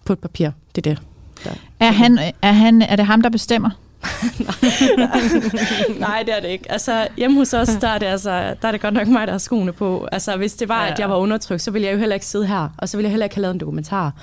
på 0.06 0.14
et 0.14 0.20
papir. 0.20 0.50
Det 0.76 0.88
er 0.88 0.96
det. 0.96 1.02
Der. 1.44 1.52
Er, 1.80 1.92
han, 1.92 2.20
er, 2.42 2.52
han, 2.52 2.82
er 2.82 2.96
det 2.96 3.06
ham, 3.06 3.22
der 3.22 3.30
bestemmer? 3.30 3.70
Nej, 6.00 6.24
det 6.26 6.38
er 6.38 6.42
det 6.42 6.48
ikke. 6.48 6.72
Altså, 6.72 7.08
hjemme 7.18 7.38
hos 7.38 7.54
os, 7.54 7.68
der 7.82 7.88
er, 7.88 7.98
det 7.98 8.06
altså, 8.06 8.56
der 8.62 8.68
er 8.68 8.72
det 8.72 8.82
godt 8.82 8.94
nok 8.94 9.08
mig, 9.08 9.28
der 9.28 9.34
har 9.34 9.38
skoene 9.38 9.74
på. 9.74 10.08
Altså, 10.12 10.38
hvis 10.38 10.54
det 10.54 10.70
var, 10.70 10.86
ja. 10.86 10.92
at 10.92 11.00
jeg 11.00 11.10
var 11.10 11.16
undertrykt, 11.16 11.62
så 11.62 11.72
ville 11.72 11.88
jeg 11.88 11.94
jo 11.94 12.00
heller 12.00 12.14
ikke 12.14 12.26
sidde 12.26 12.48
her. 12.48 12.70
Og 12.78 12.90
så 12.90 12.98
ville 12.98 13.06
jeg 13.06 13.12
heller 13.12 13.26
ikke 13.26 13.36
have 13.36 13.42
lavet 13.42 13.54
en 13.54 13.60
dokumentar. 13.60 14.14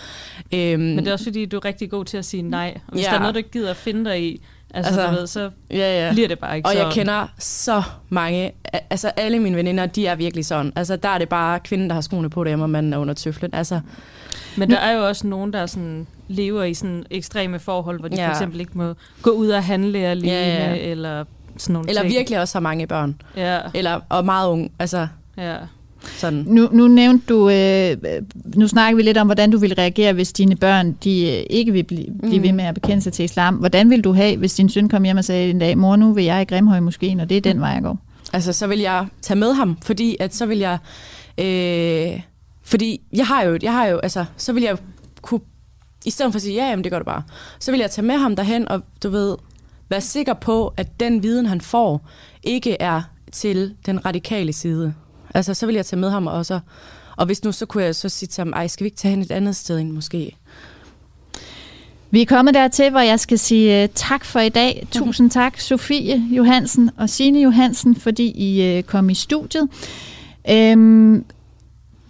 Øhm, 0.54 0.80
Men 0.80 0.98
det 0.98 1.08
er 1.08 1.12
også 1.12 1.24
fordi, 1.24 1.46
du 1.46 1.56
er 1.56 1.64
rigtig 1.64 1.90
god 1.90 2.04
til 2.04 2.16
at 2.16 2.24
sige 2.24 2.42
nej. 2.42 2.74
Og 2.86 2.92
hvis 2.92 3.04
ja. 3.04 3.10
der 3.10 3.16
er 3.16 3.20
noget, 3.20 3.34
du 3.34 3.38
ikke 3.38 3.50
gider 3.50 3.70
at 3.70 3.76
finde 3.76 4.10
dig 4.10 4.22
i, 4.22 4.42
Altså, 4.74 5.00
altså 5.00 5.10
du 5.10 5.16
ved, 5.16 5.26
så 5.26 5.50
ja, 5.70 6.06
ja. 6.06 6.12
bliver 6.12 6.28
det 6.28 6.38
bare 6.38 6.56
ikke 6.56 6.68
Og 6.68 6.72
sådan. 6.72 6.86
jeg 6.86 6.94
kender 6.94 7.26
så 7.38 7.82
mange, 8.08 8.52
altså 8.90 9.08
alle 9.08 9.38
mine 9.38 9.56
veninder, 9.56 9.86
de 9.86 10.06
er 10.06 10.14
virkelig 10.14 10.46
sådan. 10.46 10.72
Altså 10.76 10.96
der 10.96 11.08
er 11.08 11.18
det 11.18 11.28
bare 11.28 11.60
kvinden, 11.60 11.88
der 11.88 11.94
har 11.94 12.00
skoene 12.00 12.30
på 12.30 12.44
derhjemme, 12.44 12.64
og 12.64 12.70
manden 12.70 12.92
er 12.92 12.98
under 12.98 13.14
tøflen. 13.14 13.54
Altså, 13.54 13.80
Men 14.56 14.70
der 14.70 14.76
er 14.76 14.92
jo 14.92 15.06
også 15.06 15.26
nogen, 15.26 15.52
der 15.52 15.66
sådan 15.66 16.06
lever 16.28 16.64
i 16.64 16.74
sådan 16.74 17.04
ekstreme 17.10 17.58
forhold, 17.58 18.00
hvor 18.00 18.08
de 18.08 18.16
ja. 18.16 18.26
for 18.26 18.32
eksempel 18.32 18.60
ikke 18.60 18.72
må 18.74 18.94
gå 19.22 19.30
ud 19.30 19.48
og 19.48 19.64
handle 19.64 19.98
alene, 19.98 20.32
ja, 20.32 20.74
ja. 20.74 20.76
eller 20.76 21.24
sådan 21.56 21.72
nogle 21.72 21.88
Eller 21.88 22.02
ting. 22.02 22.14
virkelig 22.14 22.40
også 22.40 22.54
har 22.54 22.60
mange 22.60 22.86
børn. 22.86 23.20
Ja. 23.36 23.60
Eller, 23.74 24.00
og 24.08 24.24
meget 24.24 24.48
unge. 24.48 24.70
Altså, 24.78 25.08
ja. 25.36 25.56
Sådan. 26.16 26.44
Nu, 26.46 26.68
nu 26.72 26.88
nævnte 26.88 27.26
du, 27.28 27.50
øh, 27.50 27.96
nu 28.54 28.68
snakker 28.68 28.96
vi 28.96 29.02
lidt 29.02 29.18
om, 29.18 29.26
hvordan 29.26 29.50
du 29.50 29.58
ville 29.58 29.78
reagere, 29.78 30.12
hvis 30.12 30.32
dine 30.32 30.56
børn 30.56 30.92
de 30.92 31.36
øh, 31.36 31.44
ikke 31.50 31.72
vil 31.72 31.82
blive, 31.82 32.06
blive 32.22 32.42
ved 32.42 32.50
mm. 32.50 32.56
med 32.56 32.64
at 32.64 32.74
bekende 32.74 33.02
sig 33.02 33.12
til 33.12 33.24
islam. 33.24 33.54
Hvordan 33.54 33.90
vil 33.90 34.04
du 34.04 34.12
have, 34.12 34.36
hvis 34.36 34.54
din 34.54 34.68
søn 34.68 34.88
kom 34.88 35.04
hjem 35.04 35.16
og 35.16 35.24
sagde 35.24 35.50
en 35.50 35.58
dag, 35.58 35.78
mor, 35.78 35.96
nu 35.96 36.12
vil 36.12 36.24
jeg 36.24 36.42
i 36.42 36.44
Grimhøj 36.44 36.80
måske, 36.80 37.16
og 37.20 37.28
det 37.28 37.36
er 37.36 37.40
den 37.40 37.60
vej, 37.60 37.68
jeg 37.68 37.82
går? 37.82 37.98
Altså, 38.32 38.52
så 38.52 38.66
vil 38.66 38.78
jeg 38.78 39.06
tage 39.22 39.38
med 39.38 39.52
ham, 39.52 39.78
fordi 39.82 40.16
at 40.20 40.34
så 40.34 40.46
vil 40.46 40.58
jeg... 40.58 40.78
Øh, 41.38 42.20
fordi 42.66 43.00
jeg 43.12 43.26
har 43.26 43.42
jo, 43.42 43.58
jeg 43.62 43.72
har 43.72 43.86
jo, 43.86 43.98
altså, 43.98 44.24
så 44.36 44.52
vil 44.52 44.62
jeg 44.62 44.78
kunne, 45.22 45.40
i 46.04 46.10
stedet 46.10 46.32
for 46.32 46.36
at 46.36 46.42
sige, 46.42 46.54
ja, 46.54 46.68
jamen, 46.68 46.84
det 46.84 46.92
gør 46.92 46.98
du 46.98 47.04
bare, 47.04 47.22
så 47.58 47.70
vil 47.70 47.80
jeg 47.80 47.90
tage 47.90 48.06
med 48.06 48.16
ham 48.16 48.36
derhen, 48.36 48.68
og 48.68 48.82
du 49.02 49.10
ved, 49.10 49.36
være 49.88 50.00
sikker 50.00 50.34
på, 50.34 50.74
at 50.76 51.00
den 51.00 51.22
viden, 51.22 51.46
han 51.46 51.60
får, 51.60 52.08
ikke 52.42 52.76
er 52.80 53.02
til 53.32 53.74
den 53.86 54.06
radikale 54.06 54.52
side. 54.52 54.94
Altså, 55.34 55.54
så 55.54 55.66
vil 55.66 55.74
jeg 55.74 55.86
tage 55.86 56.00
med 56.00 56.10
ham 56.10 56.26
også. 56.26 56.60
Og 57.16 57.26
hvis 57.26 57.44
nu, 57.44 57.52
så 57.52 57.66
kunne 57.66 57.84
jeg 57.84 57.94
så 57.94 58.08
sige 58.08 58.26
til 58.26 58.40
ham, 58.40 58.52
ej, 58.52 58.66
skal 58.66 58.84
vi 58.84 58.86
ikke 58.86 58.96
tage 58.96 59.10
hen 59.10 59.22
et 59.22 59.30
andet 59.30 59.56
sted 59.56 59.78
end 59.78 59.90
måske? 59.90 60.36
Vi 62.10 62.22
er 62.22 62.26
kommet 62.26 62.54
dertil, 62.54 62.90
hvor 62.90 63.00
jeg 63.00 63.20
skal 63.20 63.38
sige 63.38 63.84
uh, 63.84 63.90
tak 63.94 64.24
for 64.24 64.40
i 64.40 64.48
dag. 64.48 64.86
Tusind 64.90 65.30
tak, 65.30 65.60
Sofie 65.60 66.16
Johansen 66.30 66.90
og 66.96 67.10
Signe 67.10 67.40
Johansen, 67.40 67.96
fordi 67.96 68.26
I 68.26 68.78
uh, 68.78 68.84
kom 68.84 69.10
i 69.10 69.14
studiet. 69.14 69.68
Um, 70.50 71.24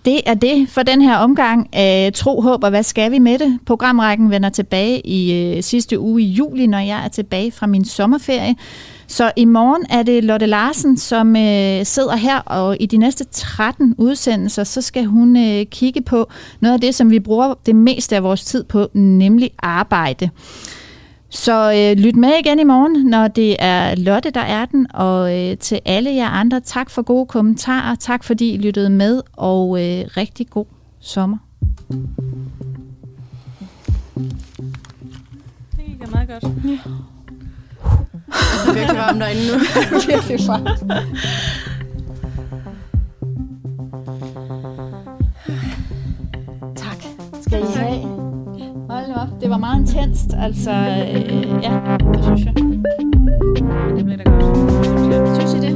det 0.07 0.20
er 0.26 0.34
det 0.34 0.68
for 0.68 0.82
den 0.82 1.02
her 1.02 1.16
omgang 1.16 1.68
af 1.72 2.11
Tro, 2.14 2.40
Håb 2.40 2.64
og 2.64 2.70
Hvad 2.70 2.82
skal 2.82 3.11
vi 3.11 3.18
med 3.18 3.38
det? 3.38 3.59
Programrækken 3.66 4.30
vender 4.30 4.48
tilbage 4.48 5.07
i 5.07 5.32
øh, 5.57 5.62
sidste 5.62 6.00
uge 6.00 6.22
i 6.22 6.26
juli, 6.26 6.66
når 6.66 6.78
jeg 6.78 7.04
er 7.04 7.09
tilbage 7.09 7.52
fra 7.52 7.66
min 7.66 7.84
sommerferie. 7.84 8.54
Så 9.07 9.32
i 9.36 9.44
morgen 9.44 9.86
er 9.90 10.02
det 10.02 10.24
Lotte 10.24 10.46
Larsen, 10.46 10.96
som 10.96 11.36
øh, 11.36 11.86
sidder 11.86 12.16
her, 12.16 12.38
og 12.38 12.76
i 12.80 12.86
de 12.86 12.96
næste 12.96 13.24
13 13.24 13.94
udsendelser, 13.98 14.64
så 14.64 14.82
skal 14.82 15.04
hun 15.04 15.36
øh, 15.36 15.66
kigge 15.66 16.02
på 16.02 16.30
noget 16.61 16.74
af 16.74 16.80
det, 16.80 16.94
som 16.94 17.11
vi 17.11 17.20
bruger 17.20 17.54
det 17.66 17.76
meste 17.76 18.16
af 18.16 18.22
vores 18.22 18.44
tid 18.44 18.64
på, 18.64 18.88
nemlig 18.94 19.50
arbejde. 19.59 20.30
Så 21.37 21.72
øh, 21.72 21.97
lyt 22.05 22.16
med 22.16 22.30
igen 22.45 22.59
i 22.59 22.64
morgen, 22.64 23.07
når 23.07 23.28
det 23.28 23.57
er 23.59 23.95
Lotte, 23.95 24.30
der 24.30 24.41
er 24.41 24.64
den, 24.64 24.87
og 24.95 25.39
øh, 25.39 25.59
til 25.59 25.80
alle 25.84 26.14
jer 26.14 26.28
andre, 26.28 26.61
tak 26.61 26.91
for 26.91 27.03
gode 27.03 27.26
kommentarer, 27.26 27.95
tak 27.95 28.24
fordi 28.24 28.51
I 28.55 28.57
lyttede 28.57 28.91
med, 28.91 29.22
og 29.32 29.82
øh, 29.82 30.05
rigtig 30.16 30.51
god 30.51 30.64
sommer. 31.01 31.39
Det 35.76 35.84
gik 35.87 36.11
meget 36.12 36.28
godt. 36.28 36.43
Ja. 36.64 36.78
Det 38.64 38.68
er 38.68 38.74
virkelig 38.74 38.97
varmt 38.97 39.20
derinde 39.20 39.43
nu. 39.53 39.59
virkelig 40.12 40.39
varmt. 40.49 40.68
tak. 46.76 47.05
Skal 47.43 47.61
I 47.61 47.66
have? 47.76 48.15
Op. 49.16 49.40
Det 49.40 49.50
var 49.50 49.58
meget 49.58 49.80
intenst. 49.80 50.34
Altså, 50.38 50.70
øh, 50.70 51.62
ja, 51.62 51.72
det 52.14 52.24
synes 52.24 52.44
jeg. 52.44 52.54
Det 53.96 54.04
blev 54.04 54.18
da 54.18 54.24
godt. 54.30 55.36
Synes 55.36 55.54
I 55.54 55.58
det? 55.66 55.74